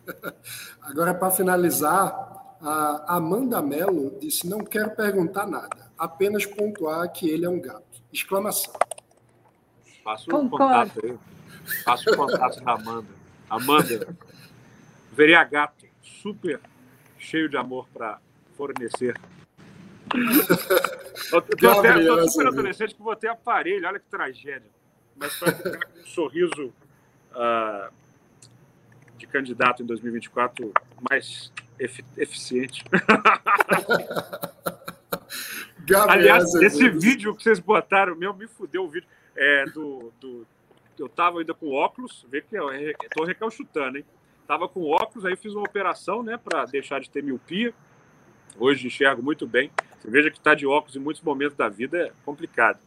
Agora, 0.82 1.14
para 1.14 1.32
finalizar, 1.32 2.58
a 2.62 3.16
Amanda 3.16 3.62
Mello 3.62 4.18
disse: 4.20 4.48
Não 4.48 4.60
quero 4.60 4.92
perguntar 4.92 5.48
nada, 5.48 5.92
apenas 5.98 6.46
pontuar 6.46 7.12
que 7.12 7.28
ele 7.30 7.46
é 7.46 7.50
um 7.50 7.60
gato. 7.60 8.02
Exclamação. 8.14 8.74
Passa 10.04 10.36
o 10.36 10.50
contato 10.50 11.00
aí. 11.04 11.18
Passa 11.84 12.12
o 12.12 12.16
contato 12.16 12.64
da 12.64 12.74
Amanda. 12.74 13.08
Amanda, 13.50 14.16
veria 15.12 15.44
gato, 15.44 15.86
super 16.02 16.60
cheio 17.18 17.50
de 17.50 17.58
amor 17.58 17.88
para 17.94 18.20
fornecer. 18.56 19.20
Eu 21.32 21.40
até, 21.40 22.28
super 22.30 22.48
adolescente 22.48 22.96
que 22.96 23.02
vou 23.02 23.16
ter 23.16 23.28
aparelho, 23.28 23.88
olha 23.88 24.00
que 24.00 24.10
tragédia. 24.10 24.70
Mas 25.16 25.38
para 25.38 25.54
ficar 25.54 25.86
com 25.86 26.00
um 26.00 26.06
sorriso 26.06 26.74
uh, 27.34 27.94
de 29.18 29.28
candidato 29.28 29.84
em 29.84 29.86
2024 29.86 30.74
mais 31.10 31.52
efic 31.80 32.06
eficiente. 32.18 32.84
Aliás, 36.08 36.54
esse 36.56 36.90
vídeo 36.90 37.36
que 37.36 37.44
vocês 37.44 37.60
botaram, 37.60 38.16
meu, 38.16 38.34
me 38.34 38.48
fudeu 38.48 38.86
o 38.86 38.90
vídeo. 38.90 39.08
É, 39.36 39.66
do, 39.66 40.12
do, 40.20 40.46
eu 41.02 41.10
tava 41.10 41.40
ainda 41.40 41.54
com 41.54 41.72
óculos, 41.72 42.26
vê 42.30 42.42
que 42.42 42.56
eu 42.56 42.70
tô 43.16 43.24
recalchutando, 43.24 43.98
hein? 43.98 44.06
Tava 44.48 44.70
com 44.70 44.90
óculos, 44.90 45.26
aí 45.26 45.36
fiz 45.36 45.54
uma 45.54 45.64
operação, 45.64 46.22
né, 46.22 46.38
para 46.38 46.66
deixar 46.66 47.00
de 47.00 47.10
ter 47.10 47.24
miopia. 47.24 47.74
Hoje 48.58 48.86
enxergo 48.88 49.24
muito 49.24 49.48
bem. 49.48 49.72
Você 49.98 50.10
veja 50.10 50.30
que 50.30 50.40
tá 50.40 50.54
de 50.54 50.68
óculos 50.68 50.96
em 50.96 51.00
muitos 51.00 51.24
momentos 51.24 51.58
da 51.58 51.70
vida 51.70 52.08
é 52.08 52.12
complicado. 52.24 52.80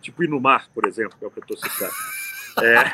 Tipo 0.00 0.22
ir 0.22 0.28
no 0.28 0.40
mar, 0.40 0.68
por 0.72 0.86
exemplo, 0.86 1.18
que 1.18 1.24
é 1.24 1.28
o 1.28 1.30
que 1.30 1.38
eu 1.40 1.46
tô 1.46 1.56
citando. 1.56 1.92
É... 2.62 2.84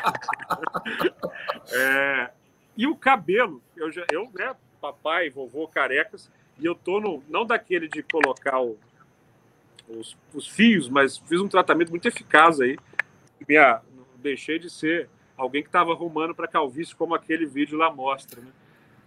é... 1.77 2.31
E 2.77 2.87
o 2.87 2.95
cabelo, 2.95 3.61
eu 3.75 3.91
já, 3.91 4.05
eu, 4.11 4.29
né, 4.33 4.55
papai, 4.81 5.29
vovô, 5.29 5.67
carecas, 5.67 6.31
e 6.57 6.65
eu 6.65 6.73
tô 6.73 6.99
no, 6.99 7.23
não 7.29 7.45
daquele 7.45 7.87
de 7.87 8.01
colocar 8.03 8.59
o, 8.59 8.77
os, 9.87 10.17
os 10.33 10.47
fios, 10.47 10.89
mas 10.89 11.17
fiz 11.17 11.39
um 11.39 11.47
tratamento 11.47 11.89
muito 11.89 12.07
eficaz 12.07 12.59
aí. 12.59 12.77
Minha, 13.47 13.81
deixei 14.25 14.57
de 14.57 14.69
ser 14.69 15.07
alguém 15.37 15.61
que 15.61 15.69
estava 15.69 15.91
arrumando 15.91 16.33
para 16.33 16.47
calvície, 16.47 16.95
como 16.95 17.13
aquele 17.13 17.45
vídeo 17.45 17.77
lá 17.77 17.93
mostra, 17.93 18.41
né? 18.41 18.51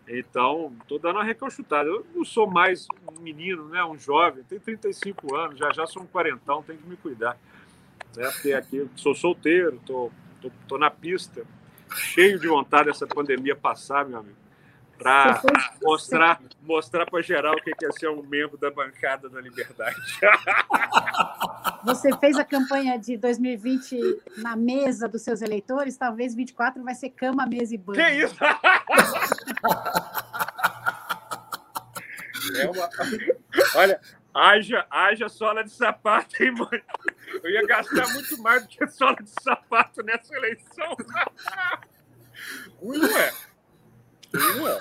Então, 0.09 0.73
estou 0.81 0.99
dando 0.99 1.17
uma 1.17 1.25
recalchutada. 1.25 1.89
Eu 1.89 2.07
não 2.15 2.25
sou 2.25 2.47
mais 2.47 2.87
um 3.13 3.21
menino, 3.21 3.69
né? 3.69 3.85
um 3.85 3.99
jovem, 3.99 4.43
tenho 4.45 4.61
35 4.61 5.35
anos, 5.35 5.59
já 5.59 5.71
já 5.71 5.87
sou 5.87 6.03
um 6.03 6.07
quarentão, 6.07 6.63
tenho 6.63 6.79
que 6.79 6.89
me 6.89 6.97
cuidar. 6.97 7.37
Né? 8.17 8.31
Porque 8.31 8.53
aqui 8.53 8.89
sou 8.97 9.15
solteiro, 9.15 9.77
estou 9.77 10.11
tô, 10.41 10.49
tô, 10.49 10.55
tô 10.67 10.79
na 10.79 10.91
pista, 10.91 11.45
cheio 11.95 12.39
de 12.39 12.49
vontade 12.49 12.87
dessa 12.87 13.07
pandemia 13.07 13.55
passar, 13.55 14.07
meu 14.07 14.21
amigo 14.21 14.49
para 14.99 15.41
mostrar, 15.81 16.41
mostrar 16.63 17.07
para 17.07 17.23
geral 17.23 17.55
o 17.55 17.63
que 17.63 17.73
é 17.85 17.93
ser 17.93 18.09
um 18.09 18.23
membro 18.23 18.59
da 18.59 18.71
bancada 18.71 19.29
da 19.29 19.41
Liberdade. 19.41 19.97
Você 21.85 22.17
fez 22.19 22.37
a 22.37 22.45
campanha 22.45 22.99
de 22.99 23.17
2020 23.17 24.23
na 24.39 24.57
mesa 24.57 25.09
dos 25.09 25.23
seus 25.23 25.43
eleitores, 25.43 25.97
talvez 25.97 26.35
24 26.35 26.83
vai 26.83 26.95
ser 26.95 27.11
cama, 27.11 27.47
mesa 27.47 27.75
e 27.75 27.79
banho. 27.79 27.99
Que 27.99 28.11
isso? 28.25 28.37
É 32.57 32.67
uma... 32.71 32.89
Olha, 33.75 34.01
haja, 34.35 34.87
haja 34.91 35.29
sola 35.29 35.63
de 35.63 35.71
sapato, 35.71 36.43
hein, 36.43 36.53
mãe? 36.53 36.83
Eu 37.43 37.51
ia 37.51 37.67
gastar 37.67 38.09
muito 38.13 38.41
mais 38.43 38.63
do 38.63 38.69
que 38.69 38.87
sola 38.89 39.17
de 39.17 39.31
sapato 39.43 40.03
nessa 40.03 40.35
eleição. 40.35 40.97
Não 42.83 43.19
é? 43.19 43.33
Não 44.33 44.69
é. 44.69 44.81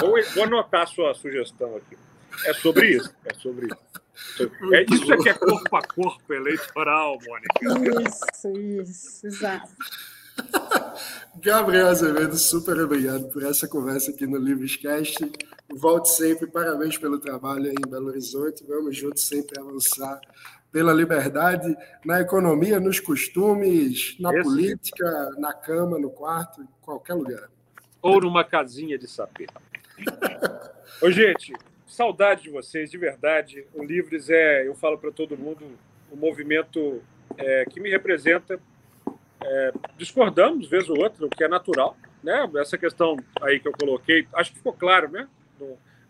Vou, 0.00 0.22
vou 0.34 0.44
anotar 0.44 0.82
a 0.82 0.86
sua 0.86 1.14
sugestão 1.14 1.76
aqui. 1.76 1.96
É 2.44 2.54
sobre 2.54 2.88
isso. 2.88 3.14
É 3.24 3.34
sobre 3.34 3.66
isso. 3.66 4.01
É, 4.72 4.82
isso 4.94 5.12
é 5.12 5.16
que 5.16 5.28
é 5.28 5.34
corpo 5.34 5.76
a 5.76 5.82
corpo 5.82 6.32
eleitoral, 6.32 7.18
Mônica. 7.26 8.08
Isso, 8.08 8.48
isso, 8.58 9.26
exato. 9.26 9.70
Gabriel 11.36 11.88
Azevedo, 11.88 12.36
super 12.36 12.78
obrigado 12.80 13.28
por 13.30 13.42
essa 13.42 13.68
conversa 13.68 14.10
aqui 14.10 14.26
no 14.26 14.38
Livrescast. 14.38 15.18
Volte 15.74 16.10
sempre, 16.10 16.46
parabéns 16.46 16.96
pelo 16.98 17.18
trabalho 17.18 17.66
aí 17.66 17.74
em 17.74 17.90
Belo 17.90 18.08
Horizonte. 18.08 18.64
Vamos 18.66 18.96
juntos 18.96 19.26
sempre 19.26 19.58
avançar 19.60 20.20
pela 20.70 20.92
liberdade 20.92 21.76
na 22.04 22.20
economia, 22.20 22.80
nos 22.80 22.98
costumes, 23.00 24.16
na 24.18 24.32
Esse... 24.32 24.42
política, 24.42 25.30
na 25.38 25.52
cama, 25.52 25.98
no 25.98 26.10
quarto, 26.10 26.62
em 26.62 26.68
qualquer 26.80 27.14
lugar 27.14 27.52
ou 28.02 28.20
numa 28.20 28.44
casinha 28.44 28.98
de 28.98 29.06
sapê. 29.06 29.46
Ô, 31.00 31.10
gente, 31.10 31.54
saudade 31.92 32.42
de 32.42 32.50
vocês, 32.50 32.90
de 32.90 32.98
verdade. 32.98 33.64
O 33.74 33.84
Livres 33.84 34.30
é, 34.30 34.66
eu 34.66 34.74
falo 34.74 34.98
para 34.98 35.12
todo 35.12 35.36
mundo, 35.36 35.64
um 36.10 36.16
movimento 36.16 37.02
é, 37.36 37.64
que 37.66 37.80
me 37.80 37.90
representa. 37.90 38.58
É, 39.44 39.72
discordamos, 39.98 40.68
vez 40.68 40.88
ou 40.88 40.98
outra, 40.98 41.26
o 41.26 41.28
que 41.28 41.44
é 41.44 41.48
natural. 41.48 41.96
Né? 42.22 42.48
Essa 42.56 42.78
questão 42.78 43.16
aí 43.40 43.58
que 43.58 43.68
eu 43.68 43.72
coloquei, 43.72 44.26
acho 44.34 44.52
que 44.52 44.58
ficou 44.58 44.72
claro, 44.72 45.10
né? 45.10 45.28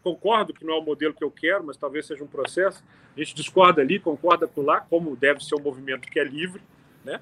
concordo 0.03 0.53
que 0.53 0.65
não 0.65 0.75
é 0.75 0.79
o 0.79 0.83
modelo 0.83 1.15
que 1.15 1.23
eu 1.23 1.31
quero, 1.31 1.65
mas 1.65 1.77
talvez 1.77 2.07
seja 2.07 2.25
um 2.25 2.27
processo. 2.27 2.83
A 3.17 3.21
gente 3.21 3.35
discorda 3.35 3.81
ali, 3.81 3.99
concorda 3.99 4.49
por 4.49 4.65
lá, 4.65 4.81
como 4.81 5.17
deve 5.17 5.45
ser 5.45 5.55
um 5.55 5.63
movimento 5.63 6.09
que 6.09 6.19
é 6.19 6.25
livre, 6.25 6.61
né? 7.05 7.21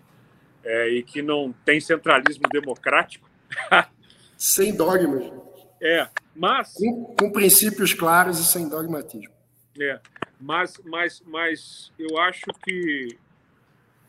É, 0.64 0.88
e 0.88 1.02
que 1.02 1.22
não 1.22 1.52
tem 1.64 1.80
centralismo 1.80 2.44
democrático. 2.50 3.28
Sem 4.36 4.74
dogmas. 4.74 5.30
É, 5.80 6.08
mas. 6.34 6.74
Com, 6.74 7.14
com, 7.18 7.32
princípios 7.32 7.94
claros 7.94 8.38
e 8.38 8.44
sem 8.44 8.68
dogmatismo. 8.68 9.32
É, 9.80 9.98
mas, 10.40 10.80
mas, 10.84 11.22
mas 11.26 11.92
eu 11.98 12.18
acho 12.18 12.46
que 12.62 13.16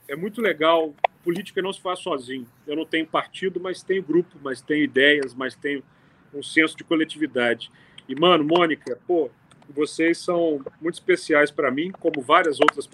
é 0.08 0.16
muito 0.16 0.42
legal. 0.42 0.94
Política 1.24 1.62
não 1.62 1.72
se 1.72 1.80
faz 1.80 2.00
sozinho. 2.00 2.48
Eu 2.66 2.76
não 2.76 2.86
tenho 2.86 3.06
partido, 3.06 3.60
mas 3.60 3.84
tenho 3.84 4.02
grupo, 4.02 4.38
mas 4.42 4.60
tenho 4.60 4.84
ideias, 4.84 5.34
mas 5.34 5.56
tenho 5.56 5.84
um 6.34 6.42
senso 6.42 6.76
de 6.76 6.84
coletividade. 6.84 7.72
E, 8.10 8.20
mano, 8.20 8.44
Mônica, 8.44 9.00
pô, 9.08 9.30
vocês 9.70 10.18
são 10.18 10.62
muito 10.82 10.96
especiais 10.96 11.52
para 11.52 11.72
mim, 11.72 11.92
como 11.92 12.22
várias 12.22 12.60
outras 12.60 12.90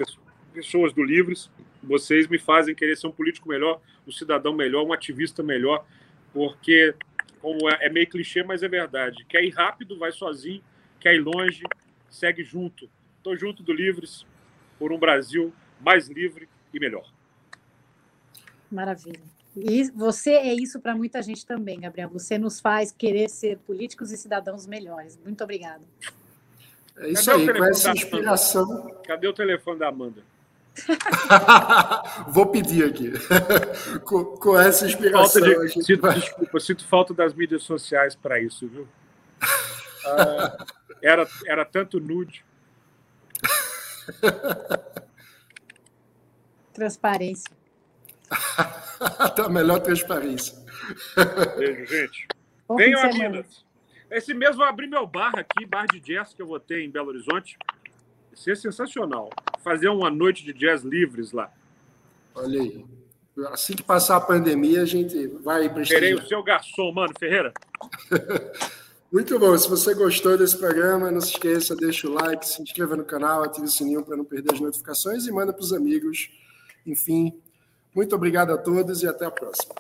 pessoas 0.54 0.94
do 0.94 1.04
Livres. 1.04 1.49
Vocês 1.82 2.28
me 2.28 2.38
fazem 2.38 2.76
querer 2.76 2.98
ser 2.98 3.08
um 3.08 3.12
político 3.12 3.48
melhor, 3.48 3.80
um 4.06 4.12
cidadão 4.12 4.54
melhor, 4.54 4.86
um 4.86 4.94
ativista 4.94 5.41
melhor, 5.41 5.86
porque 6.34 6.94
como 7.41 7.69
é, 7.69 7.85
é 7.85 7.89
meio 7.89 8.09
clichê, 8.09 8.43
mas 8.43 8.64
é 8.64 8.68
verdade. 8.68 9.26
Quer 9.26 9.43
ir 9.43 9.51
rápido, 9.51 9.97
vai 9.97 10.11
sozinho. 10.11 10.64
Quer 10.99 11.15
ir 11.15 11.19
longe, 11.19 11.64
segue 12.09 12.43
junto. 12.43 12.89
Estou 13.18 13.35
junto 13.35 13.64
do 13.64 13.73
Livres 13.73 14.26
por 14.80 14.91
um 14.91 14.99
Brasil 14.99 15.53
mais 15.80 16.07
livre 16.07 16.47
e 16.73 16.80
melhor. 16.80 17.09
Maravilha. 18.72 19.22
E 19.55 19.89
você 19.91 20.31
é 20.31 20.53
isso 20.53 20.80
para 20.80 20.95
muita 20.95 21.22
gente 21.22 21.45
também, 21.45 21.80
Gabriel. 21.80 22.09
Você 22.09 22.38
nos 22.38 22.59
faz 22.59 22.91
querer 22.91 23.27
ser 23.30 23.57
políticos 23.59 24.11
e 24.11 24.18
cidadãos 24.18 24.68
melhores. 24.68 25.18
Muito 25.23 25.43
obrigado. 25.43 25.84
É 26.97 27.09
isso 27.09 27.26
Cadê 27.26 27.51
aí, 27.51 27.57
com 27.57 27.65
essa 27.65 27.91
inspiração. 27.91 29.01
Cadê 29.05 29.27
o 29.27 29.34
telefone 29.34 29.80
da 29.80 29.88
Amanda? 29.88 30.22
Vou 32.30 32.45
pedir 32.48 32.86
aqui. 32.86 33.12
com, 34.06 34.24
com, 34.38 34.60
essa 34.60 34.86
inspiração. 34.86 35.41
De, 35.41 35.84
sinto, 35.84 36.02
vai... 36.02 36.20
Desculpa, 36.20 36.60
sinto 36.60 36.88
falta 36.88 37.14
das 37.14 37.34
mídias 37.34 37.64
sociais 37.64 38.16
para 38.16 38.40
isso, 38.40 38.68
viu? 38.68 38.84
Uh, 38.84 40.66
era, 41.02 41.28
era 41.45 41.66
tanto 41.66 41.99
nude. 41.99 42.45
Transparência. 46.74 47.52
tá 49.36 49.49
melhor 49.49 49.80
transparência. 49.80 50.58
Beijo, 51.58 51.86
gente. 51.86 52.28
Venham 52.78 53.02
a 53.02 53.08
Minas. 53.08 53.66
Esse 54.10 54.34
mês 54.34 54.56
vou 54.56 54.66
abrir 54.66 54.88
meu 54.88 55.06
bar 55.06 55.34
aqui, 55.38 55.66
bar 55.66 55.86
de 55.86 55.99
jazz 55.99 56.34
que 56.34 56.41
eu 56.41 56.48
vou 56.48 56.60
ter 56.60 56.82
em 56.82 56.90
Belo 56.90 57.10
Horizonte 57.10 57.58
ser 58.34 58.56
sensacional. 58.56 59.30
Fazer 59.68 59.89
uma 59.89 60.10
noite 60.10 60.45
de 60.45 60.53
jazz 60.53 60.81
livres 60.81 61.34
lá. 61.34 61.52
Olha 62.34 62.61
aí. 62.61 62.85
Assim 63.52 63.76
que 63.76 63.84
passar 63.84 64.15
a 64.15 64.22
pandemia, 64.22 64.81
a 64.81 64.85
gente 64.85 65.27
vai 65.44 65.68
para 65.68 65.84
Terei 65.84 66.14
o 66.14 66.26
seu 66.26 66.41
garçom, 66.41 66.89
mano, 66.94 67.14
Ferreira. 67.19 67.52
Muito 69.11 69.38
bom. 69.38 69.57
Se 69.57 69.69
você 69.69 69.94
gostou 69.94 70.38
desse 70.38 70.57
programa, 70.57 71.11
não 71.11 71.19
se 71.19 71.31
esqueça, 71.31 71.76
deixa 71.76 72.07
o 72.07 72.14
like, 72.14 72.48
se 72.48 72.61
inscreva 72.61 72.95
no 72.95 73.03
canal, 73.03 73.44
ative 73.44 73.65
o 73.65 73.69
sininho 73.69 74.06
para 74.06 74.15
não 74.15 74.23
perder 74.23 74.53
as 74.53 74.61
notificações 74.61 75.27
e 75.27 75.31
manda 75.34 75.52
para 75.52 75.61
os 75.61 75.73
amigos. 75.73 76.30
Enfim, 76.85 77.38
muito 77.94 78.15
obrigado 78.15 78.53
a 78.53 78.57
todos 78.57 79.03
e 79.03 79.07
até 79.07 79.26
a 79.26 79.31
próxima. 79.31 79.76